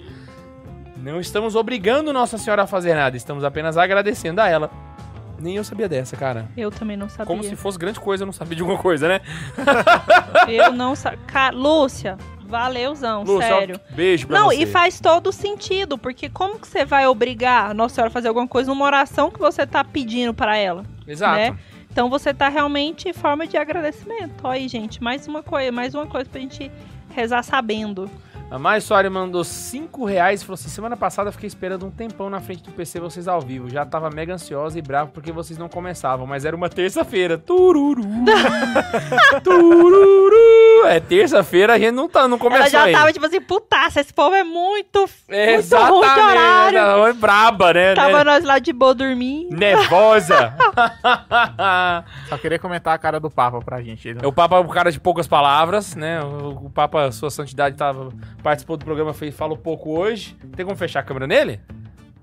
Não 0.96 1.18
estamos 1.18 1.56
obrigando 1.56 2.12
Nossa 2.12 2.38
Senhora 2.38 2.62
a 2.62 2.66
fazer 2.66 2.94
nada, 2.94 3.16
estamos 3.16 3.42
apenas 3.42 3.76
agradecendo 3.76 4.40
a 4.40 4.48
ela. 4.48 4.70
Nem 5.42 5.56
eu 5.56 5.64
sabia 5.64 5.88
dessa, 5.88 6.16
cara. 6.16 6.46
Eu 6.56 6.70
também 6.70 6.96
não 6.96 7.08
sabia. 7.08 7.26
Como 7.26 7.42
se 7.42 7.56
fosse 7.56 7.76
grande 7.76 7.98
coisa, 7.98 8.22
eu 8.22 8.26
não 8.26 8.32
sabia 8.32 8.54
de 8.54 8.62
alguma 8.62 8.78
coisa, 8.78 9.08
né? 9.08 9.20
Eu 10.48 10.72
não 10.72 10.94
sabia. 10.94 11.50
Lúcia, 11.52 12.16
valeuzão, 12.46 13.22
Lúcia, 13.24 13.48
sério. 13.48 13.80
ó, 13.90 13.94
beijo 13.94 14.26
pra 14.26 14.38
Não, 14.38 14.46
você. 14.46 14.62
e 14.62 14.66
faz 14.66 15.00
todo 15.00 15.32
sentido, 15.32 15.98
porque 15.98 16.28
como 16.28 16.58
que 16.58 16.66
você 16.68 16.84
vai 16.84 17.06
obrigar 17.06 17.70
a 17.70 17.74
Nossa 17.74 17.96
Senhora 17.96 18.08
a 18.08 18.12
fazer 18.12 18.28
alguma 18.28 18.46
coisa 18.46 18.70
numa 18.70 18.84
oração 18.84 19.30
que 19.30 19.38
você 19.38 19.66
tá 19.66 19.82
pedindo 19.84 20.32
pra 20.32 20.56
ela? 20.56 20.84
Exato. 21.06 21.36
né? 21.36 21.58
Então 21.90 22.08
você 22.08 22.32
tá 22.32 22.48
realmente 22.48 23.08
em 23.08 23.12
forma 23.12 23.46
de 23.46 23.56
agradecimento. 23.56 24.34
Ó 24.44 24.50
aí, 24.50 24.66
gente, 24.68 25.02
mais 25.02 25.26
uma 25.28 25.42
coisa, 25.42 25.70
mais 25.72 25.94
uma 25.94 26.06
coisa 26.06 26.28
pra 26.30 26.40
gente 26.40 26.70
rezar 27.14 27.42
sabendo. 27.42 28.10
A 28.52 28.58
Mais 28.58 28.84
Soares 28.84 29.10
mandou 29.10 29.42
5 29.42 30.04
reais 30.04 30.42
e 30.42 30.44
falou 30.44 30.56
assim: 30.56 30.68
semana 30.68 30.94
passada 30.94 31.32
fiquei 31.32 31.46
esperando 31.46 31.86
um 31.86 31.90
tempão 31.90 32.28
na 32.28 32.38
frente 32.38 32.62
do 32.62 32.70
PC 32.70 33.00
vocês 33.00 33.26
ao 33.26 33.40
vivo. 33.40 33.70
Já 33.70 33.86
tava 33.86 34.10
mega 34.10 34.34
ansiosa 34.34 34.78
e 34.78 34.82
bravo 34.82 35.10
porque 35.10 35.32
vocês 35.32 35.58
não 35.58 35.70
começavam, 35.70 36.26
mas 36.26 36.44
era 36.44 36.54
uma 36.54 36.68
terça-feira. 36.68 37.38
Tururu. 37.38 38.02
Tururu. 39.42 40.71
É 40.84 41.00
terça-feira, 41.00 41.74
a 41.74 41.78
gente 41.78 41.92
não, 41.92 42.08
tá, 42.08 42.26
não 42.26 42.38
começou 42.38 42.62
Ela 42.62 42.70
já 42.70 42.84
ainda. 42.84 42.98
tava 42.98 43.12
tipo 43.12 43.26
assim, 43.26 43.40
putaça, 43.40 44.00
esse 44.00 44.12
povo 44.12 44.34
é 44.34 44.44
muito, 44.44 45.08
É, 45.28 45.54
muito 45.54 45.76
ruim 45.76 46.14
de 46.14 46.20
horário. 46.20 46.78
Ela 46.78 47.08
é 47.08 47.12
braba, 47.12 47.72
né? 47.72 47.94
Tava 47.94 48.18
né? 48.18 48.24
nós 48.24 48.44
lá 48.44 48.58
de 48.58 48.72
boa 48.72 48.94
dormindo. 48.94 49.56
Nervosa. 49.56 50.54
Só 52.28 52.38
queria 52.38 52.58
comentar 52.58 52.94
a 52.94 52.98
cara 52.98 53.18
do 53.20 53.30
Papa 53.30 53.60
pra 53.60 53.82
gente. 53.82 54.14
O 54.24 54.32
Papa 54.32 54.56
é 54.56 54.60
um 54.60 54.68
cara 54.68 54.90
de 54.90 55.00
poucas 55.00 55.26
palavras, 55.26 55.94
né? 55.94 56.22
O, 56.22 56.66
o 56.66 56.70
Papa, 56.70 57.10
Sua 57.12 57.30
Santidade, 57.30 57.76
tava, 57.76 58.10
participou 58.42 58.76
do 58.76 58.84
programa, 58.84 59.12
fez, 59.12 59.34
falou 59.34 59.56
pouco 59.56 59.98
hoje. 59.98 60.36
Tem 60.56 60.64
como 60.64 60.76
fechar 60.76 61.00
a 61.00 61.02
câmera 61.02 61.26
nele? 61.26 61.60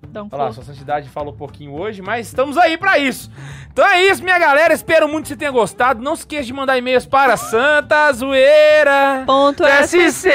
Então, 0.09 0.27
Olha 0.31 0.43
lá, 0.45 0.51
Sua 0.51 0.63
Santidade 0.63 1.07
falou 1.09 1.31
pouquinho 1.33 1.73
hoje, 1.73 2.01
mas 2.01 2.27
estamos 2.27 2.57
aí 2.57 2.77
pra 2.77 2.97
isso. 2.97 3.29
Então 3.71 3.85
é 3.87 4.03
isso, 4.05 4.23
minha 4.23 4.39
galera. 4.39 4.73
Espero 4.73 5.07
muito 5.07 5.23
que 5.23 5.29
você 5.29 5.35
tenha 5.35 5.51
gostado. 5.51 6.01
Não 6.01 6.15
se 6.15 6.21
esqueça 6.23 6.43
de 6.45 6.53
mandar 6.53 6.77
e-mails 6.77 7.05
para 7.05 7.37
Santa 7.37 8.11
Zoeira. 8.13 9.23
ponto 9.25 9.63
SC 9.87 10.29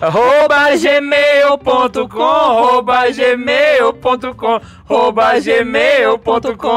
arroba 0.00 0.76
gmail.com 0.76 2.22
arroba 2.22 3.10
gmail.com 3.10 4.60
arroba 4.88 5.40
gmail.com 5.40 6.68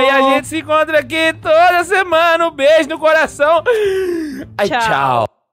E 0.00 0.10
a 0.10 0.22
gente 0.34 0.46
se 0.48 0.58
encontra 0.58 0.98
aqui 0.98 1.32
toda 1.40 1.84
semana. 1.84 2.48
Um 2.48 2.50
beijo 2.50 2.88
no 2.88 2.98
coração. 2.98 3.62
Ai, 4.58 4.68
Tchau. 4.68 4.80
tchau. 4.80 5.43